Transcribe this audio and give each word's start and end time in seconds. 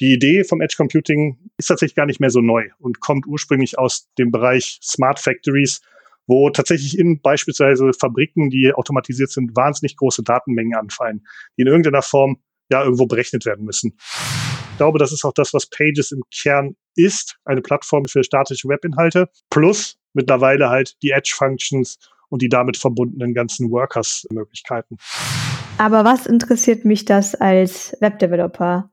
die 0.00 0.14
Idee 0.14 0.44
vom 0.44 0.60
Edge 0.60 0.74
Computing 0.76 1.38
ist 1.58 1.66
tatsächlich 1.66 1.94
gar 1.94 2.06
nicht 2.06 2.20
mehr 2.20 2.30
so 2.30 2.40
neu 2.40 2.68
und 2.78 3.00
kommt 3.00 3.26
ursprünglich 3.26 3.78
aus 3.78 4.08
dem 4.18 4.30
Bereich 4.30 4.78
Smart 4.82 5.20
Factories, 5.20 5.82
wo 6.26 6.48
tatsächlich 6.50 6.98
in 6.98 7.20
beispielsweise 7.20 7.92
Fabriken, 7.92 8.50
die 8.50 8.72
automatisiert 8.72 9.30
sind, 9.30 9.54
wahnsinnig 9.56 9.96
große 9.96 10.22
Datenmengen 10.22 10.74
anfallen, 10.74 11.26
die 11.56 11.62
in 11.62 11.68
irgendeiner 11.68 12.02
Form 12.02 12.40
ja 12.70 12.82
irgendwo 12.82 13.06
berechnet 13.06 13.44
werden 13.44 13.64
müssen. 13.64 13.98
Ich 14.72 14.76
glaube, 14.78 14.98
das 14.98 15.12
ist 15.12 15.24
auch 15.24 15.34
das, 15.34 15.52
was 15.52 15.66
Pages 15.66 16.12
im 16.12 16.22
Kern 16.34 16.76
ist, 16.96 17.36
eine 17.44 17.60
Plattform 17.60 18.06
für 18.06 18.24
statische 18.24 18.68
Webinhalte, 18.68 19.28
plus 19.50 19.98
mittlerweile 20.14 20.70
halt 20.70 20.96
die 21.02 21.10
Edge-Functions 21.10 21.98
und 22.30 22.40
die 22.40 22.48
damit 22.48 22.78
verbundenen 22.78 23.34
ganzen 23.34 23.70
Workers-Möglichkeiten. 23.70 24.96
Aber 25.76 26.04
was 26.04 26.26
interessiert 26.26 26.84
mich 26.84 27.04
das 27.04 27.34
als 27.34 27.96
Webdeveloper, 28.00 28.90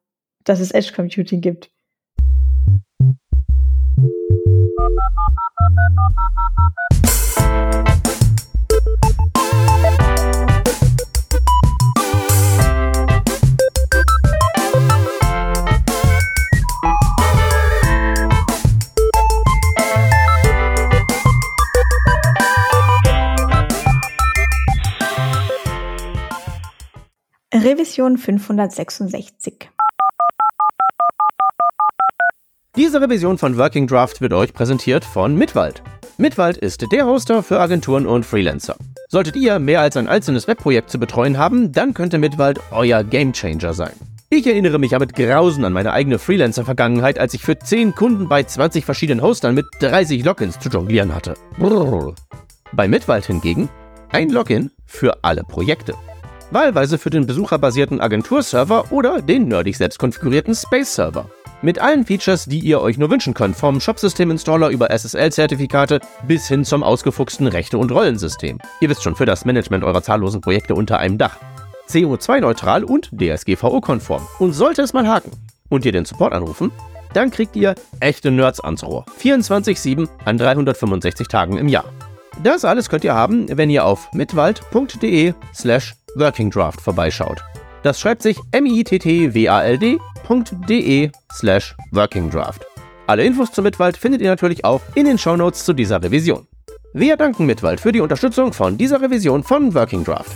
dass 0.48 0.60
es 0.62 0.72
Edge 0.72 0.94
Computing 0.94 1.42
gibt? 1.42 1.70
Revision 27.54 28.18
566. 28.18 29.77
Diese 32.78 33.02
Revision 33.02 33.40
von 33.40 33.58
Working 33.58 33.88
Draft 33.88 34.22
wird 34.22 34.34
euch 34.34 34.54
präsentiert 34.54 35.04
von 35.04 35.36
Mitwald. 35.36 35.82
Mitwald 36.20 36.58
ist 36.58 36.86
der 36.92 37.08
Hoster 37.08 37.42
für 37.42 37.60
Agenturen 37.60 38.06
und 38.06 38.24
Freelancer. 38.24 38.76
Solltet 39.10 39.36
ihr 39.36 39.58
mehr 39.58 39.82
als 39.82 39.98
ein 39.98 40.08
einzelnes 40.08 40.48
Webprojekt 40.48 40.92
zu 40.92 41.00
betreuen 41.00 41.40
haben, 41.40 41.72
dann 41.72 41.96
könnte 41.96 42.20
Mitwald 42.20 42.60
euer 42.70 43.04
Gamechanger 43.04 43.74
sein. 43.74 43.94
Ich 44.30 44.46
erinnere 44.46 44.78
mich 44.78 44.92
ja 44.92 45.00
mit 45.00 45.16
Grausen 45.16 45.66
an 45.66 45.74
meine 45.74 45.92
eigene 45.92 46.20
Freelancer-Vergangenheit, 46.20 47.18
als 47.18 47.34
ich 47.34 47.42
für 47.42 47.58
10 47.58 47.96
Kunden 47.96 48.30
bei 48.30 48.44
20 48.44 48.86
verschiedenen 48.86 49.24
Hostern 49.24 49.56
mit 49.56 49.66
30 49.80 50.24
Logins 50.24 50.60
zu 50.60 50.70
jonglieren 50.70 51.16
hatte. 51.16 51.34
Brrr. 51.58 52.14
Bei 52.74 52.88
Mitwald 52.88 53.26
hingegen 53.26 53.70
ein 54.12 54.30
Login 54.30 54.70
für 54.86 55.24
alle 55.24 55.44
Projekte 55.44 55.96
wahlweise 56.52 56.98
für 56.98 57.10
den 57.10 57.28
besucherbasierten 57.28 58.00
Agenturserver 58.00 58.92
oder 58.92 59.22
den 59.22 59.48
nerdig 59.48 59.78
selbst 59.78 60.00
konfigurierten 60.00 60.56
Space-Server. 60.56 61.30
Mit 61.64 61.80
allen 61.80 62.06
Features, 62.06 62.46
die 62.46 62.60
ihr 62.60 62.82
euch 62.82 63.00
nur 63.00 63.10
wünschen 63.10 63.34
könnt, 63.34 63.56
vom 63.56 63.80
Shopsystem-Installer 63.80 64.70
über 64.70 64.92
SSL-Zertifikate 64.92 66.02
bis 66.28 66.48
hin 66.48 66.64
zum 66.64 66.84
ausgefuchsten 66.84 67.48
Rechte- 67.48 67.80
und 67.80 67.92
Rollensystem. 67.92 68.60
Ihr 68.80 68.90
wisst 68.90 69.02
schon, 69.02 69.16
für 69.16 69.26
das 69.26 69.44
Management 69.44 69.84
eurer 69.84 70.04
zahllosen 70.04 70.40
Projekte 70.40 70.76
unter 70.76 71.00
einem 71.00 71.18
Dach. 71.18 71.38
CO2-neutral 71.90 72.84
und 72.84 73.10
DSGVO-konform. 73.12 74.28
Und 74.38 74.54
sollte 74.54 74.84
es 74.84 74.94
mal 74.94 75.08
haken 75.08 75.32
und 75.70 75.84
ihr 75.84 75.92
den 75.92 76.06
Support 76.06 76.34
anrufen, 76.34 76.72
dann 77.14 77.32
kriegt 77.32 77.56
ihr 77.56 77.74
echte 78.02 78.30
Nerds 78.30 78.60
ans 78.60 78.84
Rohr. 78.84 79.06
24-7 79.20 80.08
an 80.26 80.38
365 80.38 81.28
Tagen 81.28 81.58
im 81.58 81.70
Jahr. 81.70 81.86
Das 82.44 82.66
alles 82.66 82.88
könnt 82.88 83.04
ihr 83.04 83.16
haben, 83.16 83.48
wenn 83.58 83.72
ihr 83.72 83.84
auf 83.84 84.14
mitwald.de 84.14 85.34
slash 85.56 85.96
Working 86.16 86.52
Draft 86.52 86.82
vorbeischaut. 86.82 87.42
Das 87.88 88.02
schreibt 88.02 88.22
sich 88.22 88.38
mittwald.de 90.28 91.10
slash 91.32 91.74
Working 91.92 92.30
Draft. 92.30 92.66
Alle 93.08 93.24
Infos 93.24 93.54
zu 93.54 93.62
Mitwald 93.62 93.96
findet 93.96 94.20
ihr 94.20 94.30
natürlich 94.30 94.66
auch 94.66 94.82
in 94.94 95.06
den 95.06 95.18
Shownotes 95.18 95.64
zu 95.64 95.72
dieser 95.72 96.04
Revision. 96.04 96.46
Wir 96.94 97.16
danken 97.16 97.46
Mitwald 97.46 97.80
für 97.80 97.94
die 97.94 98.02
Unterstützung 98.02 98.52
von 98.52 98.78
dieser 98.78 99.02
Revision 99.02 99.42
von 99.42 99.74
Working 99.74 100.04
Draft. 100.04 100.36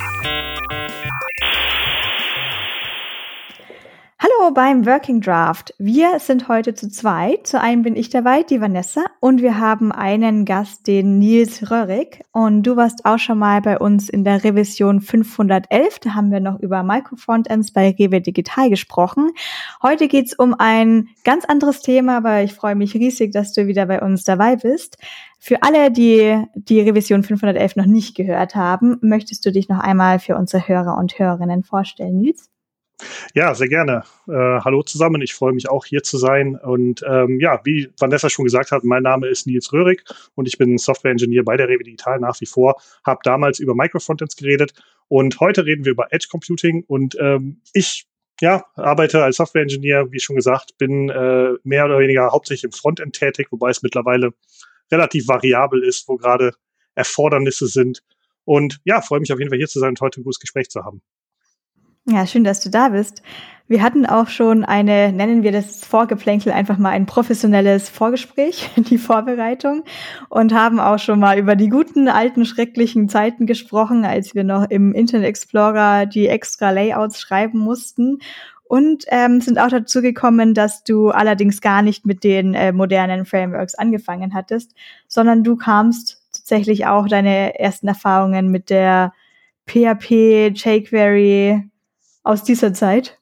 Hallo 4.23 4.51
beim 4.53 4.85
Working 4.85 5.19
Draft. 5.19 5.73
Wir 5.79 6.19
sind 6.19 6.47
heute 6.47 6.75
zu 6.75 6.89
zweit. 6.89 7.47
Zu 7.47 7.59
einem 7.59 7.81
bin 7.81 7.95
ich 7.95 8.11
dabei, 8.11 8.43
die 8.43 8.61
Vanessa, 8.61 9.01
und 9.19 9.41
wir 9.41 9.57
haben 9.57 9.91
einen 9.91 10.45
Gast, 10.45 10.85
den 10.85 11.17
Nils 11.17 11.71
Röhrig. 11.71 12.23
Und 12.31 12.61
du 12.61 12.75
warst 12.75 13.03
auch 13.05 13.17
schon 13.17 13.39
mal 13.39 13.61
bei 13.61 13.79
uns 13.79 14.09
in 14.09 14.23
der 14.23 14.43
Revision 14.43 15.01
511. 15.01 15.97
Da 16.01 16.13
haben 16.13 16.31
wir 16.31 16.39
noch 16.39 16.59
über 16.59 16.83
Microfrontends 16.83 17.73
bei 17.73 17.95
Rewe 17.97 18.21
Digital 18.21 18.69
gesprochen. 18.69 19.31
Heute 19.81 20.07
geht's 20.07 20.35
um 20.35 20.53
ein 20.55 21.07
ganz 21.23 21.45
anderes 21.45 21.81
Thema, 21.81 22.17
aber 22.17 22.43
ich 22.43 22.53
freue 22.53 22.75
mich 22.75 22.93
riesig, 22.93 23.31
dass 23.31 23.53
du 23.53 23.65
wieder 23.65 23.87
bei 23.87 24.03
uns 24.03 24.23
dabei 24.23 24.55
bist. 24.55 24.99
Für 25.39 25.63
alle, 25.63 25.89
die 25.89 26.45
die 26.53 26.81
Revision 26.81 27.23
511 27.23 27.75
noch 27.75 27.87
nicht 27.87 28.15
gehört 28.15 28.53
haben, 28.53 28.99
möchtest 29.01 29.43
du 29.47 29.51
dich 29.51 29.67
noch 29.67 29.79
einmal 29.79 30.19
für 30.19 30.35
unsere 30.35 30.67
Hörer 30.67 30.95
und 30.99 31.17
Hörerinnen 31.17 31.63
vorstellen, 31.63 32.19
Nils? 32.19 32.50
Ja, 33.33 33.53
sehr 33.55 33.67
gerne. 33.67 34.03
Äh, 34.27 34.33
hallo 34.33 34.83
zusammen, 34.83 35.21
ich 35.21 35.33
freue 35.33 35.53
mich 35.53 35.69
auch 35.69 35.85
hier 35.85 36.03
zu 36.03 36.17
sein. 36.17 36.55
Und 36.55 37.03
ähm, 37.07 37.39
ja, 37.39 37.61
wie 37.63 37.89
Vanessa 37.99 38.29
schon 38.29 38.45
gesagt 38.45 38.71
hat, 38.71 38.83
mein 38.83 39.03
Name 39.03 39.27
ist 39.27 39.47
Nils 39.47 39.71
Röhrig 39.73 40.03
und 40.35 40.47
ich 40.47 40.57
bin 40.57 40.77
Software-Engineer 40.77 41.43
bei 41.43 41.57
der 41.57 41.67
Rewe 41.67 41.83
Digital 41.83 42.19
nach 42.19 42.39
wie 42.41 42.45
vor. 42.45 42.81
Habe 43.05 43.19
damals 43.23 43.59
über 43.59 43.75
Microfrontends 43.75 44.35
geredet 44.35 44.73
und 45.07 45.39
heute 45.39 45.65
reden 45.65 45.85
wir 45.85 45.91
über 45.91 46.07
Edge 46.11 46.27
Computing 46.29 46.83
und 46.87 47.17
ähm, 47.19 47.61
ich 47.73 48.07
ja, 48.41 48.65
arbeite 48.75 49.23
als 49.23 49.37
Software-Engineer, 49.37 50.11
wie 50.11 50.19
schon 50.19 50.35
gesagt, 50.35 50.77
bin 50.77 51.09
äh, 51.09 51.53
mehr 51.63 51.85
oder 51.85 51.99
weniger 51.99 52.31
hauptsächlich 52.31 52.63
im 52.63 52.71
Frontend 52.71 53.13
tätig, 53.13 53.47
wobei 53.51 53.69
es 53.69 53.83
mittlerweile 53.83 54.33
relativ 54.91 55.27
variabel 55.27 55.83
ist, 55.83 56.07
wo 56.07 56.17
gerade 56.17 56.53
Erfordernisse 56.95 57.67
sind. 57.67 58.03
Und 58.43 58.79
ja, 58.83 59.01
freue 59.01 59.19
mich 59.19 59.31
auf 59.31 59.39
jeden 59.39 59.49
Fall 59.49 59.59
hier 59.59 59.67
zu 59.67 59.79
sein 59.79 59.89
und 59.89 60.01
heute 60.01 60.19
ein 60.19 60.23
gutes 60.23 60.39
Gespräch 60.39 60.69
zu 60.69 60.83
haben. 60.83 61.01
Ja, 62.07 62.25
schön, 62.25 62.43
dass 62.43 62.61
du 62.61 62.69
da 62.69 62.89
bist. 62.89 63.21
Wir 63.67 63.81
hatten 63.83 64.05
auch 64.05 64.27
schon 64.27 64.65
eine, 64.65 65.13
nennen 65.13 65.43
wir 65.43 65.51
das 65.51 65.85
Vorgeplänkel, 65.85 66.51
einfach 66.51 66.77
mal 66.77 66.89
ein 66.89 67.05
professionelles 67.05 67.89
Vorgespräch, 67.89 68.69
die 68.75 68.97
Vorbereitung 68.97 69.83
und 70.27 70.53
haben 70.53 70.79
auch 70.79 70.99
schon 70.99 71.19
mal 71.19 71.37
über 71.37 71.55
die 71.55 71.69
guten, 71.69 72.09
alten, 72.09 72.43
schrecklichen 72.43 73.07
Zeiten 73.07 73.45
gesprochen, 73.45 74.03
als 74.03 74.35
wir 74.35 74.43
noch 74.43 74.69
im 74.69 74.93
Internet 74.93 75.27
Explorer 75.27 76.05
die 76.05 76.27
extra 76.27 76.71
Layouts 76.71 77.21
schreiben 77.21 77.59
mussten 77.59 78.17
und 78.63 79.05
ähm, 79.07 79.39
sind 79.39 79.59
auch 79.59 79.69
dazu 79.69 80.01
gekommen, 80.01 80.53
dass 80.53 80.83
du 80.83 81.09
allerdings 81.09 81.61
gar 81.61 81.81
nicht 81.81 82.05
mit 82.05 82.23
den 82.23 82.55
äh, 82.55 82.73
modernen 82.73 83.25
Frameworks 83.25 83.75
angefangen 83.75 84.33
hattest, 84.33 84.73
sondern 85.07 85.43
du 85.43 85.55
kamst 85.55 86.21
tatsächlich 86.33 86.87
auch 86.87 87.07
deine 87.07 87.59
ersten 87.59 87.87
Erfahrungen 87.87 88.49
mit 88.49 88.69
der 88.69 89.13
PHP, 89.67 90.51
jQuery, 90.55 91.71
aus 92.23 92.43
dieser 92.43 92.73
Zeit? 92.73 93.17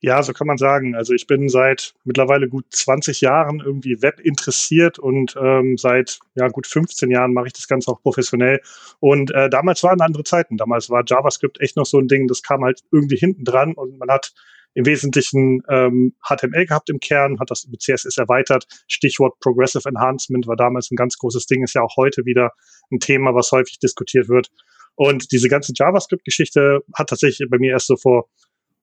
Ja, 0.00 0.22
so 0.22 0.32
kann 0.32 0.46
man 0.46 0.58
sagen. 0.58 0.94
Also 0.94 1.12
ich 1.12 1.26
bin 1.26 1.48
seit 1.48 1.94
mittlerweile 2.04 2.48
gut 2.48 2.66
20 2.70 3.20
Jahren 3.20 3.60
irgendwie 3.60 4.00
Web 4.00 4.20
interessiert 4.20 4.98
und 4.98 5.36
ähm, 5.40 5.76
seit 5.76 6.20
ja, 6.36 6.48
gut 6.48 6.68
15 6.68 7.10
Jahren 7.10 7.34
mache 7.34 7.48
ich 7.48 7.52
das 7.52 7.66
Ganze 7.66 7.90
auch 7.90 8.00
professionell. 8.00 8.60
Und 9.00 9.32
äh, 9.34 9.50
damals 9.50 9.82
waren 9.82 10.00
andere 10.00 10.22
Zeiten. 10.22 10.56
Damals 10.56 10.88
war 10.88 11.02
JavaScript 11.04 11.60
echt 11.60 11.76
noch 11.76 11.86
so 11.86 11.98
ein 11.98 12.06
Ding, 12.06 12.28
das 12.28 12.42
kam 12.42 12.62
halt 12.62 12.82
irgendwie 12.92 13.16
hinten 13.16 13.44
dran 13.44 13.74
und 13.74 13.98
man 13.98 14.08
hat 14.08 14.32
im 14.74 14.86
Wesentlichen 14.86 15.62
ähm, 15.68 16.14
HTML 16.22 16.66
gehabt 16.66 16.88
im 16.90 17.00
Kern, 17.00 17.40
hat 17.40 17.50
das 17.50 17.66
mit 17.66 17.82
CSS 17.82 18.18
erweitert. 18.18 18.66
Stichwort 18.86 19.40
Progressive 19.40 19.88
Enhancement 19.88 20.46
war 20.46 20.54
damals 20.54 20.92
ein 20.92 20.96
ganz 20.96 21.18
großes 21.18 21.46
Ding, 21.46 21.64
ist 21.64 21.74
ja 21.74 21.82
auch 21.82 21.96
heute 21.96 22.24
wieder 22.24 22.52
ein 22.92 23.00
Thema, 23.00 23.34
was 23.34 23.50
häufig 23.50 23.80
diskutiert 23.80 24.28
wird. 24.28 24.50
Und 24.98 25.30
diese 25.30 25.48
ganze 25.48 25.72
JavaScript-Geschichte 25.76 26.80
hat 26.92 27.08
tatsächlich 27.08 27.48
bei 27.48 27.58
mir 27.58 27.70
erst 27.70 27.86
so 27.86 27.94
vor 27.96 28.28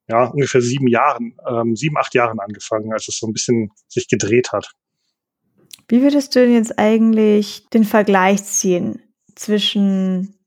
ja, 0.07 0.27
ungefähr 0.27 0.61
sieben 0.61 0.87
Jahren, 0.87 1.35
ähm, 1.45 1.75
sieben, 1.75 1.97
acht 1.97 2.13
Jahren 2.13 2.39
angefangen, 2.39 2.93
als 2.93 3.09
es 3.09 3.17
so 3.17 3.27
ein 3.27 3.33
bisschen 3.33 3.71
sich 3.89 4.07
gedreht 4.07 4.53
hat. 4.53 4.71
Wie 5.89 6.01
würdest 6.01 6.33
du 6.33 6.39
denn 6.39 6.53
jetzt 6.53 6.79
eigentlich 6.79 7.67
den 7.73 7.83
Vergleich 7.83 8.45
ziehen 8.45 9.01
zwischen 9.35 10.37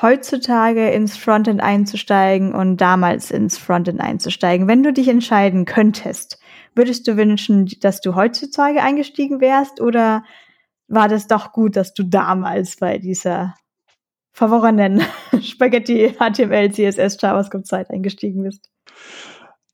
heutzutage 0.00 0.88
ins 0.88 1.18
Frontend 1.18 1.60
einzusteigen 1.60 2.54
und 2.54 2.78
damals 2.78 3.30
ins 3.30 3.58
Frontend 3.58 4.00
einzusteigen? 4.00 4.68
Wenn 4.68 4.82
du 4.82 4.94
dich 4.94 5.08
entscheiden 5.08 5.66
könntest, 5.66 6.38
würdest 6.74 7.06
du 7.06 7.18
wünschen, 7.18 7.66
dass 7.80 8.00
du 8.00 8.14
heutzutage 8.14 8.82
eingestiegen 8.82 9.42
wärst 9.42 9.82
oder 9.82 10.24
war 10.86 11.08
das 11.08 11.26
doch 11.26 11.52
gut, 11.52 11.76
dass 11.76 11.92
du 11.92 12.04
damals 12.04 12.76
bei 12.76 12.96
dieser 12.96 13.54
verworrenen 14.38 15.02
Spaghetti, 15.42 16.14
HTML, 16.16 16.70
CSS, 16.70 17.18
JavaScript-Zeit 17.20 17.90
eingestiegen 17.90 18.44
bist? 18.44 18.70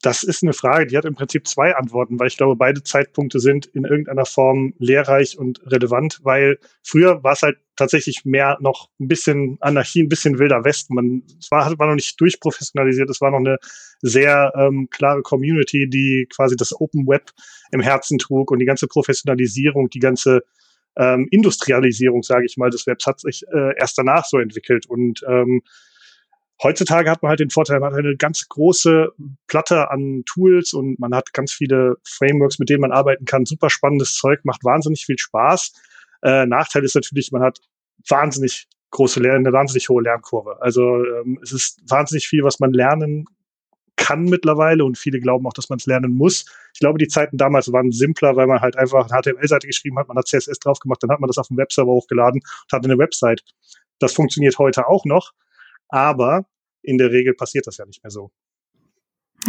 das 0.04 0.22
ist 0.22 0.42
eine 0.42 0.52
Frage, 0.52 0.86
die 0.86 0.98
hat 0.98 1.06
im 1.06 1.14
Prinzip 1.14 1.48
zwei 1.48 1.74
Antworten, 1.74 2.20
weil 2.20 2.26
ich 2.26 2.36
glaube, 2.36 2.56
beide 2.56 2.82
Zeitpunkte 2.82 3.40
sind 3.40 3.64
in 3.64 3.84
irgendeiner 3.84 4.26
Form 4.26 4.74
lehrreich 4.78 5.38
und 5.38 5.62
relevant, 5.64 6.20
weil 6.22 6.58
früher 6.82 7.24
war 7.24 7.32
es 7.32 7.40
halt 7.40 7.56
tatsächlich 7.74 8.26
mehr 8.26 8.58
noch 8.60 8.90
ein 9.00 9.08
bisschen 9.08 9.56
Anarchie, 9.60 10.02
ein 10.02 10.10
bisschen 10.10 10.38
wilder 10.38 10.62
Westen. 10.62 10.94
Man, 10.94 11.22
es 11.40 11.50
war, 11.50 11.78
war 11.78 11.86
noch 11.86 11.94
nicht 11.94 12.20
durchprofessionalisiert, 12.20 13.08
es 13.08 13.22
war 13.22 13.30
noch 13.30 13.38
eine 13.38 13.56
sehr 14.02 14.52
ähm, 14.56 14.88
klare 14.90 15.22
Community, 15.22 15.88
die 15.88 16.28
quasi 16.34 16.54
das 16.54 16.78
Open 16.78 17.06
Web 17.06 17.30
im 17.72 17.80
Herzen 17.80 18.18
trug 18.18 18.50
und 18.50 18.58
die 18.58 18.66
ganze 18.66 18.86
Professionalisierung, 18.86 19.88
die 19.88 20.00
ganze 20.00 20.42
ähm, 20.96 21.28
Industrialisierung, 21.30 22.22
sage 22.22 22.46
ich 22.46 22.56
mal, 22.56 22.70
des 22.70 22.86
Webs 22.86 23.06
hat 23.06 23.20
sich 23.20 23.42
äh, 23.52 23.76
erst 23.78 23.98
danach 23.98 24.24
so 24.24 24.38
entwickelt 24.38 24.86
und 24.86 25.22
ähm, 25.28 25.62
Heutzutage 26.62 27.10
hat 27.10 27.22
man 27.22 27.30
halt 27.30 27.40
den 27.40 27.50
Vorteil, 27.50 27.80
man 27.80 27.92
hat 27.92 27.98
eine 27.98 28.16
ganz 28.16 28.48
große 28.48 29.08
Platte 29.48 29.90
an 29.90 30.22
Tools 30.24 30.72
und 30.72 31.00
man 31.00 31.14
hat 31.14 31.32
ganz 31.32 31.52
viele 31.52 31.96
Frameworks, 32.04 32.58
mit 32.58 32.70
denen 32.70 32.80
man 32.80 32.92
arbeiten 32.92 33.24
kann. 33.24 33.44
Super 33.44 33.70
spannendes 33.70 34.14
Zeug, 34.14 34.40
macht 34.44 34.64
wahnsinnig 34.64 35.04
viel 35.04 35.18
Spaß. 35.18 35.72
Äh, 36.22 36.46
Nachteil 36.46 36.84
ist 36.84 36.94
natürlich, 36.94 37.32
man 37.32 37.42
hat 37.42 37.58
wahnsinnig 38.08 38.68
große 38.92 39.20
Lern 39.20 39.38
eine 39.38 39.52
wahnsinnig 39.52 39.88
hohe 39.88 40.02
Lernkurve. 40.02 40.62
Also 40.62 41.04
ähm, 41.04 41.40
es 41.42 41.52
ist 41.52 41.80
wahnsinnig 41.88 42.28
viel, 42.28 42.44
was 42.44 42.60
man 42.60 42.72
lernen 42.72 43.26
kann 44.04 44.24
mittlerweile 44.24 44.84
und 44.84 44.98
viele 44.98 45.18
glauben 45.18 45.46
auch, 45.46 45.54
dass 45.54 45.70
man 45.70 45.78
es 45.78 45.86
lernen 45.86 46.14
muss. 46.14 46.44
Ich 46.74 46.80
glaube, 46.80 46.98
die 46.98 47.08
Zeiten 47.08 47.38
damals 47.38 47.72
waren 47.72 47.90
simpler, 47.90 48.36
weil 48.36 48.46
man 48.46 48.60
halt 48.60 48.76
einfach 48.76 49.10
eine 49.10 49.22
HTML-Seite 49.22 49.66
geschrieben 49.66 49.98
hat, 49.98 50.08
man 50.08 50.18
hat 50.18 50.28
CSS 50.28 50.58
drauf 50.58 50.78
gemacht, 50.78 51.02
dann 51.02 51.10
hat 51.10 51.20
man 51.20 51.28
das 51.28 51.38
auf 51.38 51.48
dem 51.48 51.56
Webserver 51.56 51.90
hochgeladen 51.90 52.42
und 52.42 52.72
hatte 52.72 52.84
eine 52.84 52.98
Website. 52.98 53.42
Das 54.00 54.12
funktioniert 54.12 54.58
heute 54.58 54.88
auch 54.88 55.06
noch, 55.06 55.32
aber 55.88 56.44
in 56.82 56.98
der 56.98 57.12
Regel 57.12 57.32
passiert 57.32 57.66
das 57.66 57.78
ja 57.78 57.86
nicht 57.86 58.04
mehr 58.04 58.10
so. 58.10 58.30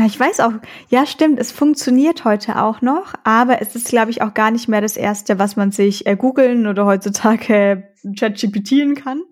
Ich 0.05 0.17
weiß 0.17 0.39
auch, 0.39 0.53
ja, 0.87 1.05
stimmt, 1.05 1.37
es 1.37 1.51
funktioniert 1.51 2.23
heute 2.23 2.61
auch 2.61 2.81
noch, 2.81 3.13
aber 3.25 3.61
es 3.61 3.75
ist, 3.75 3.89
glaube 3.89 4.11
ich, 4.11 4.21
auch 4.21 4.33
gar 4.33 4.51
nicht 4.51 4.69
mehr 4.69 4.81
das 4.81 4.95
Erste, 4.95 5.37
was 5.37 5.57
man 5.57 5.71
sich 5.71 6.05
äh, 6.05 6.15
googeln 6.15 6.65
oder 6.65 6.85
heutzutage 6.85 7.53
äh, 8.03 8.13
ChatGPTen 8.17 8.95
kann. 8.95 9.23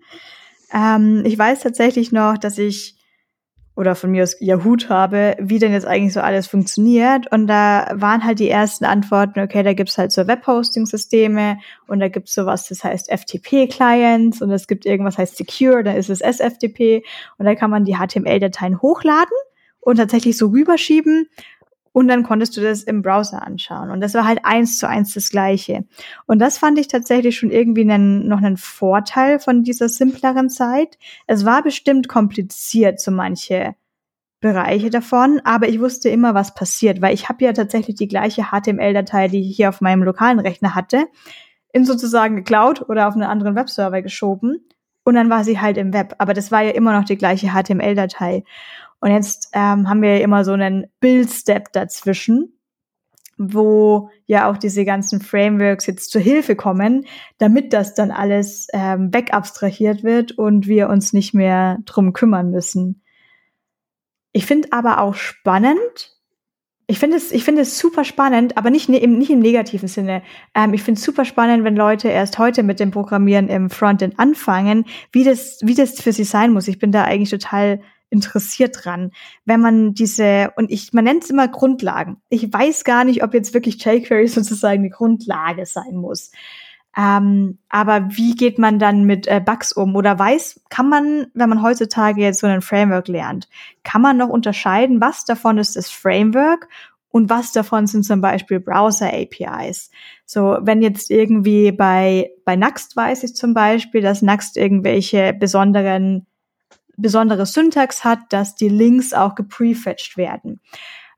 Ähm, 0.70 1.22
ich 1.24 1.38
weiß 1.38 1.60
tatsächlich 1.60 2.12
noch, 2.12 2.36
dass 2.36 2.58
ich 2.58 2.93
oder 3.76 3.94
von 3.94 4.10
mir 4.10 4.22
aus 4.22 4.36
Yahoo 4.40 4.76
habe, 4.88 5.36
wie 5.40 5.58
denn 5.58 5.72
jetzt 5.72 5.86
eigentlich 5.86 6.12
so 6.12 6.20
alles 6.20 6.46
funktioniert. 6.46 7.30
Und 7.32 7.46
da 7.48 7.88
waren 7.92 8.24
halt 8.24 8.38
die 8.38 8.48
ersten 8.48 8.84
Antworten, 8.84 9.40
okay, 9.40 9.62
da 9.62 9.72
gibt's 9.72 9.98
halt 9.98 10.12
so 10.12 10.26
Webhosting-Systeme 10.26 11.58
und 11.86 12.00
da 12.00 12.08
gibt's 12.08 12.34
sowas, 12.34 12.68
das 12.68 12.84
heißt 12.84 13.10
FTP-Clients 13.10 14.42
und 14.42 14.50
es 14.50 14.68
gibt 14.68 14.86
irgendwas 14.86 15.18
heißt 15.18 15.36
Secure, 15.36 15.82
da 15.82 15.92
ist 15.92 16.10
es 16.10 16.20
SFTP 16.20 17.04
und 17.38 17.46
da 17.46 17.54
kann 17.54 17.70
man 17.70 17.84
die 17.84 17.96
HTML-Dateien 17.96 18.80
hochladen 18.80 19.36
und 19.80 19.96
tatsächlich 19.96 20.36
so 20.36 20.48
rüberschieben 20.48 21.28
und 21.94 22.08
dann 22.08 22.24
konntest 22.24 22.56
du 22.56 22.60
das 22.60 22.82
im 22.82 23.02
Browser 23.02 23.46
anschauen. 23.46 23.90
Und 23.90 24.00
das 24.00 24.14
war 24.14 24.26
halt 24.26 24.40
eins 24.42 24.78
zu 24.78 24.88
eins 24.88 25.14
das 25.14 25.30
Gleiche. 25.30 25.84
Und 26.26 26.40
das 26.40 26.58
fand 26.58 26.76
ich 26.76 26.88
tatsächlich 26.88 27.36
schon 27.36 27.52
irgendwie 27.52 27.82
einen, 27.82 28.26
noch 28.26 28.38
einen 28.38 28.56
Vorteil 28.56 29.38
von 29.38 29.62
dieser 29.62 29.88
simpleren 29.88 30.50
Zeit. 30.50 30.98
Es 31.28 31.44
war 31.44 31.62
bestimmt 31.62 32.08
kompliziert, 32.08 33.00
so 33.00 33.12
manche 33.12 33.76
Bereiche 34.40 34.90
davon, 34.90 35.40
aber 35.44 35.68
ich 35.68 35.78
wusste 35.78 36.08
immer, 36.08 36.34
was 36.34 36.52
passiert, 36.52 37.00
weil 37.00 37.14
ich 37.14 37.28
habe 37.28 37.44
ja 37.44 37.52
tatsächlich 37.52 37.94
die 37.94 38.08
gleiche 38.08 38.46
HTML-Datei, 38.50 39.28
die 39.28 39.48
ich 39.48 39.56
hier 39.56 39.68
auf 39.68 39.80
meinem 39.80 40.02
lokalen 40.02 40.40
Rechner 40.40 40.74
hatte, 40.74 41.06
in 41.72 41.84
sozusagen 41.84 42.34
geklaut 42.34 42.88
oder 42.88 43.06
auf 43.06 43.14
einen 43.14 43.22
anderen 43.22 43.54
Webserver 43.54 44.02
geschoben 44.02 44.66
und 45.04 45.14
dann 45.14 45.30
war 45.30 45.44
sie 45.44 45.60
halt 45.60 45.76
im 45.76 45.92
Web. 45.92 46.14
Aber 46.18 46.34
das 46.34 46.50
war 46.50 46.62
ja 46.62 46.70
immer 46.70 46.92
noch 46.98 47.04
die 47.04 47.18
gleiche 47.18 47.48
HTML-Datei. 47.48 48.42
Und 49.04 49.10
jetzt 49.10 49.50
ähm, 49.52 49.86
haben 49.86 50.00
wir 50.00 50.22
immer 50.22 50.46
so 50.46 50.52
einen 50.52 50.86
Build-Step 51.00 51.74
dazwischen, 51.74 52.58
wo 53.36 54.08
ja 54.24 54.50
auch 54.50 54.56
diese 54.56 54.86
ganzen 54.86 55.20
Frameworks 55.20 55.84
jetzt 55.86 56.10
zur 56.10 56.22
Hilfe 56.22 56.56
kommen, 56.56 57.04
damit 57.36 57.74
das 57.74 57.92
dann 57.92 58.10
alles 58.10 58.66
ähm, 58.72 59.12
wegabstrahiert 59.12 60.04
wird 60.04 60.32
und 60.32 60.68
wir 60.68 60.88
uns 60.88 61.12
nicht 61.12 61.34
mehr 61.34 61.80
drum 61.84 62.14
kümmern 62.14 62.48
müssen. 62.48 63.02
Ich 64.32 64.46
finde 64.46 64.68
aber 64.72 65.02
auch 65.02 65.16
spannend, 65.16 66.16
ich 66.86 66.98
finde 66.98 67.18
es, 67.18 67.30
ich 67.30 67.44
finde 67.44 67.60
es 67.60 67.78
super 67.78 68.04
spannend, 68.04 68.56
aber 68.56 68.70
nicht, 68.70 68.88
ne, 68.88 69.06
nicht 69.06 69.30
im 69.30 69.40
negativen 69.40 69.88
Sinne. 69.88 70.22
Ähm, 70.54 70.72
ich 70.72 70.82
finde 70.82 70.98
es 70.98 71.04
super 71.04 71.26
spannend, 71.26 71.62
wenn 71.64 71.76
Leute 71.76 72.08
erst 72.08 72.38
heute 72.38 72.62
mit 72.62 72.80
dem 72.80 72.90
Programmieren 72.90 73.48
im 73.48 73.68
Frontend 73.68 74.18
anfangen, 74.18 74.86
wie 75.12 75.24
das, 75.24 75.58
wie 75.62 75.74
das 75.74 76.00
für 76.00 76.12
sie 76.12 76.24
sein 76.24 76.54
muss. 76.54 76.68
Ich 76.68 76.78
bin 76.78 76.90
da 76.90 77.04
eigentlich 77.04 77.28
total 77.28 77.80
interessiert 78.14 78.84
dran, 78.84 79.10
wenn 79.44 79.60
man 79.60 79.92
diese, 79.92 80.52
und 80.56 80.70
ich, 80.70 80.92
man 80.92 81.04
nennt 81.04 81.24
es 81.24 81.30
immer 81.30 81.48
Grundlagen. 81.48 82.16
Ich 82.30 82.50
weiß 82.50 82.84
gar 82.84 83.04
nicht, 83.04 83.22
ob 83.22 83.34
jetzt 83.34 83.52
wirklich 83.52 83.84
jQuery 83.84 84.28
sozusagen 84.28 84.80
eine 84.80 84.90
Grundlage 84.90 85.66
sein 85.66 85.96
muss. 85.96 86.30
Ähm, 86.96 87.58
aber 87.68 88.08
wie 88.10 88.36
geht 88.36 88.58
man 88.58 88.78
dann 88.78 89.04
mit 89.04 89.26
äh, 89.26 89.40
Bugs 89.44 89.72
um? 89.72 89.96
Oder 89.96 90.16
weiß, 90.16 90.60
kann 90.70 90.88
man, 90.88 91.26
wenn 91.34 91.48
man 91.48 91.62
heutzutage 91.62 92.20
jetzt 92.20 92.38
so 92.38 92.46
ein 92.46 92.62
Framework 92.62 93.08
lernt, 93.08 93.48
kann 93.82 94.00
man 94.00 94.16
noch 94.16 94.28
unterscheiden, 94.28 95.00
was 95.00 95.24
davon 95.24 95.58
ist 95.58 95.74
das 95.74 95.90
Framework 95.90 96.68
und 97.10 97.30
was 97.30 97.50
davon 97.52 97.88
sind 97.88 98.04
zum 98.04 98.20
Beispiel 98.20 98.60
Browser-APIs. 98.60 99.90
So, 100.24 100.58
wenn 100.60 100.82
jetzt 100.82 101.10
irgendwie 101.10 101.72
bei, 101.72 102.30
bei 102.44 102.54
Nuxt 102.54 102.96
weiß 102.96 103.24
ich 103.24 103.34
zum 103.34 103.54
Beispiel, 103.54 104.00
dass 104.00 104.22
Nuxt 104.22 104.56
irgendwelche 104.56 105.32
besonderen 105.32 106.26
besondere 106.96 107.46
Syntax 107.46 108.04
hat, 108.04 108.20
dass 108.30 108.54
die 108.54 108.68
Links 108.68 109.12
auch 109.12 109.34
geprefetched 109.34 110.16
werden. 110.16 110.60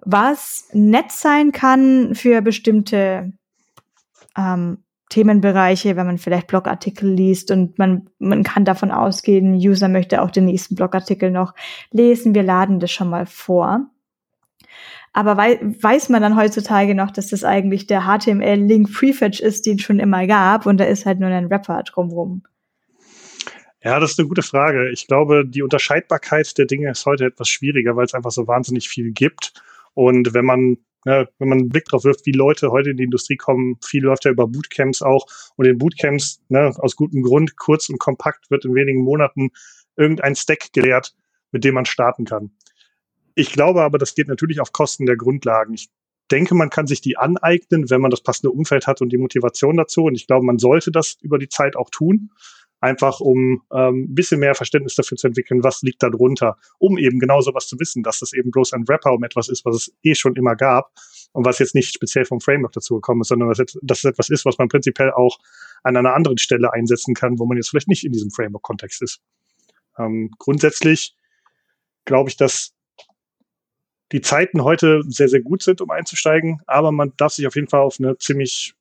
Was 0.01 0.69
nett 0.73 1.11
sein 1.13 1.53
kann 1.53 2.15
für 2.15 2.43
bestimmte 2.43 3.33
ähm, 4.37 4.79
Themenbereiche, 5.09 5.97
wenn 5.97 6.07
man 6.07 6.19
vielleicht 6.19 6.49
Blogartikel 6.49 7.09
liest 7.09 7.51
und 7.51 7.79
man, 7.79 8.11
man 8.19 8.43
kann 8.43 8.65
davon 8.65 8.91
ausgehen, 8.91 9.55
User 9.55 9.89
möchte 9.89 10.21
auch 10.23 10.31
den 10.31 10.47
nächsten 10.47 10.75
Blogartikel 10.75 11.31
noch 11.31 11.55
lesen. 11.93 12.35
Wir 12.35 12.43
laden 12.43 12.81
das 12.81 12.91
schon 12.91 13.09
mal 13.09 13.27
vor. 13.27 13.87
Aber 15.13 15.37
wei 15.37 15.59
weiß 15.63 16.09
man 16.11 16.21
dann 16.21 16.37
heutzutage 16.37 16.95
noch, 16.95 17.11
dass 17.11 17.29
das 17.29 17.45
eigentlich 17.45 17.87
der 17.87 18.03
HTML-Link 18.03 18.93
Prefetch 18.93 19.41
ist, 19.41 19.65
den 19.65 19.77
es 19.77 19.83
schon 19.83 19.99
immer 19.99 20.27
gab 20.27 20.67
und 20.67 20.79
da 20.79 20.85
ist 20.85 21.07
halt 21.07 21.21
nur 21.21 21.31
ein 21.31 21.49
Wrapper 21.49 21.83
drumrum. 21.85 22.43
Ja, 23.87 24.01
das 24.01 24.11
ist 24.11 24.19
eine 24.19 24.27
gute 24.27 24.43
Frage. 24.43 24.91
Ich 24.91 25.07
glaube, 25.07 25.47
die 25.47 25.63
Unterscheidbarkeit 25.63 26.59
der 26.59 26.67
Dinge 26.67 26.91
ist 26.91 27.07
heute 27.07 27.25
etwas 27.25 27.49
schwieriger, 27.49 27.95
weil 27.95 28.07
es 28.07 28.15
einfach 28.15 28.33
so 28.33 28.49
wahnsinnig 28.49 28.89
viel 28.89 29.13
gibt. 29.13 29.53
Und 29.95 30.35
wenn 30.35 30.45
man 30.45 30.79
ja, 31.05 31.25
wenn 31.39 31.49
man 31.49 31.59
einen 31.59 31.69
Blick 31.69 31.85
drauf 31.85 32.03
wirft, 32.03 32.27
wie 32.27 32.33
Leute 32.33 32.73
heute 32.73 32.91
in 32.91 32.97
die 32.97 33.05
Industrie 33.05 33.37
kommen, 33.37 33.79
viel 33.81 34.03
läuft 34.03 34.25
ja 34.25 34.33
über 34.33 34.49
Bootcamps 34.49 35.03
auch. 35.03 35.29
Und 35.55 35.67
in 35.67 35.79
Bootcamps, 35.79 36.43
ne, 36.49 36.73
aus 36.79 36.97
gutem 36.97 37.23
Grund, 37.23 37.57
kurz 37.57 37.89
und 37.89 38.01
kompakt, 38.01 38.51
wird 38.51 38.65
in 38.65 38.75
wenigen 38.75 39.03
Monaten 39.03 39.51
irgendein 39.95 40.35
Stack 40.35 40.73
gelehrt, 40.73 41.15
mit 41.53 41.63
dem 41.63 41.75
man 41.75 41.87
starten 41.87 42.25
kann. 42.25 42.51
Ich 43.37 43.53
glaube 43.53 43.83
aber, 43.83 43.99
das 43.99 44.17
geht 44.17 44.27
natürlich 44.27 44.59
auf 44.59 44.73
Kosten 44.73 45.07
der 45.07 45.17
Grundlagen. 45.17 45.75
Ich 45.75 45.91
denke, 46.33 46.57
man 46.57 46.71
kann 46.71 46.89
sich 46.89 47.03
die 47.03 47.19
aneignen, 47.19 47.89
wenn 47.89 48.01
man 48.01 48.11
das 48.11 48.25
passende 48.25 48.51
Umfeld 48.51 48.89
hat 48.89 49.01
und 49.01 49.11
die 49.11 49.19
Motivation 49.19 49.77
dazu. 49.77 50.07
Und 50.07 50.17
ich 50.17 50.27
glaube, 50.27 50.45
man 50.45 50.59
sollte 50.59 50.91
das 50.91 51.19
über 51.21 51.39
die 51.39 51.49
Zeit 51.49 51.77
auch 51.77 51.91
tun 51.91 52.31
einfach 52.81 53.21
um 53.21 53.63
ähm, 53.73 54.05
ein 54.11 54.15
bisschen 54.15 54.41
mehr 54.41 54.55
Verständnis 54.55 54.95
dafür 54.95 55.17
zu 55.17 55.27
entwickeln, 55.27 55.65
was 55.65 55.83
liegt 55.83 56.03
da 56.03 56.11
drunter, 56.11 56.57
um 56.79 56.99
eben 56.99 57.19
genau 57.19 57.41
sowas 57.41 57.67
zu 57.67 57.79
wissen, 57.79 58.03
dass 58.03 58.21
das 58.21 58.33
eben 58.33 58.51
bloß 58.51 58.73
ein 58.73 58.87
Wrapper 58.87 59.13
um 59.13 59.25
etwas 59.25 59.49
ist, 59.49 59.65
was 59.65 59.77
es 59.77 59.95
eh 60.03 60.15
schon 60.15 60.37
immer 60.37 60.57
gab 60.57 60.93
und 61.33 61.45
was 61.45 61.59
jetzt 61.59 61.75
nicht 61.75 61.95
speziell 61.95 62.25
vom 62.25 62.41
Framework 62.41 62.73
dazu 62.73 62.95
gekommen 62.95 63.23
ist, 63.23 63.29
sondern 63.29 63.49
dass 63.51 63.99
es 63.99 64.05
etwas 64.05 64.29
ist, 64.29 64.45
was 64.45 64.59
man 64.59 64.69
prinzipiell 64.69 65.11
auch 65.13 65.39
an 65.83 65.97
einer 65.97 66.15
anderen 66.15 66.39
Stelle 66.39 66.73
einsetzen 66.73 67.15
kann, 67.15 67.39
wo 67.39 67.47
man 67.47 67.57
jetzt 67.57 67.71
vielleicht 67.71 67.89
nicht 67.89 68.05
in 68.05 68.13
diesem 68.13 68.31
Framework-Kontext 68.31 69.03
ist. 69.03 69.21
Ähm, 69.99 70.31
grundsätzlich 70.39 71.17
glaube 72.05 72.31
ich, 72.31 72.37
dass 72.37 72.75
die 74.13 74.21
Zeiten 74.21 74.63
heute 74.63 75.03
sehr, 75.09 75.29
sehr 75.29 75.41
gut 75.41 75.63
sind, 75.63 75.81
um 75.81 75.91
einzusteigen, 75.91 76.61
aber 76.67 76.93
man 76.93 77.13
darf 77.17 77.33
sich 77.33 77.47
auf 77.47 77.57
jeden 77.57 77.69
Fall 77.69 77.81
auf 77.81 77.97
eine 77.99 78.17
ziemlich 78.19 78.75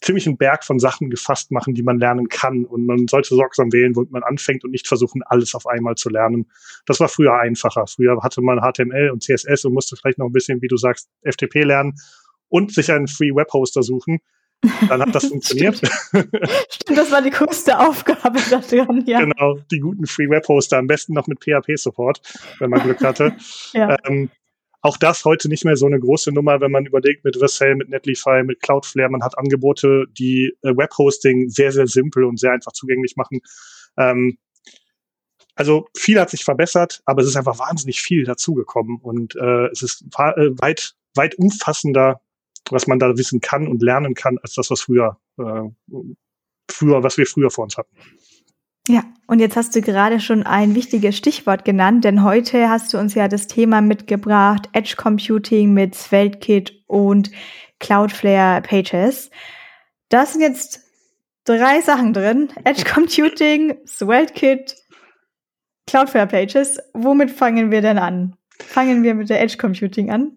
ziemlichen 0.00 0.36
Berg 0.36 0.64
von 0.64 0.78
Sachen 0.78 1.10
gefasst 1.10 1.50
machen, 1.50 1.74
die 1.74 1.82
man 1.82 1.98
lernen 1.98 2.28
kann. 2.28 2.64
Und 2.64 2.86
man 2.86 3.08
sollte 3.08 3.34
sorgsam 3.34 3.72
wählen, 3.72 3.96
wo 3.96 4.04
man 4.10 4.22
anfängt 4.22 4.64
und 4.64 4.70
nicht 4.70 4.86
versuchen, 4.86 5.22
alles 5.24 5.54
auf 5.54 5.66
einmal 5.66 5.96
zu 5.96 6.08
lernen. 6.08 6.50
Das 6.86 7.00
war 7.00 7.08
früher 7.08 7.34
einfacher. 7.34 7.86
Früher 7.86 8.22
hatte 8.22 8.40
man 8.40 8.60
HTML 8.60 9.10
und 9.10 9.22
CSS 9.22 9.64
und 9.64 9.74
musste 9.74 9.96
vielleicht 9.96 10.18
noch 10.18 10.26
ein 10.26 10.32
bisschen, 10.32 10.62
wie 10.62 10.68
du 10.68 10.76
sagst, 10.76 11.08
FTP 11.22 11.64
lernen 11.64 11.94
und 12.48 12.72
sich 12.72 12.90
einen 12.90 13.08
Free 13.08 13.34
Web 13.34 13.52
Hoster 13.52 13.82
suchen. 13.82 14.20
Dann 14.88 15.02
hat 15.02 15.14
das 15.14 15.26
funktioniert. 15.28 15.76
Stimmt. 15.76 16.28
Stimmt, 16.68 16.98
das 16.98 17.12
war 17.12 17.22
die 17.22 17.30
größte 17.30 17.78
Aufgabe 17.78 18.38
daran, 18.50 19.04
ja. 19.06 19.20
Genau, 19.20 19.58
die 19.70 19.78
guten 19.78 20.06
Free 20.06 20.28
Web 20.28 20.48
Hoster, 20.48 20.78
am 20.78 20.86
besten 20.86 21.12
noch 21.12 21.26
mit 21.26 21.40
PHP 21.40 21.76
Support, 21.76 22.20
wenn 22.58 22.70
man 22.70 22.82
Glück 22.82 23.02
hatte. 23.02 23.36
ja. 23.72 23.96
Ähm, 24.06 24.30
auch 24.80 24.96
das 24.96 25.24
heute 25.24 25.48
nicht 25.48 25.64
mehr 25.64 25.76
so 25.76 25.86
eine 25.86 25.98
große 25.98 26.32
Nummer, 26.32 26.60
wenn 26.60 26.70
man 26.70 26.86
überlegt 26.86 27.24
mit 27.24 27.36
Vercel, 27.36 27.74
mit 27.74 27.88
Netlify, 27.88 28.42
mit 28.44 28.60
Cloudflare. 28.60 29.10
Man 29.10 29.22
hat 29.22 29.36
Angebote, 29.36 30.04
die 30.12 30.52
äh, 30.62 30.76
Webhosting 30.76 31.48
sehr, 31.48 31.72
sehr 31.72 31.86
simpel 31.86 32.24
und 32.24 32.38
sehr 32.38 32.52
einfach 32.52 32.72
zugänglich 32.72 33.16
machen. 33.16 33.40
Ähm, 33.96 34.38
also 35.56 35.88
viel 35.96 36.20
hat 36.20 36.30
sich 36.30 36.44
verbessert, 36.44 37.02
aber 37.04 37.22
es 37.22 37.28
ist 37.28 37.36
einfach 37.36 37.58
wahnsinnig 37.58 38.00
viel 38.00 38.22
dazugekommen 38.22 38.98
und 39.02 39.34
äh, 39.34 39.66
es 39.72 39.82
ist 39.82 40.02
äh, 40.16 40.50
weit, 40.60 40.94
weit 41.14 41.34
umfassender, 41.34 42.20
was 42.70 42.86
man 42.86 43.00
da 43.00 43.16
wissen 43.16 43.40
kann 43.40 43.66
und 43.66 43.82
lernen 43.82 44.14
kann, 44.14 44.38
als 44.38 44.54
das, 44.54 44.70
was 44.70 44.82
früher, 44.82 45.18
äh, 45.38 45.62
früher, 46.70 47.02
was 47.02 47.18
wir 47.18 47.26
früher 47.26 47.50
vor 47.50 47.64
uns 47.64 47.76
hatten. 47.76 47.96
Ja, 48.88 49.04
und 49.26 49.38
jetzt 49.38 49.54
hast 49.54 49.76
du 49.76 49.82
gerade 49.82 50.18
schon 50.18 50.44
ein 50.44 50.74
wichtiges 50.74 51.14
Stichwort 51.14 51.66
genannt, 51.66 52.04
denn 52.04 52.24
heute 52.24 52.70
hast 52.70 52.94
du 52.94 52.98
uns 52.98 53.14
ja 53.14 53.28
das 53.28 53.46
Thema 53.46 53.82
mitgebracht, 53.82 54.70
Edge 54.72 54.94
Computing 54.96 55.74
mit 55.74 55.94
SvelteKit 55.94 56.72
und 56.86 57.30
Cloudflare 57.80 58.62
Pages. 58.62 59.30
Das 60.08 60.32
sind 60.32 60.40
jetzt 60.40 60.80
drei 61.44 61.82
Sachen 61.82 62.14
drin. 62.14 62.48
Edge 62.64 62.84
Computing, 62.90 63.76
SvelteKit, 63.86 64.74
Cloudflare 65.86 66.26
Pages. 66.26 66.78
Womit 66.94 67.30
fangen 67.30 67.70
wir 67.70 67.82
denn 67.82 67.98
an? 67.98 68.36
Fangen 68.58 69.02
wir 69.02 69.14
mit 69.14 69.28
der 69.28 69.42
Edge 69.42 69.58
Computing 69.58 70.10
an? 70.10 70.32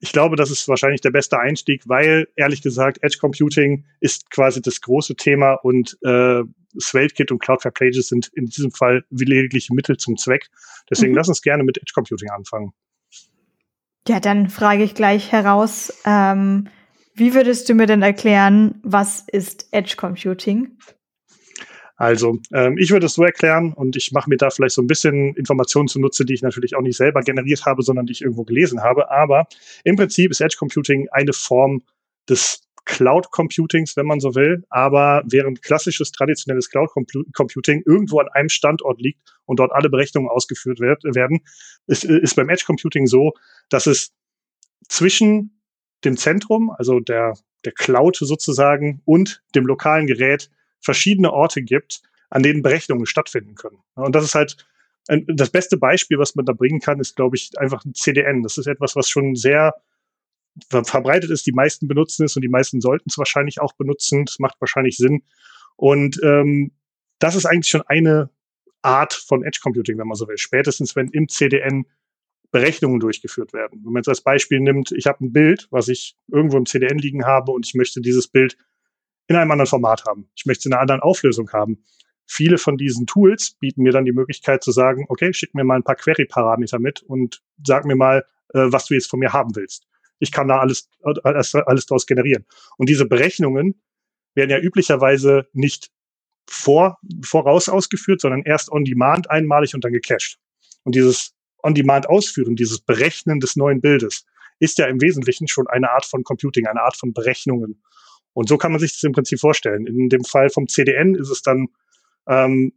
Ich 0.00 0.12
glaube, 0.12 0.36
das 0.36 0.50
ist 0.50 0.66
wahrscheinlich 0.66 1.02
der 1.02 1.10
beste 1.10 1.38
Einstieg, 1.38 1.82
weil 1.86 2.26
ehrlich 2.36 2.62
gesagt, 2.62 3.02
Edge 3.02 3.18
Computing 3.20 3.84
ist 4.00 4.30
quasi 4.30 4.62
das 4.62 4.80
große 4.80 5.14
Thema 5.14 5.54
und 5.62 5.98
äh, 6.02 6.42
SvelteKit 6.78 7.30
und 7.32 7.40
Cloudflare 7.40 7.72
Pages 7.72 8.08
sind 8.08 8.28
in 8.34 8.46
diesem 8.46 8.70
Fall 8.70 9.04
lediglich 9.10 9.70
Mittel 9.70 9.96
zum 9.96 10.16
Zweck. 10.16 10.48
Deswegen 10.90 11.12
mhm. 11.12 11.18
lass 11.18 11.28
uns 11.28 11.42
gerne 11.42 11.64
mit 11.64 11.78
Edge 11.78 11.92
Computing 11.94 12.30
anfangen. 12.30 12.72
Ja, 14.08 14.18
dann 14.20 14.48
frage 14.48 14.82
ich 14.82 14.94
gleich 14.94 15.30
heraus, 15.30 15.92
ähm, 16.04 16.68
wie 17.14 17.34
würdest 17.34 17.68
du 17.68 17.74
mir 17.74 17.86
denn 17.86 18.02
erklären, 18.02 18.80
was 18.82 19.24
ist 19.30 19.68
Edge 19.70 19.94
Computing? 19.96 20.76
Also, 21.96 22.38
ähm, 22.52 22.78
ich 22.78 22.90
würde 22.90 23.06
es 23.06 23.14
so 23.14 23.22
erklären 23.22 23.74
und 23.74 23.94
ich 23.94 24.10
mache 24.10 24.28
mir 24.28 24.36
da 24.36 24.50
vielleicht 24.50 24.74
so 24.74 24.82
ein 24.82 24.88
bisschen 24.88 25.36
Informationen 25.36 25.86
zunutze, 25.86 26.24
die 26.24 26.34
ich 26.34 26.42
natürlich 26.42 26.74
auch 26.74 26.80
nicht 26.80 26.96
selber 26.96 27.20
generiert 27.20 27.64
habe, 27.64 27.82
sondern 27.82 28.06
die 28.06 28.12
ich 28.12 28.22
irgendwo 28.22 28.42
gelesen 28.42 28.82
habe. 28.82 29.10
Aber 29.10 29.46
im 29.84 29.94
Prinzip 29.94 30.32
ist 30.32 30.40
Edge 30.40 30.56
Computing 30.58 31.08
eine 31.12 31.32
Form 31.32 31.82
des 32.28 32.62
Cloud 32.84 33.30
Computings, 33.30 33.96
wenn 33.96 34.06
man 34.06 34.20
so 34.20 34.34
will. 34.34 34.64
Aber 34.70 35.22
während 35.26 35.62
klassisches, 35.62 36.12
traditionelles 36.12 36.68
Cloud 36.70 36.90
Computing 37.32 37.82
irgendwo 37.86 38.20
an 38.20 38.28
einem 38.28 38.48
Standort 38.48 39.00
liegt 39.00 39.20
und 39.44 39.58
dort 39.58 39.72
alle 39.72 39.88
Berechnungen 39.88 40.28
ausgeführt 40.28 40.80
wird, 40.80 41.04
werden, 41.04 41.40
ist, 41.86 42.04
ist 42.04 42.36
beim 42.36 42.48
Edge 42.48 42.64
Computing 42.66 43.06
so, 43.06 43.32
dass 43.68 43.86
es 43.86 44.12
zwischen 44.88 45.60
dem 46.04 46.16
Zentrum, 46.16 46.70
also 46.70 47.00
der, 47.00 47.34
der 47.64 47.72
Cloud 47.72 48.16
sozusagen, 48.16 49.00
und 49.04 49.42
dem 49.54 49.66
lokalen 49.66 50.06
Gerät 50.06 50.50
verschiedene 50.80 51.32
Orte 51.32 51.62
gibt, 51.62 52.02
an 52.30 52.42
denen 52.42 52.62
Berechnungen 52.62 53.06
stattfinden 53.06 53.54
können. 53.54 53.78
Und 53.94 54.14
das 54.14 54.24
ist 54.24 54.34
halt 54.34 54.56
ein, 55.08 55.24
das 55.28 55.50
beste 55.50 55.76
Beispiel, 55.76 56.18
was 56.18 56.34
man 56.34 56.44
da 56.44 56.52
bringen 56.52 56.80
kann, 56.80 57.00
ist, 57.00 57.16
glaube 57.16 57.36
ich, 57.36 57.50
einfach 57.58 57.84
ein 57.84 57.94
CDN. 57.94 58.42
Das 58.42 58.58
ist 58.58 58.66
etwas, 58.66 58.96
was 58.96 59.08
schon 59.08 59.34
sehr 59.34 59.74
verbreitet 60.68 61.30
ist. 61.30 61.46
Die 61.46 61.52
meisten 61.52 61.88
benutzen 61.88 62.24
es 62.24 62.36
und 62.36 62.42
die 62.42 62.48
meisten 62.48 62.80
sollten 62.80 63.08
es 63.08 63.18
wahrscheinlich 63.18 63.60
auch 63.60 63.72
benutzen. 63.74 64.24
Das 64.24 64.38
macht 64.38 64.60
wahrscheinlich 64.60 64.96
Sinn. 64.96 65.22
Und 65.76 66.20
ähm, 66.22 66.72
das 67.18 67.34
ist 67.34 67.46
eigentlich 67.46 67.68
schon 67.68 67.82
eine 67.82 68.30
Art 68.82 69.14
von 69.14 69.44
Edge 69.44 69.60
Computing, 69.62 69.98
wenn 69.98 70.08
man 70.08 70.16
so 70.16 70.28
will. 70.28 70.38
Spätestens, 70.38 70.96
wenn 70.96 71.08
im 71.08 71.28
CDN 71.28 71.86
Berechnungen 72.52 73.00
durchgeführt 73.00 73.52
werden. 73.54 73.80
Wenn 73.82 73.92
man 73.92 74.00
jetzt 74.00 74.08
als 74.08 74.20
Beispiel 74.20 74.60
nimmt, 74.60 74.92
ich 74.92 75.06
habe 75.06 75.24
ein 75.24 75.32
Bild, 75.32 75.66
was 75.70 75.88
ich 75.88 76.16
irgendwo 76.30 76.58
im 76.58 76.66
CDN 76.66 76.98
liegen 76.98 77.24
habe 77.24 77.50
und 77.50 77.66
ich 77.66 77.74
möchte 77.74 78.00
dieses 78.00 78.28
Bild 78.28 78.56
in 79.26 79.36
einem 79.36 79.50
anderen 79.50 79.68
Format 79.68 80.04
haben. 80.04 80.28
Ich 80.36 80.44
möchte 80.44 80.60
es 80.60 80.66
in 80.66 80.74
einer 80.74 80.82
anderen 80.82 81.00
Auflösung 81.00 81.50
haben. 81.52 81.82
Viele 82.26 82.58
von 82.58 82.76
diesen 82.76 83.06
Tools 83.06 83.56
bieten 83.58 83.82
mir 83.82 83.92
dann 83.92 84.04
die 84.04 84.12
Möglichkeit 84.12 84.62
zu 84.62 84.70
sagen, 84.70 85.06
okay, 85.08 85.32
schick 85.32 85.54
mir 85.54 85.64
mal 85.64 85.76
ein 85.76 85.82
paar 85.82 85.96
Query-Parameter 85.96 86.78
mit 86.78 87.02
und 87.02 87.42
sag 87.66 87.86
mir 87.86 87.96
mal, 87.96 88.24
äh, 88.50 88.66
was 88.66 88.86
du 88.86 88.94
jetzt 88.94 89.08
von 89.08 89.18
mir 89.18 89.32
haben 89.32 89.56
willst. 89.56 89.86
Ich 90.22 90.30
kann 90.30 90.46
da 90.46 90.60
alles, 90.60 90.88
alles, 91.02 91.54
alles 91.54 91.86
daraus 91.86 92.06
generieren. 92.06 92.46
Und 92.78 92.88
diese 92.88 93.06
Berechnungen 93.06 93.82
werden 94.34 94.50
ja 94.50 94.58
üblicherweise 94.58 95.48
nicht 95.52 95.90
vor, 96.46 96.98
voraus 97.24 97.68
ausgeführt, 97.68 98.20
sondern 98.20 98.42
erst 98.42 98.70
on 98.70 98.84
demand 98.84 99.28
einmalig 99.30 99.74
und 99.74 99.84
dann 99.84 99.92
gecached. 99.92 100.38
Und 100.84 100.94
dieses 100.94 101.34
on 101.64 101.74
demand 101.74 102.08
ausführen, 102.08 102.54
dieses 102.54 102.80
Berechnen 102.80 103.40
des 103.40 103.56
neuen 103.56 103.80
Bildes, 103.80 104.24
ist 104.60 104.78
ja 104.78 104.86
im 104.86 105.00
Wesentlichen 105.00 105.48
schon 105.48 105.66
eine 105.66 105.90
Art 105.90 106.04
von 106.04 106.22
Computing, 106.22 106.68
eine 106.68 106.82
Art 106.82 106.96
von 106.96 107.12
Berechnungen. 107.12 107.82
Und 108.32 108.48
so 108.48 108.58
kann 108.58 108.70
man 108.70 108.80
sich 108.80 108.92
das 108.92 109.02
im 109.02 109.12
Prinzip 109.12 109.40
vorstellen. 109.40 109.88
In 109.88 110.08
dem 110.08 110.22
Fall 110.22 110.50
vom 110.50 110.68
CDN 110.68 111.16
ist 111.16 111.30
es 111.30 111.42
dann, 111.42 111.66
ähm, 112.28 112.72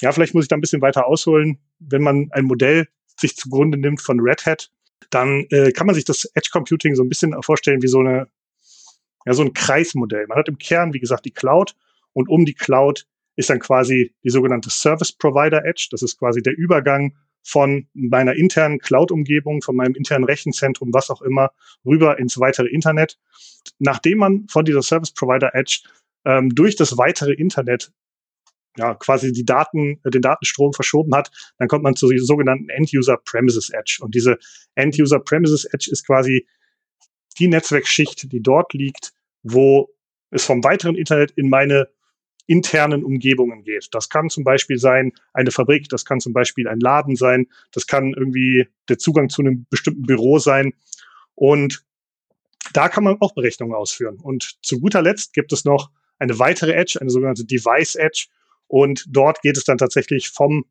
ja, 0.00 0.12
vielleicht 0.12 0.32
muss 0.32 0.44
ich 0.44 0.48
da 0.48 0.56
ein 0.56 0.62
bisschen 0.62 0.80
weiter 0.80 1.06
ausholen. 1.06 1.58
Wenn 1.78 2.02
man 2.02 2.28
ein 2.32 2.46
Modell 2.46 2.88
sich 3.20 3.36
zugrunde 3.36 3.76
nimmt 3.76 4.00
von 4.00 4.18
Red 4.18 4.46
Hat, 4.46 4.70
dann 5.14 5.46
äh, 5.50 5.72
kann 5.72 5.86
man 5.86 5.94
sich 5.94 6.04
das 6.04 6.24
Edge 6.34 6.50
Computing 6.52 6.94
so 6.94 7.02
ein 7.02 7.08
bisschen 7.08 7.40
vorstellen 7.42 7.82
wie 7.82 7.88
so 7.88 8.00
eine, 8.00 8.28
ja, 9.24 9.32
so 9.32 9.42
ein 9.42 9.52
Kreismodell. 9.52 10.26
Man 10.26 10.38
hat 10.38 10.48
im 10.48 10.58
Kern, 10.58 10.92
wie 10.92 11.00
gesagt, 11.00 11.24
die 11.24 11.30
Cloud 11.30 11.74
und 12.12 12.28
um 12.28 12.44
die 12.44 12.54
Cloud 12.54 13.06
ist 13.36 13.50
dann 13.50 13.60
quasi 13.60 14.14
die 14.22 14.30
sogenannte 14.30 14.70
Service 14.70 15.12
Provider 15.12 15.64
Edge. 15.64 15.88
Das 15.90 16.02
ist 16.02 16.18
quasi 16.18 16.42
der 16.42 16.56
Übergang 16.56 17.16
von 17.42 17.86
meiner 17.92 18.34
internen 18.34 18.78
Cloud-Umgebung, 18.78 19.60
von 19.60 19.76
meinem 19.76 19.94
internen 19.94 20.24
Rechenzentrum, 20.24 20.92
was 20.92 21.10
auch 21.10 21.20
immer, 21.22 21.50
rüber 21.84 22.18
ins 22.18 22.38
weitere 22.40 22.68
Internet. 22.68 23.18
Nachdem 23.78 24.18
man 24.18 24.46
von 24.48 24.64
dieser 24.64 24.82
Service 24.82 25.12
Provider 25.12 25.54
Edge 25.54 25.80
ähm, 26.24 26.54
durch 26.54 26.76
das 26.76 26.96
weitere 26.96 27.32
Internet 27.32 27.92
ja, 28.76 28.94
quasi 28.94 29.32
die 29.32 29.44
Daten, 29.44 30.00
äh, 30.04 30.10
den 30.10 30.22
Datenstrom 30.22 30.72
verschoben 30.72 31.14
hat, 31.14 31.30
dann 31.58 31.68
kommt 31.68 31.84
man 31.84 31.96
zur 31.96 32.10
sogenannten 32.18 32.68
End-User 32.68 33.18
Premises 33.24 33.70
Edge. 33.70 33.98
Und 34.00 34.14
diese 34.14 34.38
End-User 34.74 35.20
Premises 35.20 35.64
Edge 35.64 35.88
ist 35.90 36.06
quasi 36.06 36.46
die 37.38 37.48
Netzwerkschicht, 37.48 38.30
die 38.32 38.42
dort 38.42 38.72
liegt, 38.72 39.12
wo 39.42 39.90
es 40.30 40.44
vom 40.44 40.62
weiteren 40.64 40.96
Internet 40.96 41.32
in 41.32 41.48
meine 41.48 41.88
internen 42.46 43.04
Umgebungen 43.04 43.62
geht. 43.62 43.88
Das 43.92 44.08
kann 44.08 44.28
zum 44.28 44.44
Beispiel 44.44 44.78
sein 44.78 45.12
eine 45.32 45.50
Fabrik, 45.50 45.88
das 45.88 46.04
kann 46.04 46.20
zum 46.20 46.32
Beispiel 46.32 46.68
ein 46.68 46.80
Laden 46.80 47.16
sein, 47.16 47.46
das 47.72 47.86
kann 47.86 48.12
irgendwie 48.14 48.68
der 48.88 48.98
Zugang 48.98 49.30
zu 49.30 49.42
einem 49.42 49.66
bestimmten 49.70 50.02
Büro 50.02 50.38
sein. 50.38 50.74
Und 51.34 51.84
da 52.72 52.88
kann 52.88 53.04
man 53.04 53.16
auch 53.20 53.34
Berechnungen 53.34 53.74
ausführen. 53.74 54.18
Und 54.20 54.58
zu 54.62 54.80
guter 54.80 55.02
Letzt 55.02 55.32
gibt 55.32 55.52
es 55.52 55.64
noch 55.64 55.90
eine 56.18 56.38
weitere 56.38 56.72
Edge, 56.72 56.98
eine 57.00 57.10
sogenannte 57.10 57.44
Device 57.44 57.94
Edge. 57.96 58.26
Und 58.66 59.04
dort 59.08 59.42
geht 59.42 59.56
es 59.56 59.64
dann 59.64 59.78
tatsächlich 59.78 60.30
vom 60.30 60.64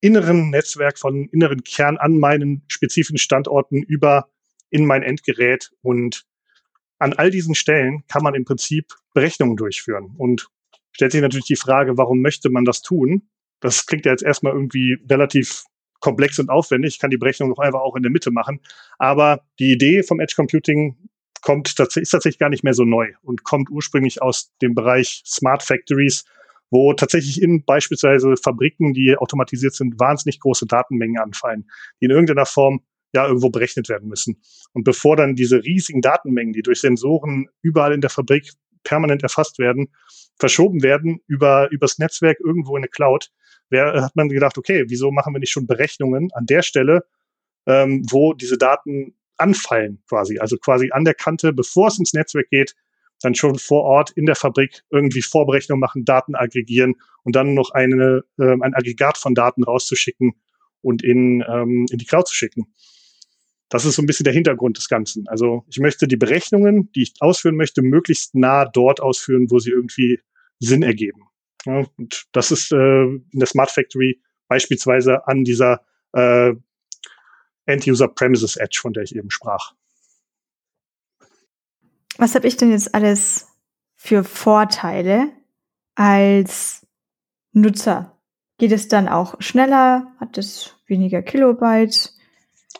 inneren 0.00 0.50
Netzwerk, 0.50 0.98
von 0.98 1.28
inneren 1.28 1.64
Kern 1.64 1.96
an 1.96 2.18
meinen 2.18 2.64
spezifischen 2.68 3.18
Standorten 3.18 3.82
über 3.82 4.28
in 4.70 4.86
mein 4.86 5.02
Endgerät. 5.02 5.70
Und 5.82 6.26
an 6.98 7.12
all 7.12 7.30
diesen 7.30 7.54
Stellen 7.54 8.04
kann 8.08 8.22
man 8.22 8.34
im 8.34 8.44
Prinzip 8.44 8.92
Berechnungen 9.14 9.56
durchführen. 9.56 10.14
Und 10.16 10.48
stellt 10.92 11.12
sich 11.12 11.20
natürlich 11.20 11.46
die 11.46 11.56
Frage, 11.56 11.96
warum 11.96 12.20
möchte 12.20 12.50
man 12.50 12.64
das 12.64 12.82
tun? 12.82 13.28
Das 13.60 13.86
klingt 13.86 14.06
ja 14.06 14.12
jetzt 14.12 14.22
erstmal 14.22 14.52
irgendwie 14.52 14.98
relativ 15.08 15.64
komplex 16.00 16.38
und 16.38 16.50
aufwendig. 16.50 16.94
Ich 16.94 17.00
kann 17.00 17.10
die 17.10 17.16
Berechnung 17.16 17.48
noch 17.48 17.58
einfach 17.58 17.80
auch 17.80 17.96
in 17.96 18.02
der 18.02 18.12
Mitte 18.12 18.30
machen. 18.30 18.60
Aber 18.98 19.44
die 19.58 19.72
Idee 19.72 20.02
vom 20.02 20.20
Edge 20.20 20.34
Computing 20.36 20.96
kommt, 21.42 21.68
ist 21.68 21.76
tatsächlich 21.76 22.38
gar 22.38 22.48
nicht 22.48 22.64
mehr 22.64 22.74
so 22.74 22.84
neu 22.84 23.12
und 23.22 23.44
kommt 23.44 23.70
ursprünglich 23.70 24.20
aus 24.20 24.52
dem 24.62 24.74
Bereich 24.74 25.22
Smart 25.24 25.62
Factories, 25.62 26.24
wo 26.70 26.92
tatsächlich 26.92 27.40
in 27.40 27.64
beispielsweise 27.64 28.34
Fabriken, 28.36 28.92
die 28.92 29.16
automatisiert 29.16 29.74
sind, 29.74 29.98
wahnsinnig 30.00 30.40
große 30.40 30.66
Datenmengen 30.66 31.18
anfallen, 31.18 31.68
die 32.00 32.06
in 32.06 32.10
irgendeiner 32.10 32.46
Form 32.46 32.80
ja 33.12 33.26
irgendwo 33.26 33.50
berechnet 33.50 33.88
werden 33.88 34.08
müssen. 34.08 34.42
Und 34.72 34.84
bevor 34.84 35.16
dann 35.16 35.34
diese 35.34 35.62
riesigen 35.62 36.02
Datenmengen, 36.02 36.52
die 36.52 36.62
durch 36.62 36.80
Sensoren 36.80 37.48
überall 37.62 37.92
in 37.92 38.00
der 38.00 38.10
Fabrik 38.10 38.52
permanent 38.84 39.22
erfasst 39.22 39.58
werden, 39.58 39.88
verschoben 40.38 40.82
werden 40.82 41.20
über 41.26 41.70
übers 41.70 41.98
Netzwerk 41.98 42.38
irgendwo 42.40 42.76
in 42.76 42.82
eine 42.82 42.88
Cloud, 42.88 43.30
wer, 43.70 44.02
hat 44.02 44.16
man 44.16 44.28
gedacht, 44.28 44.58
okay, 44.58 44.84
wieso 44.88 45.10
machen 45.10 45.34
wir 45.34 45.40
nicht 45.40 45.52
schon 45.52 45.66
Berechnungen 45.66 46.30
an 46.34 46.46
der 46.46 46.62
Stelle, 46.62 47.04
ähm, 47.66 48.04
wo 48.10 48.32
diese 48.32 48.58
Daten 48.58 49.16
anfallen 49.38 50.02
quasi, 50.08 50.38
also 50.38 50.56
quasi 50.56 50.90
an 50.92 51.04
der 51.04 51.14
Kante, 51.14 51.52
bevor 51.52 51.88
es 51.88 51.98
ins 51.98 52.12
Netzwerk 52.12 52.48
geht, 52.50 52.74
dann 53.20 53.34
schon 53.34 53.58
vor 53.58 53.82
Ort 53.82 54.10
in 54.10 54.26
der 54.26 54.34
Fabrik 54.34 54.82
irgendwie 54.90 55.22
Vorberechnung 55.22 55.78
machen, 55.78 56.04
Daten 56.04 56.34
aggregieren 56.34 56.94
und 57.22 57.34
dann 57.34 57.54
noch 57.54 57.70
eine, 57.70 58.24
äh, 58.38 58.52
ein 58.60 58.74
Aggregat 58.74 59.18
von 59.18 59.34
Daten 59.34 59.64
rauszuschicken 59.64 60.34
und 60.82 61.02
in, 61.02 61.44
ähm, 61.48 61.86
in 61.90 61.98
die 61.98 62.04
Cloud 62.04 62.28
zu 62.28 62.34
schicken. 62.34 62.72
Das 63.68 63.84
ist 63.84 63.96
so 63.96 64.02
ein 64.02 64.06
bisschen 64.06 64.24
der 64.24 64.32
Hintergrund 64.32 64.78
des 64.78 64.88
Ganzen. 64.88 65.26
Also 65.26 65.64
ich 65.68 65.78
möchte 65.78 66.06
die 66.06 66.16
Berechnungen, 66.16 66.92
die 66.92 67.02
ich 67.02 67.14
ausführen 67.20 67.56
möchte, 67.56 67.82
möglichst 67.82 68.34
nah 68.34 68.64
dort 68.64 69.00
ausführen, 69.00 69.50
wo 69.50 69.58
sie 69.58 69.70
irgendwie 69.70 70.20
Sinn 70.60 70.82
ergeben. 70.82 71.22
Ja, 71.64 71.84
und 71.96 72.26
das 72.32 72.52
ist 72.52 72.72
äh, 72.72 72.76
in 72.76 73.28
der 73.32 73.48
Smart 73.48 73.70
Factory 73.70 74.20
beispielsweise 74.46 75.26
an 75.26 75.42
dieser 75.42 75.84
äh, 76.12 76.54
End-User 77.66 78.06
Premises 78.08 78.56
Edge, 78.56 78.78
von 78.80 78.92
der 78.92 79.02
ich 79.02 79.16
eben 79.16 79.30
sprach. 79.30 79.72
Was 82.18 82.34
habe 82.34 82.46
ich 82.46 82.56
denn 82.56 82.70
jetzt 82.70 82.94
alles 82.94 83.48
für 83.94 84.24
Vorteile 84.24 85.30
als 85.94 86.86
Nutzer 87.52 88.16
Geht 88.58 88.72
es 88.72 88.88
dann 88.88 89.08
auch 89.08 89.34
schneller? 89.40 90.06
Hat 90.18 90.38
es 90.38 90.74
weniger 90.86 91.22
Kilobytes? 91.22 92.16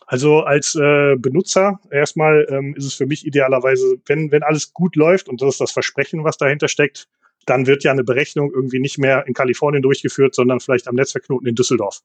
Also 0.07 0.41
als 0.41 0.75
äh, 0.75 1.17
Benutzer 1.17 1.81
erstmal 1.91 2.47
ähm, 2.49 2.75
ist 2.77 2.87
es 2.87 2.95
für 2.95 3.07
mich 3.07 3.27
idealerweise, 3.27 3.99
wenn, 4.07 4.31
wenn 4.31 4.43
alles 4.43 4.73
gut 4.73 4.97
läuft 4.97 5.29
und 5.29 5.43
das 5.43 5.55
ist 5.55 5.61
das 5.61 5.73
Versprechen, 5.73 6.25
was 6.25 6.39
dahinter 6.39 6.69
steckt, 6.69 7.09
dann 7.45 7.67
wird 7.67 7.85
ja 7.85 7.93
eine 7.93 8.05
Berechnung 8.05 8.53
irgendwie 8.55 8.79
nicht 8.79 8.99
mehr 8.99 9.27
in 9.27 9.35
Kalifornien 9.35 9.83
durchgeführt, 9.83 10.35
sondern 10.35 10.61
vielleicht 10.61 10.89
am 10.89 10.95
Netzwerkknoten 10.95 11.49
in 11.49 11.55
Düsseldorf. 11.55 12.03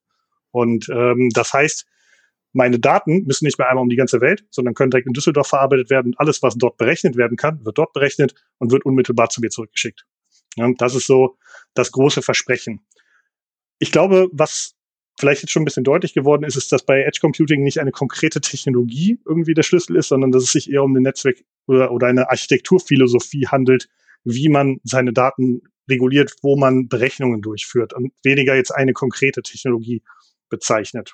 Und 0.51 0.89
ähm, 0.89 1.29
das 1.33 1.53
heißt, 1.53 1.85
meine 2.53 2.79
Daten 2.79 3.23
müssen 3.25 3.45
nicht 3.45 3.57
mehr 3.57 3.69
einmal 3.69 3.83
um 3.83 3.89
die 3.89 3.95
ganze 3.95 4.21
Welt, 4.21 4.45
sondern 4.49 4.73
können 4.73 4.91
direkt 4.91 5.07
in 5.07 5.13
Düsseldorf 5.13 5.47
verarbeitet 5.47 5.89
werden. 5.89 6.13
Alles, 6.17 6.41
was 6.43 6.55
dort 6.55 6.77
berechnet 6.77 7.15
werden 7.15 7.37
kann, 7.37 7.63
wird 7.65 7.77
dort 7.77 7.93
berechnet 7.93 8.35
und 8.57 8.71
wird 8.71 8.85
unmittelbar 8.85 9.29
zu 9.29 9.41
mir 9.41 9.49
zurückgeschickt. 9.49 10.05
Ja, 10.57 10.69
das 10.77 10.95
ist 10.95 11.07
so 11.07 11.37
das 11.73 11.91
große 11.91 12.21
Versprechen. 12.21 12.81
Ich 13.79 13.91
glaube, 13.91 14.27
was 14.33 14.75
vielleicht 15.19 15.41
jetzt 15.41 15.51
schon 15.51 15.61
ein 15.61 15.65
bisschen 15.65 15.83
deutlich 15.83 16.13
geworden 16.13 16.43
ist, 16.43 16.57
ist, 16.57 16.71
dass 16.71 16.85
bei 16.85 17.01
Edge 17.01 17.19
Computing 17.21 17.63
nicht 17.63 17.79
eine 17.79 17.91
konkrete 17.91 18.41
Technologie 18.41 19.19
irgendwie 19.25 19.53
der 19.53 19.63
Schlüssel 19.63 19.95
ist, 19.95 20.09
sondern 20.09 20.31
dass 20.31 20.43
es 20.43 20.51
sich 20.51 20.71
eher 20.71 20.83
um 20.83 20.91
eine 20.91 21.01
Netzwerk- 21.01 21.43
oder, 21.67 21.91
oder 21.91 22.07
eine 22.07 22.29
Architekturphilosophie 22.29 23.47
handelt, 23.47 23.87
wie 24.23 24.49
man 24.49 24.79
seine 24.83 25.13
Daten 25.13 25.61
reguliert, 25.89 26.35
wo 26.41 26.57
man 26.57 26.87
Berechnungen 26.87 27.41
durchführt 27.41 27.93
und 27.93 28.13
weniger 28.23 28.55
jetzt 28.55 28.71
eine 28.71 28.93
konkrete 28.93 29.41
Technologie 29.41 30.03
bezeichnet. 30.49 31.13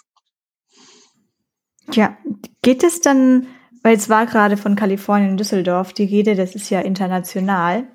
Ja, 1.94 2.18
geht 2.62 2.84
es 2.84 3.02
dann, 3.02 3.48
weil 3.84 3.96
es 3.96 4.10
war 4.10 4.26
gerade 4.26 4.58
von 4.58 4.76
Kalifornien 4.76 5.32
und 5.32 5.40
Düsseldorf 5.40 5.94
die 5.94 6.06
Rede, 6.06 6.36
das 6.36 6.56
ist 6.56 6.70
ja 6.70 6.82
international. 6.82 7.88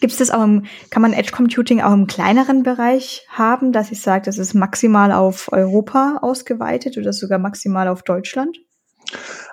Gibt 0.00 0.12
es 0.12 0.18
das 0.18 0.30
auch 0.30 0.42
im, 0.42 0.64
kann 0.90 1.02
man 1.02 1.12
Edge 1.12 1.30
Computing 1.30 1.80
auch 1.80 1.92
im 1.92 2.08
kleineren 2.08 2.64
Bereich 2.64 3.26
haben, 3.28 3.72
dass 3.72 3.92
ich 3.92 4.00
sage, 4.00 4.24
das 4.24 4.38
ist 4.38 4.54
maximal 4.54 5.12
auf 5.12 5.52
Europa 5.52 6.18
ausgeweitet 6.20 6.98
oder 6.98 7.12
sogar 7.12 7.38
maximal 7.38 7.86
auf 7.86 8.02
Deutschland? 8.02 8.58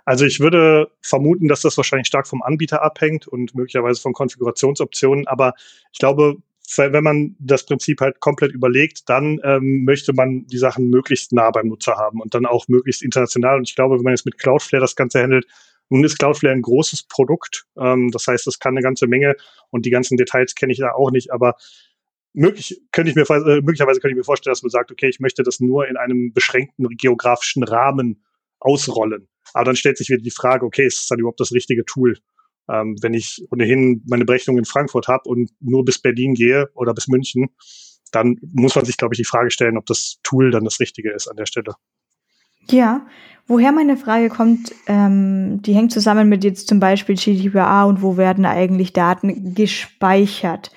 Also 0.06 0.26
ich 0.26 0.40
würde 0.40 0.90
vermuten, 1.02 1.48
dass 1.48 1.62
das 1.62 1.78
wahrscheinlich 1.78 2.08
stark 2.08 2.28
vom 2.28 2.42
Anbieter 2.42 2.82
abhängt 2.82 3.28
und 3.28 3.54
möglicherweise 3.54 4.02
von 4.02 4.14
Konfigurationsoptionen. 4.14 5.28
Aber 5.28 5.54
ich 5.92 6.00
glaube, 6.00 6.38
wenn 6.78 7.04
man 7.04 7.36
das 7.40 7.66
Prinzip 7.66 8.02
halt 8.02 8.20
komplett 8.20 8.52
überlegt, 8.52 9.10
dann 9.10 9.40
ähm, 9.44 9.84
möchte 9.84 10.14
man 10.14 10.46
die 10.48 10.58
Sachen 10.58 10.90
möglichst 10.90 11.34
nah 11.34 11.52
beim 11.52 11.68
Nutzer 11.68 11.96
haben 11.96 12.22
und 12.22 12.34
dann 12.34 12.46
auch 12.46 12.68
möglichst 12.68 13.02
international. 13.02 13.58
Und 13.58 13.68
ich 13.68 13.76
glaube, 13.76 13.98
wenn 13.98 14.04
man 14.04 14.14
jetzt 14.14 14.26
mit 14.26 14.38
Cloudflare 14.38 14.82
das 14.82 14.96
Ganze 14.96 15.22
handelt, 15.22 15.48
nun 15.90 16.06
ist 16.06 16.18
Cloudflare 16.18 16.56
ein 16.56 16.62
großes 16.62 17.04
Produkt. 17.04 17.66
Ähm, 17.78 18.10
das 18.12 18.28
heißt, 18.28 18.48
es 18.48 18.60
kann 18.60 18.74
eine 18.74 18.84
ganze 18.84 19.08
Menge 19.08 19.36
und 19.70 19.86
die 19.86 19.90
ganzen 19.90 20.18
Details 20.18 20.56
kenne 20.56 20.72
ich 20.72 20.80
da 20.80 20.92
auch 20.94 21.12
nicht, 21.12 21.32
aber 21.32 21.56
möglich 22.34 22.82
könnte 22.92 23.10
ich 23.10 23.16
mir 23.16 23.30
äh, 23.30 23.62
möglicherweise 23.62 24.00
könnte 24.00 24.14
ich 24.14 24.18
mir 24.18 24.24
vorstellen, 24.24 24.54
dass 24.54 24.64
man 24.64 24.70
sagt, 24.70 24.92
okay, 24.92 25.10
ich 25.10 25.20
möchte 25.20 25.44
das 25.44 25.60
nur 25.60 25.88
in 25.88 25.98
einem 25.98 26.32
beschränkten 26.34 26.88
geografischen 26.96 27.64
Rahmen 27.64 28.24
ausrollen. 28.60 29.28
Aber 29.54 29.66
dann 29.66 29.76
stellt 29.76 29.98
sich 29.98 30.10
wieder 30.10 30.22
die 30.22 30.32
Frage, 30.32 30.66
okay, 30.66 30.86
ist 30.86 31.00
das 31.00 31.08
dann 31.08 31.20
überhaupt 31.20 31.40
das 31.40 31.52
richtige 31.52 31.84
Tool? 31.84 32.18
Ähm, 32.72 32.96
wenn 33.02 33.14
ich 33.14 33.44
ohnehin 33.52 34.02
meine 34.08 34.26
Berechnung 34.26 34.58
in 34.58 34.66
Frankfurt 34.66 35.08
habe 35.08 35.28
und 35.30 35.52
nur 35.60 35.84
bis 35.84 36.00
Berlin 36.00 36.34
gehe 36.34 36.70
oder 36.74 36.94
bis 36.94 37.08
München, 37.08 37.50
dann 38.12 38.38
muss 38.42 38.76
man 38.76 38.86
sich, 38.86 38.98
glaube 38.98 39.14
ich, 39.14 39.18
die 39.18 39.26
Frage 39.26 39.52
stellen, 39.52 39.78
ob 39.78 39.86
das 39.86 40.20
Tool 40.24 40.52
dann 40.52 40.64
das 40.64 40.80
Richtige 40.80 41.12
ist 41.12 41.28
an 41.28 41.38
der 41.38 41.46
Stelle. 41.46 41.74
Ja, 42.70 43.06
woher 43.48 43.72
meine 43.72 43.98
Frage 43.98 44.30
kommt, 44.30 44.74
ähm, 44.88 45.62
die 45.62 45.74
hängt 45.74 45.92
zusammen 45.92 46.30
mit 46.30 46.44
jetzt 46.44 46.68
zum 46.68 46.80
Beispiel 46.80 47.16
GDPR 47.16 47.88
und 47.88 48.02
wo 48.02 48.18
werden 48.18 48.46
eigentlich 48.46 48.94
Daten 48.94 49.56
gespeichert. 49.56 50.72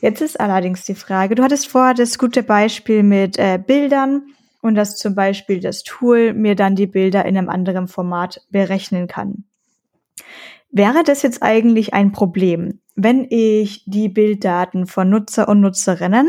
Jetzt 0.00 0.20
ist 0.20 0.38
allerdings 0.38 0.84
die 0.84 0.94
Frage, 0.94 1.34
du 1.34 1.42
hattest 1.42 1.68
vorher 1.68 1.94
das 1.94 2.18
gute 2.18 2.42
Beispiel 2.42 3.02
mit 3.02 3.38
äh, 3.38 3.58
Bildern 3.64 4.22
und 4.60 4.74
dass 4.74 4.96
zum 4.96 5.14
Beispiel 5.14 5.60
das 5.60 5.82
Tool 5.82 6.34
mir 6.34 6.54
dann 6.54 6.76
die 6.76 6.86
Bilder 6.86 7.24
in 7.24 7.36
einem 7.36 7.48
anderen 7.48 7.88
Format 7.88 8.42
berechnen 8.50 9.06
kann. 9.06 9.44
Wäre 10.70 11.02
das 11.04 11.22
jetzt 11.22 11.42
eigentlich 11.42 11.94
ein 11.94 12.12
Problem, 12.12 12.80
wenn 12.94 13.26
ich 13.30 13.84
die 13.86 14.08
Bilddaten 14.08 14.86
von 14.86 15.08
Nutzer 15.08 15.48
und 15.48 15.60
Nutzerinnen 15.60 16.28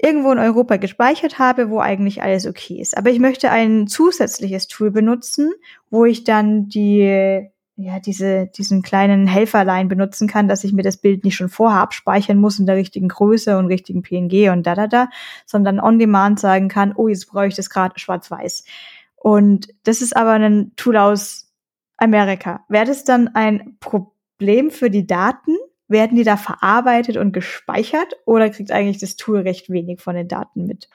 irgendwo 0.00 0.32
in 0.32 0.38
Europa 0.38 0.76
gespeichert 0.76 1.38
habe, 1.38 1.70
wo 1.70 1.80
eigentlich 1.80 2.22
alles 2.22 2.46
okay 2.46 2.80
ist. 2.80 2.96
Aber 2.96 3.10
ich 3.10 3.18
möchte 3.18 3.50
ein 3.50 3.86
zusätzliches 3.86 4.68
Tool 4.68 4.90
benutzen, 4.90 5.50
wo 5.90 6.04
ich 6.04 6.24
dann 6.24 6.68
die 6.68 7.50
ja, 7.80 8.00
diese, 8.00 8.48
diesen 8.48 8.82
kleinen 8.82 9.28
Helferlein 9.28 9.86
benutzen 9.86 10.26
kann, 10.26 10.48
dass 10.48 10.64
ich 10.64 10.72
mir 10.72 10.82
das 10.82 10.96
Bild 10.96 11.22
nicht 11.22 11.36
schon 11.36 11.48
vorher 11.48 11.80
abspeichern 11.80 12.36
muss 12.36 12.58
in 12.58 12.66
der 12.66 12.74
richtigen 12.74 13.06
Größe 13.06 13.56
und 13.56 13.66
richtigen 13.66 14.02
PNG 14.02 14.50
und 14.50 14.66
da, 14.66 14.74
da, 14.74 14.88
da, 14.88 15.08
sondern 15.46 15.78
on 15.78 16.00
demand 16.00 16.40
sagen 16.40 16.66
kann, 16.66 16.92
oh, 16.96 17.06
jetzt 17.06 17.28
brauche 17.28 17.46
ich 17.46 17.54
das 17.54 17.70
gerade 17.70 17.96
schwarz-weiß. 17.96 18.64
Und 19.14 19.68
das 19.84 20.02
ist 20.02 20.16
aber 20.16 20.32
ein 20.32 20.72
Tool 20.74 20.96
aus 20.96 21.47
Amerika. 21.98 22.64
Wäre 22.68 22.86
das 22.86 23.04
dann 23.04 23.28
ein 23.34 23.76
Problem 23.80 24.70
für 24.70 24.90
die 24.90 25.06
Daten? 25.06 25.56
Werden 25.88 26.16
die 26.16 26.24
da 26.24 26.36
verarbeitet 26.36 27.16
und 27.16 27.32
gespeichert 27.32 28.14
oder 28.24 28.50
kriegt 28.50 28.70
eigentlich 28.70 28.98
das 28.98 29.16
Tool 29.16 29.40
recht 29.40 29.70
wenig 29.70 30.00
von 30.00 30.14
den 30.14 30.28
Daten 30.28 30.66
mit? 30.66 30.88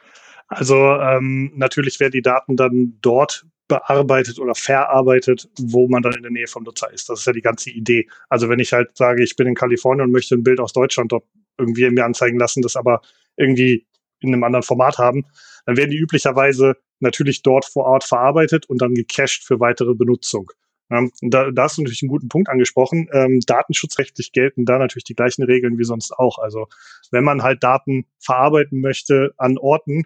Also 0.48 0.76
ähm, 0.76 1.52
natürlich 1.56 2.00
werden 2.00 2.12
die 2.12 2.22
Daten 2.22 2.56
dann 2.56 2.98
dort 3.02 3.46
bearbeitet 3.68 4.40
oder 4.40 4.54
verarbeitet, 4.56 5.50
wo 5.60 5.88
man 5.88 6.04
dann 6.04 6.14
in 6.14 6.22
der 6.22 6.32
Nähe 6.32 6.48
vom 6.48 6.64
Nutzer 6.64 6.92
ist. 6.94 7.10
Das 7.10 7.20
ist 7.20 7.26
ja 7.26 7.34
die 7.34 7.42
ganze 7.42 7.72
Idee. 7.72 8.08
Also 8.30 8.50
wenn 8.50 8.60
ich 8.60 8.74
halt 8.74 8.96
sage, 8.96 9.24
ich 9.24 9.36
bin 9.36 9.48
in 9.48 9.56
Kalifornien 9.56 10.06
und 10.06 10.12
möchte 10.12 10.36
ein 10.36 10.44
Bild 10.44 10.60
aus 10.60 10.74
Deutschland 10.74 11.12
dort 11.12 11.26
irgendwie 11.58 11.90
mir 11.90 12.06
anzeigen 12.06 12.38
lassen, 12.38 12.62
das 12.62 12.76
aber 12.76 13.02
irgendwie 13.36 13.88
in 14.20 14.34
einem 14.34 14.44
anderen 14.44 14.64
Format 14.64 14.98
haben, 14.98 15.26
dann 15.66 15.78
werden 15.78 15.92
die 15.92 15.98
üblicherweise 15.98 16.76
natürlich 17.00 17.42
dort 17.42 17.66
vor 17.66 17.86
Ort 17.86 18.04
verarbeitet 18.04 18.68
und 18.68 18.82
dann 18.82 18.94
gecached 18.94 19.44
für 19.44 19.60
weitere 19.60 19.94
Benutzung. 19.96 20.52
Ja, 20.90 21.08
da, 21.22 21.52
da 21.52 21.64
hast 21.64 21.78
du 21.78 21.82
natürlich 21.82 22.04
einen 22.04 22.10
guten 22.10 22.30
Punkt 22.30 22.50
angesprochen. 22.50 23.10
Ähm, 23.14 23.40
datenschutzrechtlich 23.46 24.32
gelten 24.32 24.66
da 24.66 24.78
natürlich 24.78 25.06
die 25.06 25.16
gleichen 25.16 25.44
Regeln 25.44 25.78
wie 25.78 25.84
sonst 25.84 26.12
auch. 26.12 26.40
Also 26.40 26.68
wenn 27.12 27.24
man 27.24 27.42
halt 27.42 27.64
Daten 27.64 28.06
verarbeiten 28.20 28.82
möchte 28.82 29.34
an 29.38 29.58
Orten, 29.58 30.04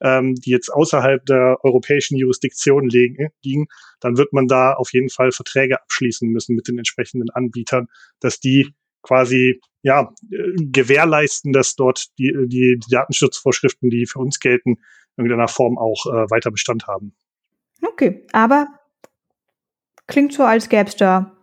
ähm, 0.00 0.34
die 0.34 0.50
jetzt 0.50 0.68
außerhalb 0.68 1.24
der 1.24 1.58
europäischen 1.62 2.16
Jurisdiktion 2.16 2.88
liegen, 2.88 3.30
liegen, 3.42 3.66
dann 4.00 4.18
wird 4.18 4.32
man 4.32 4.46
da 4.46 4.74
auf 4.74 4.92
jeden 4.92 5.08
Fall 5.08 5.32
Verträge 5.32 5.80
abschließen 5.80 6.28
müssen 6.28 6.56
mit 6.56 6.68
den 6.68 6.78
entsprechenden 6.78 7.30
Anbietern, 7.30 7.88
dass 8.20 8.40
die 8.40 8.74
quasi 9.02 9.60
ja 9.82 10.12
äh, 10.30 10.52
gewährleisten, 10.56 11.52
dass 11.52 11.76
dort 11.76 12.06
die, 12.18 12.32
die, 12.46 12.78
die 12.78 12.90
Datenschutzvorschriften, 12.90 13.88
die 13.88 14.06
für 14.06 14.18
uns 14.18 14.40
gelten, 14.40 14.78
in 15.16 15.24
irgendeiner 15.24 15.48
Form 15.48 15.78
auch 15.78 16.06
äh, 16.06 16.30
weiter 16.30 16.50
Bestand 16.50 16.86
haben. 16.86 17.14
Okay, 17.82 18.26
aber 18.32 18.68
Klingt 20.06 20.32
so, 20.32 20.44
als 20.44 20.68
gäbe 20.68 20.88
es 20.88 20.96
da 20.96 21.36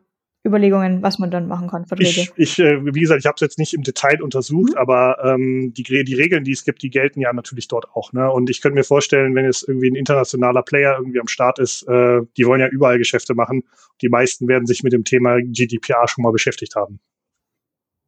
Überlegungen, 0.46 1.02
was 1.02 1.20
man 1.20 1.32
dann 1.32 1.48
machen 1.48 1.70
kann, 1.70 1.86
Verträge. 1.86 2.10
Ich, 2.10 2.32
ich 2.36 2.60
äh, 2.60 2.84
wie 2.84 3.00
gesagt, 3.00 3.22
ich 3.22 3.26
habe 3.26 3.36
es 3.36 3.42
jetzt 3.42 3.58
nicht 3.58 3.74
im 3.74 3.84
Detail 3.84 4.22
untersucht, 4.22 4.74
mhm. 4.74 4.78
aber 4.78 5.18
ähm, 5.24 5.74
die, 5.74 5.84
die 5.84 6.16
Regeln, 6.16 6.44
die 6.44 6.52
es 6.52 6.66
gibt, 6.66 6.82
die 6.82 6.90
gelten 6.90 7.22
ja 7.22 7.32
natürlich 7.32 7.70
dort 7.70 7.90
auch. 7.94 8.12
Ne? 8.12 8.30
Und 8.30 8.50
ich 8.50 8.62
könnte 8.62 8.76
mir 8.76 8.84
vorstellen, 8.84 9.36
wenn 9.36 9.46
es 9.46 9.64
irgendwie 9.64 9.90
ein 9.90 9.96
internationaler 9.96 10.62
Player 10.62 10.98
irgendwie 10.98 11.22
am 11.22 11.28
Start 11.28 11.60
ist, 11.60 11.84
äh, 11.88 12.22
die 12.36 12.46
wollen 12.46 12.60
ja 12.60 12.68
überall 12.68 12.98
Geschäfte 12.98 13.36
machen. 13.36 13.64
Die 14.02 14.10
meisten 14.10 14.48
werden 14.50 14.66
sich 14.66 14.84
mit 14.84 14.92
dem 14.92 15.06
Thema 15.06 15.38
GDPR 15.42 16.08
schon 16.10 16.24
mal 16.24 16.32
beschäftigt 16.32 16.76
haben. 16.76 17.00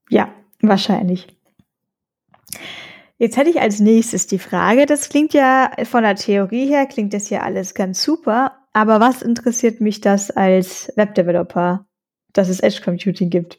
Ja, 0.10 0.34
wahrscheinlich. 0.62 1.28
Jetzt 3.18 3.38
hätte 3.38 3.50
ich 3.50 3.62
als 3.62 3.80
nächstes 3.80 4.28
die 4.28 4.40
Frage, 4.40 4.86
das 4.86 5.08
klingt 5.08 5.34
ja 5.34 5.72
von 5.86 6.04
der 6.04 6.16
Theorie 6.16 6.68
her, 6.68 6.86
klingt 6.86 7.14
das 7.14 7.30
ja 7.30 7.44
alles 7.44 7.74
ganz 7.74 8.04
super, 8.04 8.65
aber 8.76 9.00
was 9.00 9.22
interessiert 9.22 9.80
mich 9.80 10.02
das 10.02 10.32
als 10.32 10.92
Webdeveloper, 10.98 11.88
dass 12.34 12.50
es 12.50 12.60
Edge 12.60 12.82
Computing 12.84 13.30
gibt? 13.30 13.58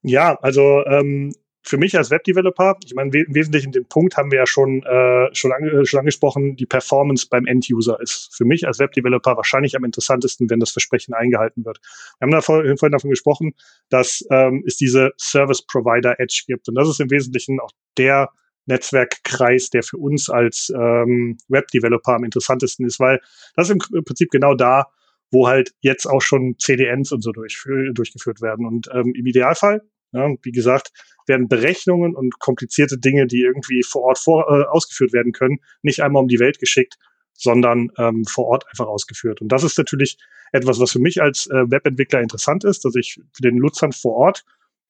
Ja, 0.00 0.34
also 0.40 0.82
ähm, 0.86 1.34
für 1.62 1.76
mich 1.76 1.94
als 1.94 2.10
Webdeveloper, 2.10 2.78
ich 2.86 2.94
meine, 2.94 3.10
im 3.14 3.34
Wesentlichen 3.34 3.70
den 3.70 3.84
Punkt 3.84 4.16
haben 4.16 4.30
wir 4.30 4.38
ja 4.38 4.46
schon, 4.46 4.82
äh, 4.84 5.28
schon, 5.34 5.52
ange 5.52 5.84
schon 5.84 6.00
angesprochen, 6.00 6.56
die 6.56 6.64
Performance 6.64 7.26
beim 7.28 7.46
End-User 7.46 8.00
ist 8.00 8.34
für 8.34 8.46
mich 8.46 8.66
als 8.66 8.78
Webdeveloper 8.78 9.36
wahrscheinlich 9.36 9.76
am 9.76 9.84
interessantesten, 9.84 10.48
wenn 10.48 10.58
das 10.58 10.70
Versprechen 10.70 11.12
eingehalten 11.12 11.66
wird. 11.66 11.78
Wir 12.18 12.24
haben 12.24 12.32
da 12.32 12.40
vorhin 12.40 12.92
davon 12.92 13.10
gesprochen, 13.10 13.52
dass 13.90 14.24
ähm, 14.30 14.64
es 14.66 14.78
diese 14.78 15.10
Service 15.18 15.60
Provider 15.60 16.18
Edge 16.18 16.44
gibt. 16.46 16.66
Und 16.66 16.76
das 16.76 16.88
ist 16.88 16.98
im 16.98 17.10
Wesentlichen 17.10 17.60
auch 17.60 17.72
der 17.98 18.30
Netzwerkkreis, 18.66 19.70
der 19.70 19.82
für 19.82 19.96
uns 19.96 20.30
als 20.30 20.72
ähm, 20.74 21.38
Web-Developer 21.48 22.14
am 22.14 22.24
interessantesten 22.24 22.86
ist, 22.86 23.00
weil 23.00 23.20
das 23.56 23.68
ist 23.68 23.76
im 23.92 24.04
Prinzip 24.04 24.30
genau 24.30 24.54
da, 24.54 24.86
wo 25.30 25.48
halt 25.48 25.74
jetzt 25.80 26.06
auch 26.06 26.20
schon 26.20 26.56
CDNs 26.58 27.10
und 27.12 27.22
so 27.22 27.32
durch, 27.32 27.64
durchgeführt 27.94 28.40
werden. 28.40 28.66
Und 28.66 28.88
ähm, 28.92 29.12
im 29.16 29.26
Idealfall, 29.26 29.82
ja, 30.12 30.28
wie 30.42 30.52
gesagt, 30.52 30.92
werden 31.26 31.48
Berechnungen 31.48 32.14
und 32.14 32.38
komplizierte 32.38 32.98
Dinge, 32.98 33.26
die 33.26 33.40
irgendwie 33.40 33.82
vor 33.82 34.02
Ort 34.02 34.18
vor, 34.18 34.46
äh, 34.48 34.64
ausgeführt 34.66 35.12
werden 35.12 35.32
können, 35.32 35.58
nicht 35.82 36.02
einmal 36.02 36.22
um 36.22 36.28
die 36.28 36.38
Welt 36.38 36.58
geschickt, 36.58 36.98
sondern 37.32 37.90
ähm, 37.96 38.24
vor 38.24 38.46
Ort 38.46 38.66
einfach 38.68 38.86
ausgeführt. 38.86 39.40
Und 39.40 39.48
das 39.48 39.64
ist 39.64 39.78
natürlich 39.78 40.18
etwas, 40.52 40.78
was 40.78 40.92
für 40.92 40.98
mich 40.98 41.22
als 41.22 41.46
äh, 41.46 41.70
Webentwickler 41.70 42.20
interessant 42.20 42.64
ist, 42.64 42.84
dass 42.84 42.94
ich 42.94 43.18
für 43.32 43.42
den 43.42 43.56
Nutzern 43.56 43.92
vor 43.92 44.14
Ort 44.14 44.44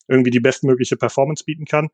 irgendwie 0.08 0.30
die 0.30 0.40
bestmögliche 0.40 0.96
Performance 0.96 1.44
bieten 1.44 1.64
kann. 1.64 1.88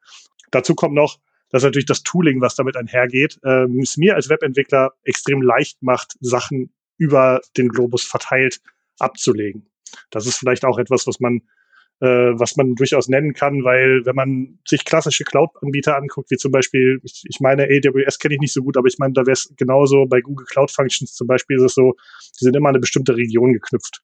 Dazu 0.50 0.74
kommt 0.74 0.94
noch, 0.94 1.18
dass 1.50 1.62
natürlich 1.62 1.86
das 1.86 2.02
Tooling, 2.02 2.40
was 2.40 2.54
damit 2.54 2.76
einhergeht, 2.76 3.38
äh, 3.42 3.66
es 3.80 3.96
mir 3.96 4.14
als 4.14 4.28
Webentwickler 4.28 4.92
extrem 5.04 5.42
leicht 5.42 5.82
macht, 5.82 6.16
Sachen 6.20 6.72
über 6.96 7.40
den 7.56 7.68
Globus 7.68 8.04
verteilt 8.04 8.60
abzulegen. 8.98 9.70
Das 10.10 10.26
ist 10.26 10.36
vielleicht 10.36 10.64
auch 10.64 10.78
etwas, 10.78 11.06
was 11.06 11.20
man 11.20 11.42
äh, 12.00 12.06
was 12.06 12.56
man 12.56 12.74
durchaus 12.76 13.08
nennen 13.08 13.32
kann, 13.32 13.64
weil 13.64 14.04
wenn 14.04 14.14
man 14.14 14.58
sich 14.64 14.84
klassische 14.84 15.24
Cloud-Anbieter 15.24 15.96
anguckt, 15.96 16.30
wie 16.30 16.36
zum 16.36 16.52
Beispiel, 16.52 17.00
ich, 17.02 17.24
ich 17.28 17.40
meine, 17.40 17.64
AWS 17.64 18.20
kenne 18.20 18.34
ich 18.34 18.40
nicht 18.40 18.52
so 18.52 18.62
gut, 18.62 18.76
aber 18.76 18.86
ich 18.86 18.98
meine, 18.98 19.14
da 19.14 19.22
wäre 19.22 19.32
es 19.32 19.52
genauso 19.56 20.06
bei 20.06 20.20
Google 20.20 20.46
Cloud 20.46 20.70
Functions 20.70 21.14
zum 21.14 21.26
Beispiel 21.26 21.56
ist 21.56 21.64
es 21.64 21.74
so, 21.74 21.94
die 22.38 22.44
sind 22.44 22.54
immer 22.54 22.68
an 22.68 22.76
eine 22.76 22.80
bestimmte 22.80 23.16
Region 23.16 23.52
geknüpft. 23.52 24.02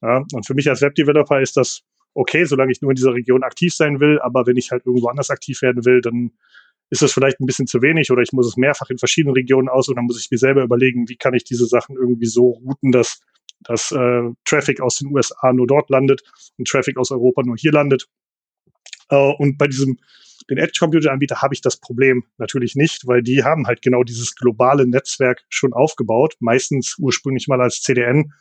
Ja? 0.00 0.24
Und 0.32 0.46
für 0.46 0.54
mich 0.54 0.68
als 0.70 0.80
Web-Developer 0.80 1.40
ist 1.40 1.58
das 1.58 1.82
okay, 2.14 2.44
solange 2.44 2.72
ich 2.72 2.80
nur 2.80 2.92
in 2.92 2.96
dieser 2.96 3.12
Region 3.12 3.42
aktiv 3.42 3.74
sein 3.74 4.00
will, 4.00 4.18
aber 4.20 4.46
wenn 4.46 4.56
ich 4.56 4.70
halt 4.70 4.86
irgendwo 4.86 5.08
anders 5.08 5.28
aktiv 5.28 5.60
werden 5.60 5.84
will, 5.84 6.00
dann 6.00 6.32
ist 6.90 7.02
das 7.02 7.12
vielleicht 7.12 7.40
ein 7.40 7.46
bisschen 7.46 7.66
zu 7.66 7.82
wenig 7.82 8.10
oder 8.10 8.22
ich 8.22 8.32
muss 8.32 8.46
es 8.46 8.56
mehrfach 8.56 8.90
in 8.90 8.98
verschiedenen 8.98 9.34
Regionen 9.34 9.68
aus 9.68 9.88
und 9.88 9.96
dann 9.96 10.04
muss 10.04 10.20
ich 10.20 10.30
mir 10.30 10.38
selber 10.38 10.62
überlegen, 10.62 11.08
wie 11.08 11.16
kann 11.16 11.34
ich 11.34 11.44
diese 11.44 11.66
Sachen 11.66 11.96
irgendwie 11.96 12.26
so 12.26 12.50
routen, 12.50 12.92
dass, 12.92 13.20
dass 13.60 13.90
äh, 13.92 14.22
Traffic 14.44 14.80
aus 14.80 14.98
den 14.98 15.08
USA 15.12 15.52
nur 15.52 15.66
dort 15.66 15.90
landet 15.90 16.22
und 16.58 16.68
Traffic 16.68 16.96
aus 16.96 17.10
Europa 17.10 17.42
nur 17.42 17.56
hier 17.56 17.72
landet. 17.72 18.06
Äh, 19.08 19.16
und 19.16 19.58
bei 19.58 19.66
diesem 19.66 19.98
den 20.48 20.58
Edge 20.58 20.78
Computer 20.78 21.10
Anbieter 21.10 21.42
habe 21.42 21.54
ich 21.54 21.60
das 21.60 21.76
Problem 21.76 22.24
natürlich 22.38 22.76
nicht, 22.76 23.06
weil 23.06 23.20
die 23.20 23.42
haben 23.42 23.66
halt 23.66 23.82
genau 23.82 24.04
dieses 24.04 24.36
globale 24.36 24.86
Netzwerk 24.86 25.44
schon 25.48 25.72
aufgebaut, 25.72 26.36
meistens 26.38 26.96
ursprünglich 26.98 27.48
mal 27.48 27.60
als 27.60 27.82
CDN 27.82 28.32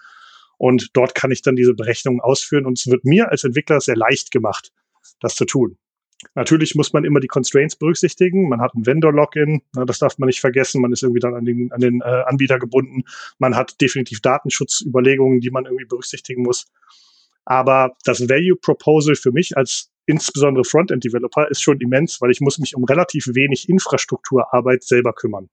und 0.57 0.89
dort 0.93 1.15
kann 1.15 1.31
ich 1.31 1.41
dann 1.41 1.55
diese 1.55 1.73
Berechnungen 1.73 2.21
ausführen 2.21 2.65
und 2.65 2.77
es 2.77 2.87
wird 2.87 3.05
mir 3.05 3.31
als 3.31 3.43
Entwickler 3.43 3.81
sehr 3.81 3.95
leicht 3.95 4.29
gemacht, 4.31 4.71
das 5.19 5.35
zu 5.35 5.45
tun. 5.45 5.77
Natürlich 6.33 6.75
muss 6.75 6.93
man 6.93 7.05
immer 7.05 7.19
die 7.19 7.27
Constraints 7.27 7.75
berücksichtigen. 7.75 8.49
Man 8.49 8.61
hat 8.61 8.73
ein 8.73 8.85
Vendor-Login, 8.85 9.61
ne, 9.75 9.85
das 9.85 9.99
darf 9.99 10.17
man 10.17 10.27
nicht 10.27 10.41
vergessen. 10.41 10.81
Man 10.81 10.91
ist 10.91 11.03
irgendwie 11.03 11.19
dann 11.19 11.35
an 11.35 11.45
den, 11.45 11.71
an 11.71 11.79
den 11.79 12.01
äh, 12.01 12.23
Anbieter 12.25 12.59
gebunden. 12.59 13.03
Man 13.37 13.55
hat 13.55 13.79
definitiv 13.81 14.21
Datenschutzüberlegungen, 14.21 15.39
die 15.39 15.51
man 15.51 15.65
irgendwie 15.65 15.85
berücksichtigen 15.85 16.43
muss. 16.43 16.65
Aber 17.45 17.95
das 18.03 18.27
Value 18.27 18.55
Proposal 18.55 19.15
für 19.15 19.31
mich 19.31 19.55
als 19.55 19.91
insbesondere 20.07 20.63
Frontend-Developer 20.65 21.49
ist 21.49 21.61
schon 21.61 21.79
immens, 21.79 22.21
weil 22.21 22.31
ich 22.31 22.41
muss 22.41 22.57
mich 22.57 22.75
um 22.75 22.83
relativ 22.83 23.27
wenig 23.33 23.69
Infrastrukturarbeit 23.69 24.83
selber 24.83 25.13
kümmern. 25.13 25.49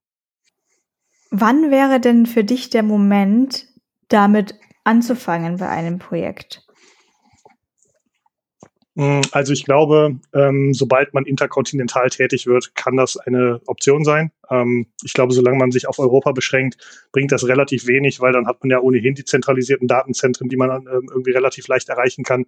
Wann 1.31 1.71
wäre 1.71 2.01
denn 2.01 2.27
für 2.27 2.45
dich 2.45 2.71
der 2.71 2.83
Moment, 2.83 3.67
damit 4.09 4.55
anzufangen 4.85 5.57
bei 5.57 5.69
einem 5.69 5.99
Projekt? 5.99 6.67
Mm, 8.95 9.23
also 9.33 9.53
ich 9.53 9.65
glaube, 9.65 10.19
ähm, 10.35 10.75
sobald 10.75 11.15
man 11.15 11.25
interkontinental 11.25 12.11
tätig 12.11 12.47
wird, 12.47 12.75
kann 12.75 12.97
das 12.97 13.17
eine 13.17 13.61
Option 13.67 14.05
sein. 14.05 14.33
Ähm, 14.51 14.87
ich 15.03 15.15
glaube, 15.15 15.33
solange 15.33 15.57
man 15.57 15.71
sich 15.71 15.89
auf 15.89 15.99
Europa 15.99 16.33
beschränkt, 16.33 16.77
bringt 17.13 17.33
das 17.33 17.47
relativ 17.49 17.87
wenig, 17.87 18.21
weil 18.21 18.33
dann 18.33 18.47
hat 18.47 18.63
man 18.63 18.71
ja 18.71 18.81
ohnehin 18.81 19.15
die 19.15 19.25
zentralisierten 19.25 19.89
Datenzentren, 19.89 20.49
die 20.49 20.57
man 20.57 20.71
ähm, 20.87 21.09
irgendwie 21.11 21.33
relativ 21.33 21.69
leicht 21.69 21.89
erreichen 21.89 22.23
kann. 22.23 22.45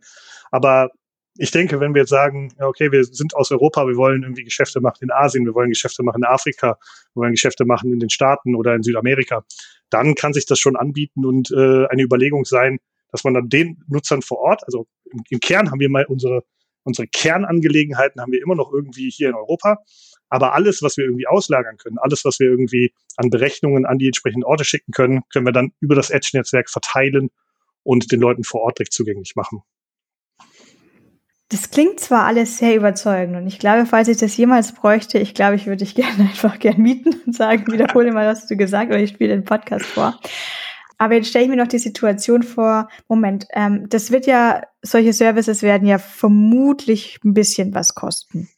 Aber 0.50 0.90
ich 1.37 1.50
denke, 1.50 1.80
wenn 1.80 1.94
wir 1.94 2.02
jetzt 2.02 2.11
sagen, 2.11 2.52
okay, 2.61 2.92
wir 2.92 3.04
sind 3.04 3.35
aus 3.35 3.50
Europa, 3.50 3.87
wir 3.87 3.96
wollen 3.96 4.22
irgendwie 4.22 4.44
Geschäfte 4.44 4.80
machen 4.80 4.98
in 5.02 5.11
Asien, 5.11 5.44
wir 5.44 5.54
wollen 5.54 5.70
Geschäfte 5.70 6.02
machen 6.02 6.22
in 6.22 6.28
Afrika, 6.28 6.78
wir 7.14 7.22
wollen 7.22 7.33
Geschäfte 7.33 7.64
machen 7.64 7.92
in 7.92 7.98
den 7.98 8.11
Staaten 8.11 8.54
oder 8.54 8.74
in 8.74 8.83
Südamerika, 8.83 9.44
dann 9.90 10.14
kann 10.14 10.33
sich 10.33 10.46
das 10.46 10.61
schon 10.61 10.76
anbieten 10.76 11.24
und 11.24 11.50
äh, 11.50 11.87
eine 11.87 12.02
Überlegung 12.02 12.44
sein, 12.44 12.78
dass 13.14 13.22
man 13.22 13.33
dann 13.33 13.48
den 13.48 13.81
Nutzern 13.87 14.22
vor 14.22 14.38
Ort, 14.38 14.64
also 14.64 14.88
im, 15.05 15.22
im 15.31 15.38
Kern 15.38 15.70
haben 15.70 15.79
wir 15.79 15.88
mal 15.88 16.05
unsere, 16.05 16.42
unsere 16.83 17.07
Kernangelegenheiten 17.07 18.20
haben 18.20 18.33
wir 18.33 18.42
immer 18.42 18.57
noch 18.57 18.72
irgendwie 18.72 19.09
hier 19.09 19.29
in 19.29 19.37
Europa. 19.37 19.79
Aber 20.31 20.53
alles, 20.53 20.83
was 20.83 20.96
wir 20.96 21.05
irgendwie 21.05 21.29
auslagern 21.29 21.77
können, 21.77 21.98
alles, 21.98 22.24
was 22.24 22.40
wir 22.40 22.48
irgendwie 22.48 22.92
an 23.16 23.31
Berechnungen 23.31 23.87
an 23.87 23.98
die 23.98 24.07
entsprechenden 24.07 24.42
Orte 24.42 24.64
schicken 24.64 24.90
können, 24.90 25.22
können 25.33 25.46
wir 25.46 25.53
dann 25.53 25.70
über 25.79 25.94
das 25.94 26.11
Edge-Netzwerk 26.11 26.68
verteilen 26.68 27.31
und 27.85 28.11
den 28.11 28.18
Leuten 28.18 28.42
vor 28.42 28.62
Ort 28.62 28.81
direkt 28.81 28.94
zugänglich 28.94 29.37
machen. 29.37 29.62
Das 31.50 31.70
klingt 31.70 32.00
zwar 32.00 32.24
alles 32.24 32.59
sehr 32.59 32.74
überzeugend 32.74 33.37
und 33.37 33.46
ich 33.46 33.61
glaube, 33.61 33.87
falls 33.87 34.09
ich 34.09 34.16
das 34.16 34.37
jemals 34.37 34.74
bräuchte, 34.74 35.20
ich 35.20 35.35
glaube, 35.35 35.55
ich 35.55 35.66
würde 35.66 35.85
dich 35.85 35.94
gerne 35.94 36.24
einfach 36.24 36.59
gern 36.59 36.81
mieten 36.81 37.14
und 37.27 37.33
sagen, 37.37 37.70
wiederhole 37.70 38.11
mal, 38.11 38.27
was 38.27 38.48
du 38.48 38.57
gesagt 38.57 38.88
hast, 38.88 38.96
oder 38.96 39.05
ich 39.05 39.11
spiele 39.11 39.37
den 39.37 39.44
Podcast 39.44 39.87
vor. 39.87 40.18
Aber 40.98 41.14
jetzt 41.14 41.28
stelle 41.28 41.44
ich 41.44 41.50
mir 41.50 41.57
noch 41.57 41.68
die 41.68 41.78
Situation 41.78 42.42
vor, 42.42 42.88
Moment, 43.09 43.46
ähm, 43.52 43.88
das 43.88 44.11
wird 44.11 44.26
ja, 44.26 44.62
solche 44.83 45.12
Services 45.12 45.62
werden 45.62 45.87
ja 45.87 45.98
vermutlich 45.98 47.18
ein 47.24 47.35
bisschen 47.35 47.74
was 47.74 47.94
kosten. 47.94 48.48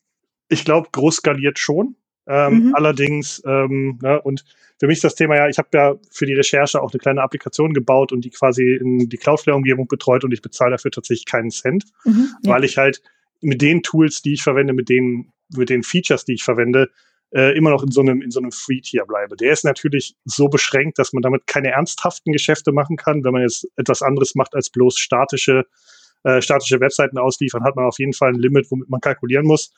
Ich 0.49 0.65
glaube, 0.65 0.89
groß 0.93 1.17
skaliert 1.17 1.59
schon. 1.59 1.97
Ähm, 2.29 2.67
mhm. 2.67 2.75
Allerdings, 2.75 3.41
ähm, 3.47 3.99
ne, 4.03 4.21
und 4.21 4.45
für 4.79 4.87
mich 4.89 4.97
ist 4.97 5.05
das 5.05 5.15
Thema 5.15 5.37
ja, 5.37 5.49
ich 5.49 5.59
habe 5.59 5.69
ja 5.73 5.95
für 6.11 6.27
die 6.27 6.35
Recherche 6.35 6.83
auch 6.83 6.93
eine 6.93 6.99
kleine 6.99 7.23
Applikation 7.23 7.73
gebaut 7.73 8.13
und 8.13 8.25
die 8.25 8.31
quasi 8.31 8.75
in 8.75 9.09
die 9.09 9.17
Cloudflare-Umgebung 9.17 9.87
betreut 9.87 10.25
und 10.25 10.33
ich 10.33 10.43
bezahle 10.43 10.73
dafür 10.73 10.91
tatsächlich 10.91 11.25
keinen 11.25 11.51
Cent, 11.51 11.85
mhm, 12.05 12.29
ja. 12.43 12.53
weil 12.53 12.65
ich 12.65 12.79
halt 12.79 13.01
mit 13.41 13.63
den 13.63 13.83
Tools, 13.83 14.23
die 14.23 14.35
ich 14.35 14.43
verwende, 14.43 14.73
mit 14.73 14.89
den, 14.89 15.33
mit 15.55 15.71
den 15.71 15.85
Features, 15.85 16.25
die 16.25 16.35
ich 16.35 16.43
verwende, 16.43 16.91
äh, 17.35 17.57
immer 17.57 17.71
noch 17.71 17.83
in 17.83 17.91
so 17.91 18.01
einem, 18.01 18.23
in 18.23 18.31
so 18.31 18.41
einem 18.41 18.53
Free-Tier 18.53 19.05
bleibe. 19.05 19.37
Der 19.37 19.53
ist 19.53 19.65
natürlich 19.65 20.15
so 20.25 20.49
beschränkt, 20.49 20.99
dass 20.99 21.13
man 21.13 21.23
damit 21.23 21.47
keine 21.47 21.71
ernsthaften 21.71 22.33
Geschäfte 22.33 22.73
machen 22.73 22.97
kann. 22.97 23.25
Wenn 23.25 23.33
man 23.33 23.43
jetzt 23.43 23.69
etwas 23.77 24.03
anderes 24.03 24.35
macht 24.35 24.55
als 24.55 24.71
bloß 24.71 24.99
statische, 24.99 25.65
äh, 26.25 26.41
statische 26.41 26.81
Webseiten 26.81 27.19
ausliefern, 27.19 27.65
hat 27.65 27.77
man 27.77 27.85
auf 27.85 27.99
jeden 27.99 28.13
Fall 28.13 28.31
ein 28.31 28.39
Limit, 28.39 28.71
womit 28.71 28.89
man 28.89 29.01
kalkulieren 29.01 29.47
muss. 29.47 29.73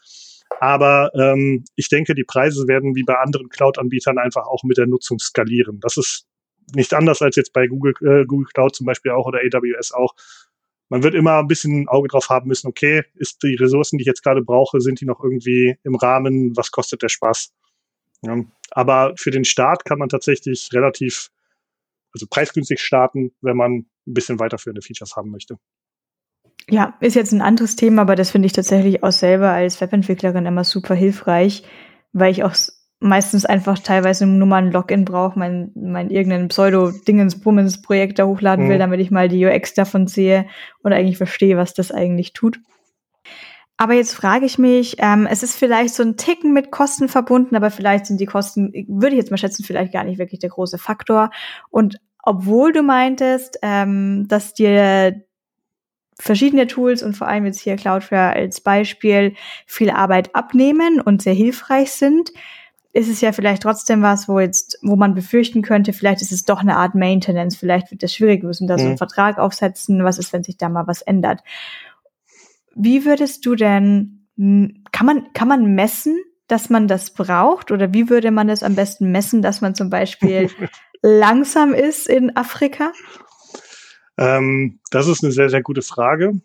Aber 0.61 1.11
ähm, 1.15 1.65
ich 1.77 1.89
denke, 1.89 2.15
die 2.15 2.25
Preise 2.25 2.67
werden 2.69 2.95
wie 2.95 3.03
bei 3.03 3.19
anderen 3.19 3.49
Cloud-Anbietern 3.49 4.19
einfach 4.19 4.47
auch 4.47 4.63
mit 4.65 4.79
der 4.79 4.87
Nutzung 4.87 5.19
skalieren. 5.19 5.79
Das 5.81 5.97
ist 5.97 6.27
nicht 6.75 6.95
anders 6.95 7.23
als 7.23 7.37
jetzt 7.37 7.53
bei 7.53 7.67
Google, 7.67 7.95
äh, 8.01 8.25
Google 8.27 8.49
Cloud 8.53 8.75
zum 8.75 8.87
Beispiel 8.87 9.13
auch 9.13 9.27
oder 9.27 9.41
AWS 9.41 9.93
auch 9.93 10.15
man 10.89 11.03
wird 11.03 11.15
immer 11.15 11.39
ein 11.39 11.47
bisschen 11.47 11.83
ein 11.83 11.89
Auge 11.89 12.09
drauf 12.09 12.29
haben 12.31 12.49
müssen, 12.49 12.69
okay, 12.69 13.05
ist 13.15 13.43
die 13.43 13.57
Ressourcen, 13.57 13.99
die 13.99 14.03
ich 14.03 14.07
jetzt 14.07 14.23
gerade 14.23 14.43
brauche, 14.43 14.81
sind 14.81 15.01
die 15.01 15.05
noch 15.05 15.23
irgendwie 15.23 15.77
im 15.85 15.95
Rahmen, 15.95 16.57
was 16.57 16.71
kostet 16.71 17.03
der 17.03 17.09
Spaß? 17.09 17.53
Ja, 18.23 18.37
aber 18.71 19.13
für 19.17 19.31
den 19.31 19.45
Start 19.45 19.85
kann 19.85 19.99
man 19.99 20.09
tatsächlich 20.09 20.71
relativ, 20.73 21.31
also 22.13 22.27
preisgünstig 22.29 22.81
starten, 22.81 23.33
wenn 23.41 23.57
man 23.57 23.73
ein 23.73 23.87
bisschen 24.07 24.41
weiterführende 24.41 24.83
Features 24.83 25.15
haben 25.17 25.31
möchte. 25.31 25.59
Ja, 26.71 26.97
ist 27.01 27.15
jetzt 27.15 27.33
ein 27.33 27.41
anderes 27.41 27.77
Thema, 27.77 28.03
aber 28.03 28.15
das 28.15 28.31
finde 28.31 28.47
ich 28.47 28.53
tatsächlich 28.53 29.03
auch 29.03 29.13
selber 29.13 29.53
als 29.53 29.81
Webentwicklerin 29.81 30.47
immer 30.47 30.65
super 30.65 30.95
hilfreich, 30.95 31.63
weil 32.13 32.33
ich 32.33 32.45
auch 32.45 32.55
meistens 33.01 33.45
einfach 33.45 33.79
teilweise 33.79 34.27
nur 34.27 34.47
mal 34.47 34.63
ein 34.63 34.73
Login 34.73 35.05
brauche, 35.05 35.39
mein, 35.39 35.71
mein 35.75 36.11
irgendein 36.11 36.49
Pseudo-Dingens-Bummens-Projekt 36.49 38.19
da 38.19 38.27
hochladen 38.27 38.67
mhm. 38.67 38.71
will, 38.71 38.79
damit 38.79 39.01
ich 39.01 39.11
mal 39.11 39.29
die 39.29 39.45
UX 39.47 39.75
davon 39.75 40.07
sehe 40.07 40.47
und 40.83 40.93
eigentlich 40.93 41.17
verstehe, 41.17 41.57
was 41.57 41.75
das 41.75 41.93
eigentlich 41.93 42.33
tut. 42.33 42.59
Aber 43.77 43.95
jetzt 43.95 44.13
frage 44.13 44.45
ich 44.45 44.59
mich, 44.59 44.97
ähm, 44.99 45.29
es 45.31 45.45
ist 45.45 45.57
vielleicht 45.57 45.95
so 45.95 46.03
ein 46.03 46.17
Ticken 46.17 46.53
mit 46.53 46.73
Kosten 46.73 47.09
verbunden, 47.09 47.55
aber 47.55 47.71
vielleicht 47.71 48.07
sind 48.07 48.21
die 48.21 48.27
Kosten, 48.27 48.73
würde 48.89 49.15
ich 49.15 49.21
jetzt 49.21 49.31
mal 49.31 49.37
schätzen, 49.37 49.65
vielleicht 49.65 49.93
gar 49.93 50.03
nicht 50.03 50.19
wirklich 50.19 50.41
der 50.41 50.51
große 50.51 50.79
Faktor. 50.79 51.31
Und 51.71 52.01
obwohl 52.25 52.73
du 52.73 52.83
meintest, 52.83 53.61
ähm, 53.63 54.27
dass 54.27 54.53
dir 54.53 55.23
verschiedene 56.19 56.67
Tools 56.67 57.05
und 57.05 57.17
vor 57.17 57.29
allem 57.29 57.47
jetzt 57.47 57.61
hier 57.61 57.77
Cloudflare 57.77 58.35
als 58.35 58.61
Beispiel 58.61 59.35
viel 59.67 59.91
Arbeit 59.91 60.35
abnehmen 60.35 61.01
und 61.01 61.23
sehr 61.23 61.35
hilfreich 61.35 61.93
sind, 61.93 62.33
ist 62.99 63.09
es 63.09 63.21
ja 63.21 63.33
vielleicht 63.33 63.63
trotzdem 63.63 64.03
was, 64.03 64.29
wo 64.29 64.41
jetzt, 64.41 64.79
wo 64.83 64.97
man 64.97 65.15
befürchten 65.15 65.63
könnte, 65.63 65.93
vielleicht 65.93 66.21
ist 66.21 66.33
es 66.33 66.45
doch 66.45 66.61
eine 66.61 66.77
Art 66.77 66.95
Maintenance, 66.95 67.57
vielleicht 67.57 67.91
wird 67.91 68.03
das 68.03 68.13
schwierig, 68.13 68.43
wir 68.43 68.49
müssen 68.49 68.67
da 68.67 68.75
mhm. 68.75 68.79
so 68.79 68.85
einen 68.85 68.95
mhm. 68.95 68.99
Vertrag 68.99 69.39
aufsetzen, 69.39 70.03
was 70.05 70.19
ist, 70.19 70.33
wenn 70.33 70.43
sich 70.43 70.57
da 70.57 70.69
mal 70.69 70.87
was 70.87 71.03
ändert. 71.03 71.43
Wie 72.75 73.05
würdest 73.05 73.47
du 73.47 73.55
denn, 73.55 74.27
kann 74.37 75.07
man, 75.07 75.33
kann 75.33 75.49
man 75.49 75.75
messen, 75.75 76.19
dass 76.49 76.71
man 76.71 76.89
das 76.89 77.13
braucht? 77.13 77.71
Oder 77.71 77.93
wie 77.93 78.11
würde 78.11 78.31
man 78.31 78.49
es 78.49 78.63
am 78.63 78.75
besten 78.75 79.13
messen, 79.13 79.43
dass 79.43 79.61
man 79.61 79.75
zum 79.75 79.91
Beispiel 79.91 80.51
langsam 81.03 81.75
ist 81.75 82.09
in 82.09 82.37
Afrika? 82.37 82.93
Ähm, 84.17 84.81
das 84.91 85.07
ist 85.07 85.23
eine 85.23 85.33
sehr, 85.33 85.51
sehr 85.51 85.63
gute 85.63 85.83
Frage. 85.83 86.41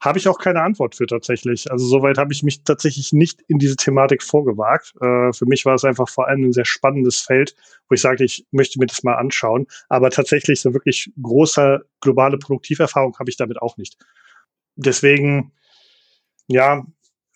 Habe 0.00 0.18
ich 0.18 0.28
auch 0.28 0.38
keine 0.38 0.62
Antwort 0.62 0.94
für 0.94 1.06
tatsächlich. 1.06 1.70
Also 1.70 1.86
soweit 1.86 2.18
habe 2.18 2.32
ich 2.32 2.42
mich 2.42 2.62
tatsächlich 2.62 3.12
nicht 3.12 3.42
in 3.48 3.58
diese 3.58 3.76
Thematik 3.76 4.22
vorgewagt. 4.22 4.94
Äh, 5.00 5.32
für 5.32 5.46
mich 5.46 5.64
war 5.64 5.74
es 5.74 5.84
einfach 5.84 6.08
vor 6.08 6.28
allem 6.28 6.44
ein 6.44 6.52
sehr 6.52 6.64
spannendes 6.64 7.20
Feld, 7.20 7.56
wo 7.88 7.94
ich 7.94 8.00
sage, 8.00 8.24
ich 8.24 8.46
möchte 8.50 8.78
mir 8.78 8.86
das 8.86 9.02
mal 9.02 9.16
anschauen. 9.16 9.66
Aber 9.88 10.10
tatsächlich 10.10 10.60
so 10.60 10.72
wirklich 10.74 11.12
große 11.20 11.84
globale 12.00 12.38
Produktiverfahrung 12.38 13.18
habe 13.18 13.30
ich 13.30 13.36
damit 13.36 13.60
auch 13.60 13.76
nicht. 13.76 13.96
Deswegen, 14.76 15.52
ja, 16.46 16.86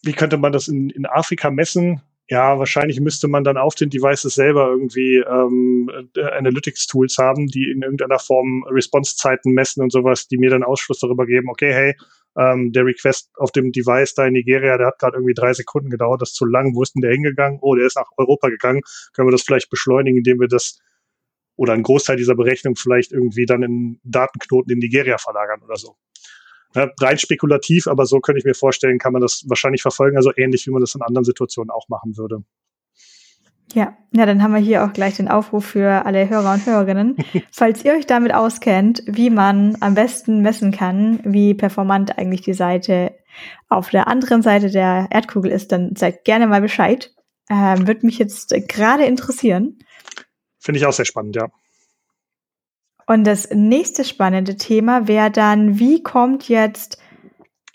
wie 0.02 0.12
könnte 0.12 0.36
man 0.36 0.52
das 0.52 0.68
in, 0.68 0.90
in 0.90 1.06
Afrika 1.06 1.50
messen? 1.50 2.02
Ja, 2.30 2.58
wahrscheinlich 2.58 3.00
müsste 3.00 3.28
man 3.28 3.44
dann 3.44 3.58
auf 3.58 3.74
den 3.74 3.90
Devices 3.90 4.34
selber 4.34 4.68
irgendwie 4.68 5.16
ähm, 5.16 5.90
äh, 6.16 6.22
Analytics-Tools 6.22 7.18
haben, 7.18 7.48
die 7.48 7.70
in 7.70 7.82
irgendeiner 7.82 8.18
Form 8.18 8.64
Response-Zeiten 8.66 9.52
messen 9.52 9.82
und 9.82 9.92
sowas, 9.92 10.26
die 10.26 10.38
mir 10.38 10.48
dann 10.48 10.62
Ausschluss 10.62 11.00
darüber 11.00 11.26
geben, 11.26 11.50
okay, 11.50 11.72
hey, 11.74 11.96
ähm, 12.36 12.72
der 12.72 12.84
Request 12.84 13.30
auf 13.36 13.52
dem 13.52 13.72
Device 13.72 14.14
da 14.14 14.26
in 14.26 14.32
Nigeria, 14.32 14.76
der 14.76 14.88
hat 14.88 14.98
gerade 14.98 15.16
irgendwie 15.16 15.34
drei 15.34 15.52
Sekunden 15.52 15.90
gedauert, 15.90 16.22
das 16.22 16.30
ist 16.30 16.36
zu 16.36 16.46
lang, 16.46 16.74
wo 16.74 16.82
ist 16.82 16.94
denn 16.94 17.02
der 17.02 17.12
hingegangen? 17.12 17.58
Oh, 17.62 17.74
der 17.74 17.86
ist 17.86 17.96
nach 17.96 18.10
Europa 18.16 18.48
gegangen. 18.48 18.80
Können 19.12 19.28
wir 19.28 19.32
das 19.32 19.42
vielleicht 19.42 19.70
beschleunigen, 19.70 20.18
indem 20.18 20.40
wir 20.40 20.48
das 20.48 20.78
oder 21.56 21.72
einen 21.72 21.84
Großteil 21.84 22.16
dieser 22.16 22.34
Berechnung 22.34 22.74
vielleicht 22.76 23.12
irgendwie 23.12 23.46
dann 23.46 23.62
in 23.62 24.00
Datenknoten 24.02 24.72
in 24.72 24.78
Nigeria 24.78 25.18
verlagern 25.18 25.62
oder 25.62 25.76
so. 25.76 25.96
Ja, 26.74 26.90
rein 27.00 27.18
spekulativ, 27.18 27.86
aber 27.86 28.04
so 28.04 28.18
könnte 28.18 28.40
ich 28.40 28.44
mir 28.44 28.54
vorstellen, 28.54 28.98
kann 28.98 29.12
man 29.12 29.22
das 29.22 29.44
wahrscheinlich 29.46 29.82
verfolgen, 29.82 30.16
also 30.16 30.32
ähnlich 30.36 30.66
wie 30.66 30.72
man 30.72 30.80
das 30.80 30.96
in 30.96 31.02
anderen 31.02 31.24
Situationen 31.24 31.70
auch 31.70 31.88
machen 31.88 32.16
würde. 32.16 32.42
Ja, 33.72 33.96
ja, 34.12 34.26
dann 34.26 34.42
haben 34.42 34.54
wir 34.54 34.60
hier 34.60 34.84
auch 34.84 34.92
gleich 34.92 35.16
den 35.16 35.28
Aufruf 35.28 35.64
für 35.64 36.06
alle 36.06 36.28
Hörer 36.28 36.52
und 36.52 36.66
Hörerinnen. 36.66 37.16
Falls 37.50 37.84
ihr 37.84 37.94
euch 37.94 38.06
damit 38.06 38.32
auskennt, 38.32 39.02
wie 39.06 39.30
man 39.30 39.76
am 39.80 39.94
besten 39.94 40.42
messen 40.42 40.70
kann, 40.70 41.20
wie 41.24 41.54
performant 41.54 42.16
eigentlich 42.18 42.42
die 42.42 42.54
Seite 42.54 43.14
auf 43.68 43.90
der 43.90 44.06
anderen 44.06 44.42
Seite 44.42 44.70
der 44.70 45.08
Erdkugel 45.10 45.50
ist, 45.50 45.72
dann 45.72 45.96
seid 45.96 46.24
gerne 46.24 46.46
mal 46.46 46.60
Bescheid. 46.60 47.12
Ähm, 47.50 47.88
Würde 47.88 48.06
mich 48.06 48.18
jetzt 48.18 48.54
gerade 48.68 49.04
interessieren. 49.04 49.78
Finde 50.60 50.78
ich 50.78 50.86
auch 50.86 50.92
sehr 50.92 51.04
spannend, 51.04 51.34
ja. 51.34 51.48
Und 53.06 53.24
das 53.24 53.50
nächste 53.50 54.04
spannende 54.04 54.56
Thema 54.56 55.08
wäre 55.08 55.30
dann, 55.30 55.78
wie 55.78 56.02
kommt 56.02 56.48
jetzt 56.48 56.98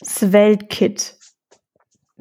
Svelte-Kit 0.03 1.18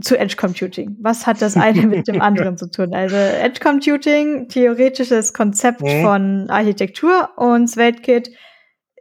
zu 0.00 0.18
Edge 0.18 0.36
Computing. 0.36 0.96
Was 1.00 1.26
hat 1.26 1.42
das 1.42 1.56
eine 1.56 1.86
mit 1.86 2.08
dem 2.08 2.20
anderen 2.20 2.56
zu 2.56 2.70
tun? 2.70 2.94
Also 2.94 3.16
Edge 3.16 3.60
Computing, 3.60 4.48
theoretisches 4.48 5.32
Konzept 5.32 5.80
mhm. 5.80 6.02
von 6.02 6.50
Architektur 6.50 7.30
und 7.36 7.68
SvelteKit 7.68 8.30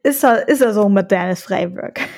ist 0.04 0.24
er, 0.24 0.48
ist 0.48 0.62
er 0.62 0.74
so 0.74 0.86
ein 0.86 0.94
modernes 0.94 1.44
Framework. 1.44 2.02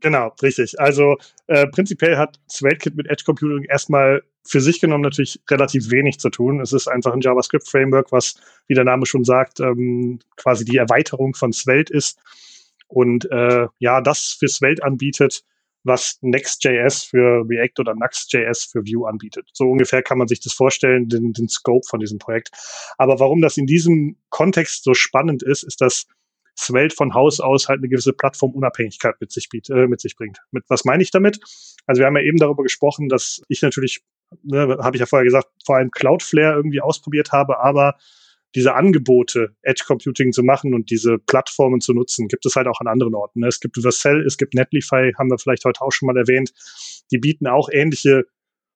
Genau, 0.00 0.30
richtig. 0.42 0.78
Also 0.78 1.16
äh, 1.46 1.66
prinzipiell 1.66 2.18
hat 2.18 2.38
SvelteKit 2.46 2.94
mit 2.94 3.08
Edge 3.08 3.22
Computing 3.24 3.64
erstmal 3.64 4.22
für 4.44 4.60
sich 4.60 4.82
genommen 4.82 5.02
natürlich 5.02 5.40
relativ 5.50 5.90
wenig 5.90 6.18
zu 6.18 6.28
tun. 6.28 6.60
Es 6.60 6.74
ist 6.74 6.88
einfach 6.88 7.14
ein 7.14 7.22
JavaScript-Framework, 7.22 8.12
was, 8.12 8.34
wie 8.66 8.74
der 8.74 8.84
Name 8.84 9.06
schon 9.06 9.24
sagt, 9.24 9.60
ähm, 9.60 10.18
quasi 10.36 10.66
die 10.66 10.76
Erweiterung 10.76 11.34
von 11.34 11.54
Svelte 11.54 11.90
ist. 11.94 12.18
Und 12.86 13.30
äh, 13.30 13.66
ja, 13.78 14.02
das 14.02 14.36
für 14.38 14.48
Svelte 14.48 14.84
anbietet, 14.84 15.42
was 15.84 16.18
Next.js 16.20 17.04
für 17.04 17.44
React 17.48 17.80
oder 17.80 17.94
Nuxt.js 17.94 18.64
für 18.64 18.82
Vue 18.82 19.08
anbietet. 19.08 19.48
So 19.52 19.64
ungefähr 19.64 20.02
kann 20.02 20.18
man 20.18 20.28
sich 20.28 20.40
das 20.40 20.52
vorstellen, 20.52 21.08
den, 21.08 21.32
den 21.32 21.48
Scope 21.48 21.86
von 21.88 22.00
diesem 22.00 22.18
Projekt. 22.18 22.50
Aber 22.98 23.18
warum 23.20 23.42
das 23.42 23.56
in 23.56 23.66
diesem 23.66 24.16
Kontext 24.30 24.84
so 24.84 24.94
spannend 24.94 25.42
ist, 25.42 25.62
ist, 25.62 25.80
dass 25.80 26.06
Svelte 26.56 26.94
von 26.94 27.14
Haus 27.14 27.40
aus 27.40 27.68
halt 27.68 27.78
eine 27.78 27.88
gewisse 27.88 28.12
Plattformunabhängigkeit 28.12 29.16
mit 29.20 29.32
sich, 29.32 29.48
äh, 29.70 29.86
mit 29.86 30.00
sich 30.00 30.16
bringt. 30.16 30.38
Mit 30.50 30.64
was 30.68 30.84
meine 30.84 31.02
ich 31.02 31.10
damit? 31.10 31.40
Also 31.86 32.00
wir 32.00 32.06
haben 32.06 32.16
ja 32.16 32.22
eben 32.22 32.38
darüber 32.38 32.62
gesprochen, 32.62 33.08
dass 33.08 33.42
ich 33.48 33.62
natürlich, 33.62 34.02
ne, 34.42 34.78
habe 34.80 34.96
ich 34.96 35.00
ja 35.00 35.06
vorher 35.06 35.24
gesagt, 35.24 35.48
vor 35.64 35.76
allem 35.76 35.90
Cloudflare 35.90 36.54
irgendwie 36.54 36.80
ausprobiert 36.80 37.32
habe, 37.32 37.60
aber 37.60 37.96
diese 38.54 38.74
Angebote, 38.74 39.56
Edge 39.62 39.84
Computing 39.86 40.32
zu 40.32 40.42
machen 40.42 40.74
und 40.74 40.90
diese 40.90 41.18
Plattformen 41.18 41.80
zu 41.80 41.94
nutzen, 41.94 42.28
gibt 42.28 42.44
es 42.44 42.54
halt 42.54 42.66
auch 42.66 42.80
an 42.80 42.86
anderen 42.86 43.14
Orten. 43.14 43.40
Ne? 43.40 43.48
Es 43.48 43.60
gibt 43.60 43.78
Vercel, 43.80 44.24
es 44.26 44.36
gibt 44.36 44.54
Netlify, 44.54 45.12
haben 45.18 45.30
wir 45.30 45.38
vielleicht 45.38 45.64
heute 45.64 45.80
auch 45.80 45.92
schon 45.92 46.06
mal 46.06 46.16
erwähnt. 46.16 46.52
Die 47.10 47.18
bieten 47.18 47.46
auch 47.46 47.68
ähnliche 47.70 48.24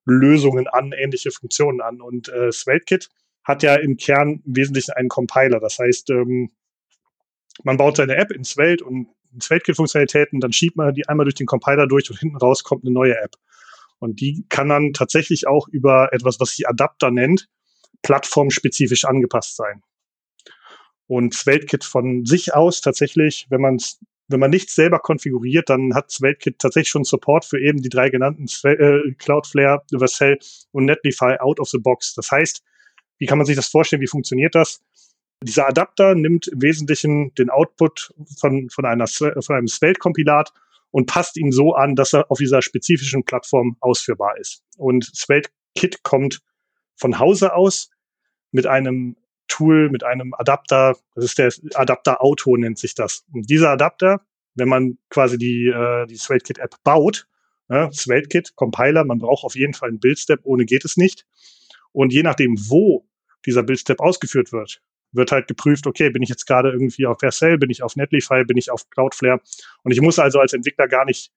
Lösungen 0.07 0.67
an, 0.69 0.93
ähnliche 0.93 1.31
Funktionen 1.31 1.81
an. 1.81 2.01
Und 2.01 2.29
äh, 2.29 2.53
SvelteKit 2.53 3.11
hat 3.45 3.62
ja 3.62 3.75
im 3.75 3.97
Kern 3.97 4.43
im 4.47 4.57
Wesentlichen 4.57 4.93
einen 4.93 5.09
Compiler. 5.09 5.61
Das 5.61 5.79
heißt, 5.79 6.11
ähm, 6.11 6.51
man 7.65 7.77
baut 7.77 7.97
seine 7.97 8.17
App 8.17 8.33
in 8.33 8.45
Svelte 8.45 8.85
und 8.85 9.09
SvelteKit-Funktionalitäten, 9.39 10.41
dann 10.41 10.53
schiebt 10.53 10.77
man 10.77 10.95
die 10.95 11.07
einmal 11.09 11.25
durch 11.25 11.35
den 11.35 11.47
Compiler 11.47 11.87
durch 11.87 12.11
und 12.11 12.19
hinten 12.19 12.37
raus 12.37 12.65
kommt 12.65 12.85
eine 12.85 12.93
neue 12.93 13.17
App. 13.19 13.35
Und 13.99 14.21
die 14.21 14.47
kann 14.49 14.69
dann 14.69 14.93
tatsächlich 14.93 15.47
auch 15.47 15.69
über 15.69 16.12
etwas, 16.12 16.39
was 16.41 16.51
sich 16.51 16.69
Adapter 16.69 17.11
nennt, 17.11 17.49
plattformspezifisch 18.07 19.05
angepasst 19.05 19.57
sein. 19.57 19.83
Und 21.09 21.35
SvelteKit 21.35 21.85
von 21.85 22.25
sich 22.25 22.55
aus 22.55 22.81
tatsächlich, 22.81 23.47
wenn 23.51 23.61
man 23.61 23.79
wenn 24.29 24.40
man 24.40 24.51
nichts 24.51 24.75
selber 24.75 24.99
konfiguriert, 24.99 25.71
dann 25.71 25.95
hat 25.95 26.11
SvelteKit 26.11 26.59
tatsächlich 26.59 26.88
schon 26.88 27.05
Support 27.05 27.45
für 27.45 27.61
eben 27.61 27.81
die 27.81 27.88
drei 27.88 28.11
genannten 28.11 28.47
äh, 28.64 29.12
Cloudflare, 29.19 29.83
Vercel 29.97 30.38
und 30.73 30.87
Netlify 30.87 31.37
out 31.38 31.61
of 31.61 31.69
the 31.69 31.79
box. 31.79 32.14
Das 32.14 32.33
heißt, 32.33 32.64
wie 33.19 33.27
kann 33.27 33.38
man 33.38 33.47
sich 33.47 33.55
das 33.55 33.69
vorstellen? 33.69 34.03
Wie 34.03 34.09
funktioniert 34.09 34.57
das? 34.57 34.83
Dieser 35.45 35.69
Adapter 35.69 36.16
nimmt 36.16 36.49
im 36.49 36.61
Wesentlichen 36.61 37.33
den 37.35 37.51
Output 37.51 38.12
von, 38.40 38.69
von, 38.69 38.85
einer, 38.85 39.07
von 39.07 39.55
einem 39.55 39.69
Svelte-Kompilat 39.69 40.53
und 40.90 41.07
passt 41.07 41.37
ihn 41.37 41.53
so 41.53 41.75
an, 41.75 41.95
dass 41.95 42.12
er 42.12 42.29
auf 42.31 42.38
dieser 42.38 42.62
spezifischen 42.62 43.25
Plattform 43.25 43.77
ausführbar 43.79 44.38
ist. 44.38 44.64
Und 44.77 45.05
SvelteKit 45.05 46.03
kommt 46.03 46.40
von 46.97 47.21
Hause 47.21 47.55
aus 47.55 47.90
mit 48.53 48.67
einem 48.67 49.17
Tool, 49.49 49.91
mit 49.91 50.05
einem 50.05 50.35
Adapter, 50.35 50.97
das 51.15 51.25
ist 51.25 51.39
der 51.39 51.53
Adapter 51.75 52.23
Auto 52.23 52.57
nennt 52.57 52.79
sich 52.79 52.95
das. 52.95 53.25
Und 53.33 53.49
dieser 53.49 53.71
Adapter, 53.71 54.21
wenn 54.55 54.69
man 54.69 54.99
quasi 55.11 55.39
die, 55.39 55.69
äh, 55.69 56.07
die 56.07 56.17
SvelteKit 56.17 56.59
App 56.59 56.75
baut, 56.83 57.29
ne, 57.69 57.91
SvelteKit, 57.93 58.57
Compiler, 58.57 59.05
man 59.05 59.19
braucht 59.19 59.45
auf 59.45 59.55
jeden 59.55 59.75
Fall 59.75 59.91
einen 59.91 60.01
Build-Step, 60.01 60.41
ohne 60.43 60.65
geht 60.65 60.85
es 60.85 60.97
nicht. 60.97 61.27
Und 61.93 62.13
je 62.13 62.23
nachdem, 62.23 62.57
wo 62.69 63.09
dieser 63.45 63.63
Build-Step 63.63 64.01
ausgeführt 64.01 64.53
wird, 64.53 64.83
wird 65.13 65.33
halt 65.33 65.49
geprüft, 65.49 65.87
okay, 65.87 66.11
bin 66.11 66.23
ich 66.23 66.29
jetzt 66.29 66.47
gerade 66.47 66.71
irgendwie 66.71 67.07
auf 67.07 67.19
Vercel, 67.21 67.59
bin 67.59 67.71
ich 67.71 67.83
auf 67.83 67.97
Netlify, 67.97 68.45
bin 68.45 68.57
ich 68.57 68.71
auf 68.71 68.89
Cloudflare. 68.91 69.41
Und 69.83 69.93
ich 69.93 70.01
muss 70.01 70.19
also 70.19 70.41
als 70.41 70.53
Entwickler 70.53 70.89
gar 70.89 71.05
nicht 71.05 71.31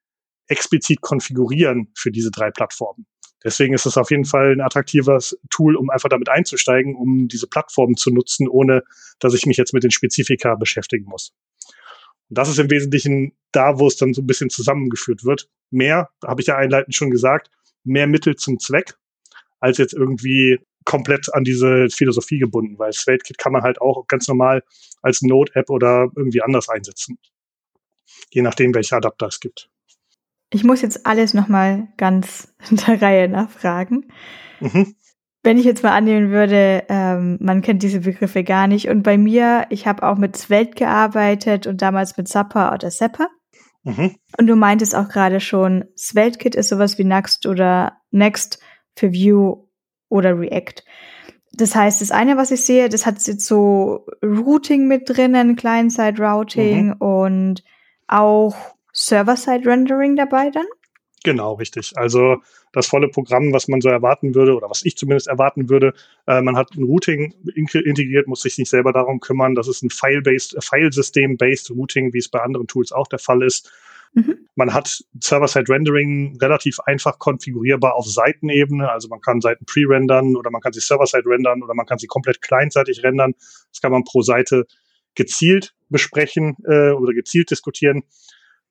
explizit 0.47 1.01
konfigurieren 1.01 1.91
für 1.95 2.11
diese 2.11 2.31
drei 2.31 2.51
Plattformen. 2.51 3.05
Deswegen 3.43 3.73
ist 3.73 3.85
es 3.85 3.97
auf 3.97 4.11
jeden 4.11 4.25
Fall 4.25 4.51
ein 4.51 4.61
attraktives 4.61 5.37
Tool, 5.49 5.75
um 5.75 5.89
einfach 5.89 6.09
damit 6.09 6.29
einzusteigen, 6.29 6.95
um 6.95 7.27
diese 7.27 7.47
Plattform 7.47 7.95
zu 7.95 8.11
nutzen, 8.11 8.47
ohne 8.47 8.83
dass 9.19 9.33
ich 9.33 9.45
mich 9.45 9.57
jetzt 9.57 9.73
mit 9.73 9.83
den 9.83 9.91
Spezifika 9.91 10.55
beschäftigen 10.55 11.05
muss. 11.05 11.33
Und 12.29 12.37
das 12.37 12.49
ist 12.49 12.59
im 12.59 12.69
Wesentlichen 12.69 13.33
da, 13.51 13.79
wo 13.79 13.87
es 13.87 13.97
dann 13.97 14.13
so 14.13 14.21
ein 14.21 14.27
bisschen 14.27 14.49
zusammengeführt 14.49 15.23
wird. 15.23 15.49
Mehr, 15.71 16.09
habe 16.25 16.41
ich 16.41 16.47
ja 16.47 16.57
einleitend 16.57 16.95
schon 16.95 17.11
gesagt, 17.11 17.49
mehr 17.83 18.07
Mittel 18.07 18.35
zum 18.35 18.59
Zweck, 18.59 18.95
als 19.59 19.77
jetzt 19.77 19.93
irgendwie 19.93 20.59
komplett 20.85 21.33
an 21.33 21.43
diese 21.43 21.87
Philosophie 21.89 22.39
gebunden, 22.39 22.77
weil 22.77 22.93
SvelteKit 22.93 23.37
kann 23.37 23.53
man 23.53 23.63
halt 23.63 23.79
auch 23.81 24.07
ganz 24.07 24.27
normal 24.27 24.63
als 25.01 25.21
Node-App 25.21 25.69
oder 25.69 26.09
irgendwie 26.15 26.41
anders 26.41 26.67
einsetzen. 26.69 27.17
Je 28.31 28.41
nachdem, 28.41 28.73
welche 28.73 28.95
Adapter 28.95 29.27
es 29.27 29.39
gibt. 29.39 29.69
Ich 30.51 30.63
muss 30.63 30.81
jetzt 30.81 31.05
alles 31.05 31.33
nochmal 31.33 31.87
ganz 31.97 32.53
in 32.69 32.77
der 32.87 33.01
Reihe 33.01 33.29
nachfragen. 33.29 34.07
Mhm. 34.59 34.95
Wenn 35.41 35.57
ich 35.57 35.63
jetzt 35.63 35.83
mal 35.83 35.93
annehmen 35.95 36.31
würde, 36.31 36.83
ähm, 36.89 37.37
man 37.39 37.61
kennt 37.61 37.81
diese 37.81 38.01
Begriffe 38.01 38.43
gar 38.43 38.67
nicht. 38.67 38.89
Und 38.89 39.03
bei 39.03 39.17
mir, 39.17 39.67
ich 39.69 39.87
habe 39.87 40.03
auch 40.03 40.17
mit 40.17 40.35
Svelte 40.35 40.75
gearbeitet 40.75 41.65
und 41.65 41.81
damals 41.81 42.17
mit 42.17 42.27
Zappa 42.27 42.73
oder 42.73 42.91
Seppa. 42.91 43.29
Mhm. 43.83 44.15
Und 44.37 44.47
du 44.47 44.55
meintest 44.55 44.95
auch 44.95 45.07
gerade 45.07 45.39
schon, 45.39 45.85
SvelteKit 45.95 46.55
ist 46.55 46.69
sowas 46.69 46.97
wie 46.97 47.05
Next 47.05 47.45
oder 47.45 47.97
Next 48.11 48.59
für 48.95 49.13
Vue 49.13 49.65
oder 50.09 50.37
React. 50.37 50.83
Das 51.53 51.75
heißt, 51.75 52.01
das 52.01 52.11
eine, 52.11 52.37
was 52.37 52.51
ich 52.51 52.65
sehe, 52.65 52.89
das 52.89 53.05
hat 53.05 53.25
jetzt 53.25 53.45
so 53.45 54.05
Routing 54.23 54.87
mit 54.87 55.09
drinnen, 55.09 55.55
Client-Side-Routing 55.55 56.87
mhm. 56.87 56.93
und 56.93 57.63
auch 58.07 58.55
Server-Side-Rendering 58.99 60.15
dabei 60.15 60.49
dann? 60.49 60.65
Genau, 61.23 61.53
richtig. 61.55 61.91
Also 61.95 62.37
das 62.71 62.87
volle 62.87 63.09
Programm, 63.09 63.51
was 63.51 63.67
man 63.67 63.81
so 63.81 63.89
erwarten 63.89 64.35
würde 64.35 64.55
oder 64.55 64.69
was 64.69 64.85
ich 64.85 64.95
zumindest 64.95 65.27
erwarten 65.27 65.69
würde. 65.69 65.93
Äh, 66.27 66.41
man 66.41 66.55
hat 66.55 66.75
ein 66.75 66.83
Routing 66.83 67.33
integriert, 67.55 68.27
muss 68.27 68.41
sich 68.41 68.57
nicht 68.57 68.69
selber 68.69 68.93
darum 68.93 69.19
kümmern. 69.19 69.55
Das 69.55 69.67
ist 69.67 69.83
ein 69.83 69.89
File-based, 69.89 70.55
äh, 70.55 70.61
Filesystem-based 70.61 71.71
Routing, 71.71 72.13
wie 72.13 72.19
es 72.19 72.29
bei 72.29 72.39
anderen 72.39 72.67
Tools 72.67 72.91
auch 72.91 73.07
der 73.07 73.19
Fall 73.19 73.43
ist. 73.43 73.71
Mhm. 74.13 74.47
Man 74.55 74.73
hat 74.73 75.03
Server-Side-Rendering 75.19 76.37
relativ 76.41 76.79
einfach 76.81 77.19
konfigurierbar 77.19 77.95
auf 77.95 78.05
Seitenebene. 78.05 78.89
Also 78.89 79.09
man 79.09 79.19
kann 79.19 79.41
Seiten 79.41 79.65
pre-rendern 79.65 80.35
oder 80.35 80.51
man 80.51 80.61
kann 80.61 80.73
sie 80.73 80.79
Server-Side 80.79 81.25
rendern 81.25 81.63
oder 81.63 81.73
man 81.73 81.85
kann 81.85 81.97
sie 81.97 82.07
komplett 82.07 82.41
clientseitig 82.41 83.03
rendern. 83.03 83.33
Das 83.71 83.81
kann 83.81 83.91
man 83.91 84.03
pro 84.03 84.21
Seite 84.21 84.65
gezielt 85.15 85.73
besprechen 85.89 86.55
äh, 86.65 86.91
oder 86.91 87.13
gezielt 87.13 87.51
diskutieren 87.51 88.03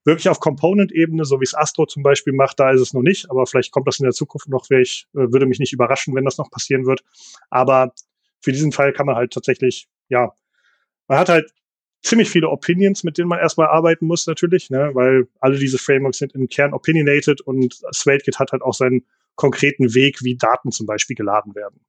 wirklich 0.08 0.28
auf 0.28 0.40
Component-Ebene, 0.40 1.24
so 1.24 1.40
wie 1.40 1.44
es 1.44 1.54
Astro 1.54 1.86
zum 1.86 2.02
Beispiel 2.02 2.32
macht, 2.32 2.58
da 2.58 2.72
ist 2.72 2.80
es 2.80 2.92
noch 2.92 3.02
nicht, 3.02 3.30
aber 3.30 3.46
vielleicht 3.46 3.70
kommt 3.70 3.86
das 3.86 4.00
in 4.00 4.04
der 4.04 4.12
Zukunft 4.12 4.48
noch, 4.48 4.68
ich, 4.70 5.06
äh, 5.14 5.30
würde 5.32 5.46
mich 5.46 5.60
nicht 5.60 5.72
überraschen, 5.72 6.14
wenn 6.14 6.24
das 6.24 6.38
noch 6.38 6.50
passieren 6.50 6.86
wird. 6.86 7.04
Aber 7.50 7.92
für 8.40 8.52
diesen 8.52 8.72
Fall 8.72 8.92
kann 8.92 9.06
man 9.06 9.16
halt 9.16 9.32
tatsächlich, 9.32 9.88
ja, 10.08 10.32
man 11.06 11.18
hat 11.18 11.28
halt 11.28 11.52
ziemlich 12.02 12.30
viele 12.30 12.48
Opinions, 12.48 13.04
mit 13.04 13.18
denen 13.18 13.28
man 13.28 13.38
erstmal 13.38 13.68
arbeiten 13.68 14.06
muss 14.06 14.26
natürlich, 14.26 14.70
ne, 14.70 14.90
weil 14.94 15.28
alle 15.40 15.58
diese 15.58 15.78
Frameworks 15.78 16.18
sind 16.18 16.34
im 16.34 16.48
Kern 16.48 16.72
opinionated 16.72 17.40
und 17.40 17.80
SvelteKit 17.92 18.38
hat 18.38 18.52
halt 18.52 18.62
auch 18.62 18.74
seinen 18.74 19.04
konkreten 19.34 19.94
Weg, 19.94 20.22
wie 20.22 20.36
Daten 20.36 20.72
zum 20.72 20.86
Beispiel 20.86 21.16
geladen 21.16 21.54
werden. 21.54 21.80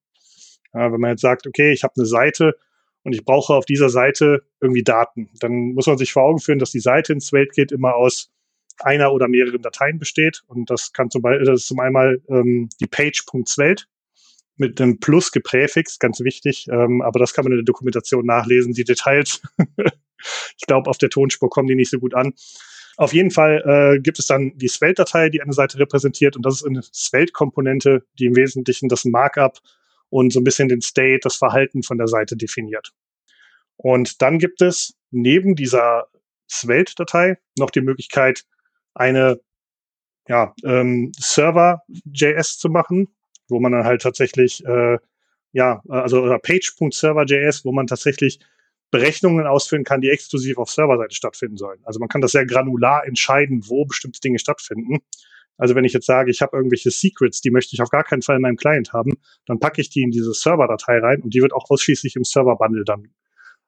Ja, 0.74 0.92
wenn 0.92 1.00
man 1.00 1.12
jetzt 1.12 1.22
sagt, 1.22 1.48
okay, 1.48 1.72
ich 1.72 1.84
habe 1.84 1.94
eine 1.98 2.06
Seite, 2.06 2.56
und 3.04 3.14
ich 3.14 3.24
brauche 3.24 3.54
auf 3.54 3.66
dieser 3.66 3.90
Seite 3.90 4.44
irgendwie 4.62 4.84
Daten. 4.84 5.30
Dann 5.40 5.74
muss 5.74 5.88
man 5.88 5.98
sich 5.98 6.12
vor 6.12 6.24
Augen 6.24 6.40
führen, 6.40 6.60
dass 6.60 6.72
die 6.72 6.80
Seite 6.80 7.14
ins 7.14 7.28
SvelteKit 7.28 7.72
immer 7.72 7.96
aus 7.96 8.32
einer 8.80 9.14
oder 9.14 9.28
mehreren 9.28 9.62
Dateien 9.62 10.00
besteht. 10.00 10.44
Und 10.48 10.70
das 10.70 10.94
kann 10.94 11.10
zum 11.10 11.22
Beispiel, 11.22 11.46
das 11.46 11.62
ist 11.62 11.68
zum 11.68 11.80
einmal 11.80 12.22
ähm, 12.30 12.70
die 12.80 12.88
Page.Svelte 12.88 13.86
mit 14.58 14.80
einem 14.82 15.00
Plus 15.00 15.32
gepräfixt, 15.32 16.00
ganz 16.00 16.20
wichtig. 16.20 16.68
Ähm, 16.70 17.02
aber 17.02 17.20
das 17.20 17.34
kann 17.34 17.46
man 17.46 17.54
in 17.54 17.60
der 17.60 17.66
Dokumentation 17.66 18.26
nachlesen. 18.26 18.74
Die 18.74 18.84
Details, 18.84 19.42
ich 20.58 20.68
glaube, 20.68 20.90
auf 20.90 20.98
der 20.98 21.10
Tonspur 21.10 21.50
kommen 21.50 21.68
die 21.68 21.76
nicht 21.76 21.92
so 21.92 22.00
gut 22.00 22.14
an. 22.14 22.34
Auf 22.98 23.14
jeden 23.14 23.32
Fall 23.32 23.64
äh, 23.66 24.02
gibt 24.02 24.20
es 24.20 24.28
dann 24.28 24.58
die 24.58 24.68
Svelte-Datei, 24.68 25.30
die 25.30 25.42
eine 25.42 25.54
Seite 25.54 25.80
repräsentiert. 25.80 26.36
Und 26.36 26.46
das 26.46 26.56
ist 26.56 26.66
eine 26.66 26.82
Svelte-Komponente, 26.82 28.04
die 28.20 28.26
im 28.26 28.36
Wesentlichen 28.36 28.90
das 28.90 29.06
Markup 29.06 29.60
und 30.10 30.34
so 30.34 30.40
ein 30.40 30.44
bisschen 30.44 30.70
den 30.70 30.82
State, 30.82 31.20
das 31.24 31.36
Verhalten 31.36 31.84
von 31.84 31.98
der 31.98 32.08
Seite 32.08 32.36
definiert. 32.36 32.92
Und 33.78 34.22
dann 34.22 34.40
gibt 34.40 34.62
es 34.62 34.96
neben 35.12 35.56
dieser 35.56 36.08
Svelte-Datei 36.50 37.38
noch 37.58 37.70
die 37.70 37.82
Möglichkeit, 37.82 38.46
eine 38.94 39.40
ja, 40.28 40.54
ähm, 40.64 41.12
Server.js 41.18 42.58
zu 42.58 42.70
machen, 42.70 43.08
wo 43.48 43.60
man 43.60 43.72
dann 43.72 43.86
halt 43.86 44.02
tatsächlich, 44.02 44.64
äh, 44.66 44.98
ja, 45.54 45.82
also 45.88 46.38
Page.server.js, 46.42 47.66
wo 47.66 47.72
man 47.72 47.88
tatsächlich 47.88 48.40
Berechnungen 48.92 49.48
ausführen 49.48 49.84
kann, 49.84 50.02
die 50.02 50.10
exklusiv 50.10 50.58
auf 50.58 50.72
Serverseite 50.72 51.16
stattfinden 51.16 51.58
sollen. 51.58 51.80
Also 51.84 52.00
man 52.00 52.10
kann 52.10 52.22
das 52.22 52.32
sehr 52.32 52.46
granular 52.46 53.06
entscheiden, 53.06 53.64
wo 53.68 53.86
bestimmte 53.86 54.20
Dinge 54.20 54.40
stattfinden. 54.40 55.00
Also 55.60 55.76
wenn 55.76 55.84
ich 55.84 55.94
jetzt 55.94 56.06
sage, 56.06 56.32
ich 56.32 56.42
habe 56.42 56.56
irgendwelche 56.56 56.90
Secrets, 56.90 57.42
die 57.42 57.52
möchte 57.52 57.76
ich 57.76 57.82
auf 57.82 57.90
gar 57.90 58.04
keinen 58.04 58.22
Fall 58.22 58.38
in 58.38 58.42
meinem 58.42 58.56
Client 58.56 58.94
haben, 58.94 59.12
dann 59.46 59.60
packe 59.60 59.82
ich 59.82 59.90
die 59.90 60.02
in 60.02 60.10
diese 60.10 60.34
Server-Datei 60.34 61.00
rein 61.00 61.22
und 61.22 61.34
die 61.34 61.42
wird 61.42 61.54
auch 61.54 61.70
ausschließlich 61.70 62.16
im 62.16 62.24
Server-Bundle 62.24 62.86
dann 62.86 63.10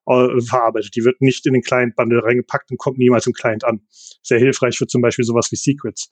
äh, 0.08 0.42
verarbeitet. 0.42 0.96
Die 0.96 1.04
wird 1.04 1.22
nicht 1.22 1.46
in 1.46 1.54
den 1.54 1.62
Client-Bundle 1.62 2.24
reingepackt 2.24 2.72
und 2.72 2.78
kommt 2.78 2.98
niemals 2.98 3.28
im 3.28 3.34
Client 3.34 3.66
an. 3.66 3.82
Sehr 4.24 4.40
hilfreich 4.40 4.78
für 4.78 4.88
zum 4.88 5.02
Beispiel 5.02 5.26
sowas 5.26 5.52
wie 5.52 5.58
Secrets. 5.58 6.12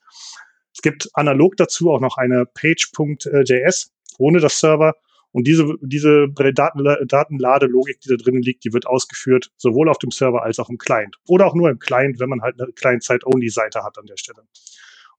Es 0.73 0.81
gibt 0.81 1.09
analog 1.13 1.55
dazu 1.55 1.91
auch 1.91 2.01
noch 2.01 2.17
eine 2.17 2.45
Page.js 2.45 3.91
ohne 4.19 4.39
das 4.39 4.59
Server. 4.59 4.95
Und 5.31 5.45
diese, 5.45 5.75
diese 5.81 6.27
Daten, 6.29 6.83
Datenladelogik, 7.07 8.01
die 8.01 8.09
da 8.09 8.15
drinnen 8.15 8.41
liegt, 8.41 8.63
die 8.65 8.73
wird 8.73 8.87
ausgeführt, 8.87 9.51
sowohl 9.57 9.87
auf 9.87 9.99
dem 9.99 10.11
Server 10.11 10.43
als 10.43 10.57
auch 10.59 10.69
im 10.69 10.77
Client. 10.77 11.17
Oder 11.27 11.45
auch 11.45 11.53
nur 11.53 11.69
im 11.69 11.77
Client, 11.77 12.19
wenn 12.19 12.29
man 12.29 12.41
halt 12.41 12.59
eine 12.59 12.71
Client-Side-Only-Seite 12.73 13.83
hat 13.83 13.97
an 13.99 14.07
der 14.07 14.17
Stelle. 14.17 14.41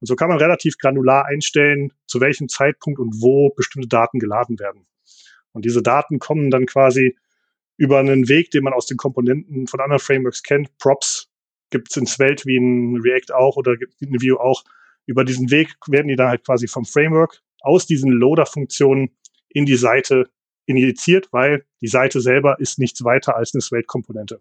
Und 0.01 0.07
so 0.07 0.17
kann 0.17 0.29
man 0.29 0.39
relativ 0.39 0.79
granular 0.79 1.27
einstellen, 1.27 1.93
zu 2.07 2.21
welchem 2.21 2.49
Zeitpunkt 2.49 2.99
und 2.99 3.21
wo 3.21 3.51
bestimmte 3.51 3.89
Daten 3.89 4.19
geladen 4.19 4.59
werden. 4.59 4.87
Und 5.53 5.65
diese 5.65 5.83
Daten 5.83 6.19
kommen 6.19 6.51
dann 6.51 6.67
quasi 6.67 7.17
über 7.77 7.99
einen 7.99 8.29
Weg, 8.29 8.51
den 8.51 8.65
man 8.65 8.73
aus 8.73 8.87
den 8.87 8.97
Komponenten 8.97 9.67
von 9.67 9.81
anderen 9.81 10.01
Frameworks 10.01 10.43
kennt. 10.43 10.77
Props 10.79 11.29
gibt 11.71 11.91
es 11.91 11.97
in 11.97 12.07
Svelte 12.07 12.45
wie 12.47 12.57
in 12.57 13.01
React 13.01 13.35
auch 13.35 13.57
oder 13.57 13.75
in 14.01 14.21
Vue 14.21 14.39
auch. 14.39 14.65
Über 15.07 15.25
diesen 15.25 15.51
Weg 15.51 15.75
werden 15.87 16.09
die 16.09 16.17
dann 16.17 16.29
halt 16.29 16.45
quasi 16.45 16.69
vom 16.69 16.85
Framework 16.85 17.41
aus 17.61 17.87
diesen 17.87 18.11
Loader-Funktionen 18.11 19.17
in 19.49 19.67
die 19.67 19.77
Seite 19.77 20.31
injiziert, 20.67 21.29
weil 21.33 21.65
die 21.81 21.89
Seite 21.89 22.21
selber 22.21 22.61
ist 22.61 22.79
nichts 22.79 23.03
weiter 23.05 23.37
als 23.37 23.55
eine 23.55 23.61
Svelte-Komponente. 23.61 24.41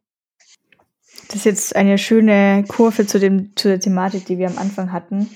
Das 1.29 1.37
ist 1.37 1.45
jetzt 1.45 1.75
eine 1.75 1.97
schöne 1.97 2.65
Kurve 2.67 3.05
zu, 3.05 3.19
dem, 3.19 3.55
zu 3.55 3.67
der 3.67 3.79
Thematik, 3.79 4.25
die 4.25 4.37
wir 4.37 4.47
am 4.47 4.57
Anfang 4.57 4.91
hatten. 4.91 5.29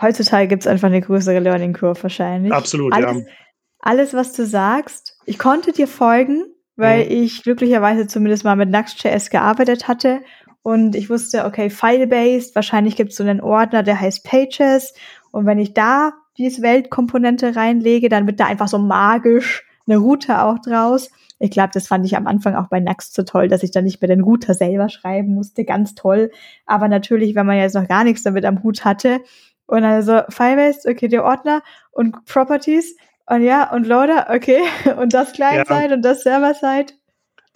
Heutzutage 0.00 0.46
gibt 0.46 0.62
es 0.62 0.66
einfach 0.66 0.86
eine 0.86 1.00
größere 1.00 1.40
Learning 1.40 1.72
Curve 1.72 2.02
wahrscheinlich. 2.02 2.52
Absolut, 2.52 2.92
alles, 2.92 3.24
ja. 3.24 3.32
Alles, 3.80 4.14
was 4.14 4.32
du 4.32 4.46
sagst, 4.46 5.18
ich 5.24 5.38
konnte 5.38 5.72
dir 5.72 5.88
folgen, 5.88 6.44
weil 6.76 7.04
mhm. 7.04 7.10
ich 7.10 7.42
glücklicherweise 7.42 8.06
zumindest 8.06 8.44
mal 8.44 8.56
mit 8.56 8.70
Nuxt.js 8.70 9.30
gearbeitet 9.30 9.88
hatte 9.88 10.20
und 10.62 10.94
ich 10.94 11.10
wusste, 11.10 11.44
okay, 11.44 11.70
File-based, 11.70 12.54
wahrscheinlich 12.54 12.96
gibt 12.96 13.10
es 13.10 13.16
so 13.16 13.24
einen 13.24 13.40
Ordner, 13.40 13.82
der 13.82 14.00
heißt 14.00 14.24
Pages 14.24 14.94
und 15.32 15.46
wenn 15.46 15.58
ich 15.58 15.74
da 15.74 16.12
diese 16.38 16.62
Weltkomponente 16.62 17.56
reinlege, 17.56 18.08
dann 18.08 18.26
wird 18.26 18.38
da 18.38 18.46
einfach 18.46 18.68
so 18.68 18.78
magisch 18.78 19.64
eine 19.86 19.96
Route 19.96 20.42
auch 20.42 20.58
draus. 20.58 21.10
Ich 21.38 21.50
glaube, 21.50 21.70
das 21.72 21.86
fand 21.86 22.06
ich 22.06 22.16
am 22.16 22.26
Anfang 22.26 22.54
auch 22.54 22.68
bei 22.68 22.80
Nuxt 22.80 23.14
so 23.14 23.22
toll, 23.22 23.48
dass 23.48 23.62
ich 23.62 23.70
dann 23.70 23.84
nicht 23.84 24.00
mehr 24.00 24.08
den 24.08 24.22
Router 24.22 24.54
selber 24.54 24.88
schreiben 24.88 25.34
musste. 25.34 25.64
Ganz 25.64 25.94
toll. 25.94 26.30
Aber 26.64 26.88
natürlich, 26.88 27.34
wenn 27.34 27.46
man 27.46 27.58
jetzt 27.58 27.74
noch 27.74 27.88
gar 27.88 28.04
nichts 28.04 28.22
damit 28.22 28.44
am 28.44 28.62
Hut 28.62 28.84
hatte 28.84 29.20
und 29.66 29.84
also 29.84 30.22
Firebase, 30.28 30.88
okay, 30.88 31.08
der 31.08 31.24
Ordner 31.24 31.62
und 31.92 32.24
Properties 32.24 32.96
und 33.26 33.42
ja, 33.42 33.70
und 33.72 33.86
Loader, 33.86 34.28
okay, 34.30 34.60
und 34.96 35.12
das 35.12 35.32
Client-Side 35.32 35.88
ja. 35.88 35.94
und 35.94 36.02
das 36.02 36.22
Server-Side. 36.22 36.94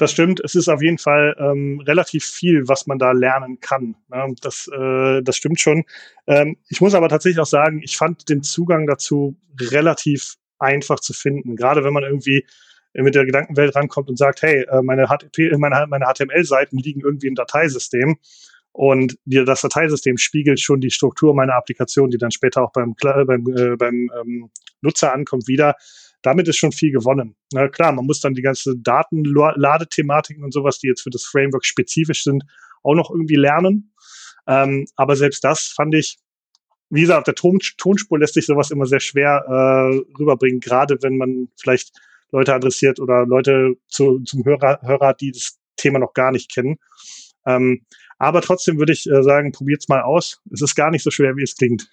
Das 0.01 0.13
stimmt. 0.13 0.41
Es 0.41 0.55
ist 0.55 0.69
auf 0.69 0.81
jeden 0.81 0.97
Fall 0.97 1.37
ähm, 1.39 1.83
relativ 1.87 2.25
viel, 2.25 2.67
was 2.69 2.87
man 2.87 2.99
da 2.99 3.13
lernen 3.13 3.61
kann. 3.61 3.97
Ne? 4.09 4.35
Das, 4.41 4.67
äh, 4.73 5.21
das 5.23 5.37
stimmt 5.37 5.61
schon. 5.61 5.85
Ähm, 6.27 6.57
ich 6.69 6.81
muss 6.81 6.95
aber 6.95 7.11
tatsächlich 7.11 7.39
auch 7.39 7.45
sagen, 7.45 7.83
ich 7.83 7.99
fand 7.99 8.31
den 8.31 8.43
Zugang 8.43 8.87
dazu 8.87 9.37
relativ 9.61 10.37
einfach 10.59 11.01
zu 11.01 11.13
finden. 11.13 11.55
Gerade 11.55 11.85
wenn 11.85 11.93
man 11.93 12.05
irgendwie 12.05 12.47
mit 12.93 13.15
der 13.15 13.25
Gedankenwelt 13.25 13.75
rankommt 13.77 14.09
und 14.09 14.17
sagt, 14.17 14.43
hey, 14.43 14.65
äh, 14.65 14.83
meine, 14.83 15.07
HTML-Seiten 15.07 16.79
liegen 16.79 17.01
irgendwie 17.01 17.29
im 17.29 17.35
Dateisystem 17.35 18.19
und 18.73 19.17
dir 19.25 19.45
das 19.45 19.63
Dateisystem 19.63 20.17
spiegelt 20.17 20.61
schon 20.61 20.81
die 20.81 20.91
Struktur 20.91 21.35
meiner 21.35 21.55
Applikation, 21.55 22.11
die 22.11 22.19
dann 22.19 22.31
später 22.31 22.63
auch 22.63 22.73
beim, 22.73 22.95
beim, 23.01 23.47
äh, 23.57 23.77
beim 23.77 24.11
ähm, 24.21 24.51
Nutzer 24.81 25.13
ankommt, 25.13 25.49
wieder. 25.49 25.75
Damit 26.23 26.49
ist 26.49 26.59
schon 26.59 26.73
viel 26.73 26.93
gewonnen. 26.93 27.35
Na 27.53 27.69
klar, 27.69 27.93
man 27.93 28.05
muss 28.05 28.21
dann 28.21 28.35
die 28.35 28.43
ganze 28.43 28.77
Datenladethematiken 28.77 30.45
und 30.45 30.53
sowas, 30.53 30.79
die 30.79 30.89
jetzt 30.89 31.03
für 31.03 31.11
das 31.11 31.25
Framework 31.25 31.65
spezifisch 31.65 32.25
sind, 32.25 32.45
auch 32.83 32.95
noch 32.95 33.11
irgendwie 33.11 33.37
lernen. 33.37 33.93
Ähm, 34.47 34.87
aber 34.97 35.17
selbst 35.17 35.43
das 35.45 35.69
fand 35.69 35.95
ich, 35.95 36.19
wie 36.91 37.03
gesagt, 37.03 37.19
auf 37.19 37.25
der 37.25 37.35
Ton 37.35 37.59
Tonspur 37.79 38.19
lässt 38.19 38.35
sich 38.35 38.47
sowas 38.47 38.71
immer 38.71 38.87
sehr 38.87 39.01
schwer 39.01 39.45
äh, 39.47 40.19
rüberbringen, 40.19 40.61
gerade 40.61 40.99
wenn 41.03 41.17
man 41.17 41.49
vielleicht 41.59 41.93
Leute 42.33 42.55
adressiert 42.55 43.01
oder 43.01 43.27
Leute 43.27 43.75
zu, 43.89 44.21
zum 44.21 44.45
Hörer, 44.45 44.81
Hörer, 44.83 45.15
die 45.15 45.33
das 45.33 45.59
Thema 45.77 45.99
noch 45.99 46.13
gar 46.13 46.33
nicht 46.33 46.53
kennen. 46.53 46.79
Ähm, 47.47 47.85
aber 48.19 48.43
trotzdem 48.43 48.79
würde 48.79 48.93
ich 48.93 49.11
äh, 49.11 49.23
sagen, 49.23 49.53
probiert's 49.53 49.89
mal 49.89 50.03
aus. 50.03 50.41
Es 50.53 50.61
ist 50.61 50.75
gar 50.75 50.91
nicht 50.91 51.03
so 51.03 51.11
schwer, 51.11 51.37
wie 51.37 51.43
es 51.43 51.57
klingt. 51.57 51.89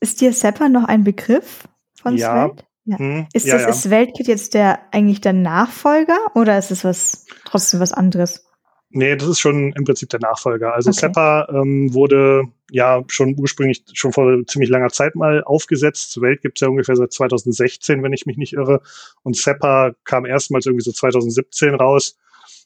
Ist 0.00 0.20
dir 0.20 0.32
Sepper 0.32 0.68
noch 0.68 0.84
ein 0.84 1.04
Begriff 1.04 1.68
von 1.94 2.16
ja. 2.16 2.46
Svelte? 2.46 2.64
Ja. 2.84 2.98
Hm, 2.98 3.26
ist 3.34 3.46
ja, 3.46 3.54
das 3.54 3.64
ja. 3.64 3.72
Svelte-Kit 3.72 4.28
jetzt 4.28 4.54
der 4.54 4.80
eigentlich 4.92 5.20
der 5.20 5.34
Nachfolger 5.34 6.16
oder 6.34 6.58
ist 6.58 6.70
es 6.70 6.84
was 6.84 7.26
trotzdem 7.44 7.80
was 7.80 7.92
anderes? 7.92 8.47
Nee, 8.90 9.16
das 9.16 9.28
ist 9.28 9.40
schon 9.40 9.72
im 9.72 9.84
Prinzip 9.84 10.08
der 10.08 10.20
Nachfolger. 10.20 10.72
Also 10.72 10.90
okay. 10.90 11.00
Seppa 11.00 11.46
ähm, 11.50 11.92
wurde 11.92 12.44
ja 12.70 13.04
schon 13.08 13.34
ursprünglich 13.38 13.84
schon 13.92 14.12
vor 14.12 14.46
ziemlich 14.46 14.70
langer 14.70 14.88
Zeit 14.88 15.14
mal 15.14 15.44
aufgesetzt. 15.44 16.20
Welt 16.22 16.40
gibt 16.40 16.58
es 16.58 16.62
ja 16.62 16.68
ungefähr 16.68 16.96
seit 16.96 17.12
2016, 17.12 18.02
wenn 18.02 18.14
ich 18.14 18.24
mich 18.24 18.38
nicht 18.38 18.54
irre. 18.54 18.80
Und 19.22 19.36
Seppa 19.36 19.92
kam 20.04 20.24
erstmals 20.24 20.64
irgendwie 20.64 20.84
so 20.84 20.92
2017 20.92 21.74
raus. 21.74 22.16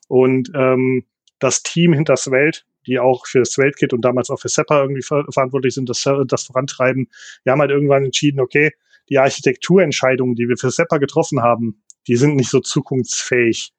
Und 0.07 0.53
ähm, 0.55 1.05
das 1.41 1.65
Team 1.65 1.93
hinter 1.93 2.17
Svelte, 2.17 2.61
die 2.87 3.01
auch 3.01 3.27
für 3.27 3.41
das 3.41 3.51
Svelte-Kit 3.51 3.93
und 3.93 4.03
damals 4.03 4.31
auch 4.31 4.39
für 4.39 4.49
Seppa 4.49 4.81
irgendwie 4.81 5.03
ver 5.03 5.25
verantwortlich 5.31 5.75
sind, 5.75 5.89
das, 5.89 6.05
das 6.27 6.45
vorantreiben, 6.45 7.09
die 7.45 7.51
haben 7.51 7.61
halt 7.61 7.71
irgendwann 7.73 8.05
entschieden, 8.05 8.41
okay, 8.41 8.71
die 9.09 9.19
Architekturentscheidungen, 9.19 10.37
die 10.37 10.49
wir 10.49 10.57
für 10.57 10.71
Seppa 10.71 10.99
getroffen 10.99 11.43
haben, 11.43 11.83
die 12.07 12.17
sind 12.17 12.37
nicht 12.37 12.51
so 12.51 12.61
zukunftsfähig 12.61 13.73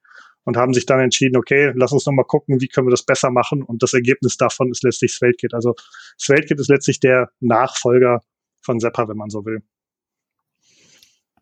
und 0.44 0.56
haben 0.56 0.74
sich 0.74 0.86
dann 0.86 1.00
entschieden, 1.00 1.36
okay, 1.36 1.72
lass 1.74 1.92
uns 1.92 2.06
nochmal 2.06 2.26
gucken, 2.26 2.60
wie 2.60 2.68
können 2.68 2.86
wir 2.86 2.90
das 2.92 3.04
besser 3.04 3.30
machen. 3.30 3.62
Und 3.62 3.82
das 3.82 3.94
Ergebnis 3.94 4.36
davon 4.36 4.70
ist 4.70 4.82
letztlich 4.82 5.14
SvelteKit. 5.14 5.54
Also 5.54 5.74
SvelteKit 6.20 6.60
ist 6.60 6.68
letztlich 6.68 7.00
der 7.00 7.30
Nachfolger 7.40 8.20
von 8.60 8.78
Seppa, 8.78 9.08
wenn 9.08 9.16
man 9.16 9.30
so 9.30 9.44
will. 9.44 9.62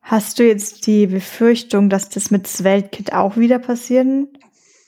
Hast 0.01 0.38
du 0.38 0.47
jetzt 0.47 0.87
die 0.87 1.07
Befürchtung, 1.07 1.88
dass 1.88 2.09
das 2.09 2.31
mit 2.31 2.47
SvelteKit 2.47 3.12
auch 3.12 3.37
wieder 3.37 3.59
passieren 3.59 4.29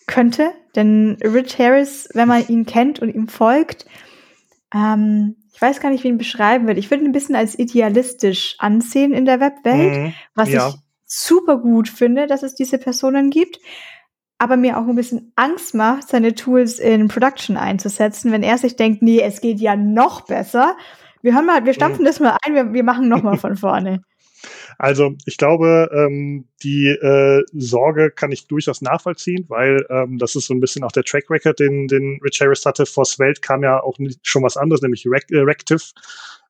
könnte? 0.06 0.50
Denn 0.74 1.18
Rich 1.22 1.58
Harris, 1.58 2.08
wenn 2.14 2.28
man 2.28 2.46
ihn 2.48 2.66
kennt 2.66 3.00
und 3.00 3.14
ihm 3.14 3.28
folgt, 3.28 3.86
ähm, 4.74 5.36
ich 5.52 5.62
weiß 5.62 5.80
gar 5.80 5.90
nicht, 5.90 6.02
wie 6.02 6.08
ihn 6.08 6.18
beschreiben 6.18 6.66
will. 6.66 6.78
Ich 6.78 6.90
würde 6.90 7.04
ihn 7.04 7.10
ein 7.10 7.12
bisschen 7.12 7.36
als 7.36 7.56
idealistisch 7.56 8.56
ansehen 8.58 9.12
in 9.12 9.24
der 9.24 9.38
Webwelt, 9.38 9.96
mhm, 9.96 10.14
was 10.34 10.50
ja. 10.50 10.68
ich 10.68 10.74
super 11.04 11.58
gut 11.58 11.88
finde, 11.88 12.26
dass 12.26 12.42
es 12.42 12.56
diese 12.56 12.78
Personen 12.78 13.30
gibt 13.30 13.60
aber 14.38 14.56
mir 14.56 14.78
auch 14.78 14.86
ein 14.86 14.96
bisschen 14.96 15.32
Angst 15.36 15.74
macht, 15.74 16.08
seine 16.08 16.34
Tools 16.34 16.78
in 16.78 17.08
Production 17.08 17.56
einzusetzen, 17.56 18.32
wenn 18.32 18.42
er 18.42 18.58
sich 18.58 18.76
denkt, 18.76 19.02
nee, 19.02 19.20
es 19.20 19.40
geht 19.40 19.60
ja 19.60 19.76
noch 19.76 20.22
besser. 20.22 20.76
Wir 21.22 21.34
hören 21.34 21.46
mal, 21.46 21.64
wir 21.64 21.74
stampfen 21.74 22.02
mhm. 22.02 22.06
das 22.06 22.20
mal 22.20 22.36
ein, 22.44 22.54
wir, 22.54 22.72
wir 22.72 22.84
machen 22.84 23.08
noch 23.08 23.22
mal 23.22 23.36
von 23.38 23.56
vorne. 23.56 24.02
Also 24.78 25.14
ich 25.26 25.36
glaube, 25.36 25.88
ähm, 25.92 26.46
die 26.62 26.88
äh, 26.88 27.42
Sorge 27.52 28.10
kann 28.10 28.32
ich 28.32 28.46
durchaus 28.46 28.82
nachvollziehen, 28.82 29.46
weil 29.48 29.86
ähm, 29.88 30.18
das 30.18 30.34
ist 30.34 30.46
so 30.46 30.54
ein 30.54 30.60
bisschen 30.60 30.84
auch 30.84 30.92
der 30.92 31.04
Track 31.04 31.30
Record, 31.30 31.60
den, 31.60 31.88
den 31.88 32.20
Rich 32.22 32.40
Harris 32.40 32.66
hatte. 32.66 32.86
Vor 32.86 33.04
Svelte 33.04 33.40
kam 33.40 33.62
ja 33.62 33.82
auch 33.82 33.96
schon 34.22 34.42
was 34.42 34.56
anderes, 34.56 34.82
nämlich 34.82 35.06
Rec 35.06 35.30
äh, 35.30 35.38
Rective. 35.38 35.82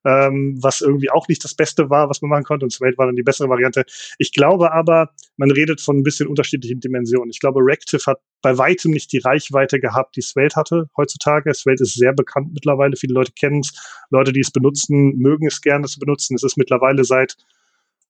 Ähm, 0.05 0.59
was 0.61 0.81
irgendwie 0.81 1.11
auch 1.11 1.29
nicht 1.29 1.43
das 1.45 1.55
Beste 1.55 1.91
war, 1.91 2.09
was 2.09 2.23
man 2.23 2.31
machen 2.31 2.45
konnte. 2.45 2.65
Und 2.65 2.71
Svelte 2.71 2.99
war 2.99 3.07
dann 3.07 3.17
die 3.17 3.23
bessere 3.23 3.49
Variante. 3.49 3.85
Ich 4.19 4.33
glaube 4.33 4.73
aber, 4.73 5.11
man 5.37 5.51
redet 5.51 5.81
von 5.81 5.99
ein 5.99 6.03
bisschen 6.03 6.29
unterschiedlichen 6.29 6.81
Dimensionen. 6.81 7.31
Ich 7.31 7.41
glaube, 7.41 7.61
Reactive 7.61 8.03
hat 8.07 8.21
bei 8.43 8.57
weitem 8.59 8.91
nicht 8.91 9.13
die 9.13 9.19
Reichweite 9.19 9.81
gehabt, 9.81 10.17
die 10.17 10.23
Svelte 10.23 10.57
hatte 10.57 10.89
heutzutage. 10.97 11.53
Svelte 11.55 11.85
ist 11.85 11.95
sehr 11.95 12.13
bekannt 12.13 12.53
mittlerweile. 12.53 12.97
Viele 12.97 13.15
Leute 13.15 13.33
kennen 13.33 13.61
es. 13.61 13.73
Leute, 14.11 14.33
die 14.33 14.41
es 14.41 14.51
benutzen, 14.51 15.17
mögen 15.17 15.47
es 15.47 15.61
gerne 15.61 15.87
zu 15.87 15.99
benutzen. 15.99 16.35
Es 16.35 16.43
ist 16.43 16.59
mittlerweile 16.59 17.05
seit 17.05 17.37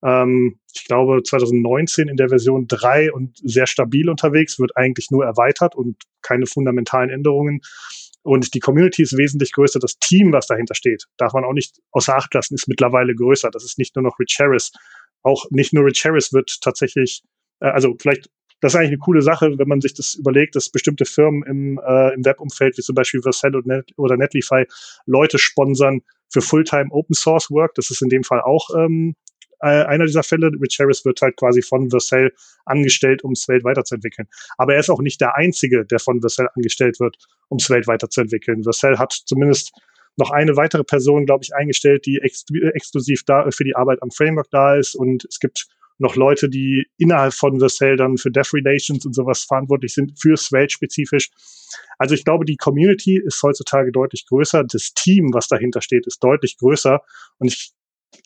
ähm, 0.05 0.59
ich 0.74 0.84
glaube 0.84 1.22
2019 1.22 2.09
in 2.09 2.16
der 2.16 2.28
Version 2.28 2.66
3 2.68 3.12
und 3.12 3.38
sehr 3.42 3.66
stabil 3.66 4.11
unterwegs, 4.11 4.59
wird 4.59 4.76
eigentlich 4.76 5.11
nur 5.11 5.24
erweitert 5.24 5.74
und 5.74 5.97
keine 6.20 6.47
fundamentalen 6.47 7.11
Änderungen. 7.11 7.61
Und 8.25 8.55
die 8.55 8.61
Community 8.61 9.03
ist 9.03 9.16
wesentlich 9.18 9.53
größer. 9.53 9.79
Das 9.79 9.99
Team, 9.99 10.33
was 10.33 10.47
dahinter 10.47 10.75
steht, 10.75 11.05
darf 11.18 11.35
man 11.35 11.45
auch 11.45 11.53
nicht 11.53 11.79
außer 11.93 12.16
Acht 12.16 12.33
lassen, 12.33 12.55
ist 12.55 12.68
mittlerweile 12.68 13.14
größer. 13.14 13.51
Das 13.51 13.64
ist 13.64 13.79
nicht 13.79 13.95
nur 13.95 14.03
noch 14.03 14.18
Rich 14.18 14.39
Harris. 14.41 14.72
Auch 15.22 15.45
nicht 15.51 15.75
nur 15.75 15.85
Rich 15.85 16.05
Harris 16.07 16.33
wird 16.33 16.59
tatsächlich, 16.62 17.22
äh, 17.61 17.66
also 17.66 17.95
vielleicht, 18.01 18.31
das 18.61 18.72
ist 18.72 18.77
eigentlich 18.77 18.93
eine 18.93 18.99
coole 18.99 19.20
Sache, 19.20 19.59
wenn 19.59 19.68
man 19.68 19.83
sich 19.83 19.93
das 19.93 20.14
überlegt, 20.14 20.57
dass 20.57 20.70
bestimmte 20.70 21.05
Firmen 21.05 21.43
im, 21.43 21.79
äh, 21.87 22.14
im 22.14 22.25
Webumfeld, 22.25 22.79
wie 22.79 22.83
zum 22.83 22.95
Beispiel 22.95 23.20
Vercel 23.20 23.55
oder, 23.57 23.77
Net 23.77 23.91
oder 23.99 24.16
Netlify, 24.16 24.64
Leute 25.05 25.39
sponsern 25.39 26.01
für 26.33 26.41
Fulltime 26.41 26.91
Open 26.93 27.14
Source 27.14 27.51
Work. 27.51 27.75
Das 27.75 27.91
ist 27.91 28.01
in 28.01 28.09
dem 28.09 28.25
Fall 28.25 28.41
auch 28.41 28.70
ähm, 28.75 29.16
äh, 29.65 29.85
einer 29.87 30.05
dieser 30.05 30.23
Fälle. 30.23 30.51
Rich 30.61 30.79
Harris 30.79 31.05
wird 31.05 31.21
halt 31.23 31.37
quasi 31.37 31.62
von 31.62 31.91
Vercel 31.91 32.33
angestellt, 32.65 33.25
um 33.25 33.35
Svelte 33.35 33.65
weiterzuentwickeln. 33.65 34.29
Aber 34.59 34.75
er 34.75 34.81
ist 34.81 34.91
auch 34.91 35.01
nicht 35.01 35.21
der 35.21 35.37
Einzige, 35.37 35.85
der 35.85 35.99
von 35.99 36.21
Vercel 36.21 36.49
angestellt 36.55 37.01
wird, 37.01 37.17
um 37.49 37.59
Svelte 37.59 37.87
weiterzuentwickeln. 37.87 38.62
Vercel 38.62 38.99
hat 38.99 39.12
zumindest 39.12 39.73
noch 40.17 40.31
eine 40.31 40.57
weitere 40.57 40.85
Person, 40.85 41.27
glaube 41.27 41.45
ich, 41.45 41.55
eingestellt, 41.55 42.07
die 42.07 42.21
ex 42.23 42.45
exklusiv 42.75 43.25
da 43.25 43.51
für 43.51 43.65
die 43.65 43.75
Arbeit 43.75 44.03
am 44.03 44.11
Framework 44.11 44.49
da 44.51 44.77
ist. 44.77 44.95
Und 44.95 45.25
es 45.25 45.41
gibt 45.41 45.67
noch 45.99 46.17
Leute, 46.17 46.49
die 46.49 46.87
innerhalb 46.99 47.33
von 47.33 47.59
Vercel 47.59 47.97
dann 47.97 48.17
für 48.17 48.31
Dev 48.31 48.51
Relations 48.53 49.07
und 49.07 49.15
sowas 49.15 49.45
verantwortlich 49.45 49.95
sind, 49.95 50.19
für 50.21 50.37
Svelte 50.37 50.73
spezifisch. 50.73 51.31
Also 51.99 52.15
ich 52.15 52.25
glaube, 52.25 52.45
die 52.45 52.57
Community 52.57 53.21
ist 53.25 53.43
heutzutage 53.43 53.93
deutlich 53.93 54.27
größer. 54.27 54.65
Das 54.65 54.93
Team, 54.95 55.33
was 55.33 55.49
dahinter 55.49 55.81
steht, 55.81 56.07
ist 56.07 56.23
deutlich 56.23 56.59
größer. 56.59 57.01
Und 57.39 57.49
ich 57.49 57.73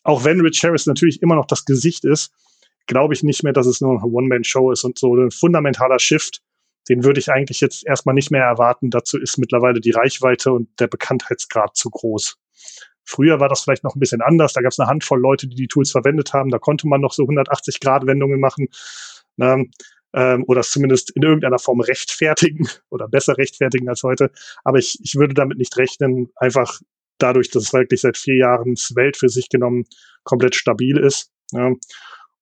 auch 0.03 0.25
wenn 0.25 0.41
Rich 0.41 0.63
Harris 0.65 0.87
natürlich 0.87 1.23
immer 1.23 1.35
noch 1.35 1.47
das 1.47 1.65
Gesicht 1.65 2.05
ist, 2.05 2.33
glaube 2.87 3.15
ich 3.15 3.23
nicht 3.23 3.43
mehr, 3.43 3.53
dass 3.53 3.67
es 3.67 3.81
nur 3.81 3.93
eine 3.93 4.03
One-Man-Show 4.03 4.73
ist 4.73 4.85
und 4.85 4.99
so 4.99 5.15
ein 5.15 5.31
fundamentaler 5.31 5.99
Shift, 5.99 6.41
den 6.89 7.05
würde 7.05 7.21
ich 7.21 7.31
eigentlich 7.31 7.61
jetzt 7.61 7.87
erstmal 7.87 8.15
nicht 8.15 8.31
mehr 8.31 8.45
erwarten. 8.45 8.91
Dazu 8.91 9.19
ist 9.19 9.37
mittlerweile 9.39 9.81
die 9.81 9.91
Reichweite 9.91 10.53
und 10.53 10.69
der 10.81 10.87
Bekanntheitsgrad 10.87 11.77
zu 11.77 11.91
groß. 11.91 12.39
Früher 13.05 13.41
war 13.41 13.49
das 13.49 13.63
vielleicht 13.63 13.85
noch 13.85 13.95
ein 13.95 14.01
bisschen 14.01 14.21
anders. 14.21 14.55
Da 14.55 14.63
gab 14.63 14.73
es 14.73 14.79
eine 14.79 14.89
Handvoll 14.89 15.21
Leute, 15.21 15.49
die 15.49 15.57
die 15.57 15.69
Tools 15.69 15.91
verwendet 15.91 16.33
haben. 16.33 16.51
Da 16.51 16.59
konnte 16.59 16.89
man 16.89 17.01
noch 17.01 17.13
so 17.13 17.25
180-Grad-Wendungen 17.25 18.41
machen. 18.41 18.69
Ähm, 19.41 19.71
ähm, 20.15 20.45
oder 20.47 20.61
es 20.61 20.71
zumindest 20.71 21.11
in 21.11 21.23
irgendeiner 21.23 21.59
Form 21.59 21.81
rechtfertigen 21.81 22.69
oder 22.91 23.09
besser 23.09 23.37
rechtfertigen 23.37 23.89
als 23.89 24.03
heute. 24.03 24.31
Aber 24.65 24.79
ich, 24.79 24.99
ich 25.03 25.15
würde 25.15 25.35
damit 25.35 25.59
nicht 25.59 25.77
rechnen, 25.77 26.31
einfach 26.37 26.81
dadurch, 27.19 27.51
dass 27.51 27.65
es 27.65 27.73
wirklich 27.73 28.01
seit 28.01 28.17
vier 28.17 28.37
Jahren 28.37 28.77
Svelte 28.77 29.19
für 29.19 29.29
sich 29.29 29.49
genommen 29.49 29.85
komplett 30.25 30.55
stabil 30.55 30.97
ist. 30.99 31.31
Ja. 31.53 31.73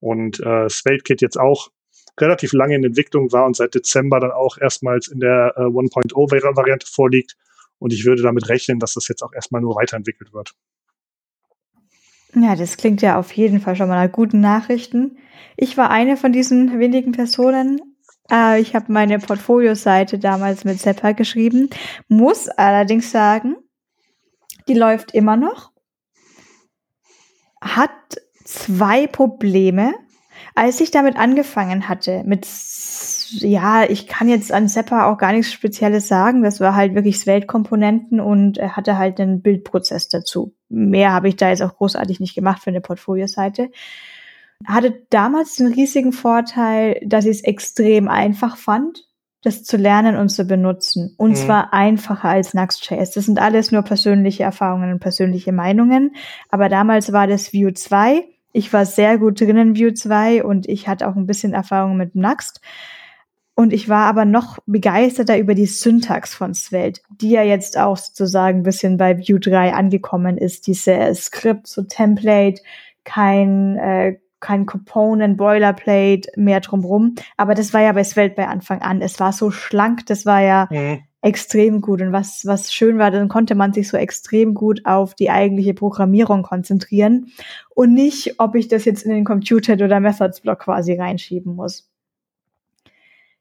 Und 0.00 0.40
äh, 0.40 0.68
SvelteKit 0.68 1.22
jetzt 1.22 1.38
auch 1.38 1.70
relativ 2.18 2.52
lange 2.52 2.76
in 2.76 2.84
Entwicklung 2.84 3.32
war 3.32 3.46
und 3.46 3.56
seit 3.56 3.74
Dezember 3.74 4.20
dann 4.20 4.30
auch 4.30 4.58
erstmals 4.58 5.08
in 5.08 5.20
der 5.20 5.54
äh, 5.56 5.62
1.0-Variante 5.62 6.86
vorliegt. 6.86 7.36
Und 7.78 7.92
ich 7.92 8.04
würde 8.04 8.22
damit 8.22 8.48
rechnen, 8.48 8.78
dass 8.78 8.94
das 8.94 9.08
jetzt 9.08 9.22
auch 9.22 9.32
erstmal 9.34 9.60
nur 9.60 9.76
weiterentwickelt 9.76 10.32
wird. 10.32 10.54
Ja, 12.34 12.54
das 12.56 12.76
klingt 12.76 13.02
ja 13.02 13.18
auf 13.18 13.32
jeden 13.32 13.60
Fall 13.60 13.76
schon 13.76 13.88
mal 13.88 14.04
nach 14.06 14.12
guten 14.12 14.40
Nachrichten. 14.40 15.18
Ich 15.56 15.76
war 15.76 15.90
eine 15.90 16.16
von 16.16 16.32
diesen 16.32 16.78
wenigen 16.78 17.12
Personen. 17.12 17.80
Äh, 18.30 18.60
ich 18.60 18.74
habe 18.74 18.92
meine 18.92 19.18
Portfolio-Seite 19.18 20.18
damals 20.18 20.64
mit 20.64 20.80
Seppa 20.80 21.12
geschrieben, 21.12 21.70
muss 22.08 22.48
allerdings 22.48 23.10
sagen, 23.10 23.56
die 24.68 24.74
läuft 24.74 25.12
immer 25.12 25.36
noch, 25.36 25.72
hat 27.60 27.90
zwei 28.44 29.06
Probleme. 29.06 29.94
Als 30.54 30.80
ich 30.80 30.90
damit 30.90 31.16
angefangen 31.16 31.88
hatte, 31.88 32.22
mit, 32.24 32.46
ja, 33.40 33.84
ich 33.84 34.06
kann 34.06 34.28
jetzt 34.28 34.52
an 34.52 34.68
Seppa 34.68 35.10
auch 35.10 35.18
gar 35.18 35.32
nichts 35.32 35.52
Spezielles 35.52 36.08
sagen, 36.08 36.42
das 36.42 36.60
war 36.60 36.74
halt 36.74 36.94
wirklich 36.94 37.26
Weltkomponenten 37.26 38.20
und 38.20 38.58
er 38.58 38.76
hatte 38.76 38.98
halt 38.98 39.18
einen 39.20 39.42
Bildprozess 39.42 40.08
dazu. 40.08 40.54
Mehr 40.68 41.12
habe 41.12 41.28
ich 41.28 41.36
da 41.36 41.48
jetzt 41.48 41.62
auch 41.62 41.76
großartig 41.76 42.20
nicht 42.20 42.34
gemacht 42.34 42.62
für 42.62 42.70
eine 42.70 42.80
Portfolio-Seite. 42.80 43.70
Hatte 44.66 45.02
damals 45.10 45.56
den 45.56 45.68
riesigen 45.68 46.12
Vorteil, 46.12 47.00
dass 47.04 47.24
ich 47.24 47.38
es 47.38 47.44
extrem 47.44 48.08
einfach 48.08 48.56
fand 48.56 49.05
das 49.46 49.62
zu 49.62 49.76
lernen 49.76 50.16
und 50.16 50.28
zu 50.28 50.44
benutzen. 50.44 51.14
Und 51.18 51.30
mhm. 51.30 51.36
zwar 51.36 51.72
einfacher 51.72 52.28
als 52.28 52.52
Nuxt.js. 52.52 53.12
Das 53.12 53.26
sind 53.26 53.40
alles 53.40 53.70
nur 53.70 53.82
persönliche 53.82 54.42
Erfahrungen 54.42 54.90
und 54.92 54.98
persönliche 54.98 55.52
Meinungen. 55.52 56.16
Aber 56.50 56.68
damals 56.68 57.12
war 57.12 57.28
das 57.28 57.54
Vue 57.54 57.72
2. 57.72 58.24
Ich 58.52 58.72
war 58.72 58.84
sehr 58.84 59.18
gut 59.18 59.40
drin 59.40 59.56
in 59.56 59.76
Vue 59.76 59.94
2 59.94 60.42
und 60.42 60.68
ich 60.68 60.88
hatte 60.88 61.06
auch 61.06 61.14
ein 61.14 61.28
bisschen 61.28 61.52
Erfahrung 61.52 61.96
mit 61.96 62.16
Nuxt. 62.16 62.60
Und 63.54 63.72
ich 63.72 63.88
war 63.88 64.06
aber 64.06 64.24
noch 64.24 64.58
begeisterter 64.66 65.38
über 65.38 65.54
die 65.54 65.66
Syntax 65.66 66.34
von 66.34 66.52
Svelte, 66.52 67.00
die 67.20 67.30
ja 67.30 67.42
jetzt 67.44 67.78
auch 67.78 67.96
sozusagen 67.96 68.58
ein 68.58 68.64
bisschen 68.64 68.96
bei 68.96 69.16
Vue 69.16 69.38
3 69.38 69.74
angekommen 69.74 70.38
ist. 70.38 70.66
Diese 70.66 71.14
Skript, 71.14 71.68
so 71.68 71.82
Template, 71.84 72.60
kein 73.04 73.76
äh, 73.76 74.16
kein 74.46 74.64
Component, 74.64 75.36
Boilerplate 75.36 76.30
mehr 76.36 76.60
drumrum. 76.60 77.16
Aber 77.36 77.54
das 77.54 77.74
war 77.74 77.80
ja 77.80 77.92
bei 77.92 78.04
Svelte 78.04 78.36
bei 78.36 78.46
Anfang 78.46 78.80
an. 78.80 79.02
Es 79.02 79.18
war 79.18 79.32
so 79.32 79.50
schlank, 79.50 80.06
das 80.06 80.24
war 80.24 80.40
ja 80.40 80.68
mhm. 80.70 81.00
extrem 81.20 81.80
gut. 81.80 82.00
Und 82.00 82.12
was, 82.12 82.46
was 82.46 82.72
schön 82.72 82.96
war, 82.96 83.10
dann 83.10 83.26
konnte 83.28 83.56
man 83.56 83.72
sich 83.72 83.88
so 83.88 83.96
extrem 83.96 84.54
gut 84.54 84.86
auf 84.86 85.14
die 85.14 85.30
eigentliche 85.30 85.74
Programmierung 85.74 86.44
konzentrieren 86.44 87.32
und 87.74 87.92
nicht, 87.92 88.38
ob 88.38 88.54
ich 88.54 88.68
das 88.68 88.84
jetzt 88.84 89.02
in 89.02 89.10
den 89.10 89.24
Computed 89.24 89.82
oder 89.82 89.98
Methods 89.98 90.40
Block 90.40 90.60
quasi 90.60 90.94
reinschieben 90.94 91.56
muss. 91.56 91.90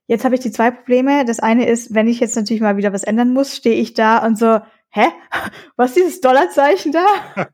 Jetzt 0.07 0.25
habe 0.25 0.33
ich 0.33 0.41
die 0.41 0.51
zwei 0.51 0.71
Probleme. 0.71 1.23
Das 1.25 1.39
eine 1.39 1.67
ist, 1.67 1.93
wenn 1.93 2.07
ich 2.07 2.19
jetzt 2.19 2.35
natürlich 2.35 2.61
mal 2.61 2.77
wieder 2.77 2.93
was 2.93 3.03
ändern 3.03 3.31
muss, 3.31 3.55
stehe 3.55 3.75
ich 3.75 3.93
da 3.93 4.25
und 4.25 4.39
so, 4.39 4.59
hä? 4.95 5.07
Was 5.75 5.91
ist 5.91 5.97
dieses 5.97 6.21
Dollarzeichen 6.21 6.93
da? 6.93 7.05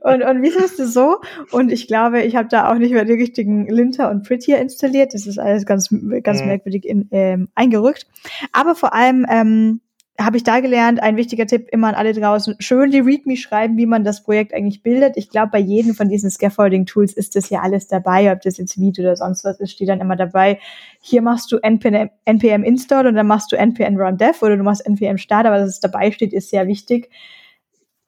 und, 0.00 0.22
und 0.22 0.42
wieso 0.42 0.58
ist 0.58 0.78
das 0.78 0.92
so? 0.92 1.20
Und 1.52 1.70
ich 1.70 1.86
glaube, 1.86 2.22
ich 2.22 2.36
habe 2.36 2.48
da 2.48 2.70
auch 2.70 2.74
nicht 2.74 2.92
mehr 2.92 3.04
die 3.04 3.12
richtigen 3.12 3.66
Linter 3.68 4.10
und 4.10 4.26
Prettier 4.26 4.58
installiert. 4.58 5.14
Das 5.14 5.26
ist 5.26 5.38
alles 5.38 5.64
ganz, 5.64 5.88
ganz 6.22 6.40
mhm. 6.40 6.46
merkwürdig 6.46 6.84
in, 6.84 7.08
ähm, 7.12 7.48
eingerückt. 7.54 8.06
Aber 8.52 8.74
vor 8.74 8.94
allem 8.94 9.24
ähm, 9.30 9.80
habe 10.20 10.36
ich 10.36 10.42
da 10.42 10.58
gelernt, 10.58 11.00
ein 11.00 11.16
wichtiger 11.16 11.46
Tipp 11.46 11.68
immer 11.70 11.88
an 11.88 11.94
alle 11.94 12.12
draußen, 12.12 12.56
schön 12.58 12.90
die 12.90 12.98
README 12.98 13.36
schreiben, 13.36 13.76
wie 13.76 13.86
man 13.86 14.02
das 14.02 14.24
Projekt 14.24 14.52
eigentlich 14.52 14.82
bildet. 14.82 15.16
Ich 15.16 15.30
glaube, 15.30 15.50
bei 15.52 15.60
jedem 15.60 15.94
von 15.94 16.08
diesen 16.08 16.28
Scaffolding-Tools 16.28 17.12
ist 17.12 17.36
das 17.36 17.50
ja 17.50 17.60
alles 17.60 17.86
dabei, 17.86 18.32
ob 18.32 18.40
das 18.40 18.58
jetzt 18.58 18.80
Vite 18.80 19.02
oder 19.02 19.14
sonst 19.14 19.44
was 19.44 19.60
ist, 19.60 19.70
steht 19.70 19.88
dann 19.88 20.00
immer 20.00 20.16
dabei. 20.16 20.58
Hier 21.00 21.22
machst 21.22 21.52
du 21.52 21.58
npm, 21.58 22.10
npm 22.24 22.64
install 22.64 23.06
und 23.06 23.14
dann 23.14 23.28
machst 23.28 23.52
du 23.52 23.56
npm 23.56 23.96
run 23.96 24.16
dev 24.16 24.42
oder 24.42 24.56
du 24.56 24.64
machst 24.64 24.84
npm 24.84 25.18
start, 25.18 25.46
aber 25.46 25.58
dass 25.58 25.68
es 25.68 25.80
dabei 25.80 26.10
steht, 26.10 26.32
ist 26.32 26.50
sehr 26.50 26.66
wichtig, 26.66 27.10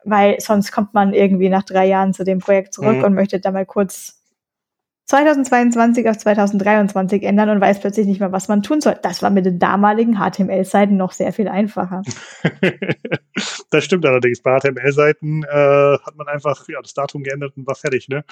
weil 0.05 0.41
sonst 0.41 0.73
kommt 0.73 0.93
man 0.95 1.15
irgendwie 1.15 1.49
nach 1.49 1.63
drei 1.63 1.87
Jahren 1.87 2.13
zu 2.13 2.25
dem 2.25 2.41
Projekt 2.41 2.75
zurück 2.75 2.99
mhm. 2.99 3.05
und 3.05 3.15
möchte 3.15 3.39
da 3.39 3.53
mal 3.53 3.67
kurz 3.67 4.20
2022 5.11 6.09
auf 6.09 6.19
2023 6.19 7.25
ändern 7.25 7.51
und 7.51 7.61
weiß 7.61 7.81
plötzlich 7.81 8.07
nicht 8.07 8.21
mehr, 8.21 8.31
was 8.31 8.47
man 8.47 8.63
tun 8.63 8.81
soll. 8.81 8.97
Das 9.03 9.23
war 9.23 9.31
mit 9.31 9.45
den 9.45 9.59
damaligen 9.59 10.19
HTML-Seiten 10.19 10.97
noch 10.97 11.11
sehr 11.11 11.33
viel 11.33 11.49
einfacher. 11.49 12.03
das 13.71 13.85
stimmt 13.85 14.07
allerdings. 14.07 14.41
Bei 14.41 14.61
HTML-Seiten 14.61 15.43
äh, 15.43 15.99
hat 15.99 16.17
man 16.17 16.29
einfach 16.29 16.69
ja, 16.69 16.81
das 16.81 16.95
Datum 16.95 17.25
geändert 17.25 17.55
und 17.57 17.67
war 17.67 17.75
fertig, 17.75 18.09
ne? 18.09 18.25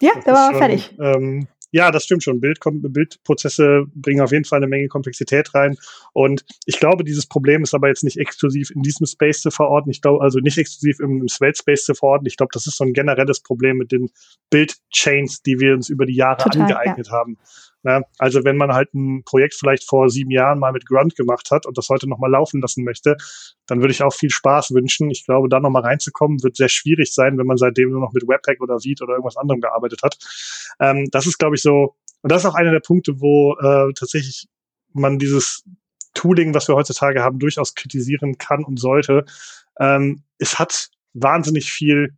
Ja, 0.00 0.12
da 0.24 0.32
war 0.32 0.50
schon, 0.50 0.58
fertig. 0.58 0.96
Ähm, 0.98 1.48
ja, 1.72 1.90
das 1.90 2.04
stimmt 2.04 2.22
schon. 2.22 2.40
Bild, 2.40 2.60
Bildprozesse 2.62 3.86
bringen 3.94 4.20
auf 4.20 4.30
jeden 4.30 4.44
Fall 4.44 4.58
eine 4.58 4.66
Menge 4.66 4.88
Komplexität 4.88 5.54
rein. 5.54 5.76
Und 6.12 6.44
ich 6.66 6.78
glaube, 6.78 7.02
dieses 7.02 7.26
Problem 7.26 7.62
ist 7.62 7.74
aber 7.74 7.88
jetzt 7.88 8.04
nicht 8.04 8.18
exklusiv 8.18 8.70
in 8.70 8.82
diesem 8.82 9.06
Space 9.06 9.40
zu 9.40 9.50
verorten. 9.50 9.90
Ich 9.90 10.02
glaube, 10.02 10.22
also 10.22 10.38
nicht 10.38 10.58
exklusiv 10.58 11.00
im, 11.00 11.22
im 11.22 11.28
Space 11.28 11.84
zu 11.84 11.94
verorten. 11.94 12.26
Ich 12.26 12.36
glaube, 12.36 12.50
das 12.52 12.66
ist 12.66 12.76
so 12.76 12.84
ein 12.84 12.92
generelles 12.92 13.40
Problem 13.40 13.78
mit 13.78 13.90
den 13.90 14.10
Bildchains, 14.50 15.42
die 15.42 15.58
wir 15.60 15.72
uns 15.72 15.88
über 15.88 16.04
die 16.04 16.14
Jahre 16.14 16.42
Total, 16.42 16.62
angeeignet 16.62 17.06
ja. 17.06 17.12
haben. 17.12 17.38
Ja, 17.84 18.02
also 18.18 18.44
wenn 18.44 18.56
man 18.56 18.72
halt 18.72 18.94
ein 18.94 19.24
Projekt 19.24 19.54
vielleicht 19.54 19.88
vor 19.88 20.08
sieben 20.08 20.30
Jahren 20.30 20.60
mal 20.60 20.70
mit 20.70 20.86
Grunt 20.86 21.16
gemacht 21.16 21.50
hat 21.50 21.66
und 21.66 21.76
das 21.76 21.88
heute 21.88 22.08
nochmal 22.08 22.30
laufen 22.30 22.60
lassen 22.60 22.84
möchte, 22.84 23.16
dann 23.66 23.80
würde 23.80 23.92
ich 23.92 24.04
auch 24.04 24.14
viel 24.14 24.30
Spaß 24.30 24.72
wünschen. 24.72 25.10
Ich 25.10 25.24
glaube, 25.24 25.48
da 25.48 25.58
nochmal 25.58 25.82
reinzukommen, 25.82 26.42
wird 26.44 26.56
sehr 26.56 26.68
schwierig 26.68 27.12
sein, 27.12 27.38
wenn 27.38 27.46
man 27.46 27.56
seitdem 27.56 27.90
nur 27.90 28.00
noch 28.00 28.12
mit 28.12 28.28
Webpack 28.28 28.60
oder 28.60 28.76
Vite 28.76 29.02
oder 29.02 29.14
irgendwas 29.14 29.36
anderem 29.36 29.60
gearbeitet 29.60 30.02
hat. 30.04 30.16
Ähm, 30.78 31.08
das 31.10 31.26
ist, 31.26 31.38
glaube 31.38 31.56
ich, 31.56 31.62
so, 31.62 31.96
und 32.22 32.30
das 32.30 32.44
ist 32.44 32.50
auch 32.50 32.54
einer 32.54 32.70
der 32.70 32.80
Punkte, 32.80 33.20
wo 33.20 33.56
äh, 33.58 33.92
tatsächlich 33.94 34.46
man 34.92 35.18
dieses 35.18 35.64
Tooling, 36.14 36.54
was 36.54 36.68
wir 36.68 36.76
heutzutage 36.76 37.22
haben, 37.22 37.40
durchaus 37.40 37.74
kritisieren 37.74 38.38
kann 38.38 38.64
und 38.64 38.78
sollte. 38.78 39.24
Ähm, 39.80 40.22
es 40.38 40.58
hat 40.58 40.90
wahnsinnig 41.14 41.72
viel 41.72 42.14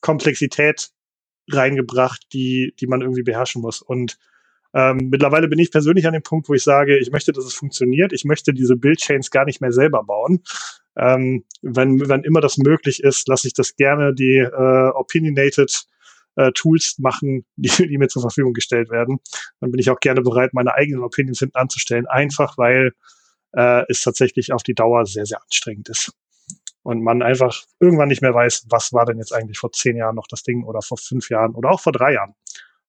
Komplexität 0.00 0.90
reingebracht, 1.48 2.26
die, 2.32 2.74
die 2.78 2.86
man 2.86 3.00
irgendwie 3.00 3.22
beherrschen 3.22 3.62
muss. 3.62 3.80
Und 3.80 4.18
ähm, 4.72 5.08
mittlerweile 5.10 5.48
bin 5.48 5.58
ich 5.58 5.70
persönlich 5.70 6.06
an 6.06 6.12
dem 6.12 6.22
Punkt, 6.22 6.48
wo 6.48 6.54
ich 6.54 6.62
sage, 6.62 6.98
ich 6.98 7.10
möchte, 7.10 7.32
dass 7.32 7.44
es 7.44 7.54
funktioniert. 7.54 8.12
Ich 8.12 8.24
möchte 8.24 8.52
diese 8.52 8.76
Build-Chains 8.76 9.30
gar 9.30 9.44
nicht 9.44 9.60
mehr 9.60 9.72
selber 9.72 10.04
bauen. 10.04 10.42
Ähm, 10.96 11.44
wenn, 11.62 12.08
wenn 12.08 12.22
immer 12.22 12.40
das 12.40 12.58
möglich 12.58 13.02
ist, 13.02 13.26
lasse 13.28 13.48
ich 13.48 13.54
das 13.54 13.76
gerne 13.76 14.14
die 14.14 14.38
äh, 14.38 14.90
opinionated 14.94 15.86
äh, 16.36 16.52
Tools 16.52 16.96
machen, 16.98 17.44
die, 17.56 17.88
die 17.88 17.98
mir 17.98 18.08
zur 18.08 18.22
Verfügung 18.22 18.52
gestellt 18.52 18.90
werden. 18.90 19.18
Dann 19.60 19.70
bin 19.70 19.80
ich 19.80 19.90
auch 19.90 20.00
gerne 20.00 20.22
bereit, 20.22 20.54
meine 20.54 20.74
eigenen 20.74 21.02
Opinions 21.02 21.40
hinten 21.40 21.56
anzustellen, 21.56 22.06
einfach 22.06 22.56
weil 22.56 22.92
äh, 23.52 23.84
es 23.88 24.02
tatsächlich 24.02 24.52
auf 24.52 24.62
die 24.62 24.74
Dauer 24.74 25.06
sehr, 25.06 25.26
sehr 25.26 25.42
anstrengend 25.42 25.88
ist. 25.88 26.12
Und 26.82 27.02
man 27.02 27.22
einfach 27.22 27.64
irgendwann 27.78 28.08
nicht 28.08 28.22
mehr 28.22 28.34
weiß, 28.34 28.66
was 28.70 28.92
war 28.92 29.04
denn 29.04 29.18
jetzt 29.18 29.34
eigentlich 29.34 29.58
vor 29.58 29.70
zehn 29.72 29.96
Jahren 29.96 30.16
noch 30.16 30.26
das 30.28 30.42
Ding 30.42 30.64
oder 30.64 30.80
vor 30.80 30.96
fünf 30.96 31.28
Jahren 31.28 31.54
oder 31.54 31.70
auch 31.70 31.80
vor 31.80 31.92
drei 31.92 32.14
Jahren. 32.14 32.34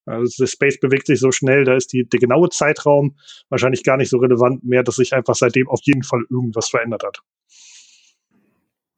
Also 0.05 0.43
das 0.43 0.51
Space 0.51 0.79
bewegt 0.79 1.07
sich 1.07 1.19
so 1.19 1.31
schnell, 1.31 1.63
da 1.63 1.75
ist 1.75 1.93
die, 1.93 2.07
der 2.07 2.19
genaue 2.19 2.49
Zeitraum 2.49 3.15
wahrscheinlich 3.49 3.83
gar 3.83 3.97
nicht 3.97 4.09
so 4.09 4.17
relevant 4.17 4.63
mehr, 4.63 4.83
dass 4.83 4.95
sich 4.95 5.13
einfach 5.13 5.35
seitdem 5.35 5.67
auf 5.67 5.81
jeden 5.83 6.03
Fall 6.03 6.23
irgendwas 6.29 6.69
verändert 6.69 7.03
hat. 7.03 7.21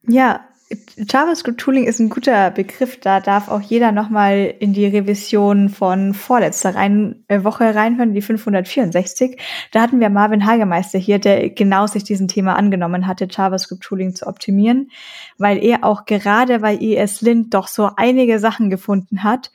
Ja, 0.06 0.48
JavaScript 0.96 1.60
Tooling 1.60 1.84
ist 1.84 2.00
ein 2.00 2.08
guter 2.08 2.50
Begriff. 2.50 2.98
Da 2.98 3.20
darf 3.20 3.48
auch 3.48 3.60
jeder 3.60 3.92
nochmal 3.92 4.54
in 4.58 4.72
die 4.72 4.86
Revision 4.86 5.68
von 5.68 6.14
vorletzter 6.14 6.74
rein, 6.74 7.24
äh, 7.28 7.44
Woche 7.44 7.74
reinhören, 7.74 8.14
die 8.14 8.22
564. 8.22 9.38
Da 9.72 9.82
hatten 9.82 10.00
wir 10.00 10.08
Marvin 10.10 10.46
Hagemeister 10.46 10.98
hier, 10.98 11.18
der 11.18 11.50
genau 11.50 11.86
sich 11.86 12.04
diesen 12.04 12.28
Thema 12.28 12.56
angenommen 12.56 13.06
hatte, 13.06 13.28
JavaScript 13.30 13.82
Tooling 13.82 14.14
zu 14.14 14.26
optimieren, 14.26 14.90
weil 15.38 15.62
er 15.62 15.84
auch 15.84 16.06
gerade 16.06 16.60
bei 16.60 16.76
ESLint 16.76 17.52
doch 17.52 17.68
so 17.68 17.90
einige 17.96 18.38
Sachen 18.38 18.70
gefunden 18.70 19.22
hat, 19.22 19.50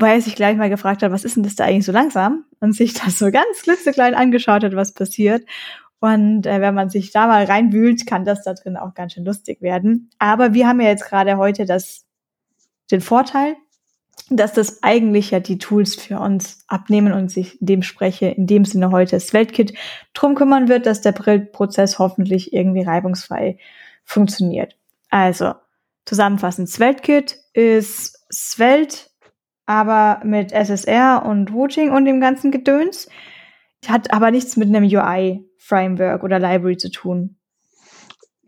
weil 0.00 0.16
er 0.16 0.22
sich 0.22 0.34
gleich 0.34 0.56
mal 0.56 0.70
gefragt 0.70 1.02
hat, 1.02 1.12
was 1.12 1.24
ist 1.24 1.36
denn 1.36 1.42
das 1.42 1.54
da 1.54 1.64
eigentlich 1.64 1.86
so 1.86 1.92
langsam? 1.92 2.44
Und 2.60 2.74
sich 2.74 2.94
das 2.94 3.18
so 3.18 3.30
ganz 3.30 3.62
klitzeklein 3.62 4.14
angeschaut 4.14 4.64
hat, 4.64 4.74
was 4.74 4.92
passiert. 4.92 5.44
Und 6.00 6.46
äh, 6.46 6.60
wenn 6.60 6.74
man 6.74 6.88
sich 6.88 7.12
da 7.12 7.26
mal 7.26 7.44
reinwühlt, 7.44 8.06
kann 8.06 8.24
das 8.24 8.42
da 8.42 8.54
drin 8.54 8.76
auch 8.76 8.94
ganz 8.94 9.12
schön 9.12 9.24
lustig 9.24 9.60
werden. 9.60 10.10
Aber 10.18 10.54
wir 10.54 10.66
haben 10.66 10.80
ja 10.80 10.88
jetzt 10.88 11.04
gerade 11.04 11.36
heute 11.36 11.66
das, 11.66 12.06
den 12.90 13.02
Vorteil, 13.02 13.54
dass 14.30 14.52
das 14.52 14.82
eigentlich 14.82 15.30
ja 15.30 15.40
die 15.40 15.58
Tools 15.58 15.96
für 15.96 16.18
uns 16.18 16.64
abnehmen 16.68 17.12
und 17.12 17.30
sich 17.30 17.60
in 17.60 17.66
dem 17.66 17.82
spreche, 17.82 18.28
in 18.28 18.46
dem 18.46 18.64
Sinne 18.64 18.90
heute 18.92 19.16
das 19.16 19.32
Weltkit 19.32 19.74
drum 20.14 20.34
kümmern 20.34 20.68
wird, 20.68 20.86
dass 20.86 21.02
der 21.02 21.12
Prozess 21.12 21.98
hoffentlich 21.98 22.52
irgendwie 22.52 22.82
reibungsfrei 22.82 23.58
funktioniert. 24.04 24.76
Also, 25.10 25.54
zusammenfassend, 26.06 26.68
Svelte-Kit 26.68 27.36
ist 27.52 28.24
Svelte 28.32 29.09
aber 29.70 30.20
mit 30.24 30.50
SSR 30.50 31.24
und 31.24 31.52
Routing 31.52 31.92
und 31.92 32.04
dem 32.04 32.20
ganzen 32.20 32.50
Gedöns. 32.50 33.08
Hat 33.86 34.12
aber 34.12 34.32
nichts 34.32 34.56
mit 34.56 34.68
einem 34.68 34.82
UI-Framework 34.82 36.24
oder 36.24 36.40
Library 36.40 36.76
zu 36.76 36.90
tun. 36.90 37.36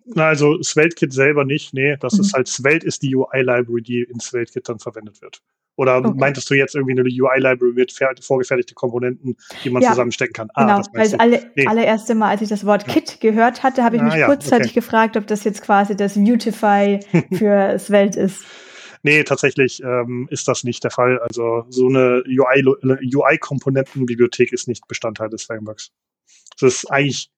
Na, 0.04 0.26
also 0.26 0.60
SvelteKit 0.60 1.12
selber 1.12 1.44
nicht, 1.44 1.74
nee, 1.74 1.96
das 2.00 2.14
mhm. 2.14 2.20
ist 2.22 2.34
halt 2.34 2.48
Svelte 2.48 2.84
ist 2.84 3.02
die 3.02 3.14
UI-Library, 3.14 3.82
die 3.82 4.02
in 4.02 4.18
SvelteKit 4.18 4.68
dann 4.68 4.80
verwendet 4.80 5.22
wird. 5.22 5.40
Oder 5.76 5.98
okay. 5.98 6.12
meintest 6.16 6.50
du 6.50 6.54
jetzt 6.54 6.74
irgendwie 6.74 6.98
eine 6.98 7.08
UI-Library 7.08 7.72
mit 7.72 7.94
vorgefertigte 8.20 8.74
Komponenten, 8.74 9.36
die 9.62 9.70
man 9.70 9.80
ja, 9.80 9.90
zusammenstecken 9.90 10.32
kann? 10.32 10.48
Ah, 10.54 10.76
genau, 10.76 10.88
weil 10.92 11.08
das 11.08 11.20
alle, 11.20 11.50
nee. 11.54 11.66
allererste 11.68 12.16
Mal, 12.16 12.30
als 12.30 12.42
ich 12.42 12.48
das 12.48 12.66
Wort 12.66 12.88
Kit 12.88 13.20
gehört 13.20 13.62
hatte, 13.62 13.84
habe 13.84 13.94
ich 13.94 14.02
ah, 14.02 14.06
mich 14.06 14.14
ja, 14.14 14.26
kurzzeitig 14.26 14.72
okay. 14.72 14.80
gefragt, 14.80 15.16
ob 15.16 15.28
das 15.28 15.44
jetzt 15.44 15.62
quasi 15.62 15.96
das 15.96 16.16
Mutify 16.16 16.98
für 17.32 17.78
Svelte 17.78 18.20
ist. 18.20 18.44
Nee, 19.02 19.24
tatsächlich 19.24 19.82
ähm, 19.82 20.28
ist 20.30 20.46
das 20.46 20.64
nicht 20.64 20.84
der 20.84 20.92
Fall. 20.92 21.18
Also 21.18 21.66
so 21.68 21.88
eine 21.88 22.22
UI-Komponentenbibliothek 22.26 24.50
UI 24.50 24.54
ist 24.54 24.68
nicht 24.68 24.86
Bestandteil 24.86 25.28
des 25.28 25.42
Frameworks. 25.42 25.90
Das 26.60 26.74
ist 26.74 26.90
eigentlich, 26.90 27.30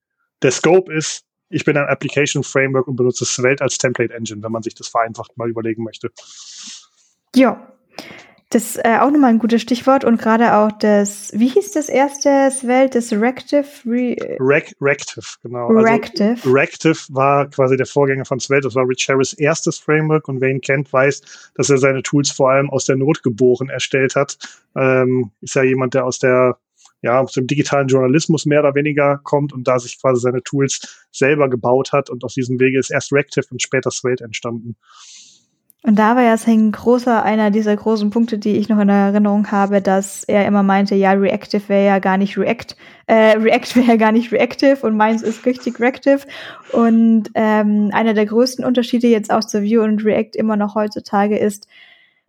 der 0.43 0.51
Scope 0.51 0.93
ist, 0.93 1.25
ich 1.49 1.65
bin 1.65 1.77
ein 1.77 1.87
Application 1.87 2.43
Framework 2.43 2.87
und 2.87 2.97
benutze 2.97 3.25
Svelte 3.25 3.65
als 3.65 3.79
Template 3.79 4.12
Engine, 4.12 4.43
wenn 4.43 4.53
man 4.53 4.62
sich 4.62 4.75
das 4.75 4.89
vereinfacht 4.89 5.37
mal 5.37 5.49
überlegen 5.49 5.85
möchte. 5.85 6.11
Ja, 7.35 7.73
das 8.55 8.77
ist 8.77 8.85
äh, 8.85 8.99
auch 9.01 9.11
nochmal 9.11 9.31
ein 9.31 9.41
gutes 9.41 9.63
Stichwort 9.63 10.05
und 10.05 10.17
gerade 10.17 10.55
auch 10.55 10.71
das, 10.71 11.33
wie 11.35 11.49
hieß 11.49 11.73
das 11.73 11.89
erste 11.89 12.53
Svelte, 12.53 12.99
das 12.99 13.13
Reactive? 13.13 13.65
Re 13.85 14.17
Rec 14.39 14.77
Reactive, 14.81 15.27
genau. 15.43 15.67
Reactive. 15.67 16.37
Also, 16.37 16.53
Reactive 16.53 16.99
war 17.09 17.51
quasi 17.51 17.77
der 17.77 17.87
Vorgänger 17.87 18.25
von 18.25 18.39
Svelte. 18.39 18.69
Das 18.69 18.77
war 18.77 18.89
Rich 18.89 19.09
Harris 19.09 19.33
erstes 19.33 19.79
Framework 19.79 20.29
und 20.29 20.41
wer 20.41 20.51
ihn 20.51 20.61
kennt, 20.61 20.93
weiß, 20.93 21.51
dass 21.57 21.69
er 21.69 21.79
seine 21.79 22.03
Tools 22.05 22.31
vor 22.31 22.53
allem 22.53 22.71
aus 22.71 22.85
der 22.85 22.95
Not 22.95 23.25
geboren 23.25 23.71
erstellt 23.71 24.15
hat. 24.15 24.39
Ähm, 24.77 25.33
ist 25.41 25.57
ja 25.57 25.65
jemand, 25.65 25.95
der 25.95 26.05
aus 26.05 26.21
der 26.21 26.57
ja, 27.03 27.21
aus 27.21 27.33
dem 27.33 27.47
digitalen 27.47 27.89
Journalismus 27.89 28.47
mehr 28.47 28.61
oder 28.61 28.75
weniger 28.75 29.19
kommt 29.25 29.53
und 29.53 29.69
da 29.69 29.79
sich 29.79 30.01
quasi 30.01 30.23
seine 30.23 30.43
Tools 30.43 31.07
selber 31.13 31.51
gebaut 31.51 31.93
hat 31.93 32.09
und 32.09 32.25
auf 32.25 32.33
diesem 32.33 32.59
Wege 32.59 32.79
ist 32.79 32.91
erst 32.91 33.13
Reactive 33.13 33.47
und 33.51 33.61
später 33.61 33.91
Svelte 33.91 34.25
entstanden. 34.25 34.77
Und 35.87 35.97
da 35.99 36.16
war 36.16 36.22
ja 36.22 36.35
ein 36.47 36.72
großer, 36.72 37.22
einer 37.22 37.51
dieser 37.51 37.76
großen 37.76 38.09
Punkte, 38.09 38.39
die 38.39 38.57
ich 38.57 38.70
noch 38.70 38.80
in 38.80 38.89
Erinnerung 38.89 39.51
habe, 39.51 39.82
dass 39.82 40.24
er 40.24 40.47
immer 40.47 40.62
meinte, 40.62 40.95
ja, 40.95 41.12
Reactive 41.12 41.68
wäre 41.68 41.85
ja 41.85 41.99
gar 41.99 42.16
nicht 42.16 42.39
React, 42.39 42.74
äh, 43.07 43.37
React 43.39 43.76
wäre 43.76 43.87
ja 43.89 43.97
gar 43.97 44.11
nicht 44.11 44.32
Reactive 44.32 44.78
und 44.80 44.97
meins 44.97 45.20
ist 45.20 45.45
richtig 45.45 45.78
Reactive. 45.78 46.20
Und 46.72 47.28
ähm, 47.35 47.91
einer 47.93 48.14
der 48.14 48.24
größten 48.24 48.64
Unterschiede 48.64 49.09
jetzt 49.09 49.30
auch 49.30 49.45
zur 49.45 49.61
Vue 49.62 49.82
und 49.82 50.03
React 50.03 50.37
immer 50.37 50.57
noch 50.57 50.74
heutzutage 50.74 51.37
ist, 51.37 51.68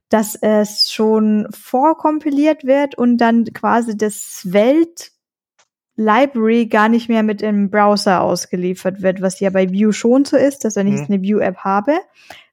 dass 0.09 0.35
es 0.35 0.91
schon 0.91 1.47
vorkompiliert 1.49 2.65
wird 2.65 2.97
und 2.97 3.19
dann 3.19 3.45
quasi 3.45 3.95
das 3.95 4.41
Welt 4.51 5.11
Library 5.95 6.65
gar 6.65 6.89
nicht 6.89 7.07
mehr 7.07 7.23
mit 7.23 7.39
dem 7.39 7.69
Browser 7.69 8.21
ausgeliefert 8.21 9.01
wird, 9.01 9.21
was 9.21 9.39
ja 9.39 9.49
bei 9.49 9.69
Vue 9.71 9.93
schon 9.93 10.25
so 10.25 10.35
ist, 10.35 10.65
dass 10.65 10.75
wenn 10.75 10.87
ich 10.87 11.07
mhm. 11.07 11.15
eine 11.15 11.23
Vue-App 11.23 11.59
habe, 11.59 11.93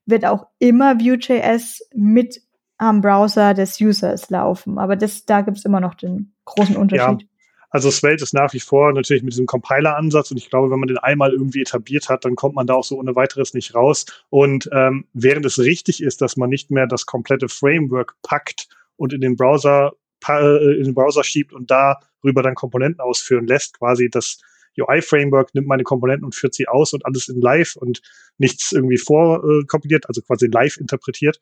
wird 0.05 0.25
auch 0.25 0.47
immer 0.59 0.99
Vue.js 0.99 1.81
mit 1.93 2.41
am 2.77 3.01
Browser 3.01 3.53
des 3.53 3.79
Users 3.79 4.29
laufen. 4.29 4.77
Aber 4.77 4.95
das, 4.95 5.25
da 5.25 5.41
gibt 5.41 5.57
es 5.57 5.65
immer 5.65 5.79
noch 5.79 5.95
den 5.95 6.33
großen 6.45 6.75
Unterschied. 6.75 7.21
Ja. 7.21 7.27
Also 7.69 7.89
Svelte 7.89 8.23
ist 8.23 8.35
nach 8.35 8.53
wie 8.53 8.59
vor 8.59 8.93
natürlich 8.93 9.23
mit 9.23 9.33
diesem 9.33 9.47
Compiler-Ansatz 9.47 10.29
und 10.29 10.37
ich 10.37 10.51
glaube, 10.51 10.69
wenn 10.69 10.79
man 10.79 10.87
den 10.87 10.99
einmal 10.99 11.31
irgendwie 11.31 11.61
etabliert 11.61 12.07
hat, 12.07 12.23
dann 12.23 12.35
kommt 12.35 12.53
man 12.53 12.67
da 12.67 12.75
auch 12.75 12.83
so 12.83 12.99
ohne 12.99 13.15
weiteres 13.15 13.55
nicht 13.55 13.73
raus. 13.73 14.05
Und 14.29 14.69
ähm, 14.71 15.07
während 15.13 15.43
es 15.45 15.57
richtig 15.57 16.03
ist, 16.03 16.21
dass 16.21 16.37
man 16.37 16.51
nicht 16.51 16.69
mehr 16.69 16.85
das 16.85 17.07
komplette 17.07 17.49
Framework 17.49 18.15
packt 18.21 18.67
und 18.95 19.11
in 19.11 19.21
den 19.21 19.35
Browser 19.35 19.93
äh, 20.29 20.77
in 20.77 20.83
den 20.83 20.93
Browser 20.93 21.23
schiebt 21.23 21.51
und 21.51 21.71
darüber 21.71 22.43
dann 22.43 22.53
Komponenten 22.53 23.01
ausführen 23.01 23.47
lässt, 23.47 23.79
quasi 23.79 24.09
das 24.09 24.39
UI-Framework 24.77 25.53
nimmt 25.53 25.67
meine 25.67 25.83
Komponenten 25.83 26.25
und 26.25 26.35
führt 26.35 26.53
sie 26.53 26.67
aus 26.67 26.93
und 26.93 27.05
alles 27.05 27.27
in 27.27 27.41
live 27.41 27.75
und 27.75 28.01
nichts 28.37 28.71
irgendwie 28.71 28.97
vorkompiliert, 28.97 30.07
also 30.07 30.21
quasi 30.21 30.47
live 30.47 30.77
interpretiert. 30.77 31.39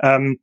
Ähm, 0.00 0.40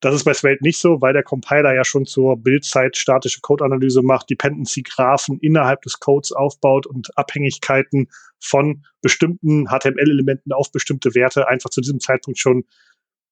das 0.00 0.14
ist 0.14 0.24
bei 0.24 0.32
Svelte 0.32 0.64
nicht 0.64 0.78
so, 0.78 1.02
weil 1.02 1.12
der 1.12 1.22
Compiler 1.22 1.74
ja 1.74 1.84
schon 1.84 2.06
zur 2.06 2.38
Bildzeit 2.38 2.96
statische 2.96 3.40
Codeanalyse 3.42 4.02
macht, 4.02 4.30
Dependency-Graphen 4.30 5.38
innerhalb 5.40 5.82
des 5.82 6.00
Codes 6.00 6.32
aufbaut 6.32 6.86
und 6.86 7.16
Abhängigkeiten 7.18 8.08
von 8.38 8.86
bestimmten 9.02 9.66
HTML-Elementen 9.66 10.52
auf 10.52 10.72
bestimmte 10.72 11.14
Werte 11.14 11.48
einfach 11.48 11.68
zu 11.68 11.82
diesem 11.82 12.00
Zeitpunkt 12.00 12.38
schon 12.38 12.64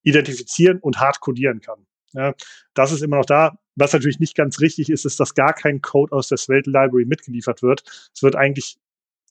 identifizieren 0.03 0.79
und 0.79 1.01
hart 1.01 1.21
codieren 1.21 1.61
kann. 1.61 1.87
Ja, 2.13 2.35
das 2.75 2.93
ist 2.93 3.03
immer 3.03 3.17
noch 3.17 3.27
da. 3.27 3.59
Was 3.79 3.93
natürlich 3.93 4.19
nicht 4.19 4.35
ganz 4.35 4.61
richtig 4.61 4.91
ist, 4.91 5.05
ist, 5.05 5.21
dass 5.21 5.35
gar 5.35 5.53
kein 5.53 5.81
Code 5.81 6.13
aus 6.13 6.29
der 6.29 6.39
Svelte 6.39 6.71
Library 6.71 7.05
mitgeliefert 7.05 7.63
wird. 7.63 7.85
Es 8.13 8.23
wird 8.23 8.35
eigentlich 8.35 8.77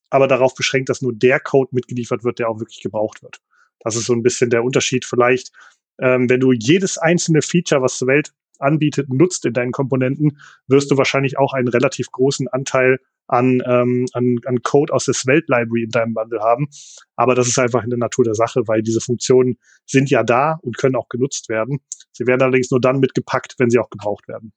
aber 0.10 0.28
darauf 0.28 0.56
beschränkt, 0.56 0.90
dass 0.90 1.02
nur 1.02 1.14
der 1.14 1.40
Code 1.40 1.70
mitgeliefert 1.74 2.24
wird, 2.24 2.40
der 2.40 2.50
auch 2.50 2.60
wirklich 2.60 2.82
gebraucht 2.82 3.22
wird. 3.24 3.42
Das 3.82 3.96
ist 3.96 4.06
so 4.06 4.14
ein 4.14 4.24
bisschen 4.24 4.50
der 4.50 4.64
Unterschied 4.64 5.06
vielleicht. 5.06 5.52
Ähm, 6.00 6.30
wenn 6.30 6.40
du 6.40 6.54
jedes 6.54 6.98
einzelne 6.98 7.42
Feature, 7.42 7.82
was 7.82 8.00
Svelte 8.00 8.32
anbietet, 8.60 9.10
nutzt 9.10 9.46
in 9.46 9.54
deinen 9.54 9.72
Komponenten, 9.72 10.40
wirst 10.68 10.92
du 10.92 10.98
wahrscheinlich 10.98 11.38
auch 11.38 11.54
einen 11.54 11.68
relativ 11.68 12.12
großen 12.12 12.48
Anteil 12.48 13.00
an, 13.28 13.62
ähm, 13.66 14.06
an, 14.14 14.40
an 14.46 14.62
Code 14.64 14.94
aus 14.94 15.06
der 15.06 15.14
Svelte 15.14 15.48
Library 15.50 15.84
in 15.84 15.90
deinem 15.90 16.14
Bundle 16.14 16.40
haben. 16.40 16.68
Aber 17.16 17.36
das 17.36 17.48
ist 17.48 17.60
einfach 17.60 17.84
in 17.84 17.90
der 17.90 18.00
Natur 18.00 18.24
der 18.24 18.36
Sache, 18.36 18.62
weil 18.68 18.82
diese 18.82 19.02
Funktionen 19.02 19.58
sind 19.86 20.10
ja 20.10 20.24
da 20.24 20.60
und 20.62 20.78
können 20.78 20.96
auch 20.96 21.10
genutzt 21.10 21.50
werden. 21.50 21.80
Sie 22.12 22.26
werden 22.26 22.42
allerdings 22.42 22.72
nur 22.72 22.82
dann 22.82 23.00
mitgepackt, 23.00 23.56
wenn 23.58 23.70
sie 23.70 23.80
auch 23.80 23.90
gebraucht 23.90 24.28
werden. 24.28 24.54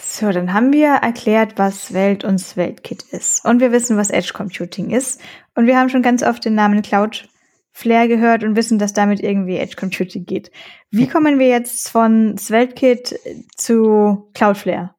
So, 0.00 0.32
dann 0.32 0.52
haben 0.52 0.72
wir 0.72 0.88
erklärt, 0.88 1.58
was 1.58 1.86
Svelte 1.86 2.26
und 2.26 2.38
SvelteKit 2.38 3.04
ist. 3.12 3.44
Und 3.44 3.60
wir 3.60 3.72
wissen, 3.72 3.96
was 3.96 4.10
Edge 4.10 4.32
Computing 4.32 4.90
ist. 4.90 5.20
Und 5.54 5.66
wir 5.66 5.78
haben 5.78 5.90
schon 5.90 6.02
ganz 6.02 6.22
oft 6.22 6.44
den 6.44 6.54
Namen 6.54 6.82
Cloud 6.82 7.28
Flare 7.78 8.08
gehört 8.08 8.42
und 8.42 8.56
wissen, 8.56 8.80
dass 8.80 8.92
damit 8.92 9.20
irgendwie 9.20 9.56
Edge 9.56 9.76
Computing 9.76 10.26
geht. 10.26 10.50
Wie 10.90 11.06
kommen 11.06 11.38
wir 11.38 11.46
jetzt 11.46 11.88
von 11.88 12.36
SvelteKit 12.36 13.20
zu 13.56 14.28
Cloudflare? 14.34 14.96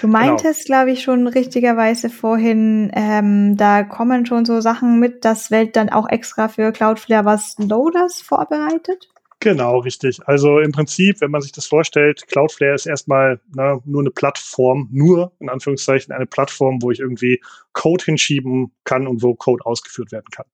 Du 0.00 0.08
genau. 0.08 0.18
meintest, 0.18 0.66
genau. 0.66 0.78
glaube 0.78 0.90
ich, 0.90 1.02
schon 1.04 1.28
richtigerweise 1.28 2.10
vorhin, 2.10 2.90
ähm, 2.92 3.56
da 3.56 3.84
kommen 3.84 4.26
schon 4.26 4.44
so 4.44 4.60
Sachen 4.60 4.98
mit, 4.98 5.24
dass 5.24 5.52
Welt 5.52 5.76
dann 5.76 5.90
auch 5.90 6.08
extra 6.08 6.48
für 6.48 6.72
Cloudflare 6.72 7.24
was 7.24 7.54
Loaders 7.56 8.20
vorbereitet? 8.20 9.08
Genau, 9.40 9.78
richtig. 9.78 10.18
Also 10.26 10.58
im 10.58 10.72
Prinzip, 10.72 11.20
wenn 11.20 11.30
man 11.30 11.42
sich 11.42 11.52
das 11.52 11.66
vorstellt, 11.66 12.26
Cloudflare 12.26 12.74
ist 12.74 12.86
erstmal 12.86 13.40
na, 13.54 13.80
nur 13.84 14.00
eine 14.00 14.10
Plattform, 14.10 14.88
nur 14.90 15.32
in 15.38 15.48
Anführungszeichen 15.48 16.12
eine 16.12 16.26
Plattform, 16.26 16.82
wo 16.82 16.90
ich 16.90 16.98
irgendwie 16.98 17.40
Code 17.72 18.04
hinschieben 18.04 18.72
kann 18.82 19.06
und 19.06 19.22
wo 19.22 19.34
Code 19.34 19.64
ausgeführt 19.64 20.10
werden 20.10 20.26
kann. 20.32 20.46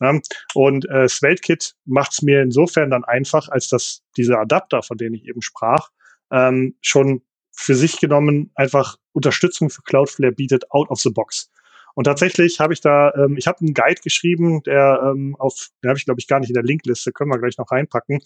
Ja, 0.00 0.18
und 0.54 0.88
äh, 0.90 1.08
SvelteKit 1.08 1.76
macht 1.84 2.12
es 2.12 2.22
mir 2.22 2.42
insofern 2.42 2.90
dann 2.90 3.04
einfach, 3.04 3.48
als 3.48 3.68
dass 3.68 4.02
diese 4.16 4.36
Adapter, 4.38 4.82
von 4.82 4.96
denen 4.96 5.14
ich 5.14 5.28
eben 5.28 5.40
sprach, 5.40 5.90
ähm, 6.32 6.74
schon 6.80 7.22
für 7.52 7.76
sich 7.76 8.00
genommen 8.00 8.50
einfach 8.56 8.96
Unterstützung 9.12 9.70
für 9.70 9.82
Cloudflare 9.82 10.32
bietet 10.32 10.68
out 10.72 10.90
of 10.90 10.98
the 10.98 11.10
box. 11.10 11.51
Und 11.94 12.04
tatsächlich 12.04 12.60
habe 12.60 12.72
ich 12.72 12.80
da, 12.80 13.12
ähm, 13.14 13.36
ich 13.36 13.46
habe 13.46 13.60
einen 13.60 13.74
Guide 13.74 14.00
geschrieben, 14.02 14.62
der 14.62 15.00
ähm, 15.04 15.36
auf, 15.38 15.70
den 15.82 15.88
habe 15.88 15.98
ich 15.98 16.04
glaube 16.04 16.20
ich 16.20 16.26
gar 16.26 16.40
nicht 16.40 16.50
in 16.50 16.54
der 16.54 16.62
Linkliste, 16.62 17.12
können 17.12 17.30
wir 17.30 17.38
gleich 17.38 17.58
noch 17.58 17.70
reinpacken. 17.70 18.20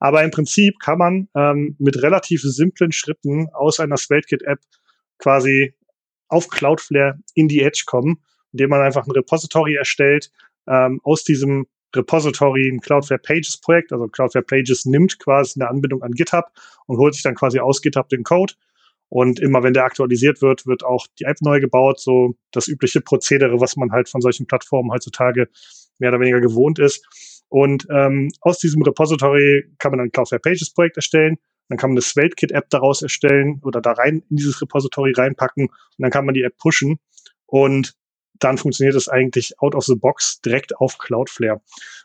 Aber 0.00 0.22
im 0.22 0.30
Prinzip 0.30 0.78
kann 0.80 0.98
man 0.98 1.28
ähm, 1.36 1.76
mit 1.78 2.02
relativ 2.02 2.42
simplen 2.42 2.92
Schritten 2.92 3.48
aus 3.52 3.80
einer 3.80 3.96
SvelteKit-App 3.96 4.60
quasi 5.18 5.74
auf 6.28 6.48
Cloudflare 6.48 7.18
in 7.34 7.48
die 7.48 7.62
Edge 7.62 7.84
kommen, 7.86 8.22
indem 8.52 8.70
man 8.70 8.80
einfach 8.80 9.06
ein 9.06 9.12
Repository 9.12 9.74
erstellt, 9.74 10.30
ähm, 10.66 11.00
aus 11.04 11.24
diesem 11.24 11.66
Repository 11.94 12.68
ein 12.68 12.80
Cloudflare 12.80 13.20
Pages 13.20 13.58
Projekt, 13.58 13.92
also 13.92 14.08
Cloudflare 14.08 14.44
Pages 14.44 14.84
nimmt 14.86 15.18
quasi 15.18 15.60
eine 15.60 15.68
Anbindung 15.68 16.02
an 16.02 16.12
GitHub 16.12 16.46
und 16.86 16.98
holt 16.98 17.14
sich 17.14 17.22
dann 17.22 17.34
quasi 17.34 17.58
aus 17.60 17.82
GitHub 17.82 18.08
den 18.08 18.22
Code 18.22 18.54
und 19.12 19.40
immer 19.40 19.62
wenn 19.62 19.74
der 19.74 19.84
aktualisiert 19.84 20.40
wird, 20.40 20.66
wird 20.66 20.84
auch 20.84 21.06
die 21.18 21.24
App 21.24 21.36
neu 21.42 21.60
gebaut. 21.60 22.00
So 22.00 22.34
das 22.50 22.66
übliche 22.66 23.02
Prozedere, 23.02 23.60
was 23.60 23.76
man 23.76 23.92
halt 23.92 24.08
von 24.08 24.22
solchen 24.22 24.46
Plattformen 24.46 24.90
heutzutage 24.90 25.48
mehr 25.98 26.08
oder 26.08 26.20
weniger 26.20 26.40
gewohnt 26.40 26.78
ist. 26.78 27.06
Und 27.50 27.86
ähm, 27.90 28.30
aus 28.40 28.58
diesem 28.58 28.80
Repository 28.80 29.64
kann 29.76 29.90
man 29.90 30.00
ein 30.00 30.12
Cloudflare 30.12 30.40
Pages 30.40 30.72
Projekt 30.72 30.96
erstellen. 30.96 31.36
Dann 31.68 31.76
kann 31.76 31.90
man 31.90 31.98
eine 31.98 32.00
SvelteKit-App 32.00 32.70
daraus 32.70 33.02
erstellen 33.02 33.60
oder 33.62 33.82
da 33.82 33.92
rein 33.92 34.22
in 34.30 34.36
dieses 34.36 34.62
Repository 34.62 35.12
reinpacken 35.12 35.66
und 35.66 35.98
dann 35.98 36.10
kann 36.10 36.24
man 36.24 36.32
die 36.32 36.44
App 36.44 36.56
pushen. 36.56 36.98
Und 37.44 37.92
dann 38.38 38.56
funktioniert 38.56 38.96
es 38.96 39.10
eigentlich 39.10 39.60
out 39.60 39.74
of 39.74 39.84
the 39.84 39.94
box 39.94 40.40
direkt 40.40 40.74
auf 40.78 40.96
Cloudflare. 40.96 41.60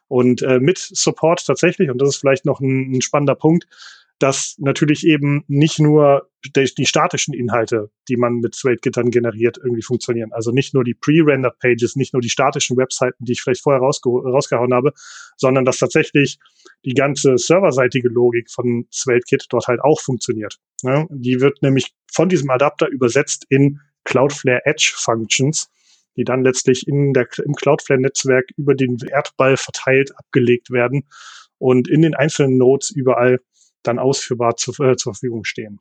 Und 0.10 0.41
äh, 0.41 0.60
mit 0.60 0.78
Support 0.78 1.45
tatsächlich, 1.45 1.89
und 1.89 2.01
das 2.01 2.10
ist 2.10 2.18
vielleicht 2.18 2.43
noch 2.43 2.60
ein, 2.60 2.91
ein 2.91 3.01
spannender 3.01 3.36
Punkt, 3.36 3.66
dass 4.20 4.55
natürlich 4.57 5.05
eben 5.05 5.43
nicht 5.47 5.80
nur 5.80 6.30
die, 6.43 6.70
die 6.76 6.86
statischen 6.86 7.34
Inhalte, 7.34 7.91
die 8.09 8.18
man 8.18 8.36
mit 8.38 8.55
SweateGit 8.55 9.11
generiert, 9.11 9.57
irgendwie 9.57 9.84
funktionieren. 9.84 10.32
Also 10.34 10.51
nicht 10.51 10.74
nur 10.74 10.84
die 10.84 10.95
pre-rendered 10.95 11.59
Pages, 11.59 11.95
nicht 11.95 12.13
nur 12.13 12.22
die 12.22 12.30
statischen 12.30 12.78
Webseiten, 12.78 13.24
die 13.26 13.34
ich 13.34 13.41
vielleicht 13.41 13.61
vorher 13.61 13.82
rausge 13.82 14.09
rausgehauen 14.09 14.74
habe, 14.74 14.93
sondern 15.36 15.65
dass 15.65 15.78
tatsächlich 15.78 16.39
die 16.86 16.93
ganze 16.93 17.38
serverseitige 17.38 18.09
Logik 18.09 18.49
von 18.49 18.88
SweateKit 18.91 19.45
dort 19.49 19.68
halt 19.68 19.82
auch 19.82 19.99
funktioniert. 19.99 20.57
Ja, 20.82 21.05
die 21.09 21.39
wird 21.39 21.61
nämlich 21.61 21.93
von 22.11 22.30
diesem 22.30 22.49
Adapter 22.49 22.88
übersetzt 22.88 23.45
in 23.49 23.80
Cloudflare 24.03 24.65
Edge 24.65 24.93
Functions, 24.95 25.70
die 26.15 26.24
dann 26.24 26.43
letztlich 26.43 26.88
in 26.88 27.13
der, 27.13 27.28
im 27.43 27.53
Cloudflare-Netzwerk 27.53 28.45
über 28.57 28.74
den 28.74 28.97
Erdball 29.11 29.57
verteilt 29.57 30.18
abgelegt 30.18 30.72
werden 30.72 31.07
und 31.59 31.88
in 31.88 32.01
den 32.01 32.15
einzelnen 32.15 32.57
Nodes 32.57 32.89
überall 32.89 33.39
dann 33.88 34.00
ausführbar 34.00 34.56
zu, 34.58 34.72
äh, 34.84 34.96
zur 34.96 35.14
Verfügung 35.14 35.44
stehen. 35.44 35.80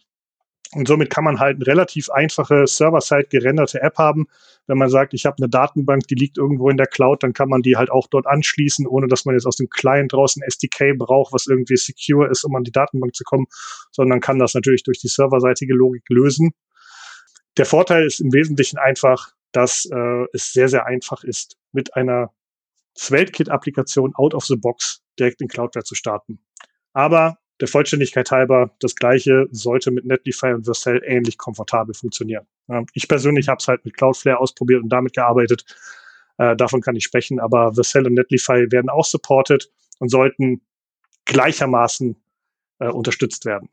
Und 0.72 0.88
somit 0.88 1.10
kann 1.10 1.22
man 1.22 1.38
halt 1.38 1.56
eine 1.56 1.66
relativ 1.66 2.10
einfache 2.10 2.66
Server-Side 2.66 3.28
gerenderte 3.30 3.80
App 3.82 3.98
haben. 3.98 4.26
Wenn 4.66 4.78
man 4.78 4.90
sagt, 4.90 5.14
ich 5.14 5.24
habe 5.24 5.36
eine 5.38 5.48
Datenbank, 5.48 6.08
die 6.08 6.16
liegt 6.16 6.38
irgendwo 6.38 6.68
in 6.70 6.76
der 6.76 6.88
Cloud, 6.88 7.22
dann 7.22 7.32
kann 7.32 7.48
man 7.48 7.62
die 7.62 7.76
halt 7.76 7.90
auch 7.90 8.08
dort 8.08 8.26
anschließen, 8.26 8.86
ohne 8.86 9.06
dass 9.06 9.24
man 9.24 9.36
jetzt 9.36 9.46
aus 9.46 9.56
dem 9.56 9.68
Client 9.68 10.12
draußen 10.12 10.42
SDK 10.42 10.94
braucht, 10.98 11.32
was 11.32 11.46
irgendwie 11.46 11.76
secure 11.76 12.28
ist, 12.28 12.42
um 12.44 12.54
an 12.56 12.64
die 12.64 12.72
Datenbank 12.72 13.14
zu 13.14 13.22
kommen, 13.22 13.46
sondern 13.92 14.20
kann 14.20 14.40
das 14.40 14.54
natürlich 14.54 14.82
durch 14.82 14.98
die 14.98 15.08
serverseitige 15.08 15.72
Logik 15.72 16.02
lösen. 16.08 16.52
Der 17.56 17.64
Vorteil 17.64 18.04
ist 18.04 18.20
im 18.20 18.32
Wesentlichen 18.32 18.78
einfach, 18.78 19.30
dass 19.52 19.86
äh, 19.86 20.24
es 20.32 20.52
sehr, 20.52 20.68
sehr 20.68 20.84
einfach 20.84 21.22
ist, 21.22 21.56
mit 21.72 21.94
einer 21.94 22.32
SvelteKit-Applikation 22.98 24.14
out 24.16 24.34
of 24.34 24.44
the 24.44 24.56
box 24.56 25.02
direkt 25.18 25.40
in 25.40 25.48
Cloudflare 25.48 25.84
zu 25.84 25.94
starten. 25.94 26.40
Aber 26.92 27.38
der 27.60 27.68
Vollständigkeit 27.68 28.30
halber, 28.30 28.70
das 28.80 28.94
gleiche 28.94 29.46
sollte 29.50 29.90
mit 29.90 30.04
Netlify 30.04 30.52
und 30.52 30.64
Vercel 30.64 31.02
ähnlich 31.04 31.38
komfortabel 31.38 31.94
funktionieren. 31.94 32.46
Ich 32.92 33.08
persönlich 33.08 33.48
habe 33.48 33.58
es 33.58 33.68
halt 33.68 33.84
mit 33.84 33.96
Cloudflare 33.96 34.38
ausprobiert 34.38 34.82
und 34.82 34.90
damit 34.90 35.14
gearbeitet. 35.14 35.64
Äh, 36.38 36.54
davon 36.56 36.82
kann 36.82 36.96
ich 36.96 37.04
sprechen, 37.04 37.40
aber 37.40 37.74
Vercel 37.74 38.06
und 38.06 38.14
Netlify 38.14 38.70
werden 38.70 38.90
auch 38.90 39.04
supported 39.04 39.70
und 39.98 40.10
sollten 40.10 40.60
gleichermaßen 41.24 42.16
äh, 42.78 42.88
unterstützt 42.88 43.46
werden. 43.46 43.70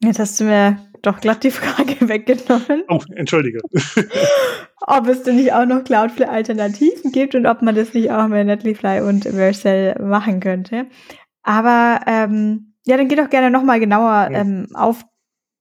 Jetzt 0.00 0.20
hast 0.20 0.38
du 0.38 0.44
mir 0.44 0.78
doch 1.02 1.20
glatt 1.20 1.42
die 1.42 1.50
Frage 1.50 1.96
weggenommen. 2.08 2.84
Oh, 2.88 3.00
entschuldige. 3.16 3.60
ob 4.86 5.08
es 5.08 5.22
denn 5.22 5.36
nicht 5.36 5.52
auch 5.52 5.66
noch 5.66 5.84
Cloudflare-Alternativen 5.84 7.12
gibt 7.12 7.34
und 7.34 7.46
ob 7.46 7.62
man 7.62 7.74
das 7.74 7.94
nicht 7.94 8.10
auch 8.10 8.28
mit 8.28 8.46
Netlify 8.46 9.00
und 9.00 9.24
Vercel 9.24 10.00
machen 10.00 10.40
könnte. 10.40 10.86
Aber 11.44 12.00
ähm, 12.06 12.74
ja, 12.84 12.96
dann 12.96 13.08
geh 13.08 13.14
doch 13.14 13.30
gerne 13.30 13.50
nochmal 13.50 13.78
genauer 13.78 14.30
ja. 14.30 14.40
ähm, 14.40 14.66
auf 14.74 15.04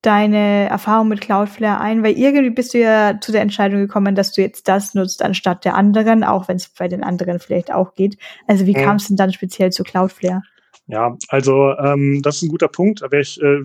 deine 0.01 0.67
Erfahrung 0.69 1.07
mit 1.07 1.21
Cloudflare 1.21 1.79
ein, 1.79 2.03
weil 2.03 2.17
irgendwie 2.17 2.49
bist 2.49 2.73
du 2.73 2.79
ja 2.79 3.19
zu 3.21 3.31
der 3.31 3.41
Entscheidung 3.41 3.79
gekommen, 3.79 4.15
dass 4.15 4.33
du 4.33 4.41
jetzt 4.41 4.67
das 4.67 4.93
nutzt 4.95 5.23
anstatt 5.23 5.63
der 5.63 5.75
anderen, 5.75 6.23
auch 6.25 6.49
wenn 6.49 6.57
es 6.57 6.67
bei 6.67 6.89
den 6.89 7.03
anderen 7.03 7.39
vielleicht 7.39 7.71
auch 7.71 7.93
geht. 7.93 8.17
Also 8.47 8.65
wie 8.65 8.73
ja. 8.73 8.83
kam 8.83 8.97
es 8.97 9.07
denn 9.07 9.15
dann 9.15 9.31
speziell 9.31 9.71
zu 9.71 9.83
Cloudflare? 9.83 10.41
Ja, 10.87 11.15
also 11.29 11.71
ähm, 11.77 12.21
das 12.21 12.37
ist 12.37 12.41
ein 12.43 12.49
guter 12.49 12.67
Punkt. 12.67 13.01
Aber 13.01 13.17
ich 13.17 13.41
äh, 13.41 13.63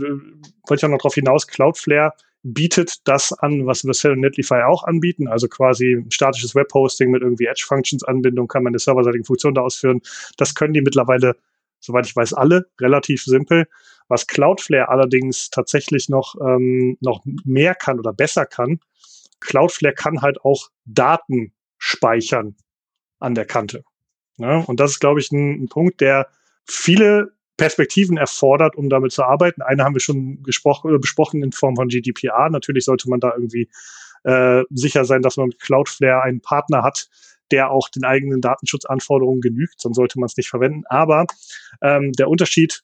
wollte 0.69 0.83
ja 0.83 0.89
noch 0.89 0.99
darauf 0.99 1.15
hinaus, 1.15 1.49
Cloudflare 1.49 2.13
bietet 2.45 3.09
das 3.09 3.33
an, 3.33 3.67
was 3.67 3.81
Vercel 3.81 4.13
und 4.13 4.21
Netlify 4.21 4.63
auch 4.63 4.85
anbieten, 4.85 5.27
also 5.27 5.49
quasi 5.49 6.05
statisches 6.09 6.55
Webhosting 6.55 7.11
mit 7.11 7.23
irgendwie 7.23 7.47
Edge-Functions-Anbindung, 7.47 8.47
kann 8.47 8.63
man 8.63 8.71
eine 8.71 8.79
serverseitige 8.79 9.25
Funktion 9.25 9.55
da 9.55 9.63
ausführen. 9.63 10.01
Das 10.37 10.55
können 10.55 10.73
die 10.73 10.81
mittlerweile 10.81 11.35
soweit 11.81 12.07
ich 12.07 12.17
weiß, 12.17 12.35
alle 12.35 12.71
relativ 12.81 13.23
simpel. 13.23 13.67
Was 14.09 14.27
Cloudflare 14.27 14.89
allerdings 14.89 15.51
tatsächlich 15.51 16.09
noch, 16.09 16.35
ähm, 16.41 16.97
noch 17.01 17.23
mehr 17.45 17.75
kann 17.75 17.99
oder 17.99 18.13
besser 18.13 18.47
kann, 18.47 18.81
Cloudflare 19.41 19.95
kann 19.95 20.23
halt 20.23 20.41
auch 20.45 20.69
Daten 20.85 21.53
speichern 21.77 22.57
an 23.19 23.35
der 23.35 23.45
Kante. 23.45 23.85
Ne? 24.37 24.65
Und 24.67 24.81
das 24.81 24.93
ist, 24.93 25.01
glaube 25.01 25.21
ich, 25.21 25.31
ein, 25.31 25.65
ein 25.65 25.69
Punkt, 25.69 26.01
der 26.01 26.29
viele 26.65 27.33
Perspektiven 27.57 28.17
erfordert, 28.17 28.77
um 28.77 28.89
damit 28.89 29.13
zu 29.13 29.25
arbeiten. 29.25 29.63
Eine 29.63 29.85
haben 29.85 29.95
wir 29.95 30.01
schon 30.01 30.43
gesprochen, 30.43 30.99
besprochen 31.01 31.43
in 31.43 31.53
Form 31.53 31.77
von 31.77 31.89
GDPR. 31.89 32.49
Natürlich 32.51 32.85
sollte 32.85 33.11
man 33.11 33.21
da 33.21 33.33
irgendwie 33.35 33.69
äh, 34.29 34.65
sicher 34.69 35.07
sein, 35.07 35.23
dass 35.23 35.39
man 35.39 35.49
mit 35.49 35.59
Cloudflare 35.59 36.23
einen 36.23 36.43
Partner 36.43 36.83
hat, 36.83 37.09
der 37.51 37.71
auch 37.71 37.89
den 37.89 38.05
eigenen 38.05 38.43
Datenschutzanforderungen 38.43 39.41
genügt, 39.41 39.81
sonst 39.81 39.97
sollte 39.97 40.21
man 40.21 40.27
es 40.27 40.37
nicht 40.37 40.51
verwenden. 40.51 40.83
Aber 40.91 41.25
ähm, 41.81 42.13
der 42.13 42.29
Unterschied 42.29 42.83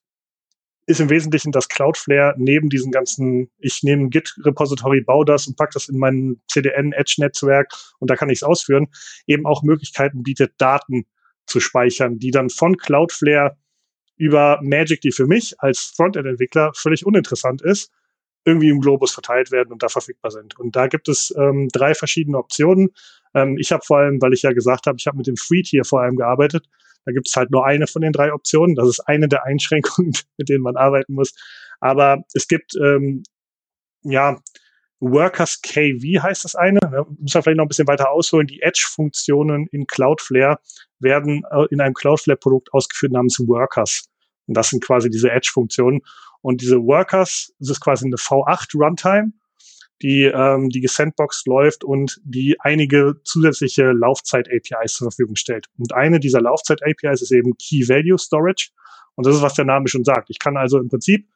ist 0.86 1.00
im 1.00 1.10
Wesentlichen, 1.10 1.52
dass 1.52 1.68
Cloudflare 1.68 2.34
neben 2.38 2.70
diesen 2.70 2.90
ganzen, 2.90 3.50
ich 3.58 3.82
nehme 3.82 4.04
ein 4.04 4.10
Git-Repository, 4.10 5.02
baue 5.02 5.26
das 5.26 5.46
und 5.46 5.58
packe 5.58 5.74
das 5.74 5.88
in 5.90 5.98
mein 5.98 6.40
CDN-Edge-Netzwerk 6.50 7.74
und 7.98 8.10
da 8.10 8.16
kann 8.16 8.30
ich 8.30 8.38
es 8.38 8.42
ausführen, 8.42 8.88
eben 9.26 9.44
auch 9.44 9.62
Möglichkeiten 9.62 10.22
bietet, 10.22 10.54
Daten 10.56 11.04
zu 11.46 11.60
speichern, 11.60 12.18
die 12.18 12.30
dann 12.30 12.48
von 12.48 12.78
Cloudflare 12.78 13.58
über 14.16 14.60
Magic, 14.62 15.02
die 15.02 15.12
für 15.12 15.26
mich 15.26 15.54
als 15.58 15.92
Frontend-Entwickler 15.94 16.72
völlig 16.74 17.04
uninteressant 17.04 17.60
ist, 17.60 17.90
irgendwie 18.44 18.68
im 18.68 18.80
Globus 18.80 19.12
verteilt 19.12 19.50
werden 19.50 19.72
und 19.72 19.82
da 19.82 19.88
verfügbar 19.88 20.30
sind. 20.30 20.58
Und 20.58 20.76
da 20.76 20.86
gibt 20.86 21.08
es 21.08 21.34
ähm, 21.38 21.68
drei 21.72 21.94
verschiedene 21.94 22.38
Optionen. 22.38 22.90
Ähm, 23.34 23.56
ich 23.58 23.72
habe 23.72 23.82
vor 23.84 23.98
allem, 23.98 24.20
weil 24.20 24.32
ich 24.32 24.42
ja 24.42 24.52
gesagt 24.52 24.86
habe, 24.86 24.96
ich 24.98 25.06
habe 25.06 25.16
mit 25.16 25.26
dem 25.26 25.36
Free-Tier 25.36 25.84
vor 25.84 26.02
allem 26.02 26.16
gearbeitet. 26.16 26.66
Da 27.04 27.12
gibt 27.12 27.28
es 27.28 27.36
halt 27.36 27.50
nur 27.50 27.66
eine 27.66 27.86
von 27.86 28.02
den 28.02 28.12
drei 28.12 28.32
Optionen. 28.32 28.74
Das 28.74 28.88
ist 28.88 29.00
eine 29.00 29.28
der 29.28 29.44
Einschränkungen, 29.44 30.12
mit 30.36 30.48
denen 30.48 30.62
man 30.62 30.76
arbeiten 30.76 31.14
muss. 31.14 31.34
Aber 31.80 32.24
es 32.34 32.48
gibt 32.48 32.74
ähm, 32.76 33.22
ja 34.02 34.38
Workers 35.00 35.60
KV 35.60 36.22
heißt 36.22 36.44
das 36.44 36.54
eine. 36.54 36.80
Da 36.80 37.04
muss 37.18 37.34
man 37.34 37.42
vielleicht 37.42 37.58
noch 37.58 37.64
ein 37.64 37.68
bisschen 37.68 37.88
weiter 37.88 38.10
ausholen. 38.10 38.46
Die 38.46 38.62
Edge-Funktionen 38.62 39.66
in 39.70 39.86
Cloudflare 39.86 40.58
werden 40.98 41.42
äh, 41.50 41.66
in 41.70 41.80
einem 41.80 41.94
Cloudflare-Produkt 41.94 42.72
ausgeführt 42.72 43.12
namens 43.12 43.38
Workers. 43.40 44.08
Und 44.46 44.56
das 44.56 44.70
sind 44.70 44.82
quasi 44.82 45.10
diese 45.10 45.30
Edge-Funktionen. 45.30 46.00
Und 46.44 46.60
diese 46.60 46.76
Workers, 46.76 47.54
das 47.58 47.70
ist 47.70 47.80
quasi 47.80 48.04
eine 48.04 48.16
V8 48.16 48.76
Runtime, 48.78 49.32
die, 50.02 50.24
ähm, 50.24 50.68
die 50.68 50.82
gesandboxed 50.82 51.46
läuft 51.46 51.84
und 51.84 52.20
die 52.22 52.56
einige 52.60 53.14
zusätzliche 53.24 53.92
Laufzeit-APIs 53.92 54.92
zur 54.92 55.10
Verfügung 55.10 55.36
stellt. 55.36 55.68
Und 55.78 55.94
eine 55.94 56.20
dieser 56.20 56.42
Laufzeit-APIs 56.42 57.22
ist 57.22 57.32
eben 57.32 57.56
Key 57.56 57.88
Value 57.88 58.18
Storage. 58.18 58.72
Und 59.14 59.26
das 59.26 59.36
ist, 59.36 59.40
was 59.40 59.54
der 59.54 59.64
Name 59.64 59.88
schon 59.88 60.04
sagt. 60.04 60.28
Ich 60.28 60.38
kann 60.38 60.58
also 60.58 60.78
im 60.78 60.90
Prinzip 60.90 61.26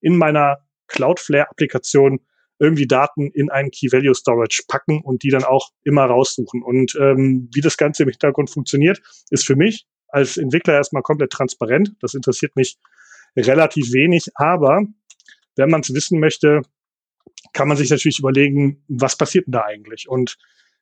in 0.00 0.16
meiner 0.16 0.60
Cloudflare-Applikation 0.86 2.20
irgendwie 2.58 2.86
Daten 2.86 3.30
in 3.32 3.50
einen 3.50 3.70
Key 3.70 3.92
Value 3.92 4.14
Storage 4.14 4.62
packen 4.66 5.02
und 5.02 5.24
die 5.24 5.28
dann 5.28 5.44
auch 5.44 5.72
immer 5.82 6.06
raussuchen. 6.06 6.62
Und 6.62 6.96
ähm, 6.98 7.50
wie 7.52 7.60
das 7.60 7.76
Ganze 7.76 8.04
im 8.04 8.08
Hintergrund 8.08 8.48
funktioniert, 8.48 9.02
ist 9.28 9.44
für 9.44 9.56
mich 9.56 9.86
als 10.08 10.38
Entwickler 10.38 10.72
erstmal 10.72 11.02
komplett 11.02 11.32
transparent. 11.32 11.92
Das 12.00 12.14
interessiert 12.14 12.56
mich 12.56 12.78
relativ 13.36 13.92
wenig, 13.92 14.28
aber 14.34 14.82
wenn 15.56 15.70
man 15.70 15.80
es 15.80 15.94
wissen 15.94 16.20
möchte, 16.20 16.62
kann 17.52 17.68
man 17.68 17.76
sich 17.76 17.90
natürlich 17.90 18.18
überlegen, 18.18 18.84
was 18.88 19.16
passiert 19.16 19.46
denn 19.46 19.52
da 19.52 19.62
eigentlich? 19.62 20.08
Und 20.08 20.36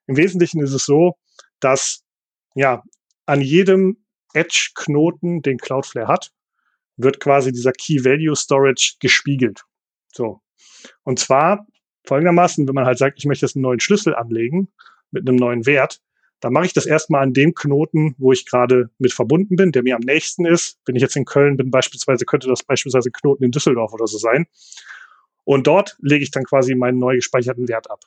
im 0.07 0.17
Wesentlichen 0.17 0.63
ist 0.63 0.73
es 0.73 0.85
so, 0.85 1.17
dass 1.61 2.05
ja 2.55 2.83
an 3.27 3.41
jedem 3.41 4.05
Edge-Knoten, 4.35 5.43
den 5.43 5.59
Cloudflare 5.59 6.09
hat, 6.09 6.33
wird 6.97 7.21
quasi 7.21 7.53
dieser 7.53 7.73
Key 7.73 8.05
Value 8.05 8.37
Storage 8.37 8.97
gespiegelt. 9.01 9.63
So. 10.13 10.41
Und 11.05 11.19
zwar 11.19 11.67
folgendermaßen, 12.07 12.67
wenn 12.67 12.75
man 12.75 12.87
halt 12.87 12.99
sagt, 12.99 13.19
ich 13.19 13.27
möchte 13.27 13.47
jetzt 13.47 13.57
einen 13.57 13.63
neuen 13.63 13.81
Schlüssel 13.81 14.15
anlegen 14.15 14.73
mit 15.11 15.29
einem 15.29 15.37
neuen 15.37 15.67
Wert, 15.67 16.01
dann 16.43 16.53
mache 16.53 16.66
ich 16.66 16.72
das 16.72 16.86
erstmal 16.86 17.22
an 17.22 17.32
dem 17.32 17.55
Knoten, 17.55 18.16
wo 18.18 18.32
ich 18.32 18.47
gerade 18.47 18.90
mit 18.99 19.12
verbunden 19.12 19.55
bin, 19.55 19.70
der 19.70 19.84
mir 19.84 19.95
am 19.95 20.03
nächsten 20.03 20.45
ist. 20.45 20.76
Wenn 20.84 20.97
ich 20.97 21.03
jetzt 21.03 21.16
in 21.16 21.24
Köln 21.24 21.57
bin, 21.57 21.70
beispielsweise, 21.70 22.24
könnte 22.24 22.49
das 22.49 22.64
beispielsweise 22.64 23.12
Knoten 23.12 23.45
in 23.45 23.53
Düsseldorf 23.53 23.93
oder 23.93 24.09
so 24.09 24.18
sein. 24.18 24.47
Und 25.45 25.68
dort 25.68 25.97
lege 26.01 26.24
ich 26.24 26.32
dann 26.32 26.43
quasi 26.43 26.74
meinen 26.74 26.99
neu 26.99 27.14
gespeicherten 27.14 27.68
Wert 27.68 27.88
ab. 27.88 28.01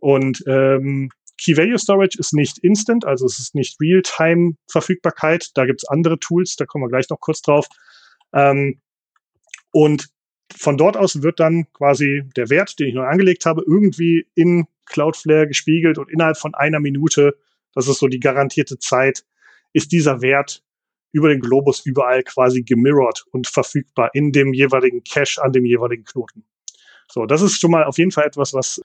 Und 0.00 0.42
ähm, 0.46 1.10
Key 1.36 1.54
Value 1.58 1.78
Storage 1.78 2.16
ist 2.18 2.32
nicht 2.32 2.58
instant, 2.60 3.04
also 3.04 3.26
es 3.26 3.38
ist 3.38 3.54
nicht 3.54 3.78
Real-Time-Verfügbarkeit. 3.78 5.50
Da 5.54 5.66
gibt 5.66 5.82
es 5.82 5.88
andere 5.88 6.18
Tools, 6.18 6.56
da 6.56 6.64
kommen 6.64 6.84
wir 6.84 6.88
gleich 6.88 7.10
noch 7.10 7.20
kurz 7.20 7.42
drauf. 7.42 7.66
Ähm, 8.32 8.80
und 9.70 10.08
von 10.56 10.78
dort 10.78 10.96
aus 10.96 11.22
wird 11.22 11.40
dann 11.40 11.70
quasi 11.74 12.22
der 12.36 12.48
Wert, 12.48 12.78
den 12.78 12.88
ich 12.88 12.94
neu 12.94 13.04
angelegt 13.04 13.44
habe, 13.44 13.62
irgendwie 13.66 14.26
in 14.34 14.66
Cloudflare 14.86 15.46
gespiegelt 15.46 15.98
und 15.98 16.10
innerhalb 16.10 16.38
von 16.38 16.54
einer 16.54 16.80
Minute, 16.80 17.36
das 17.74 17.88
ist 17.88 17.98
so 17.98 18.08
die 18.08 18.20
garantierte 18.20 18.78
Zeit, 18.78 19.24
ist 19.72 19.92
dieser 19.92 20.20
Wert 20.20 20.62
über 21.12 21.28
den 21.28 21.40
Globus 21.40 21.84
überall 21.84 22.22
quasi 22.22 22.62
gemirrored 22.62 23.24
und 23.32 23.46
verfügbar 23.46 24.10
in 24.14 24.32
dem 24.32 24.54
jeweiligen 24.54 25.04
Cache 25.04 25.42
an 25.42 25.52
dem 25.52 25.64
jeweiligen 25.64 26.04
Knoten. 26.04 26.44
So, 27.08 27.26
das 27.26 27.42
ist 27.42 27.60
schon 27.60 27.70
mal 27.70 27.84
auf 27.84 27.98
jeden 27.98 28.10
Fall 28.10 28.24
etwas, 28.24 28.54
was 28.54 28.80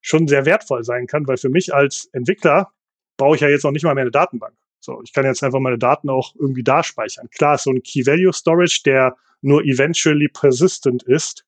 schon 0.00 0.26
sehr 0.26 0.44
wertvoll 0.44 0.82
sein 0.82 1.06
kann, 1.06 1.26
weil 1.26 1.36
für 1.36 1.48
mich 1.48 1.72
als 1.72 2.08
Entwickler 2.12 2.72
brauche 3.16 3.36
ich 3.36 3.40
ja 3.40 3.48
jetzt 3.48 3.64
noch 3.64 3.70
nicht 3.70 3.84
mal 3.84 3.94
mehr 3.94 4.02
eine 4.02 4.10
Datenbank. 4.10 4.54
So, 4.80 5.00
ich 5.04 5.12
kann 5.12 5.24
jetzt 5.24 5.42
einfach 5.42 5.60
meine 5.60 5.78
Daten 5.78 6.08
auch 6.08 6.34
irgendwie 6.36 6.62
da 6.62 6.82
speichern. 6.82 7.28
Klar, 7.30 7.56
ist 7.56 7.64
so 7.64 7.70
ein 7.70 7.82
Key 7.82 8.06
Value 8.06 8.32
Storage, 8.32 8.80
der 8.84 9.16
nur 9.40 9.64
eventually 9.64 10.28
persistent 10.28 11.02
ist, 11.04 11.44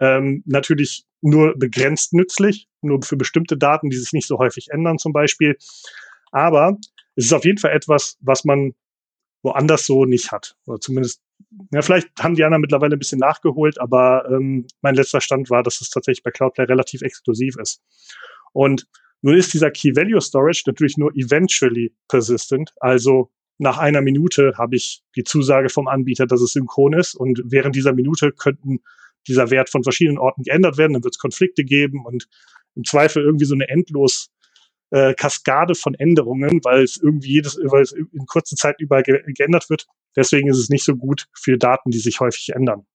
ähm, 0.00 0.42
natürlich 0.46 1.04
nur 1.20 1.56
begrenzt 1.56 2.12
nützlich, 2.12 2.68
nur 2.80 3.02
für 3.02 3.16
bestimmte 3.16 3.56
Daten, 3.56 3.90
die 3.90 3.96
sich 3.96 4.12
nicht 4.12 4.26
so 4.26 4.38
häufig 4.38 4.70
ändern 4.70 4.98
zum 4.98 5.12
Beispiel. 5.12 5.56
Aber 6.32 6.76
es 7.14 7.26
ist 7.26 7.32
auf 7.32 7.44
jeden 7.44 7.58
Fall 7.58 7.72
etwas, 7.72 8.18
was 8.20 8.44
man 8.44 8.74
woanders 9.42 9.86
so 9.86 10.04
nicht 10.04 10.32
hat. 10.32 10.56
Oder 10.66 10.80
zumindest, 10.80 11.22
ja, 11.72 11.82
vielleicht 11.82 12.08
haben 12.20 12.34
die 12.34 12.44
anderen 12.44 12.60
mittlerweile 12.60 12.96
ein 12.96 12.98
bisschen 12.98 13.18
nachgeholt, 13.18 13.80
aber 13.80 14.28
ähm, 14.30 14.66
mein 14.80 14.94
letzter 14.94 15.20
Stand 15.20 15.50
war, 15.50 15.62
dass 15.62 15.80
es 15.80 15.90
tatsächlich 15.90 16.22
bei 16.22 16.30
Cloudflare 16.30 16.68
relativ 16.68 17.02
exklusiv 17.02 17.56
ist. 17.56 17.82
Und 18.52 18.88
nun 19.20 19.36
ist 19.36 19.54
dieser 19.54 19.70
Key 19.70 19.94
Value 19.94 20.20
Storage 20.20 20.64
natürlich 20.66 20.96
nur 20.96 21.12
eventually 21.14 21.94
persistent, 22.08 22.72
also 22.80 23.30
nach 23.62 23.78
einer 23.78 24.00
Minute 24.00 24.54
habe 24.58 24.74
ich 24.74 25.04
die 25.14 25.22
Zusage 25.22 25.68
vom 25.68 25.86
Anbieter, 25.86 26.26
dass 26.26 26.40
es 26.40 26.52
synchron 26.52 26.94
ist. 26.94 27.14
Und 27.14 27.40
während 27.44 27.76
dieser 27.76 27.92
Minute 27.92 28.32
könnten 28.32 28.80
dieser 29.28 29.50
Wert 29.50 29.70
von 29.70 29.84
verschiedenen 29.84 30.18
Orten 30.18 30.42
geändert 30.42 30.78
werden. 30.78 30.94
Dann 30.94 31.04
wird 31.04 31.14
es 31.14 31.20
Konflikte 31.20 31.64
geben 31.64 32.04
und 32.04 32.28
im 32.74 32.82
Zweifel 32.82 33.22
irgendwie 33.22 33.44
so 33.44 33.54
eine 33.54 33.68
endlos 33.68 34.31
äh, 34.92 35.14
Kaskade 35.14 35.74
von 35.74 35.94
Änderungen, 35.94 36.60
weil 36.64 36.84
es 36.84 36.98
irgendwie 36.98 37.32
jedes, 37.32 37.56
weil 37.64 37.82
es 37.82 37.92
in 37.92 38.26
kurzer 38.26 38.56
Zeit 38.56 38.76
überall 38.78 39.02
ge 39.02 39.22
geändert 39.32 39.70
wird. 39.70 39.86
Deswegen 40.14 40.48
ist 40.48 40.58
es 40.58 40.68
nicht 40.68 40.84
so 40.84 40.94
gut 40.94 41.28
für 41.32 41.56
Daten, 41.56 41.90
die 41.90 41.98
sich 41.98 42.20
häufig 42.20 42.50
ändern. 42.50 42.86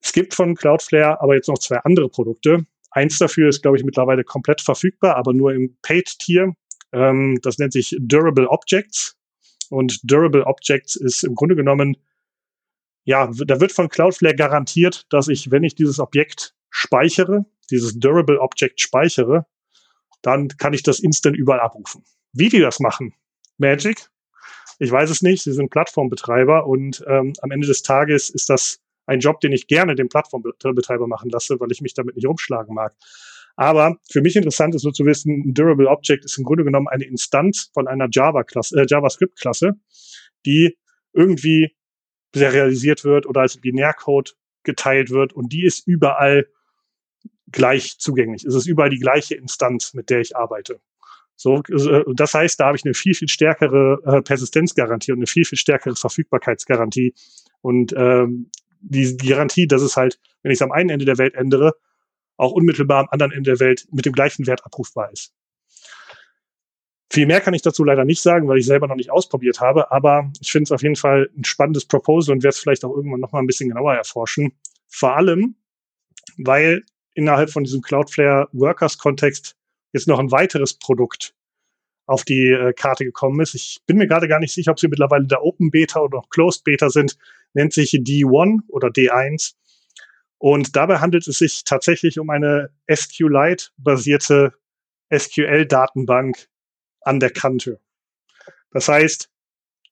Es 0.00 0.12
gibt 0.12 0.34
von 0.34 0.54
Cloudflare 0.54 1.20
aber 1.20 1.34
jetzt 1.34 1.48
noch 1.48 1.58
zwei 1.58 1.78
andere 1.78 2.08
Produkte. 2.08 2.66
Eins 2.90 3.18
dafür 3.18 3.48
ist, 3.48 3.62
glaube 3.62 3.78
ich, 3.78 3.84
mittlerweile 3.84 4.24
komplett 4.24 4.60
verfügbar, 4.60 5.16
aber 5.16 5.32
nur 5.32 5.52
im 5.52 5.78
Paid-Tier. 5.82 6.52
Ähm, 6.92 7.38
das 7.42 7.58
nennt 7.58 7.72
sich 7.72 7.96
Durable 7.98 8.48
Objects. 8.48 9.16
Und 9.70 10.00
Durable 10.02 10.46
Objects 10.46 10.96
ist 10.96 11.24
im 11.24 11.34
Grunde 11.34 11.56
genommen, 11.56 11.96
ja, 13.04 13.30
da 13.46 13.60
wird 13.60 13.72
von 13.72 13.88
Cloudflare 13.88 14.34
garantiert, 14.34 15.06
dass 15.10 15.28
ich, 15.28 15.50
wenn 15.50 15.64
ich 15.64 15.74
dieses 15.74 15.98
Objekt 15.98 16.54
speichere, 16.68 17.46
dieses 17.70 17.98
Durable 17.98 18.40
Object 18.40 18.80
speichere, 18.80 19.46
dann 20.22 20.48
kann 20.48 20.72
ich 20.72 20.82
das 20.82 21.00
instant 21.00 21.36
überall 21.36 21.60
abrufen. 21.60 22.04
Wie 22.32 22.48
die 22.48 22.60
das 22.60 22.80
machen? 22.80 23.14
Magic? 23.58 24.10
Ich 24.78 24.90
weiß 24.90 25.10
es 25.10 25.22
nicht. 25.22 25.42
Sie 25.42 25.52
sind 25.52 25.70
Plattformbetreiber 25.70 26.66
und 26.66 27.04
ähm, 27.08 27.32
am 27.42 27.50
Ende 27.50 27.66
des 27.66 27.82
Tages 27.82 28.30
ist 28.30 28.48
das 28.48 28.80
ein 29.06 29.20
Job, 29.20 29.40
den 29.40 29.52
ich 29.52 29.66
gerne 29.66 29.94
den 29.94 30.08
Plattformbetreiber 30.08 31.06
machen 31.06 31.30
lasse, 31.30 31.58
weil 31.58 31.72
ich 31.72 31.80
mich 31.80 31.94
damit 31.94 32.16
nicht 32.16 32.26
rumschlagen 32.26 32.74
mag. 32.74 32.94
Aber 33.56 33.96
für 34.08 34.20
mich 34.20 34.36
interessant 34.36 34.74
ist 34.74 34.82
so 34.82 34.92
zu 34.92 35.04
wissen, 35.04 35.42
ein 35.46 35.54
Durable 35.54 35.88
Object 35.88 36.24
ist 36.24 36.38
im 36.38 36.44
Grunde 36.44 36.62
genommen 36.62 36.86
eine 36.86 37.04
Instanz 37.04 37.70
von 37.74 37.88
einer 37.88 38.06
Java-Klasse, 38.10 38.82
äh, 38.82 38.86
JavaScript-Klasse, 38.88 39.72
die 40.46 40.78
irgendwie 41.12 41.74
serialisiert 42.34 43.04
wird 43.04 43.26
oder 43.26 43.40
als 43.40 43.56
Binärcode 43.56 44.36
geteilt 44.62 45.10
wird 45.10 45.32
und 45.32 45.52
die 45.52 45.64
ist 45.64 45.88
überall 45.88 46.46
gleich 47.52 47.98
zugänglich. 47.98 48.44
Es 48.44 48.54
ist 48.54 48.66
überall 48.66 48.90
die 48.90 48.98
gleiche 48.98 49.34
Instanz, 49.34 49.94
mit 49.94 50.10
der 50.10 50.20
ich 50.20 50.36
arbeite. 50.36 50.80
So, 51.36 51.62
äh, 51.68 52.04
das 52.14 52.34
heißt, 52.34 52.58
da 52.58 52.66
habe 52.66 52.76
ich 52.76 52.84
eine 52.84 52.94
viel, 52.94 53.14
viel 53.14 53.28
stärkere 53.28 54.00
äh, 54.04 54.22
Persistenzgarantie 54.22 55.12
und 55.12 55.18
eine 55.18 55.26
viel, 55.26 55.44
viel 55.44 55.58
stärkere 55.58 55.94
Verfügbarkeitsgarantie. 55.94 57.14
Und 57.60 57.94
ähm, 57.96 58.50
die, 58.80 59.16
Garantie, 59.16 59.66
dass 59.66 59.82
es 59.82 59.96
halt, 59.96 60.18
wenn 60.42 60.50
ich 60.50 60.58
es 60.58 60.62
am 60.62 60.72
einen 60.72 60.90
Ende 60.90 61.04
der 61.04 61.18
Welt 61.18 61.34
ändere, 61.34 61.74
auch 62.36 62.52
unmittelbar 62.52 63.00
am 63.00 63.08
anderen 63.10 63.32
Ende 63.32 63.52
der 63.52 63.60
Welt 63.60 63.86
mit 63.92 64.04
dem 64.04 64.12
gleichen 64.12 64.46
Wert 64.46 64.64
abrufbar 64.64 65.12
ist. 65.12 65.32
Viel 67.10 67.26
mehr 67.26 67.40
kann 67.40 67.54
ich 67.54 67.62
dazu 67.62 67.84
leider 67.84 68.04
nicht 68.04 68.20
sagen, 68.20 68.48
weil 68.48 68.58
ich 68.58 68.66
selber 68.66 68.86
noch 68.86 68.96
nicht 68.96 69.10
ausprobiert 69.10 69.60
habe, 69.60 69.90
aber 69.90 70.30
ich 70.40 70.52
finde 70.52 70.64
es 70.64 70.72
auf 70.72 70.82
jeden 70.82 70.96
Fall 70.96 71.30
ein 71.36 71.44
spannendes 71.44 71.86
Proposal 71.86 72.34
und 72.34 72.42
werde 72.42 72.54
es 72.54 72.58
vielleicht 72.58 72.84
auch 72.84 72.94
irgendwann 72.94 73.20
noch 73.20 73.32
mal 73.32 73.38
ein 73.38 73.46
bisschen 73.46 73.68
genauer 73.68 73.94
erforschen. 73.94 74.52
Vor 74.88 75.16
allem, 75.16 75.56
weil 76.36 76.82
innerhalb 77.18 77.50
von 77.50 77.64
diesem 77.64 77.82
Cloudflare 77.82 78.48
Workers 78.52 78.96
Kontext 78.96 79.56
jetzt 79.92 80.06
noch 80.06 80.20
ein 80.20 80.30
weiteres 80.30 80.74
Produkt 80.74 81.34
auf 82.06 82.24
die 82.24 82.48
äh, 82.48 82.72
Karte 82.72 83.04
gekommen 83.04 83.40
ist. 83.40 83.54
Ich 83.54 83.80
bin 83.86 83.98
mir 83.98 84.06
gerade 84.06 84.28
gar 84.28 84.38
nicht 84.38 84.54
sicher, 84.54 84.70
ob 84.70 84.78
sie 84.78 84.86
mittlerweile 84.86 85.26
der 85.26 85.42
Open 85.42 85.72
Beta 85.72 86.00
oder 86.00 86.18
noch 86.18 86.30
Closed 86.30 86.62
Beta 86.62 86.90
sind. 86.90 87.18
Nennt 87.54 87.72
sich 87.72 87.90
D1 87.90 88.60
oder 88.68 88.88
D1 88.88 89.54
und 90.38 90.76
dabei 90.76 91.00
handelt 91.00 91.26
es 91.26 91.38
sich 91.38 91.64
tatsächlich 91.64 92.20
um 92.20 92.30
eine 92.30 92.70
SQLite-basierte 92.88 94.52
SQL-Datenbank 95.12 96.48
an 97.00 97.18
der 97.18 97.30
Kante. 97.30 97.80
Das 98.70 98.88
heißt, 98.88 99.28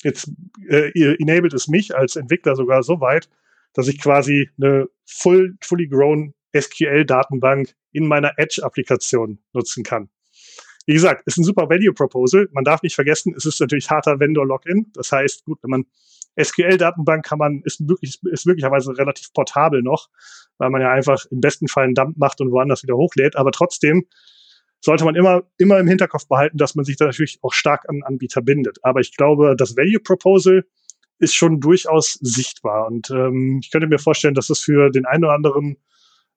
jetzt 0.05 0.31
äh, 0.69 0.93
enabled 1.21 1.55
es 1.55 1.67
mich 1.67 1.97
als 1.97 2.15
Entwickler 2.15 2.55
sogar 2.55 2.85
so 2.85 3.01
weit, 3.01 3.29
dass 3.73 3.89
ich 3.89 4.01
quasi 4.01 4.49
eine 4.59 4.87
full, 5.07 5.57
fully 5.61 5.89
grown 5.89 6.35
SQL-Datenbank 6.61 7.75
in 7.93 8.07
meiner 8.07 8.33
Edge-Applikation 8.37 9.39
nutzen 9.53 9.85
kann. 9.85 10.11
Wie 10.87 10.95
gesagt, 10.95 11.23
ist 11.27 11.37
ein 11.37 11.45
super 11.45 11.69
Value 11.69 11.93
Proposal. 11.93 12.49
Man 12.53 12.65
darf 12.65 12.83
nicht 12.83 12.95
vergessen, 12.95 13.35
es 13.37 13.45
ist 13.45 13.61
natürlich 13.61 13.91
harter 13.91 14.21
Vendor-Login. 14.21 14.93
Das 14.95 15.11
heißt, 15.11 15.45
gut, 15.45 15.59
wenn 15.63 15.71
man 15.71 15.85
SQL-Datenbank 16.41 17.25
kann 17.25 17.39
man, 17.39 17.63
ist, 17.65 17.81
möglich, 17.81 18.21
ist 18.31 18.47
möglicherweise 18.47 18.97
relativ 18.97 19.33
portabel 19.33 19.83
noch, 19.83 20.09
weil 20.59 20.71
man 20.71 20.81
ja 20.81 20.93
einfach 20.93 21.25
im 21.31 21.41
besten 21.41 21.67
Fall 21.67 21.85
einen 21.85 21.95
Dump 21.95 22.17
macht 22.17 22.41
und 22.41 22.53
woanders 22.53 22.83
wieder 22.83 22.97
hochlädt. 22.97 23.37
Aber 23.37 23.51
trotzdem 23.51 24.07
sollte 24.81 25.05
man 25.05 25.17
immer, 25.17 25.43
immer 25.59 25.79
im 25.81 25.89
Hinterkopf 25.89 26.29
behalten, 26.29 26.59
dass 26.59 26.75
man 26.75 26.85
sich 26.85 26.97
da 26.97 27.07
natürlich 27.07 27.39
auch 27.43 27.53
stark 27.53 27.89
an 27.89 28.03
Anbieter 28.05 28.43
bindet. 28.43 28.79
Aber 28.83 29.01
ich 29.01 29.17
glaube, 29.17 29.55
das 29.57 29.77
Value 29.77 30.01
Proposal 30.01 30.65
ist 31.19 31.35
schon 31.35 31.61
durchaus 31.61 32.19
sichtbar. 32.21 32.87
Und 32.87 33.11
ähm, 33.11 33.61
ich 33.63 33.71
könnte 33.71 33.89
mir 33.89 33.99
vorstellen, 33.99 34.35
dass 34.35 34.51
es 34.51 34.61
für 34.61 34.91
den 34.91 35.07
einen 35.07 35.25
oder 35.25 35.35
anderen 35.35 35.79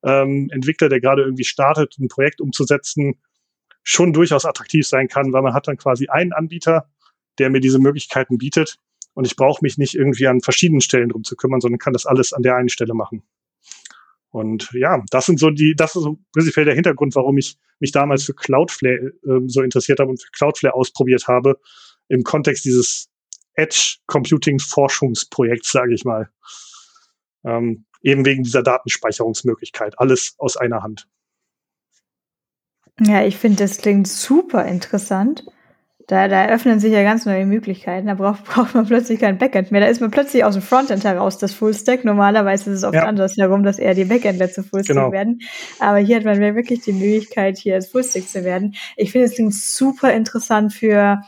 ähm, 0.03 0.49
Entwickler, 0.51 0.89
der 0.89 1.01
gerade 1.01 1.23
irgendwie 1.23 1.43
startet, 1.43 1.97
ein 1.99 2.07
Projekt 2.07 2.41
umzusetzen, 2.41 3.21
schon 3.83 4.13
durchaus 4.13 4.45
attraktiv 4.45 4.87
sein 4.87 5.07
kann, 5.07 5.33
weil 5.33 5.41
man 5.41 5.53
hat 5.53 5.67
dann 5.67 5.77
quasi 5.77 6.07
einen 6.07 6.33
Anbieter, 6.33 6.89
der 7.37 7.49
mir 7.49 7.59
diese 7.59 7.79
Möglichkeiten 7.79 8.37
bietet 8.37 8.77
und 9.13 9.25
ich 9.25 9.35
brauche 9.35 9.59
mich 9.61 9.77
nicht 9.77 9.95
irgendwie 9.95 10.27
an 10.27 10.41
verschiedenen 10.41 10.81
Stellen 10.81 11.09
drum 11.09 11.23
zu 11.23 11.35
kümmern, 11.35 11.61
sondern 11.61 11.79
kann 11.79 11.93
das 11.93 12.05
alles 12.05 12.33
an 12.33 12.43
der 12.43 12.55
einen 12.55 12.69
Stelle 12.69 12.93
machen. 12.93 13.23
Und 14.31 14.69
ja, 14.73 15.03
das 15.09 15.25
sind 15.25 15.39
so 15.39 15.49
die, 15.49 15.73
das 15.75 15.95
ist 15.95 16.03
so 16.03 16.19
prinzipiell 16.33 16.65
der 16.65 16.75
Hintergrund, 16.75 17.15
warum 17.15 17.37
ich 17.37 17.57
mich 17.79 17.91
damals 17.91 18.23
für 18.23 18.35
Cloudflare 18.35 19.13
äh, 19.23 19.41
so 19.47 19.61
interessiert 19.61 19.99
habe 19.99 20.11
und 20.11 20.21
für 20.21 20.31
Cloudflare 20.31 20.75
ausprobiert 20.75 21.27
habe, 21.27 21.59
im 22.09 22.23
Kontext 22.23 22.65
dieses 22.65 23.09
Edge 23.55 23.97
Computing 24.05 24.59
Forschungsprojekts, 24.59 25.71
sage 25.71 25.93
ich 25.93 26.05
mal. 26.05 26.29
Ähm, 27.43 27.85
Eben 28.01 28.25
wegen 28.25 28.43
dieser 28.43 28.63
Datenspeicherungsmöglichkeit. 28.63 29.99
Alles 29.99 30.35
aus 30.37 30.57
einer 30.57 30.83
Hand. 30.83 31.07
Ja, 33.01 33.23
ich 33.23 33.37
finde, 33.37 33.63
das 33.63 33.77
klingt 33.77 34.07
super 34.07 34.65
interessant. 34.65 35.45
Da, 36.07 36.27
da 36.27 36.43
eröffnen 36.43 36.79
sich 36.79 36.91
ja 36.91 37.03
ganz 37.03 37.27
neue 37.27 37.45
Möglichkeiten. 37.45 38.07
Da 38.07 38.15
braucht, 38.15 38.43
braucht 38.45 38.73
man 38.73 38.87
plötzlich 38.87 39.19
kein 39.19 39.37
Backend 39.37 39.71
mehr. 39.71 39.81
Da 39.81 39.87
ist 39.87 40.01
man 40.01 40.11
plötzlich 40.11 40.43
aus 40.43 40.55
dem 40.55 40.63
Frontend 40.63 41.03
heraus 41.03 41.37
das 41.37 41.53
Fullstack. 41.53 42.03
Normalerweise 42.03 42.71
ist 42.71 42.77
es 42.77 42.83
oft 42.83 42.95
ja. 42.95 43.05
andersherum, 43.05 43.63
dass 43.63 43.79
eher 43.79 43.93
die 43.93 44.05
Backendler 44.05 44.49
zu 44.49 44.63
Fullstack 44.63 44.95
genau. 44.95 45.11
werden. 45.11 45.39
Aber 45.79 45.99
hier 45.99 46.17
hat 46.17 46.25
man 46.25 46.39
wirklich 46.39 46.81
die 46.81 46.93
Möglichkeit, 46.93 47.57
hier 47.57 47.75
als 47.75 47.89
Fullstack 47.89 48.27
zu 48.27 48.43
werden. 48.43 48.75
Ich 48.97 49.11
finde, 49.11 49.27
es 49.27 49.35
klingt 49.35 49.53
super 49.53 50.11
interessant 50.13 50.73
für 50.73 51.21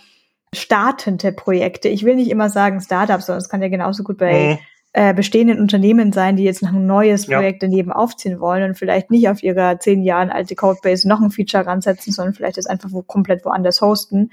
startende 0.54 1.32
Projekte. 1.32 1.88
Ich 1.88 2.04
will 2.04 2.16
nicht 2.16 2.30
immer 2.30 2.50
sagen 2.50 2.82
Startups, 2.82 3.28
sondern 3.28 3.42
es 3.42 3.50
kann 3.50 3.62
ja 3.62 3.70
genauso 3.70 4.04
gut 4.04 4.18
bei 4.18 4.56
mhm 4.56 4.60
äh, 4.94 5.14
bestehenden 5.14 5.60
Unternehmen 5.60 6.12
sein, 6.12 6.36
die 6.36 6.44
jetzt 6.44 6.62
noch 6.62 6.74
ein 6.74 6.86
neues 6.86 7.26
Projekt 7.26 7.64
ja. 7.64 7.70
daneben 7.70 7.94
aufziehen 7.94 8.40
wollen 8.42 8.64
und 8.64 8.78
vielleicht 8.78 9.10
nicht 9.10 9.30
auf 9.30 9.42
ihrer 9.42 9.80
zehn 9.80 10.04
Jahren 10.04 10.30
alte 10.30 10.56
Codebase 10.56 11.08
noch 11.08 11.22
ein 11.22 11.32
Feature 11.32 11.66
ransetzen, 11.66 12.12
sondern 12.12 12.34
vielleicht 12.34 12.58
das 12.58 12.66
einfach 12.66 12.90
wo, 12.92 13.02
komplett 13.02 13.46
woanders 13.46 13.80
hosten. 13.80 14.32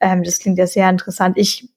Ähm, 0.00 0.24
das 0.24 0.40
klingt 0.40 0.58
ja 0.58 0.66
sehr 0.66 0.90
interessant. 0.90 1.38
Ich 1.38 1.68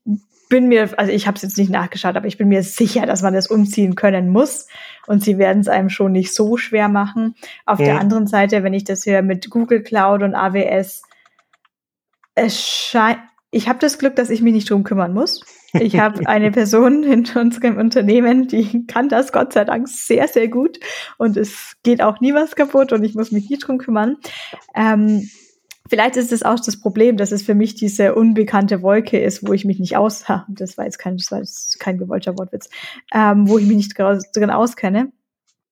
bin 0.50 0.68
mir, 0.68 0.90
also 0.98 1.12
ich 1.12 1.28
habe 1.28 1.36
es 1.36 1.44
jetzt 1.44 1.58
nicht 1.58 1.70
nachgeschaut, 1.70 2.16
aber 2.16 2.28
ich 2.28 2.38
bin 2.38 2.48
mir 2.48 2.64
sicher, 2.64 3.06
dass 3.06 3.22
man 3.22 3.34
das 3.34 3.48
umziehen 3.48 3.96
können 3.96 4.30
muss. 4.30 4.68
Und 5.08 5.24
sie 5.24 5.38
werden 5.38 5.60
es 5.60 5.68
einem 5.68 5.90
schon 5.90 6.12
nicht 6.12 6.34
so 6.34 6.58
schwer 6.58 6.90
machen. 6.90 7.36
Auf 7.66 7.80
mhm. 7.80 7.84
der 7.84 8.00
anderen 8.00 8.28
Seite, 8.28 8.64
wenn 8.64 8.74
ich 8.74 8.84
das 8.84 9.06
höre 9.06 9.22
mit 9.22 9.50
Google 9.50 9.84
Cloud 9.84 10.24
und 10.24 10.34
AWS, 10.34 11.04
es 12.36 12.62
scheint, 12.62 13.20
ich 13.52 13.70
habe 13.70 13.80
das 13.80 13.98
Glück, 13.98 14.16
dass 14.16 14.30
ich 14.30 14.42
mich 14.42 14.54
nicht 14.54 14.70
drum 14.70 14.84
kümmern 14.84 15.14
muss. 15.14 15.42
Ich 15.80 16.00
habe 16.00 16.28
eine 16.28 16.52
Person 16.52 17.04
in 17.04 17.26
unserem 17.36 17.78
Unternehmen, 17.78 18.48
die 18.48 18.86
kann 18.88 19.10
das 19.10 19.32
Gott 19.32 19.54
sei 19.54 19.66
Dank 19.66 19.88
sehr, 19.88 20.28
sehr 20.28 20.48
gut 20.48 20.80
und 21.18 21.38
es 21.38 21.76
geht 21.84 22.02
auch 22.02 22.20
nie 22.20 22.34
was 22.34 22.56
kaputt 22.56 22.94
und 22.94 23.04
ich 23.04 23.16
muss 23.16 23.32
mich 23.32 23.50
nie 23.50 23.58
drum 23.58 23.78
kümmern. 23.78 24.18
Ähm, 24.74 25.30
vielleicht 25.90 26.18
ist 26.18 26.32
es 26.32 26.44
auch 26.44 26.60
das 26.60 26.80
Problem, 26.80 27.18
dass 27.18 27.32
es 27.32 27.44
für 27.44 27.56
mich 27.56 27.76
diese 27.76 28.16
unbekannte 28.16 28.82
Wolke 28.82 29.20
ist, 29.20 29.48
wo 29.48 29.54
ich 29.54 29.66
mich 29.66 29.80
nicht 29.80 29.98
aus, 29.98 30.26
das 30.48 30.78
war 30.78 30.86
jetzt 30.86 31.00
kein, 31.00 31.18
das 31.18 31.32
war 31.32 31.40
jetzt 31.40 31.80
kein 31.80 31.98
gewollter 31.98 32.38
Wortwitz, 32.38 32.70
ähm, 33.14 33.48
wo 33.48 33.58
ich 33.58 33.66
mich 33.66 33.78
nicht 33.78 33.98
drin 33.98 34.50
auskenne. 34.50 35.12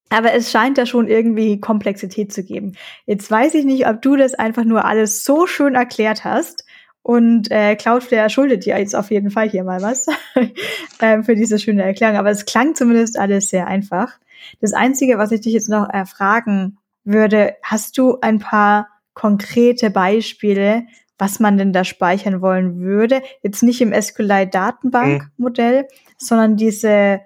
Aber 0.09 0.33
es 0.33 0.51
scheint 0.51 0.77
da 0.77 0.85
schon 0.85 1.07
irgendwie 1.07 1.59
Komplexität 1.59 2.31
zu 2.31 2.43
geben. 2.43 2.73
Jetzt 3.07 3.31
weiß 3.31 3.55
ich 3.55 3.65
nicht, 3.65 3.87
ob 3.87 4.01
du 4.03 4.15
das 4.15 4.35
einfach 4.35 4.63
nur 4.63 4.85
alles 4.85 5.23
so 5.23 5.47
schön 5.47 5.73
erklärt 5.73 6.23
hast, 6.23 6.65
und 7.03 7.51
äh, 7.51 7.75
Cloudflare 7.75 8.29
schuldet 8.29 8.65
dir 8.65 8.79
jetzt 8.79 8.95
auf 8.95 9.11
jeden 9.11 9.29
Fall 9.29 9.49
hier 9.49 9.65
mal 9.65 9.81
was 9.81 10.07
ähm, 11.01 11.25
für 11.25 11.35
diese 11.35 11.59
schöne 11.59 11.83
Erklärung. 11.83 12.15
Aber 12.15 12.31
es 12.31 12.45
klang 12.45 12.75
zumindest 12.75 13.19
alles 13.19 13.49
sehr 13.49 13.67
einfach. 13.67 14.17
Das 14.61 14.73
Einzige, 14.73 15.17
was 15.17 15.33
ich 15.33 15.41
dich 15.41 15.53
jetzt 15.53 15.69
noch 15.69 15.89
äh, 15.93 16.05
fragen 16.05 16.77
würde, 17.03 17.55
hast 17.61 17.97
du 17.97 18.19
ein 18.21 18.39
paar 18.39 18.87
konkrete 19.13 19.89
Beispiele, 19.89 20.83
was 21.17 21.41
man 21.41 21.57
denn 21.57 21.73
da 21.73 21.83
speichern 21.83 22.41
wollen 22.41 22.79
würde? 22.79 23.21
Jetzt 23.41 23.63
nicht 23.63 23.81
im 23.81 23.93
SQLite-Datenbank-Modell, 23.93 25.83
mhm. 25.83 25.87
sondern 26.17 26.55
diese 26.55 27.19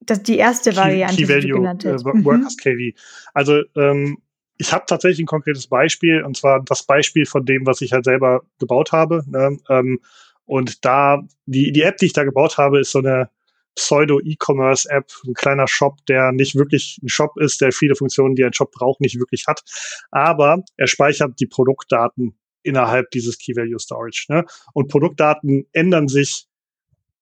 das, 0.00 0.22
die 0.22 0.36
erste 0.36 0.76
Variante, 0.76 1.16
Key, 1.16 1.24
Key 1.24 1.28
Value, 1.28 1.54
genannt. 1.54 1.84
Äh, 1.84 2.04
Workers 2.04 2.56
mhm. 2.64 2.92
KV. 2.92 2.98
Also 3.32 3.62
ähm, 3.76 4.18
ich 4.58 4.72
habe 4.72 4.84
tatsächlich 4.86 5.20
ein 5.20 5.26
konkretes 5.26 5.68
Beispiel, 5.68 6.22
und 6.22 6.36
zwar 6.36 6.62
das 6.64 6.82
Beispiel 6.82 7.26
von 7.26 7.44
dem, 7.44 7.64
was 7.64 7.80
ich 7.80 7.92
halt 7.92 8.04
selber 8.04 8.42
gebaut 8.58 8.92
habe. 8.92 9.22
Ne? 9.26 9.56
Ähm, 9.68 10.00
und 10.44 10.84
da, 10.84 11.22
die, 11.46 11.72
die 11.72 11.82
App, 11.82 11.98
die 11.98 12.06
ich 12.06 12.12
da 12.12 12.24
gebaut 12.24 12.58
habe, 12.58 12.80
ist 12.80 12.90
so 12.90 12.98
eine 12.98 13.30
Pseudo-E-Commerce-App, 13.76 15.12
ein 15.26 15.34
kleiner 15.34 15.68
Shop, 15.68 16.04
der 16.06 16.32
nicht 16.32 16.56
wirklich 16.56 16.98
ein 17.02 17.08
Shop 17.08 17.38
ist, 17.38 17.60
der 17.60 17.70
viele 17.70 17.94
Funktionen, 17.94 18.34
die 18.34 18.44
ein 18.44 18.52
Shop 18.52 18.72
braucht, 18.72 19.00
nicht 19.00 19.18
wirklich 19.18 19.46
hat. 19.46 19.62
Aber 20.10 20.64
er 20.76 20.88
speichert 20.88 21.38
die 21.38 21.46
Produktdaten 21.46 22.36
innerhalb 22.64 23.10
dieses 23.12 23.38
Key-Value 23.38 23.78
Storage. 23.78 24.26
Ne? 24.28 24.44
Und 24.74 24.88
Produktdaten 24.88 25.66
ändern 25.72 26.08
sich 26.08 26.47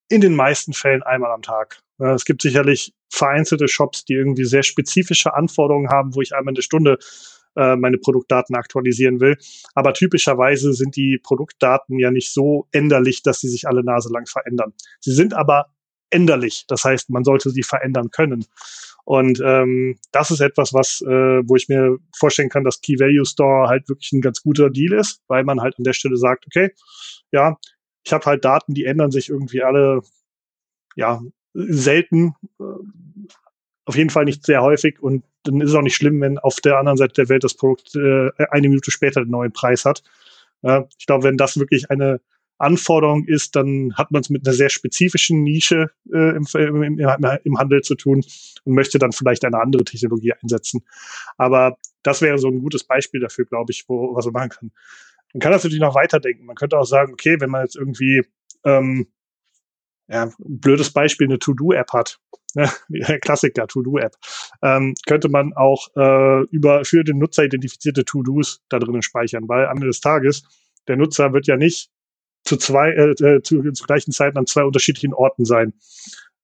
in 0.08 0.20
den 0.20 0.34
meisten 0.34 0.72
Fällen 0.72 1.02
einmal 1.02 1.32
am 1.32 1.42
Tag. 1.42 1.80
Es 1.98 2.24
gibt 2.24 2.42
sicherlich 2.42 2.94
vereinzelte 3.10 3.68
Shops, 3.68 4.04
die 4.04 4.14
irgendwie 4.14 4.44
sehr 4.44 4.62
spezifische 4.62 5.34
Anforderungen 5.34 5.88
haben, 5.88 6.14
wo 6.14 6.20
ich 6.20 6.34
einmal 6.34 6.52
eine 6.52 6.62
Stunde 6.62 6.98
äh, 7.56 7.76
meine 7.76 7.98
Produktdaten 7.98 8.54
aktualisieren 8.54 9.20
will. 9.20 9.36
Aber 9.74 9.94
typischerweise 9.94 10.74
sind 10.74 10.96
die 10.96 11.18
Produktdaten 11.18 11.98
ja 11.98 12.10
nicht 12.10 12.32
so 12.32 12.68
änderlich, 12.72 13.22
dass 13.22 13.40
sie 13.40 13.48
sich 13.48 13.66
alle 13.66 13.82
Nase 13.82 14.12
lang 14.12 14.26
verändern. 14.26 14.74
Sie 15.00 15.12
sind 15.12 15.32
aber 15.32 15.66
änderlich. 16.10 16.64
Das 16.68 16.84
heißt, 16.84 17.10
man 17.10 17.24
sollte 17.24 17.50
sie 17.50 17.62
verändern 17.62 18.10
können. 18.10 18.44
Und 19.04 19.40
ähm, 19.44 19.98
das 20.12 20.30
ist 20.30 20.40
etwas, 20.40 20.74
was, 20.74 21.00
äh, 21.00 21.42
wo 21.46 21.56
ich 21.56 21.68
mir 21.68 21.96
vorstellen 22.16 22.48
kann, 22.48 22.64
dass 22.64 22.80
Key 22.80 22.98
Value 22.98 23.24
Store 23.24 23.68
halt 23.68 23.88
wirklich 23.88 24.12
ein 24.12 24.20
ganz 24.20 24.42
guter 24.42 24.68
Deal 24.68 24.92
ist, 24.92 25.22
weil 25.28 25.44
man 25.44 25.60
halt 25.60 25.78
an 25.78 25.84
der 25.84 25.92
Stelle 25.92 26.16
sagt, 26.16 26.44
okay, 26.46 26.72
ja, 27.30 27.56
ich 28.06 28.12
habe 28.12 28.24
halt 28.24 28.44
Daten, 28.44 28.72
die 28.72 28.84
ändern 28.84 29.10
sich 29.10 29.28
irgendwie 29.28 29.62
alle 29.62 30.00
ja, 30.94 31.20
selten, 31.54 32.34
äh, 32.60 32.64
auf 33.84 33.96
jeden 33.96 34.10
Fall 34.10 34.24
nicht 34.24 34.46
sehr 34.46 34.62
häufig 34.62 35.00
und 35.02 35.24
dann 35.42 35.60
ist 35.60 35.70
es 35.70 35.76
auch 35.76 35.82
nicht 35.82 35.96
schlimm, 35.96 36.20
wenn 36.20 36.38
auf 36.38 36.60
der 36.60 36.78
anderen 36.78 36.96
Seite 36.96 37.14
der 37.14 37.28
Welt 37.28 37.44
das 37.44 37.54
Produkt 37.54 37.94
äh, 37.96 38.30
eine 38.50 38.68
Minute 38.68 38.90
später 38.90 39.22
den 39.22 39.30
neuen 39.30 39.52
Preis 39.52 39.84
hat. 39.84 40.02
Ja, 40.62 40.86
ich 40.98 41.06
glaube, 41.06 41.24
wenn 41.24 41.36
das 41.36 41.58
wirklich 41.58 41.90
eine 41.90 42.20
Anforderung 42.58 43.24
ist, 43.24 43.54
dann 43.54 43.92
hat 43.96 44.12
man 44.12 44.22
es 44.22 44.30
mit 44.30 44.46
einer 44.46 44.54
sehr 44.54 44.70
spezifischen 44.70 45.42
Nische 45.42 45.90
äh, 46.12 46.36
im, 46.36 46.46
im, 46.54 46.98
im, 46.98 47.58
Handel 47.58 47.82
zu 47.82 47.96
tun 47.96 48.24
und 48.64 48.74
möchte 48.74 48.98
dann 48.98 49.12
vielleicht 49.12 49.44
eine 49.44 49.60
andere 49.60 49.84
Technologie 49.84 50.32
einsetzen. 50.32 50.84
Aber 51.36 51.76
das 52.02 52.22
wäre 52.22 52.38
so 52.38 52.48
ein 52.48 52.60
gutes 52.60 52.84
Beispiel 52.84 53.20
dafür, 53.20 53.44
glaube 53.44 53.72
ich, 53.72 53.84
wo 53.88 54.14
was 54.14 54.24
man 54.26 54.32
machen 54.32 54.50
kann. 54.50 54.72
Man 55.32 55.40
kann 55.40 55.52
das 55.52 55.64
natürlich 55.64 55.80
noch 55.80 55.94
weiterdenken. 55.94 56.46
Man 56.46 56.56
könnte 56.56 56.78
auch 56.78 56.84
sagen, 56.84 57.12
okay, 57.12 57.36
wenn 57.40 57.50
man 57.50 57.62
jetzt 57.62 57.76
irgendwie 57.76 58.22
ähm, 58.64 59.06
ja, 60.08 60.30
blödes 60.38 60.92
Beispiel, 60.92 61.26
eine 61.26 61.38
To-Do-App 61.38 61.92
hat, 61.92 62.18
ne? 62.54 62.70
Klassiker, 63.20 63.66
To-Do-App, 63.66 64.14
ähm, 64.62 64.94
könnte 65.06 65.28
man 65.28 65.52
auch 65.54 65.88
äh, 65.96 66.44
über 66.50 66.84
für 66.84 67.04
den 67.04 67.18
Nutzer 67.18 67.44
identifizierte 67.44 68.04
To-Dos 68.04 68.62
da 68.68 68.78
drinnen 68.78 69.02
speichern, 69.02 69.48
weil 69.48 69.66
am 69.66 69.76
Ende 69.76 69.88
des 69.88 70.00
Tages 70.00 70.44
der 70.86 70.96
Nutzer 70.96 71.32
wird 71.32 71.46
ja 71.46 71.56
nicht 71.56 71.90
zu 72.44 72.56
zwei 72.56 72.90
äh, 72.90 73.10
äh 73.10 73.42
zu, 73.42 73.62
zu 73.72 73.84
gleichen 73.84 74.12
Zeiten 74.12 74.38
an 74.38 74.46
zwei 74.46 74.64
unterschiedlichen 74.64 75.12
Orten 75.12 75.44
sein. 75.44 75.72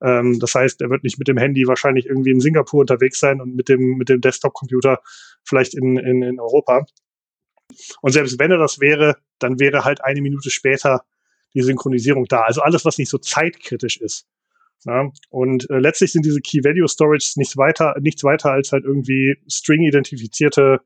Ähm, 0.03 0.41
das 0.41 0.55
heißt, 0.55 0.81
er 0.83 0.91
wird 0.91 1.05
nicht 1.05 1.19
mit 1.19 1.29
dem 1.29 1.37
Handy 1.37 1.67
wahrscheinlich 1.69 2.07
irgendwie 2.07 2.33
in 2.33 2.41
Singapur 2.41 2.81
unterwegs 2.81 3.21
sein 3.21 3.41
und 3.41 3.55
mit 3.55 3.69
dem 3.69 3.97
mit 3.97 4.09
dem 4.09 4.21
Desktop-Computer 4.21 5.01
vielleicht 5.45 5.75
in, 5.75 5.97
in, 5.97 6.23
in 6.23 6.41
Europa. 6.41 6.85
Und 8.01 8.13
selbst 8.13 8.39
wenn 8.39 8.51
er 8.51 8.59
das 8.59 8.81
wäre, 8.81 9.17
dann 9.39 9.59
wäre 9.59 9.85
halt 9.85 10.03
eine 10.05 10.21
Minute 10.21 10.51
später 10.51 11.05
die 11.55 11.63
Synchronisierung 11.63 12.27
da. 12.27 12.43
Also 12.43 12.63
alles, 12.63 12.85
was 12.85 12.99
nicht 12.99 13.11
so 13.11 13.19
zeitkritisch 13.19 13.99
ist. 13.99 14.27
Ja, 14.85 15.11
und 15.31 15.71
äh, 15.71 15.79
letztlich 15.79 16.11
sind 16.11 16.25
diese 16.27 16.41
Key 16.41 16.65
Value 16.65 16.89
Storage 16.89 17.35
nichts 17.37 17.57
weiter, 17.57 17.95
nichts 18.01 18.25
weiter 18.25 18.51
als 18.51 18.73
halt 18.73 18.85
irgendwie 18.85 19.37
String-identifizierte 19.49 20.81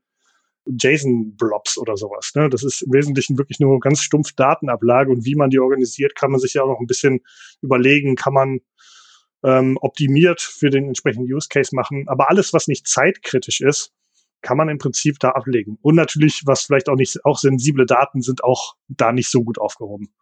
JSON-Blobs 0.67 1.77
oder 1.77 1.97
sowas. 1.97 2.31
Ne? 2.35 2.49
Das 2.49 2.63
ist 2.63 2.83
im 2.83 2.93
Wesentlichen 2.93 3.37
wirklich 3.37 3.59
nur 3.59 3.79
ganz 3.79 4.01
stumpf 4.01 4.33
Datenablage 4.33 5.11
und 5.11 5.25
wie 5.25 5.35
man 5.35 5.49
die 5.49 5.59
organisiert, 5.59 6.15
kann 6.15 6.29
man 6.29 6.39
sich 6.39 6.53
ja 6.53 6.63
auch 6.63 6.67
noch 6.67 6.79
ein 6.79 6.87
bisschen 6.87 7.21
überlegen, 7.61 8.15
kann 8.15 8.33
man 8.33 8.59
ähm, 9.43 9.77
optimiert 9.81 10.41
für 10.41 10.69
den 10.69 10.85
entsprechenden 10.87 11.31
Use 11.31 11.47
Case 11.49 11.75
machen. 11.75 12.07
Aber 12.07 12.29
alles, 12.29 12.53
was 12.53 12.67
nicht 12.67 12.87
zeitkritisch 12.87 13.61
ist, 13.61 13.93
kann 14.41 14.57
man 14.57 14.69
im 14.69 14.77
Prinzip 14.77 15.19
da 15.19 15.31
ablegen. 15.31 15.77
Und 15.81 15.95
natürlich, 15.95 16.43
was 16.45 16.63
vielleicht 16.63 16.89
auch 16.89 16.95
nicht, 16.95 17.23
auch 17.25 17.37
sensible 17.37 17.85
Daten 17.85 18.21
sind 18.21 18.43
auch 18.43 18.75
da 18.87 19.11
nicht 19.11 19.29
so 19.29 19.43
gut 19.43 19.59
aufgehoben. 19.59 20.13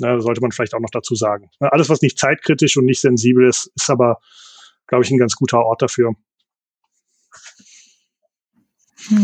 Ne, 0.00 0.20
sollte 0.20 0.40
man 0.40 0.52
vielleicht 0.52 0.74
auch 0.74 0.80
noch 0.80 0.90
dazu 0.90 1.14
sagen. 1.14 1.50
Ne, 1.60 1.72
alles, 1.72 1.88
was 1.88 2.02
nicht 2.02 2.18
zeitkritisch 2.18 2.76
und 2.76 2.84
nicht 2.84 3.00
sensibel 3.00 3.48
ist, 3.48 3.70
ist 3.74 3.90
aber, 3.90 4.20
glaube 4.86 5.04
ich, 5.04 5.10
ein 5.10 5.18
ganz 5.18 5.34
guter 5.34 5.58
Ort 5.58 5.82
dafür. 5.82 6.14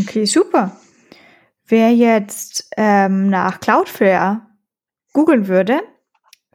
Okay, 0.01 0.25
super. 0.25 0.77
Wer 1.67 1.95
jetzt 1.95 2.69
ähm, 2.77 3.29
nach 3.29 3.61
Cloudflare 3.61 4.43
googeln 5.13 5.49
würde, 5.49 5.81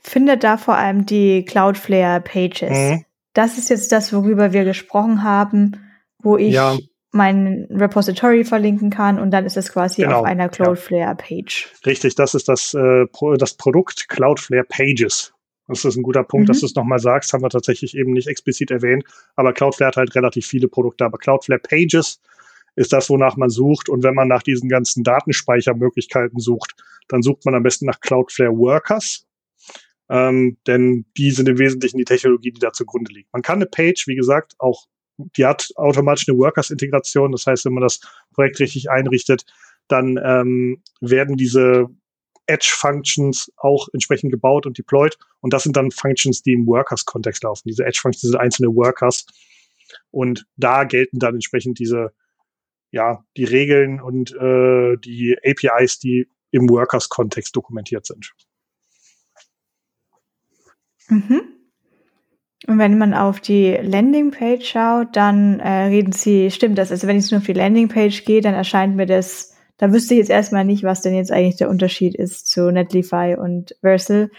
findet 0.02 0.44
da 0.44 0.58
vor 0.58 0.76
allem 0.76 1.06
die 1.06 1.46
Cloudflare 1.46 2.22
Pages. 2.22 2.70
Mhm. 2.70 3.06
Das 3.34 3.58
ist 3.58 3.70
jetzt 3.70 3.92
das, 3.92 4.12
worüber 4.12 4.54
wir 4.54 4.66
gesprochen 4.66 5.24
haben, 5.24 5.78
wo 6.20 6.38
ich 6.38 6.54
ja 6.54 6.78
mein 7.12 7.68
Repository 7.72 8.44
verlinken 8.44 8.90
kann 8.90 9.20
und 9.20 9.32
dann 9.32 9.46
ist 9.46 9.58
es 9.58 9.72
quasi 9.72 10.04
genau, 10.04 10.20
auf 10.20 10.26
einer 10.26 10.50
Cloudflare-Page. 10.50 11.74
Richtig, 11.86 12.16
das 12.16 12.36
ist 12.36 12.48
das, 12.48 12.74
äh, 12.74 13.06
das 13.38 13.56
Produkt 13.56 14.10
Cloudflare 14.10 14.64
Pages. 14.64 15.34
Das 15.68 15.86
ist 15.86 15.96
ein 15.96 16.04
guter 16.04 16.24
Punkt, 16.24 16.48
mhm. 16.48 16.52
dass 16.52 16.60
du 16.62 16.66
es 16.66 16.76
nochmal 16.76 17.00
sagst, 17.00 17.34
haben 17.34 17.44
wir 17.44 17.50
tatsächlich 17.50 17.96
eben 17.96 18.14
nicht 18.14 18.28
explizit 18.28 18.72
erwähnt, 18.72 19.04
aber 19.36 19.54
Cloudflare 19.54 19.90
hat 19.90 19.98
halt 19.98 20.16
relativ 20.16 20.46
viele 20.46 20.68
Produkte, 20.68 21.06
aber 21.06 21.18
Cloudflare 21.18 21.60
Pages 21.60 22.22
ist 22.76 22.94
das, 22.94 23.10
wonach 23.10 23.38
man 23.38 23.50
sucht 23.50 23.90
und 23.90 24.04
wenn 24.04 24.14
man 24.14 24.28
nach 24.28 24.44
diesen 24.44 24.70
ganzen 24.70 25.04
Datenspeichermöglichkeiten 25.04 26.40
sucht, 26.40 26.76
dann 27.08 27.22
sucht 27.22 27.46
man 27.46 27.56
am 27.56 27.64
besten 27.64 27.86
nach 27.86 28.00
Cloudflare 28.00 28.56
Workers 28.56 29.26
ähm, 30.10 30.58
denn 30.66 31.06
die 31.18 31.32
sind 31.32 31.48
im 31.48 31.60
Wesentlichen 31.60 31.98
die 31.98 32.06
Technologie, 32.06 32.52
die 32.52 32.60
da 32.60 32.74
zugrunde 32.74 33.14
liegt. 33.14 33.32
Man 33.32 33.44
kann 33.44 33.58
eine 33.58 33.68
Page, 33.68 34.08
wie 34.08 34.16
gesagt, 34.16 34.56
auch, 34.58 34.88
die 35.38 35.46
hat 35.46 35.70
automatisch 35.76 36.28
eine 36.28 36.38
Workers-Integration. 36.38 37.32
Das 37.32 37.46
heißt, 37.46 37.66
wenn 37.66 37.74
man 37.74 37.84
das 37.84 38.00
Projekt 38.34 38.60
richtig 38.60 38.90
einrichtet, 38.90 39.46
dann 39.88 40.20
ähm, 40.24 40.82
werden 41.02 41.36
diese 41.36 41.88
Edge-Functions 42.46 43.52
auch 43.58 43.88
entsprechend 43.94 44.32
gebaut 44.32 44.66
und 44.66 44.78
deployed. 44.78 45.18
Und 45.42 45.54
das 45.54 45.64
sind 45.64 45.76
dann 45.76 45.92
Functions, 45.92 46.42
die 46.42 46.54
im 46.54 46.66
Workers-Kontext 46.68 47.44
laufen. 47.44 47.68
Diese 47.68 47.86
Edge-Functions 47.86 48.32
sind 48.32 48.40
einzelne 48.40 48.70
Workers. 48.70 49.26
Und 50.12 50.46
da 50.56 50.84
gelten 50.84 51.20
dann 51.20 51.36
entsprechend 51.36 51.80
diese, 51.80 52.14
ja, 52.92 53.24
die 53.38 53.44
Regeln 53.44 54.02
und 54.02 54.32
äh, 54.36 54.98
die 54.98 55.38
APIs, 55.44 56.00
die 56.00 56.28
im 56.52 56.70
Workers-Kontext 56.70 57.56
dokumentiert 57.56 58.06
sind. 58.06 58.32
Mhm. 61.10 61.59
Und 62.70 62.78
wenn 62.78 62.98
man 62.98 63.14
auf 63.14 63.40
die 63.40 63.74
Landingpage 63.82 64.64
schaut, 64.66 65.16
dann 65.16 65.60
äh, 65.60 65.86
reden 65.86 66.12
sie, 66.12 66.52
stimmt 66.52 66.78
das, 66.78 66.92
also 66.92 67.08
wenn 67.08 67.18
ich 67.18 67.32
nur 67.32 67.40
auf 67.40 67.46
die 67.46 67.54
Landingpage 67.54 68.24
gehe, 68.26 68.42
dann 68.42 68.54
erscheint 68.54 68.96
mir 68.96 69.06
das 69.06 69.56
da 69.80 69.94
wüsste 69.94 70.14
ich 70.14 70.20
jetzt 70.20 70.30
erstmal 70.30 70.66
nicht, 70.66 70.84
was 70.84 71.02
denn 71.02 71.16
jetzt 71.16 71.32
eigentlich 71.32 71.56
der 71.56 71.70
Unterschied 71.70 72.14
ist 72.14 72.50
zu 72.50 72.70
Netlify 72.70 73.38
und 73.40 73.76
Versal, 73.80 74.30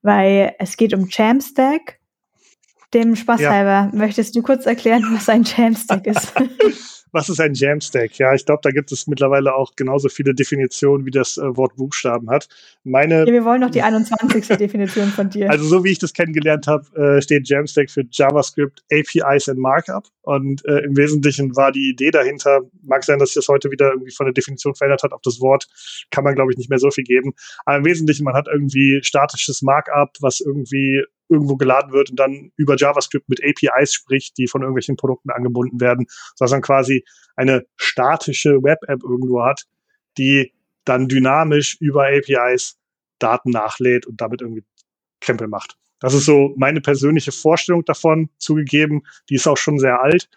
weil 0.00 0.54
es 0.58 0.78
geht 0.78 0.94
um 0.94 1.08
Jamstack. 1.10 1.98
Dem 2.94 3.16
Spaß 3.16 3.42
ja. 3.42 3.50
halber, 3.50 3.90
möchtest 3.92 4.34
du 4.34 4.40
kurz 4.40 4.64
erklären, 4.64 5.04
was 5.12 5.28
ein 5.28 5.44
Jamstack 5.44 6.06
ist? 6.06 6.32
was 7.12 7.28
ist 7.28 7.40
ein 7.40 7.54
Jamstack? 7.54 8.18
Ja, 8.18 8.34
ich 8.34 8.44
glaube, 8.44 8.60
da 8.62 8.70
gibt 8.70 8.92
es 8.92 9.06
mittlerweile 9.06 9.54
auch 9.54 9.74
genauso 9.76 10.08
viele 10.08 10.34
Definitionen, 10.34 11.06
wie 11.06 11.10
das 11.10 11.36
äh, 11.36 11.56
Wort 11.56 11.76
Buchstaben 11.76 12.30
hat. 12.30 12.48
Meine, 12.84 13.20
ja, 13.20 13.32
wir 13.32 13.44
wollen 13.44 13.60
noch 13.60 13.70
die 13.70 13.82
21. 13.82 14.56
Definition 14.56 15.08
von 15.08 15.30
dir. 15.30 15.50
Also 15.50 15.64
so 15.64 15.84
wie 15.84 15.90
ich 15.90 15.98
das 15.98 16.12
kennengelernt 16.12 16.66
habe, 16.66 16.84
äh, 16.96 17.22
steht 17.22 17.48
Jamstack 17.48 17.90
für 17.90 18.04
JavaScript 18.10 18.82
APIs 18.92 19.48
and 19.48 19.58
Markup. 19.58 20.06
Und 20.22 20.64
äh, 20.66 20.84
im 20.84 20.96
Wesentlichen 20.96 21.56
war 21.56 21.72
die 21.72 21.90
Idee 21.90 22.10
dahinter, 22.10 22.60
mag 22.82 23.04
sein, 23.04 23.18
dass 23.18 23.30
sich 23.30 23.36
das 23.36 23.48
heute 23.48 23.70
wieder 23.70 23.92
irgendwie 23.92 24.12
von 24.12 24.26
der 24.26 24.34
Definition 24.34 24.74
verändert 24.74 25.02
hat, 25.02 25.12
auf 25.12 25.22
das 25.22 25.40
Wort 25.40 25.66
kann 26.10 26.24
man, 26.24 26.34
glaube 26.34 26.52
ich, 26.52 26.58
nicht 26.58 26.70
mehr 26.70 26.78
so 26.78 26.90
viel 26.90 27.04
geben. 27.04 27.32
Aber 27.64 27.78
im 27.78 27.84
Wesentlichen, 27.84 28.24
man 28.24 28.34
hat 28.34 28.48
irgendwie 28.52 29.00
statisches 29.02 29.62
Markup, 29.62 30.10
was 30.20 30.40
irgendwie 30.40 31.02
irgendwo 31.28 31.56
geladen 31.56 31.92
wird 31.92 32.10
und 32.10 32.18
dann 32.18 32.52
über 32.56 32.76
JavaScript 32.76 33.28
mit 33.28 33.40
APIs 33.42 33.92
spricht, 33.92 34.38
die 34.38 34.46
von 34.46 34.62
irgendwelchen 34.62 34.96
Produkten 34.96 35.30
angebunden 35.30 35.80
werden, 35.80 36.06
sodass 36.34 36.52
man 36.52 36.62
quasi 36.62 37.04
eine 37.36 37.66
statische 37.76 38.62
Web-App 38.62 39.02
irgendwo 39.02 39.44
hat, 39.44 39.64
die 40.16 40.52
dann 40.84 41.08
dynamisch 41.08 41.76
über 41.80 42.06
APIs 42.06 42.78
Daten 43.18 43.50
nachlädt 43.50 44.06
und 44.06 44.20
damit 44.20 44.40
irgendwie 44.40 44.64
Krempel 45.20 45.48
macht. 45.48 45.76
Das 46.00 46.14
ist 46.14 46.24
so 46.24 46.54
meine 46.56 46.80
persönliche 46.80 47.32
Vorstellung 47.32 47.84
davon, 47.84 48.30
zugegeben. 48.38 49.02
Die 49.28 49.34
ist 49.34 49.46
auch 49.48 49.56
schon 49.56 49.78
sehr 49.78 50.00
alt. 50.00 50.28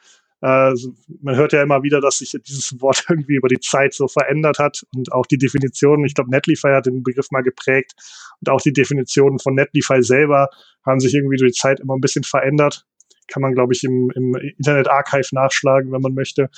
Äh, 0.41 0.73
man 1.21 1.35
hört 1.35 1.53
ja 1.53 1.61
immer 1.61 1.83
wieder, 1.83 2.01
dass 2.01 2.17
sich 2.17 2.31
dieses 2.31 2.79
Wort 2.81 3.05
irgendwie 3.09 3.35
über 3.35 3.47
die 3.47 3.59
Zeit 3.59 3.93
so 3.93 4.07
verändert 4.07 4.59
hat 4.59 4.83
und 4.95 5.11
auch 5.11 5.25
die 5.25 5.37
Definition, 5.37 6.03
ich 6.03 6.15
glaube, 6.15 6.31
Netlify 6.31 6.69
hat 6.73 6.87
den 6.87 7.03
Begriff 7.03 7.29
mal 7.31 7.43
geprägt 7.43 7.93
und 8.39 8.49
auch 8.49 8.61
die 8.61 8.73
Definitionen 8.73 9.39
von 9.39 9.55
Netlify 9.55 10.01
selber 10.01 10.49
haben 10.85 10.99
sich 10.99 11.13
irgendwie 11.13 11.37
durch 11.37 11.53
die 11.53 11.59
Zeit 11.59 11.79
immer 11.79 11.95
ein 11.95 12.01
bisschen 12.01 12.23
verändert. 12.23 12.85
Kann 13.27 13.41
man, 13.41 13.53
glaube 13.53 13.73
ich, 13.73 13.83
im, 13.83 14.11
im 14.15 14.35
Internet 14.35 14.89
Archive 14.89 15.29
nachschlagen, 15.31 15.91
wenn 15.91 16.01
man 16.01 16.13
möchte. 16.13 16.49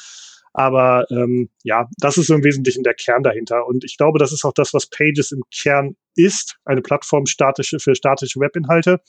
Aber 0.53 1.05
ähm, 1.09 1.49
ja, 1.63 1.89
das 1.97 2.17
ist 2.17 2.27
so 2.27 2.35
im 2.35 2.43
Wesentlichen 2.43 2.83
der 2.83 2.93
Kern 2.93 3.23
dahinter. 3.23 3.65
Und 3.67 3.83
ich 3.83 3.97
glaube, 3.97 4.19
das 4.19 4.31
ist 4.31 4.45
auch 4.45 4.53
das, 4.53 4.73
was 4.73 4.87
Pages 4.87 5.31
im 5.31 5.41
Kern 5.51 5.95
ist. 6.15 6.57
Eine 6.63 6.81
Plattform 6.81 7.25
statische, 7.25 7.79
für 7.79 7.95
statische 7.95 8.39
Webinhalte. 8.39 9.01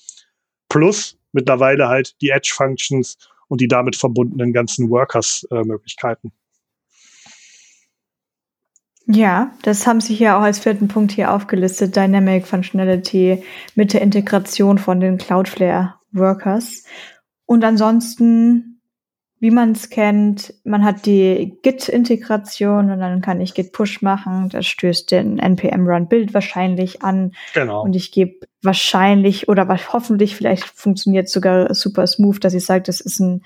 Plus 0.68 1.18
mittlerweile 1.32 1.88
halt 1.88 2.20
die 2.22 2.30
Edge-Functions 2.30 3.18
und 3.48 3.60
die 3.60 3.68
damit 3.68 3.96
verbundenen 3.96 4.52
ganzen 4.52 4.90
Workers-Möglichkeiten. 4.90 6.32
ja, 9.06 9.52
das 9.62 9.86
haben 9.86 10.00
Sie 10.00 10.14
hier 10.14 10.36
auch 10.36 10.42
als 10.42 10.60
vierten 10.60 10.88
Punkt 10.88 11.12
hier 11.12 11.32
aufgelistet. 11.32 11.94
Dynamic 11.94 12.46
Functionality 12.46 13.42
mit 13.74 13.92
der 13.92 14.00
Integration 14.00 14.78
von 14.78 15.00
den 15.00 15.18
Cloudflare 15.18 15.94
Workers. 16.12 16.84
Und 17.44 17.64
ansonsten 17.64 18.73
wie 19.44 19.50
man 19.50 19.72
es 19.72 19.90
kennt. 19.90 20.54
Man 20.64 20.86
hat 20.86 21.04
die 21.04 21.58
Git-Integration 21.60 22.90
und 22.90 22.98
dann 22.98 23.20
kann 23.20 23.42
ich 23.42 23.52
Git-Push 23.52 24.00
machen. 24.00 24.48
Das 24.48 24.64
stößt 24.64 25.10
den 25.10 25.38
npm-Run-Build 25.38 26.32
wahrscheinlich 26.32 27.02
an. 27.02 27.34
Genau. 27.52 27.82
Und 27.82 27.94
ich 27.94 28.10
gebe 28.10 28.46
wahrscheinlich 28.62 29.46
oder 29.46 29.68
hoffentlich, 29.68 30.34
vielleicht 30.34 30.64
funktioniert 30.64 31.28
sogar 31.28 31.74
super 31.74 32.06
smooth, 32.06 32.42
dass 32.42 32.54
ich 32.54 32.64
sage, 32.64 32.84
das 32.84 33.02
ist 33.02 33.20
ein 33.20 33.42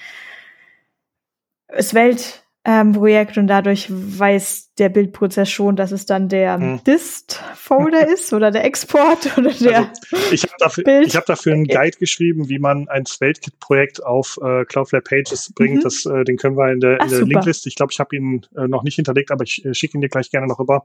Svelte 1.81 2.27
ähm, 2.65 2.93
Projekt 2.93 3.39
und 3.39 3.47
dadurch 3.47 3.87
weiß 3.89 4.75
der 4.79 4.89
Bildprozess 4.89 5.51
schon, 5.51 5.77
dass 5.77 5.93
es 5.93 6.07
dann 6.07 6.29
der 6.29 6.59
hm. 6.59 6.85
Dist-Folder 6.85 8.09
ist 8.13 8.33
oder 8.33 8.51
der 8.51 8.65
Export 8.65 9.39
oder 9.39 9.51
der. 9.51 9.91
Also 10.13 10.33
ich 10.33 10.43
habe 10.43 10.55
dafür, 10.59 11.03
ich 11.03 11.17
hab 11.17 11.27
dafür 11.27 11.55
einen 11.55 11.67
Guide 11.67 11.97
geschrieben, 11.99 12.49
wie 12.49 12.59
man 12.59 12.89
ein 12.89 13.07
SvelteKit-Projekt 13.07 14.05
auf 14.05 14.39
äh, 14.43 14.65
Cloudflare 14.65 15.03
Pages 15.03 15.53
bringt. 15.55 15.77
Mhm. 15.77 15.81
Das, 15.83 16.05
äh, 16.05 16.25
den 16.25 16.37
können 16.37 16.57
wir 16.57 16.71
in 16.71 16.81
der, 16.81 17.01
in 17.01 17.09
der 17.09 17.23
Linkliste. 17.23 17.69
Ich 17.69 17.77
glaube, 17.77 17.93
ich 17.93 18.01
habe 18.01 18.15
ihn 18.15 18.45
äh, 18.57 18.69
noch 18.69 18.83
nicht 18.83 18.97
hinterlegt, 18.97 19.31
aber 19.31 19.45
ich 19.45 19.65
äh, 19.65 19.73
schicke 19.73 19.97
ihn 19.97 20.01
dir 20.01 20.09
gleich 20.09 20.31
gerne 20.31 20.47
noch 20.47 20.59
rüber 20.59 20.85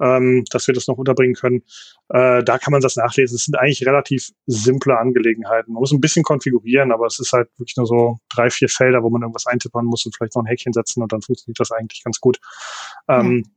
ähm, 0.00 0.44
dass 0.50 0.66
wir 0.66 0.74
das 0.74 0.86
noch 0.86 0.96
unterbringen 0.96 1.34
können. 1.34 1.62
Äh, 2.08 2.42
da 2.44 2.58
kann 2.58 2.72
man 2.72 2.80
das 2.80 2.96
nachlesen. 2.96 3.36
Es 3.36 3.44
sind 3.44 3.56
eigentlich 3.56 3.86
relativ 3.86 4.30
simple 4.46 4.98
Angelegenheiten. 4.98 5.72
Man 5.72 5.80
muss 5.80 5.92
ein 5.92 6.00
bisschen 6.00 6.22
konfigurieren, 6.22 6.92
aber 6.92 7.06
es 7.06 7.18
ist 7.18 7.32
halt 7.32 7.48
wirklich 7.58 7.76
nur 7.76 7.86
so 7.86 8.18
drei, 8.28 8.50
vier 8.50 8.68
Felder, 8.68 9.02
wo 9.02 9.10
man 9.10 9.22
irgendwas 9.22 9.46
eintippern 9.46 9.84
muss 9.84 10.06
und 10.06 10.14
vielleicht 10.16 10.34
noch 10.34 10.42
ein 10.42 10.46
Häkchen 10.46 10.72
setzen 10.72 11.02
und 11.02 11.12
dann 11.12 11.22
funktioniert 11.22 11.60
das 11.60 11.72
eigentlich 11.72 12.02
ganz 12.04 12.20
gut. 12.20 12.38
Ähm, 13.08 13.44
ja. 13.44 13.50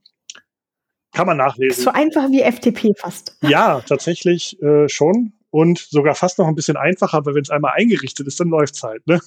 Kann 1.14 1.28
man 1.28 1.38
nachlesen. 1.38 1.84
So 1.84 1.92
einfach 1.92 2.30
wie 2.30 2.42
FTP 2.42 2.98
fast. 2.98 3.38
Ja, 3.42 3.82
tatsächlich 3.82 4.62
äh, 4.62 4.88
schon. 4.88 5.34
Und 5.50 5.80
sogar 5.80 6.16
fast 6.16 6.40
noch 6.40 6.48
ein 6.48 6.56
bisschen 6.56 6.78
einfacher, 6.78 7.26
weil 7.26 7.36
wenn 7.36 7.42
es 7.42 7.50
einmal 7.50 7.74
eingerichtet 7.76 8.26
ist, 8.28 8.40
dann 8.40 8.48
läuft's 8.48 8.82
halt. 8.84 9.06
Ne? 9.06 9.20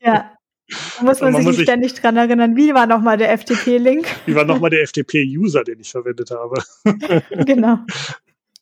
Ja, 0.00 0.32
da 0.68 1.04
muss 1.04 1.20
man, 1.20 1.32
man 1.32 1.42
sich 1.42 1.56
muss 1.58 1.62
ständig 1.62 1.94
dran 1.94 2.16
erinnern, 2.16 2.56
wie 2.56 2.74
war 2.74 2.86
nochmal 2.86 3.16
der 3.16 3.36
FTP-Link? 3.36 4.06
Wie 4.26 4.34
war 4.34 4.44
nochmal 4.44 4.70
der 4.70 4.86
FTP-User, 4.86 5.62
den 5.62 5.80
ich 5.80 5.90
verwendet 5.90 6.30
habe? 6.30 6.62
genau. 7.44 7.78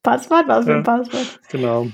Passwort, 0.02 0.46
was 0.48 0.66
für 0.66 0.74
ein 0.74 0.82
Passwort? 0.82 1.40
Genau. 1.50 1.88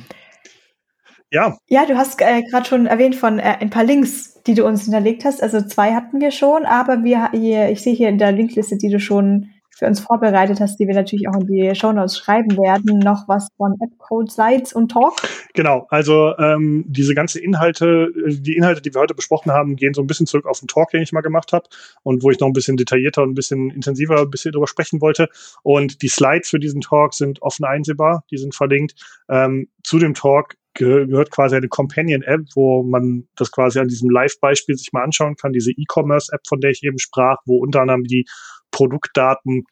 Ja. 1.31 1.57
Ja, 1.69 1.87
du 1.87 1.97
hast 1.97 2.21
äh, 2.21 2.43
gerade 2.43 2.67
schon 2.67 2.87
erwähnt 2.87 3.15
von 3.15 3.39
äh, 3.39 3.57
ein 3.61 3.71
paar 3.71 3.85
Links, 3.85 4.43
die 4.43 4.55
du 4.55 4.67
uns 4.67 4.83
hinterlegt 4.85 5.25
hast. 5.25 5.43
Also 5.43 5.61
zwei 5.63 5.95
hatten 5.95 6.21
wir 6.21 6.33
schon, 6.33 6.67
aber 6.67 7.05
wir 7.05 7.31
hier, 7.31 7.71
ich 7.71 7.83
sehe 7.83 7.95
hier 7.95 8.09
in 8.09 8.19
der 8.19 8.33
Linkliste, 8.33 8.77
die 8.77 8.91
du 8.91 8.99
schon 8.99 9.51
für 9.81 9.87
uns 9.87 10.01
vorbereitet 10.01 10.61
hast, 10.61 10.79
die 10.79 10.87
wir 10.87 10.95
natürlich 10.95 11.27
auch 11.27 11.41
in 11.41 11.47
die 11.47 11.75
Shownotes 11.75 12.19
schreiben 12.19 12.57
werden, 12.59 12.99
noch 12.99 13.27
was 13.29 13.49
von 13.57 13.75
AppCode, 13.81 14.31
Sites 14.31 14.75
und 14.75 14.91
Talk? 14.93 15.15
Genau, 15.55 15.87
also 15.89 16.37
ähm, 16.39 16.85
diese 16.87 17.15
ganze 17.15 17.41
Inhalte, 17.41 18.13
die 18.29 18.57
Inhalte, 18.57 18.83
die 18.83 18.95
wir 18.95 19.01
heute 19.01 19.15
besprochen 19.15 19.53
haben, 19.53 19.77
gehen 19.77 19.95
so 19.95 20.03
ein 20.03 20.07
bisschen 20.07 20.27
zurück 20.27 20.45
auf 20.45 20.61
den 20.61 20.69
Talk, 20.69 20.91
den 20.91 21.03
ich 21.03 21.13
mal 21.13 21.23
gemacht 21.23 21.55
habe 21.55 21.65
und 22.03 22.23
wo 22.23 22.31
ich 22.31 22.39
noch 22.39 22.47
ein 22.47 22.53
bisschen 22.53 22.77
detaillierter 22.77 23.23
und 23.23 23.31
ein 23.31 23.35
bisschen 23.35 23.71
intensiver 23.71 24.21
ein 24.21 24.31
bisschen 24.31 24.53
drüber 24.53 24.67
sprechen 24.67 25.01
wollte. 25.01 25.29
Und 25.63 26.03
die 26.03 26.09
Slides 26.09 26.51
für 26.51 26.61
diesen 26.61 26.83
Talk 26.83 27.15
sind 27.15 27.41
offen 27.41 27.65
einsehbar, 27.65 28.23
die 28.31 28.37
sind 28.37 28.55
verlinkt. 28.55 28.95
Ähm, 29.31 29.69
zu 29.83 29.99
dem 29.99 30.13
Talk 30.13 30.57
gehört 30.75 31.31
quasi 31.31 31.57
eine 31.57 31.69
Companion-App, 31.69 32.43
wo 32.55 32.83
man 32.83 33.27
das 33.37 33.51
quasi 33.51 33.79
an 33.81 33.89
diesem 33.89 34.11
Live-Beispiel 34.11 34.77
sich 34.77 34.93
mal 34.93 35.03
anschauen 35.03 35.37
kann, 35.37 35.53
diese 35.53 35.73
E-Commerce-App, 35.73 36.43
von 36.47 36.61
der 36.61 36.71
ich 36.71 36.83
eben 36.85 36.99
sprach, 36.99 37.39
wo 37.47 37.59
unter 37.59 37.81
anderem 37.81 38.05
die 38.05 38.27
Produktdaten 38.71 39.65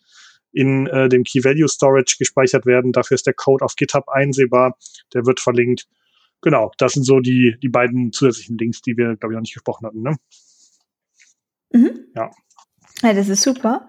in 0.53 0.87
äh, 0.87 1.09
dem 1.09 1.25
Key 1.25 1.45
Value 1.45 1.69
Storage 1.69 2.17
gespeichert 2.19 2.67
werden. 2.67 2.93
Dafür 2.93 3.15
ist 3.15 3.27
der 3.27 3.35
Code 3.35 3.65
auf 3.65 3.77
GitHub 3.77 4.09
einsehbar. 4.09 4.77
Der 5.15 5.27
wird 5.27 5.41
verlinkt. 5.41 5.87
Genau, 6.41 6.71
das 6.79 6.93
sind 6.93 7.05
so 7.05 7.21
die, 7.21 7.57
die 7.63 7.69
beiden 7.69 8.13
zusätzlichen 8.13 8.59
Links, 8.59 8.81
die 8.81 8.97
wir, 8.97 9.17
glaube 9.17 9.35
ich, 9.35 9.37
noch 9.37 9.43
nicht 9.43 9.55
gesprochen 9.55 9.87
hatten. 9.87 10.03
Ne? 10.03 10.17
Mhm. 11.73 12.07
Ja. 12.15 12.31
Ja. 13.03 13.13
Das 13.13 13.29
ist 13.29 13.43
super. 13.43 13.87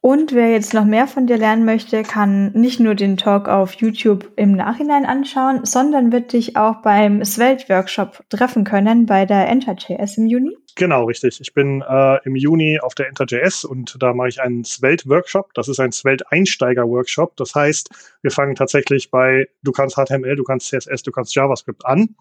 Und 0.00 0.32
wer 0.32 0.50
jetzt 0.50 0.74
noch 0.74 0.84
mehr 0.84 1.08
von 1.08 1.26
dir 1.26 1.36
lernen 1.36 1.64
möchte, 1.64 2.02
kann 2.04 2.52
nicht 2.52 2.78
nur 2.78 2.94
den 2.94 3.16
Talk 3.16 3.48
auf 3.48 3.74
YouTube 3.74 4.30
im 4.36 4.52
Nachhinein 4.52 5.04
anschauen, 5.04 5.64
sondern 5.64 6.12
wird 6.12 6.32
dich 6.32 6.56
auch 6.56 6.82
beim 6.82 7.24
Svelte 7.24 7.68
Workshop 7.68 8.22
treffen 8.30 8.62
können 8.62 9.06
bei 9.06 9.26
der 9.26 9.48
Enter.js 9.48 10.16
im 10.18 10.26
Juni. 10.26 10.56
Genau, 10.76 11.06
richtig. 11.06 11.40
Ich 11.40 11.52
bin 11.52 11.82
äh, 11.82 12.24
im 12.24 12.36
Juni 12.36 12.78
auf 12.80 12.94
der 12.94 13.08
Enter.js 13.08 13.64
und 13.64 13.96
da 13.98 14.14
mache 14.14 14.28
ich 14.28 14.40
einen 14.40 14.62
Svelte 14.62 15.08
Workshop. 15.08 15.52
Das 15.54 15.66
ist 15.66 15.80
ein 15.80 15.90
Svelte 15.90 16.30
Einsteiger 16.30 16.88
Workshop. 16.88 17.36
Das 17.36 17.56
heißt, 17.56 17.90
wir 18.22 18.30
fangen 18.30 18.54
tatsächlich 18.54 19.10
bei, 19.10 19.48
du 19.64 19.72
kannst 19.72 19.96
HTML, 19.96 20.36
du 20.36 20.44
kannst 20.44 20.68
CSS, 20.68 21.02
du 21.02 21.10
kannst 21.10 21.34
JavaScript 21.34 21.84
an. 21.84 22.14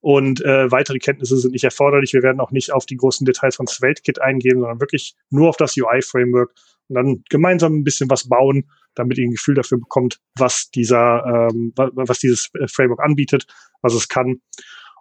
Und 0.00 0.44
äh, 0.44 0.70
weitere 0.70 0.98
Kenntnisse 0.98 1.36
sind 1.36 1.52
nicht 1.52 1.64
erforderlich. 1.64 2.12
Wir 2.12 2.22
werden 2.22 2.40
auch 2.40 2.52
nicht 2.52 2.72
auf 2.72 2.86
die 2.86 2.96
großen 2.96 3.24
Details 3.24 3.56
von 3.56 3.66
SvelteKit 3.66 4.20
eingehen, 4.20 4.60
sondern 4.60 4.80
wirklich 4.80 5.16
nur 5.30 5.48
auf 5.48 5.56
das 5.56 5.76
UI-Framework 5.76 6.54
und 6.88 6.94
dann 6.94 7.24
gemeinsam 7.28 7.74
ein 7.74 7.84
bisschen 7.84 8.08
was 8.08 8.28
bauen, 8.28 8.70
damit 8.94 9.18
ihr 9.18 9.26
ein 9.26 9.32
Gefühl 9.32 9.54
dafür 9.54 9.78
bekommt, 9.78 10.20
was 10.36 10.70
dieser, 10.70 11.48
ähm, 11.50 11.72
was 11.76 12.20
dieses 12.20 12.50
äh, 12.54 12.68
Framework 12.68 13.00
anbietet, 13.00 13.46
was 13.82 13.94
es 13.94 14.08
kann. 14.08 14.40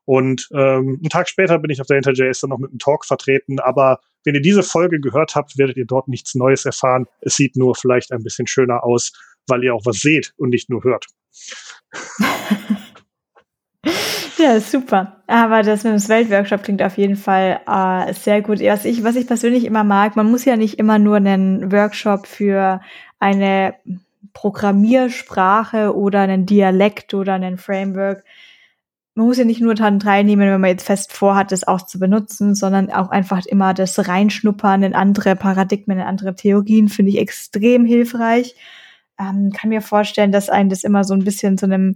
Und 0.05 0.47
ähm, 0.53 0.99
einen 1.01 1.09
Tag 1.09 1.27
später 1.27 1.59
bin 1.59 1.69
ich 1.69 1.81
auf 1.81 1.87
der 1.87 1.97
IntelJS 1.97 2.39
dann 2.39 2.51
noch 2.51 2.59
mit 2.59 2.69
einem 2.69 2.79
Talk 2.79 3.05
vertreten. 3.05 3.59
Aber 3.59 3.99
wenn 4.23 4.35
ihr 4.35 4.41
diese 4.41 4.63
Folge 4.63 5.01
gehört 5.01 5.35
habt, 5.35 5.57
werdet 5.57 5.77
ihr 5.77 5.85
dort 5.85 6.07
nichts 6.07 6.33
Neues 6.33 6.65
erfahren. 6.65 7.07
Es 7.21 7.35
sieht 7.35 7.57
nur 7.57 7.75
vielleicht 7.75 8.13
ein 8.13 8.23
bisschen 8.23 8.47
schöner 8.47 8.83
aus, 8.83 9.11
weil 9.47 9.63
ihr 9.63 9.75
auch 9.75 9.85
was 9.85 9.99
seht 9.99 10.33
und 10.37 10.49
nicht 10.49 10.69
nur 10.69 10.83
hört. 10.83 11.07
Ja, 14.39 14.59
super. 14.59 15.23
Aber 15.27 15.63
das 15.63 15.83
mit 15.83 15.93
dem 15.93 16.09
Weltworkshop 16.09 16.63
klingt 16.63 16.81
auf 16.83 16.97
jeden 16.97 17.15
Fall 17.15 17.59
äh, 17.67 18.13
sehr 18.13 18.41
gut. 18.41 18.59
Was 18.59 18.85
ich, 18.85 19.03
was 19.03 19.15
ich 19.15 19.27
persönlich 19.27 19.65
immer 19.65 19.83
mag, 19.83 20.15
man 20.15 20.29
muss 20.29 20.45
ja 20.45 20.55
nicht 20.55 20.79
immer 20.79 20.99
nur 20.99 21.17
einen 21.17 21.71
Workshop 21.71 22.27
für 22.27 22.81
eine 23.19 23.75
Programmiersprache 24.33 25.95
oder 25.95 26.21
einen 26.21 26.45
Dialekt 26.45 27.13
oder 27.13 27.33
einen 27.33 27.57
Framework. 27.57 28.23
Man 29.15 29.25
muss 29.25 29.39
ja 29.39 29.45
nicht 29.45 29.61
nur 29.61 29.73
daran 29.73 29.99
teilnehmen, 29.99 30.51
wenn 30.51 30.61
man 30.61 30.69
jetzt 30.69 30.85
fest 30.85 31.11
vorhat, 31.11 31.51
das 31.51 31.67
auch 31.67 31.81
zu 31.81 31.97
benutzen, 31.97 32.53
sondern 32.53 32.91
auch 32.91 33.09
einfach 33.09 33.43
immer 33.47 33.73
das 33.73 34.07
Reinschnuppern 34.07 34.83
in 34.83 34.93
andere 34.93 35.35
Paradigmen, 35.35 35.97
in 35.97 36.03
andere 36.05 36.35
Theorien, 36.35 36.87
finde 36.87 37.11
ich 37.11 37.17
extrem 37.17 37.85
hilfreich. 37.85 38.55
Ähm, 39.19 39.51
kann 39.51 39.69
mir 39.69 39.81
vorstellen, 39.81 40.31
dass 40.31 40.49
einen 40.49 40.69
das 40.69 40.83
immer 40.83 41.03
so 41.03 41.15
ein 41.15 41.23
bisschen 41.23 41.57
zu 41.57 41.65
einem 41.65 41.95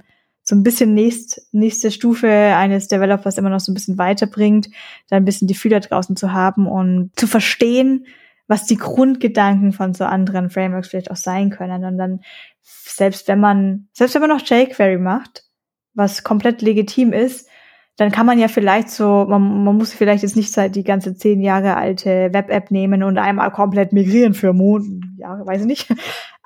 so 0.52 0.56
ein 0.58 0.64
bisschen 0.64 0.93
nächst, 0.93 1.47
nächste 1.54 1.91
Stufe 1.91 2.28
eines 2.28 2.89
Developers 2.89 3.38
immer 3.38 3.49
noch 3.49 3.62
so 3.62 3.72
ein 3.72 3.74
bisschen 3.74 3.97
weiterbringt, 3.97 4.68
da 5.08 5.16
ein 5.16 5.24
bisschen 5.24 5.47
die 5.47 5.56
Fühler 5.56 5.80
draußen 5.80 6.18
zu 6.18 6.34
haben 6.34 6.68
und 6.68 7.12
zu 7.16 7.26
verstehen, 7.26 8.06
was 8.47 8.66
die 8.66 8.76
Grundgedanken 8.76 9.72
von 9.72 9.93
so 9.93 10.04
anderen 10.04 10.49
Frameworks 10.49 10.89
vielleicht 10.89 11.10
auch 11.10 11.16
sein 11.16 11.52
können. 11.52 11.86
Und 11.86 11.97
dann, 11.97 12.20
selbst 12.62 13.30
wenn 13.30 13.39
man, 13.39 13.88
selbst 13.93 14.14
wenn 14.14 14.22
man 14.22 14.32
noch 14.32 14.45
jQuery 14.45 14.97
macht, 14.97 15.45
was 15.93 16.24
komplett 16.24 16.62
legitim 16.62 17.14
ist, 17.14 17.47
dann 17.95 18.12
kann 18.12 18.26
man 18.26 18.38
ja 18.38 18.49
vielleicht 18.49 18.89
so, 18.89 19.26
man, 19.30 19.64
man 19.64 19.78
muss 19.78 19.93
vielleicht 19.93 20.24
jetzt 20.24 20.36
nicht 20.36 20.54
die 20.76 20.84
ganze 20.84 21.16
zehn 21.16 21.41
Jahre 21.41 21.78
alte 21.78 22.30
Web-App 22.34 22.72
nehmen 22.72 23.04
und 23.04 23.18
einmal 23.18 23.52
komplett 23.52 23.93
migrieren 23.93 24.34
für 24.34 24.52
Monate, 24.52 24.99
ja, 25.18 25.45
weiß 25.45 25.62
ich 25.62 25.68
nicht. 25.68 25.88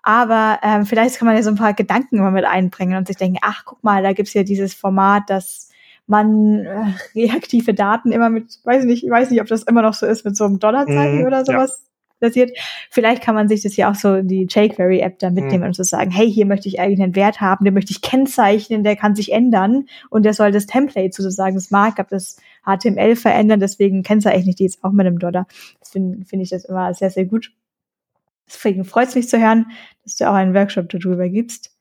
Aber 0.07 0.59
ähm, 0.61 0.85
vielleicht 0.85 1.17
kann 1.17 1.25
man 1.25 1.35
ja 1.35 1.41
so 1.41 1.49
ein 1.49 1.55
paar 1.55 1.73
Gedanken 1.73 2.17
immer 2.17 2.29
mit 2.29 2.45
einbringen 2.45 2.95
und 2.95 3.07
sich 3.07 3.17
denken, 3.17 3.39
ach, 3.41 3.63
guck 3.65 3.83
mal, 3.83 4.03
da 4.03 4.13
gibt's 4.13 4.35
ja 4.35 4.43
dieses 4.43 4.75
Format, 4.75 5.31
dass 5.31 5.71
man 6.05 6.59
äh, 6.59 6.85
reaktive 7.15 7.73
Daten 7.73 8.11
immer 8.11 8.29
mit, 8.29 8.59
weiß 8.63 8.83
ich 8.83 8.87
nicht, 8.87 9.03
ich 9.03 9.09
weiß 9.09 9.31
nicht, 9.31 9.41
ob 9.41 9.47
das 9.47 9.63
immer 9.63 9.81
noch 9.81 9.95
so 9.95 10.05
ist, 10.05 10.23
mit 10.23 10.37
so 10.37 10.45
einem 10.45 10.59
Dollarzeichen 10.59 11.23
mm, 11.23 11.25
oder 11.25 11.43
sowas 11.43 11.81
ja. 11.81 12.27
basiert. 12.27 12.55
Vielleicht 12.91 13.23
kann 13.23 13.33
man 13.33 13.49
sich 13.49 13.63
das 13.63 13.75
ja 13.77 13.89
auch 13.89 13.95
so 13.95 14.13
in 14.13 14.27
die 14.27 14.45
jQuery-App 14.47 15.17
da 15.17 15.31
mitnehmen 15.31 15.63
mm. 15.63 15.67
und 15.69 15.75
so 15.75 15.81
sagen, 15.81 16.11
hey, 16.11 16.31
hier 16.31 16.45
möchte 16.45 16.67
ich 16.67 16.79
eigentlich 16.79 17.01
einen 17.01 17.15
Wert 17.15 17.41
haben, 17.41 17.65
den 17.65 17.73
möchte 17.73 17.89
ich 17.89 18.03
kennzeichnen, 18.03 18.83
der 18.83 18.95
kann 18.95 19.15
sich 19.15 19.31
ändern 19.31 19.87
und 20.11 20.21
der 20.21 20.35
soll 20.35 20.51
das 20.51 20.67
Template 20.67 21.15
sozusagen, 21.15 21.55
das 21.55 21.71
Markup, 21.71 22.09
das 22.09 22.37
HTML 22.63 23.15
verändern, 23.15 23.59
deswegen 23.59 24.03
kennzeichne 24.03 24.51
ich 24.51 24.55
die 24.55 24.65
jetzt 24.65 24.83
auch 24.83 24.91
mit 24.91 25.07
einem 25.07 25.17
Dollar. 25.17 25.47
Das 25.79 25.89
finde 25.89 26.23
find 26.25 26.43
ich 26.43 26.51
das 26.51 26.63
immer 26.65 26.93
sehr, 26.93 27.09
sehr 27.09 27.25
gut. 27.25 27.51
Deswegen 28.47 28.85
freut 28.85 29.09
es 29.09 29.15
mich 29.15 29.29
zu 29.29 29.39
hören, 29.39 29.71
dass 30.03 30.15
du 30.15 30.29
auch 30.29 30.33
einen 30.33 30.53
Workshop 30.53 30.89
darüber 30.89 31.27
gibst. 31.29 31.75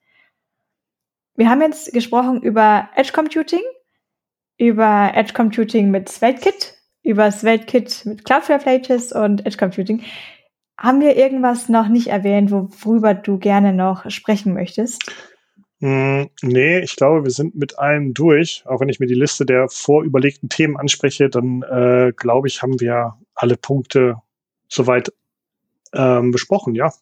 Wir 1.37 1.51
haben 1.51 1.62
jetzt 1.62 1.93
gesprochen 1.93 2.43
über 2.43 2.89
Edge 2.95 3.12
Computing, 3.12 3.62
über 4.57 5.12
Edge 5.15 5.33
Computing 5.33 5.91
mit 5.91 6.09
SvelteKit, 6.09 6.75
über 7.03 7.31
SvelteKit 7.31 8.07
mit 8.07 8.25
Cloudflare 8.25 8.62
Pages 8.62 9.12
und 9.12 9.45
Edge 9.45 9.57
Computing. 9.57 10.03
Haben 10.79 11.01
wir 11.01 11.17
irgendwas 11.17 11.69
noch 11.69 11.89
nicht 11.89 12.09
erwähnt, 12.09 12.51
worüber 12.51 13.15
du 13.15 13.39
gerne 13.39 13.73
noch 13.73 14.11
sprechen 14.11 14.55
möchtest? 14.55 15.12
Mm, 15.81 16.25
nee, 16.43 16.79
ich 16.81 16.97
glaube, 16.97 17.25
wir 17.25 17.31
sind 17.31 17.55
mit 17.55 17.79
allem 17.79 18.15
durch. 18.15 18.65
Auch 18.67 18.81
wenn 18.81 18.89
ich 18.89 19.01
mir 19.01 19.07
die 19.07 19.15
Liste 19.15 19.45
der 19.45 19.69
vorüberlegten 19.69 20.49
Themen 20.49 20.77
anspreche, 20.77 21.29
dann 21.29 21.62
äh, 21.62 22.12
glaube 22.17 22.49
ich, 22.49 22.62
haben 22.62 22.81
wir 22.81 23.15
alle 23.35 23.57
Punkte 23.57 24.17
soweit 24.69 25.12
ähm, 25.95 26.31
besprochen, 26.31 26.75
ja. 26.75 26.93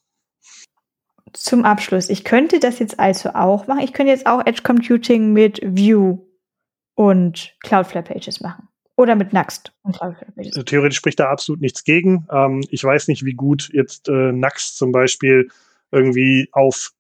Zum 1.33 1.65
Abschluss. 1.65 2.11
Ich 2.11 2.25
könnte 2.25 2.61
das 2.61 2.79
jetzt 2.79 3.01
also 3.01 3.31
auch 3.31 3.67
machen. 3.67 3.81
Ich 3.83 3.93
könnte 3.93 4.13
jetzt 4.13 4.27
auch 4.27 4.45
Edge 4.45 4.63
Computing 4.63 5.33
mit 5.33 5.61
Vue 5.63 6.19
und 6.95 7.57
Cloudflare 7.61 8.05
Pages 8.05 8.41
machen. 8.41 8.69
Oder 8.97 9.17
mit 9.17 9.33
Nuxt 9.33 9.73
und 9.83 9.97
Cloudflare 9.97 10.33
Pages. 10.33 10.53
Also 10.53 10.63
theoretisch 10.63 10.99
spricht 10.99 11.19
da 11.19 11.31
absolut 11.31 11.63
nichts 11.63 11.85
gegen. 11.85 12.27
Ähm, 12.31 12.63
ich 12.69 12.85
weiß 12.85 13.09
nicht, 13.09 13.25
wie 13.25 13.33
gut 13.33 13.71
jetzt 13.73 14.09
äh, 14.09 14.33
Nuxt 14.33 14.77
zum 14.77 14.93
Beispiel 14.93 15.49
irgendwie 15.91 16.49
auf 16.53 16.93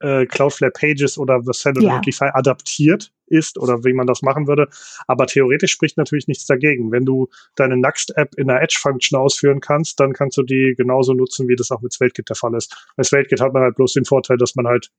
äh, 0.00 0.26
Cloudflare 0.26 0.72
Pages 0.72 1.16
oder 1.18 1.42
Vercel 1.44 1.74
ja. 1.80 1.94
Notify 1.94 2.30
adaptiert 2.32 3.12
ist 3.26 3.58
oder 3.58 3.84
wie 3.84 3.92
man 3.92 4.06
das 4.06 4.22
machen 4.22 4.46
würde. 4.46 4.68
Aber 5.06 5.26
theoretisch 5.26 5.72
spricht 5.72 5.96
natürlich 5.96 6.28
nichts 6.28 6.46
dagegen. 6.46 6.92
Wenn 6.92 7.04
du 7.04 7.28
deine 7.56 7.76
Nuxt-App 7.76 8.34
in 8.36 8.48
der 8.48 8.62
Edge-Function 8.62 9.18
ausführen 9.18 9.60
kannst, 9.60 10.00
dann 10.00 10.12
kannst 10.12 10.36
du 10.36 10.42
die 10.42 10.74
genauso 10.76 11.14
nutzen, 11.14 11.48
wie 11.48 11.56
das 11.56 11.70
auch 11.70 11.80
mit 11.80 11.92
SvelteKit 11.92 12.28
der 12.28 12.36
Fall 12.36 12.54
ist. 12.54 12.88
Bei 12.96 13.02
SvelteKit 13.02 13.40
hat 13.40 13.52
man 13.52 13.62
halt 13.62 13.76
bloß 13.76 13.92
den 13.94 14.04
Vorteil, 14.04 14.36
dass 14.36 14.54
man 14.54 14.66
halt 14.66 14.90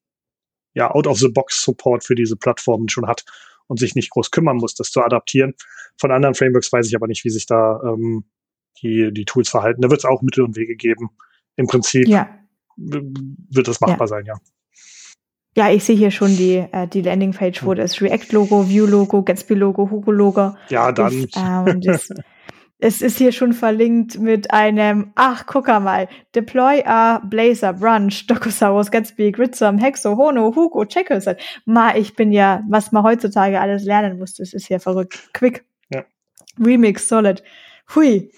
ja 0.74 0.92
out-of-the-box-Support 0.92 2.04
für 2.04 2.16
diese 2.16 2.36
Plattformen 2.36 2.90
schon 2.90 3.08
hat 3.08 3.26
und 3.68 3.80
sich 3.80 3.96
nicht 3.96 4.10
groß 4.12 4.32
kümmern 4.32 4.58
muss, 4.58 4.76
das 4.76 4.92
zu 4.92 5.02
adaptieren. 5.02 5.54
Von 6.00 6.12
anderen 6.12 6.36
Frameworks 6.36 6.72
weiß 6.72 6.88
ich 6.88 6.96
aber 6.96 7.08
nicht, 7.08 7.24
wie 7.26 7.30
sich 7.30 7.46
da 7.46 7.82
ähm, 7.84 8.26
die, 8.82 9.12
die 9.12 9.26
Tools 9.26 9.50
verhalten. 9.50 9.82
Da 9.82 9.90
wird 9.90 10.02
es 10.02 10.06
auch 10.06 10.22
Mittel 10.22 10.44
und 10.44 10.56
Wege 10.56 10.76
geben. 10.76 11.10
Im 11.56 11.68
Prinzip 11.68 12.08
ja. 12.08 12.30
wird 12.76 13.68
das 13.68 13.82
machbar 13.82 14.02
ja. 14.02 14.08
sein, 14.08 14.26
ja. 14.26 14.36
Ja, 15.58 15.72
ich 15.72 15.84
sehe 15.84 15.96
hier 15.96 16.12
schon 16.12 16.38
die, 16.38 16.64
äh, 16.72 16.88
die 16.88 17.02
Landingpage, 17.02 17.66
wo 17.66 17.72
hm. 17.72 17.78
das 17.78 18.00
React-Logo, 18.00 18.70
Vue-Logo, 18.70 19.24
Gatsby-Logo, 19.24 19.90
Hugo-Logo. 19.90 20.56
Ja, 20.70 20.92
dann. 20.92 21.24
Ist, 21.24 21.36
äh, 21.36 21.72
und 21.72 21.84
das, 21.84 22.10
es 22.80 23.02
ist 23.02 23.18
hier 23.18 23.32
schon 23.32 23.54
verlinkt 23.54 24.20
mit 24.20 24.54
einem, 24.54 25.14
ach, 25.16 25.48
guck 25.48 25.66
mal, 25.66 26.08
Deploy 26.36 26.84
a 26.86 27.24
Blazor, 27.26 27.74
Brunch, 27.74 28.28
Docosaurus, 28.28 28.92
Gatsby, 28.92 29.32
Gritsum, 29.32 29.80
Hexo, 29.80 30.16
Hono, 30.16 30.54
Hugo, 30.56 30.86
Checkers. 30.86 31.26
Ma, 31.66 31.96
ich 31.96 32.16
bin 32.16 32.32
ja, 32.32 32.62
was 32.70 32.92
man 32.92 33.02
heutzutage 33.02 33.60
alles 33.60 33.84
lernen 33.84 34.20
muss, 34.20 34.36
das 34.36 34.54
ist 34.54 34.70
ja 34.70 34.78
verrückt. 34.78 35.28
Quick. 35.34 35.66
Ja. 35.90 36.04
Remix, 36.64 37.08
Solid. 37.08 37.42
Hui. 37.96 38.30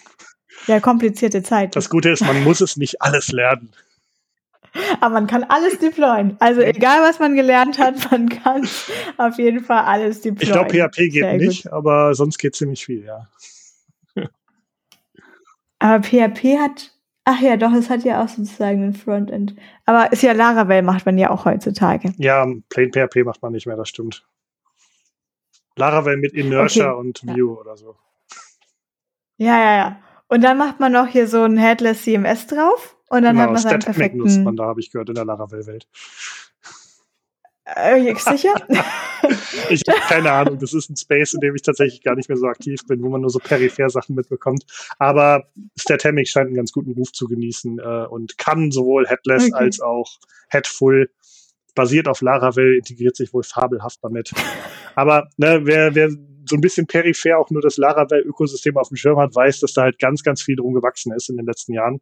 Ja, 0.68 0.80
komplizierte 0.80 1.44
Zeit. 1.44 1.76
Das 1.76 1.90
Gute 1.90 2.12
ist, 2.12 2.22
man 2.22 2.46
muss 2.46 2.62
es 2.62 2.78
nicht 2.78 3.02
alles 3.02 3.34
lernen. 3.34 3.74
Aber 5.00 5.14
man 5.14 5.28
kann 5.28 5.44
alles 5.44 5.80
deployen. 5.80 6.36
Also 6.40 6.62
egal, 6.62 7.02
was 7.02 7.20
man 7.20 7.36
gelernt 7.36 7.80
hat, 7.80 7.96
man 8.12 8.30
kann 8.30 8.68
auf 9.18 9.38
jeden 9.38 9.64
Fall 9.64 9.84
alles 9.84 10.22
deployen. 10.22 10.42
Ich 10.42 10.52
glaube, 10.52 10.90
PHP 10.90 10.98
geht 11.10 11.24
Sehr 11.24 11.38
nicht, 11.38 11.64
gut. 11.64 11.74
aber 11.74 12.14
sonst 12.16 12.38
geht 12.38 12.56
ziemlich 12.56 12.86
viel, 12.86 13.06
ja. 13.06 13.28
Aber 15.80 16.04
PHP 16.04 16.60
hat, 16.60 16.92
ach 17.24 17.40
ja, 17.40 17.56
doch, 17.58 17.72
es 17.74 17.90
hat 17.90 18.04
ja 18.04 18.24
auch 18.24 18.28
sozusagen 18.28 18.84
ein 18.84 18.94
Frontend. 18.94 19.56
Aber 19.86 20.12
ist 20.12 20.24
ja 20.24 20.34
Laravel 20.34 20.82
macht 20.82 21.06
man 21.06 21.18
ja 21.18 21.30
auch 21.30 21.46
heutzutage. 21.46 22.14
Ja, 22.18 22.46
Plain 22.70 22.92
PHP 22.92 23.24
macht 23.24 23.42
man 23.42 23.54
nicht 23.54 23.66
mehr, 23.66 23.78
das 23.78 23.90
stimmt. 23.90 24.26
Laravel 25.76 26.18
mit 26.18 26.34
Inertia 26.34 26.92
okay. 26.92 27.00
und 27.00 27.24
Vue 27.26 27.56
ja. 27.56 27.62
oder 27.62 27.78
so. 27.78 27.96
Ja, 29.38 29.58
ja, 29.58 29.78
ja. 29.78 30.00
Und 30.28 30.44
dann 30.44 30.58
macht 30.58 30.80
man 30.80 30.92
noch 30.92 31.08
hier 31.08 31.28
so 31.28 31.44
ein 31.44 31.58
Headless 31.58 32.04
CMS 32.04 32.46
drauf. 32.48 32.98
Und 33.10 33.24
dann 33.24 33.36
genau, 33.36 33.48
hat 33.48 33.54
man 33.54 33.62
seinen 33.62 33.80
perfekten... 33.80 34.20
nutzt 34.20 34.40
man 34.40 34.56
da, 34.56 34.66
habe 34.66 34.80
ich 34.80 34.92
gehört, 34.92 35.10
in 35.10 35.16
der 35.16 35.26
Laravel-Welt. 35.26 35.88
Äh, 37.76 38.16
sicher? 38.16 38.54
ich 39.70 39.82
habe 39.88 40.00
keine 40.08 40.32
Ahnung. 40.32 40.60
Das 40.60 40.74
ist 40.74 40.90
ein 40.90 40.96
Space, 40.96 41.34
in 41.34 41.40
dem 41.40 41.56
ich 41.56 41.62
tatsächlich 41.62 42.02
gar 42.02 42.16
nicht 42.16 42.30
mehr 42.30 42.38
so 42.38 42.48
aktiv 42.48 42.82
bin, 42.88 43.02
wo 43.04 43.10
man 43.10 43.22
nur 43.22 43.30
so 43.30 43.40
peripher 43.40 43.90
Sachen 43.90 44.16
mitbekommt. 44.16 44.64
Aber 44.98 45.48
Statamic 45.78 46.28
scheint 46.28 46.48
einen 46.48 46.56
ganz 46.56 46.72
guten 46.72 46.94
Ruf 46.94 47.12
zu 47.12 47.28
genießen 47.28 47.80
äh, 47.80 48.06
und 48.10 48.38
kann 48.38 48.72
sowohl 48.72 49.08
Headless 49.08 49.46
okay. 49.46 49.54
als 49.54 49.82
auch 49.82 50.18
Headful. 50.48 51.10
Basiert 51.76 52.08
auf 52.08 52.22
Laravel, 52.22 52.78
integriert 52.78 53.16
sich 53.16 53.34
wohl 53.34 53.44
fabelhaft 53.44 54.00
damit. 54.02 54.34
Aber 54.96 55.30
ne, 55.38 55.62
wer, 55.64 55.94
wer 55.96 56.10
so 56.10 56.56
ein 56.56 56.62
bisschen 56.62 56.88
peripher 56.88 57.38
auch 57.38 57.52
nur 57.52 57.62
das 57.62 57.78
Laravel-Ökosystem 57.78 58.76
auf 58.76 58.90
dem 58.90 58.98
Schirm 58.98 59.20
hat, 59.20 59.36
weiß, 59.36 59.60
dass 59.60 59.74
da 59.74 59.84
halt 59.84 60.00
ganz, 60.00 60.24
ganz 60.24 60.42
viel 60.42 60.56
drum 60.56 60.74
gewachsen 60.74 61.14
ist 61.14 61.30
in 61.30 61.38
den 61.38 61.46
letzten 61.46 61.74
Jahren. 61.74 62.02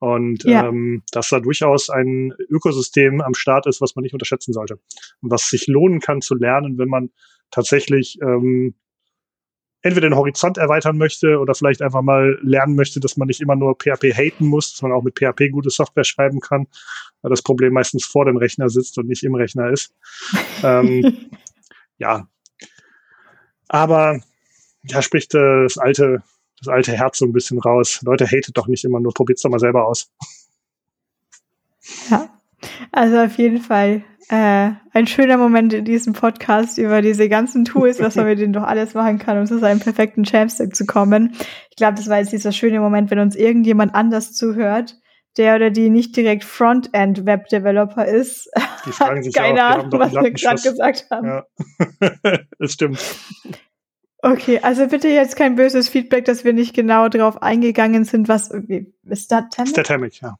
Und 0.00 0.44
ja. 0.44 0.68
ähm, 0.68 1.02
dass 1.10 1.28
da 1.28 1.40
durchaus 1.40 1.90
ein 1.90 2.32
Ökosystem 2.48 3.20
am 3.20 3.34
Start 3.34 3.66
ist, 3.66 3.80
was 3.80 3.96
man 3.96 4.04
nicht 4.04 4.12
unterschätzen 4.12 4.52
sollte. 4.52 4.78
Und 5.20 5.30
was 5.30 5.48
sich 5.48 5.66
lohnen 5.66 6.00
kann 6.00 6.20
zu 6.20 6.34
lernen, 6.34 6.78
wenn 6.78 6.88
man 6.88 7.10
tatsächlich 7.50 8.18
ähm, 8.22 8.74
entweder 9.82 10.08
den 10.08 10.16
Horizont 10.16 10.58
erweitern 10.58 10.98
möchte 10.98 11.38
oder 11.38 11.54
vielleicht 11.54 11.82
einfach 11.82 12.02
mal 12.02 12.38
lernen 12.42 12.76
möchte, 12.76 13.00
dass 13.00 13.16
man 13.16 13.26
nicht 13.26 13.40
immer 13.40 13.56
nur 13.56 13.76
PHP 13.76 14.12
haten 14.14 14.46
muss, 14.46 14.72
dass 14.72 14.82
man 14.82 14.92
auch 14.92 15.02
mit 15.02 15.18
PHP 15.18 15.50
gute 15.50 15.70
Software 15.70 16.04
schreiben 16.04 16.40
kann, 16.40 16.66
weil 17.22 17.30
das 17.30 17.42
Problem 17.42 17.72
meistens 17.72 18.04
vor 18.04 18.24
dem 18.24 18.36
Rechner 18.36 18.68
sitzt 18.68 18.98
und 18.98 19.08
nicht 19.08 19.22
im 19.24 19.34
Rechner 19.34 19.70
ist. 19.70 19.94
ähm, 20.62 21.30
ja, 21.98 22.28
Aber 23.68 24.20
ja, 24.84 25.02
spricht 25.02 25.34
äh, 25.34 25.62
das 25.62 25.78
alte, 25.78 26.22
das 26.58 26.68
alte 26.68 26.92
Herz 26.92 27.18
so 27.18 27.26
ein 27.26 27.32
bisschen 27.32 27.58
raus. 27.58 28.00
Leute, 28.02 28.26
hatet 28.26 28.56
doch 28.56 28.66
nicht 28.66 28.84
immer 28.84 29.00
nur, 29.00 29.12
probiert's 29.12 29.42
doch 29.42 29.50
mal 29.50 29.58
selber 29.58 29.86
aus. 29.86 30.10
Ja, 32.10 32.28
also 32.92 33.18
auf 33.18 33.38
jeden 33.38 33.60
Fall 33.60 34.02
äh, 34.28 34.72
ein 34.92 35.06
schöner 35.06 35.38
Moment 35.38 35.72
in 35.72 35.84
diesem 35.84 36.12
Podcast 36.12 36.76
über 36.78 37.00
diese 37.00 37.28
ganzen 37.28 37.64
Tools, 37.64 38.00
was 38.00 38.16
man 38.16 38.26
mit 38.26 38.38
denen 38.38 38.52
doch 38.52 38.64
alles 38.64 38.94
machen 38.94 39.18
kann, 39.18 39.38
um 39.38 39.46
zu 39.46 39.58
seinem 39.58 39.80
perfekten 39.80 40.24
Champstick 40.24 40.76
zu 40.76 40.84
kommen. 40.84 41.34
Ich 41.70 41.76
glaube, 41.76 41.94
das 41.94 42.08
war 42.08 42.18
jetzt 42.18 42.32
dieser 42.32 42.52
schöne 42.52 42.80
Moment, 42.80 43.10
wenn 43.10 43.20
uns 43.20 43.36
irgendjemand 43.36 43.94
anders 43.94 44.34
zuhört, 44.34 44.96
der 45.38 45.56
oder 45.56 45.70
die 45.70 45.88
nicht 45.88 46.16
direkt 46.16 46.44
Frontend-Web-Developer 46.44 48.04
ist. 48.04 48.50
Die 48.84 48.92
fragen 48.92 49.22
sich 49.22 49.32
Keine 49.32 49.64
auch, 49.64 49.78
Ahnung, 49.78 50.00
was 50.00 50.12
wir 50.12 50.30
gerade 50.32 50.60
gesagt 50.60 51.06
haben. 51.10 51.26
Ja. 51.26 51.46
das 52.58 52.72
stimmt. 52.72 52.98
Okay, 54.20 54.58
also 54.60 54.88
bitte 54.88 55.08
jetzt 55.08 55.36
kein 55.36 55.54
böses 55.54 55.88
Feedback, 55.88 56.24
dass 56.24 56.44
wir 56.44 56.52
nicht 56.52 56.74
genau 56.74 57.08
drauf 57.08 57.40
eingegangen 57.40 58.04
sind, 58.04 58.28
was 58.28 58.50
ist 58.50 59.30
das 59.30 59.44
Tamic? 59.50 59.70
Statamic, 59.70 60.20
ja. 60.20 60.36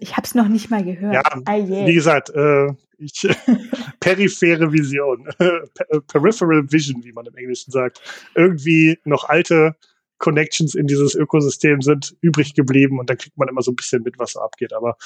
Ich 0.00 0.16
habe 0.16 0.24
es 0.24 0.34
noch 0.34 0.48
nicht 0.48 0.70
mal 0.70 0.84
gehört. 0.84 1.14
Ja, 1.14 1.22
ah, 1.44 1.56
yeah. 1.56 1.86
wie 1.86 1.94
gesagt, 1.94 2.30
äh, 2.30 2.68
ich, 2.98 3.28
periphere 4.00 4.72
Vision, 4.72 5.28
Peripheral 6.08 6.70
Vision, 6.70 7.02
wie 7.04 7.12
man 7.12 7.26
im 7.26 7.34
Englischen 7.34 7.70
sagt. 7.70 8.00
Irgendwie 8.34 8.98
noch 9.04 9.28
alte 9.28 9.76
Connections 10.18 10.74
in 10.74 10.86
dieses 10.86 11.14
Ökosystem 11.14 11.80
sind 11.82 12.14
übrig 12.20 12.54
geblieben 12.54 13.00
und 13.00 13.10
dann 13.10 13.16
kriegt 13.16 13.38
man 13.38 13.48
immer 13.48 13.62
so 13.62 13.72
ein 13.72 13.76
bisschen 13.76 14.02
mit, 14.02 14.18
was 14.18 14.32
so 14.32 14.40
abgeht. 14.40 14.72
Aber 14.72 14.96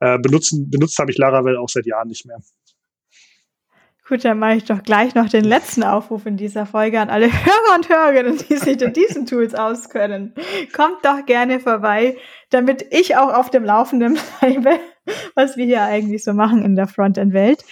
äh, 0.00 0.18
benutzen, 0.18 0.70
benutzt 0.70 0.98
habe 0.98 1.10
ich 1.10 1.18
Laravel 1.18 1.56
auch 1.56 1.68
seit 1.68 1.86
Jahren 1.86 2.08
nicht 2.08 2.24
mehr. 2.24 2.38
Gut, 4.06 4.22
dann 4.22 4.38
mache 4.38 4.56
ich 4.56 4.64
doch 4.64 4.82
gleich 4.82 5.14
noch 5.14 5.30
den 5.30 5.44
letzten 5.44 5.82
Aufruf 5.82 6.26
in 6.26 6.36
dieser 6.36 6.66
Folge 6.66 7.00
an 7.00 7.08
alle 7.08 7.26
Hörer 7.32 7.74
und 7.74 7.88
Hörerinnen, 7.88 8.36
die 8.36 8.56
sich 8.56 8.80
in 8.80 8.92
diesen 8.92 9.24
Tools 9.24 9.54
auskennen. 9.54 10.34
Kommt 10.74 11.02
doch 11.04 11.24
gerne 11.24 11.58
vorbei, 11.58 12.18
damit 12.50 12.84
ich 12.90 13.16
auch 13.16 13.32
auf 13.32 13.48
dem 13.48 13.64
Laufenden 13.64 14.18
bleibe, 14.40 14.78
was 15.34 15.56
wir 15.56 15.64
hier 15.64 15.82
eigentlich 15.82 16.22
so 16.22 16.34
machen 16.34 16.62
in 16.62 16.76
der 16.76 16.86
Frontend-Welt. 16.86 17.64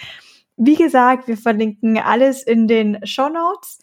Wie 0.56 0.76
gesagt, 0.76 1.28
wir 1.28 1.36
verlinken 1.36 1.98
alles 1.98 2.42
in 2.42 2.66
den 2.66 3.04
Show 3.04 3.28
Notes 3.28 3.78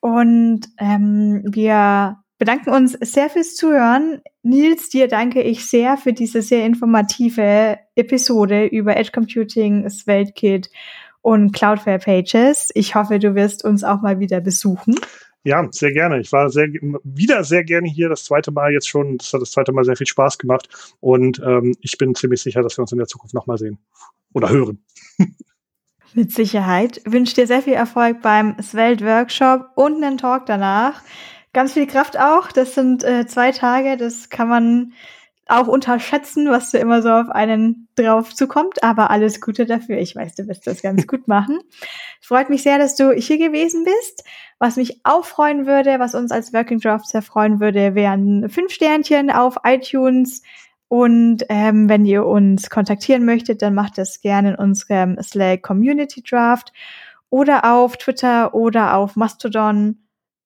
und 0.00 0.62
ähm, 0.78 1.44
wir 1.46 2.16
bedanken 2.38 2.70
uns 2.70 2.94
sehr 3.00 3.30
fürs 3.30 3.54
Zuhören. 3.54 4.22
Nils, 4.42 4.88
dir 4.88 5.06
danke 5.06 5.42
ich 5.42 5.66
sehr 5.66 5.96
für 5.96 6.12
diese 6.12 6.42
sehr 6.42 6.66
informative 6.66 7.78
Episode 7.94 8.66
über 8.66 8.96
Edge 8.96 9.12
Computing, 9.12 9.84
das 9.84 10.08
Weltkit 10.08 10.68
und 11.22 11.52
Cloudflare 11.52 11.98
Pages. 11.98 12.70
Ich 12.74 12.94
hoffe, 12.94 13.18
du 13.18 13.34
wirst 13.34 13.64
uns 13.64 13.84
auch 13.84 14.02
mal 14.02 14.20
wieder 14.20 14.40
besuchen. 14.40 14.96
Ja, 15.44 15.66
sehr 15.72 15.92
gerne. 15.92 16.20
Ich 16.20 16.30
war 16.30 16.50
sehr, 16.50 16.68
wieder 17.02 17.42
sehr 17.42 17.64
gerne 17.64 17.88
hier, 17.88 18.08
das 18.08 18.24
zweite 18.24 18.52
Mal 18.52 18.72
jetzt 18.72 18.88
schon. 18.88 19.18
Das 19.18 19.32
hat 19.32 19.40
das 19.40 19.50
zweite 19.50 19.72
Mal 19.72 19.84
sehr 19.84 19.96
viel 19.96 20.06
Spaß 20.06 20.38
gemacht. 20.38 20.68
Und 21.00 21.40
ähm, 21.44 21.74
ich 21.80 21.98
bin 21.98 22.14
ziemlich 22.14 22.42
sicher, 22.42 22.62
dass 22.62 22.76
wir 22.76 22.82
uns 22.82 22.92
in 22.92 22.98
der 22.98 23.08
Zukunft 23.08 23.34
nochmal 23.34 23.58
sehen 23.58 23.78
oder 24.32 24.50
hören. 24.50 24.84
Mit 26.14 26.30
Sicherheit. 26.30 27.00
Ich 27.04 27.12
wünsche 27.12 27.34
dir 27.34 27.46
sehr 27.46 27.62
viel 27.62 27.72
Erfolg 27.72 28.20
beim 28.20 28.60
Svelte 28.62 29.04
Workshop 29.04 29.70
und 29.74 30.04
einen 30.04 30.18
Talk 30.18 30.46
danach. 30.46 31.02
Ganz 31.52 31.72
viel 31.72 31.86
Kraft 31.86 32.18
auch. 32.18 32.52
Das 32.52 32.74
sind 32.74 33.02
äh, 33.02 33.26
zwei 33.26 33.50
Tage, 33.50 33.96
das 33.96 34.28
kann 34.28 34.48
man 34.48 34.92
auch 35.52 35.68
unterschätzen, 35.68 36.48
was 36.48 36.70
da 36.70 36.78
immer 36.78 37.02
so 37.02 37.10
auf 37.10 37.28
einen 37.28 37.88
drauf 37.94 38.34
zukommt. 38.34 38.82
Aber 38.82 39.10
alles 39.10 39.40
Gute 39.40 39.66
dafür. 39.66 39.98
Ich 39.98 40.16
weiß, 40.16 40.34
du 40.34 40.48
wirst 40.48 40.66
das 40.66 40.82
ganz 40.82 41.06
gut 41.06 41.28
machen. 41.28 41.60
Freut 42.20 42.50
mich 42.50 42.62
sehr, 42.62 42.78
dass 42.78 42.96
du 42.96 43.12
hier 43.12 43.38
gewesen 43.38 43.84
bist. 43.84 44.24
Was 44.58 44.76
mich 44.76 45.00
auch 45.04 45.24
freuen 45.24 45.66
würde, 45.66 45.98
was 45.98 46.14
uns 46.14 46.32
als 46.32 46.52
Working 46.52 46.80
Draft 46.80 47.08
sehr 47.08 47.22
freuen 47.22 47.60
würde, 47.60 47.94
wären 47.94 48.48
fünf 48.48 48.72
Sternchen 48.72 49.30
auf 49.30 49.56
iTunes. 49.64 50.42
Und 50.88 51.44
ähm, 51.48 51.88
wenn 51.88 52.04
ihr 52.04 52.26
uns 52.26 52.68
kontaktieren 52.68 53.24
möchtet, 53.24 53.62
dann 53.62 53.74
macht 53.74 53.98
das 53.98 54.20
gerne 54.20 54.50
in 54.50 54.56
unserem 54.56 55.16
Slack 55.22 55.62
Community 55.62 56.22
Draft 56.22 56.72
oder 57.30 57.72
auf 57.72 57.96
Twitter 57.96 58.54
oder 58.54 58.96
auf 58.96 59.16
Mastodon 59.16 59.96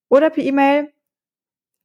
oder 0.09 0.31
per 0.31 0.45
E-Mail. 0.45 0.93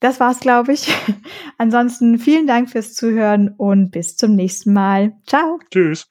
Das 0.02 0.20
war's, 0.20 0.42
glaube 0.42 0.74
ich. 0.74 0.94
Ansonsten 1.58 2.18
vielen 2.18 2.48
Dank 2.48 2.70
fürs 2.70 2.94
Zuhören 2.94 3.54
und 3.56 3.92
bis 3.92 4.18
zum 4.18 4.36
nächsten 4.36 4.74
Mal. 4.74 5.14
Ciao. 5.26 5.60
Tschüss. 5.72 6.08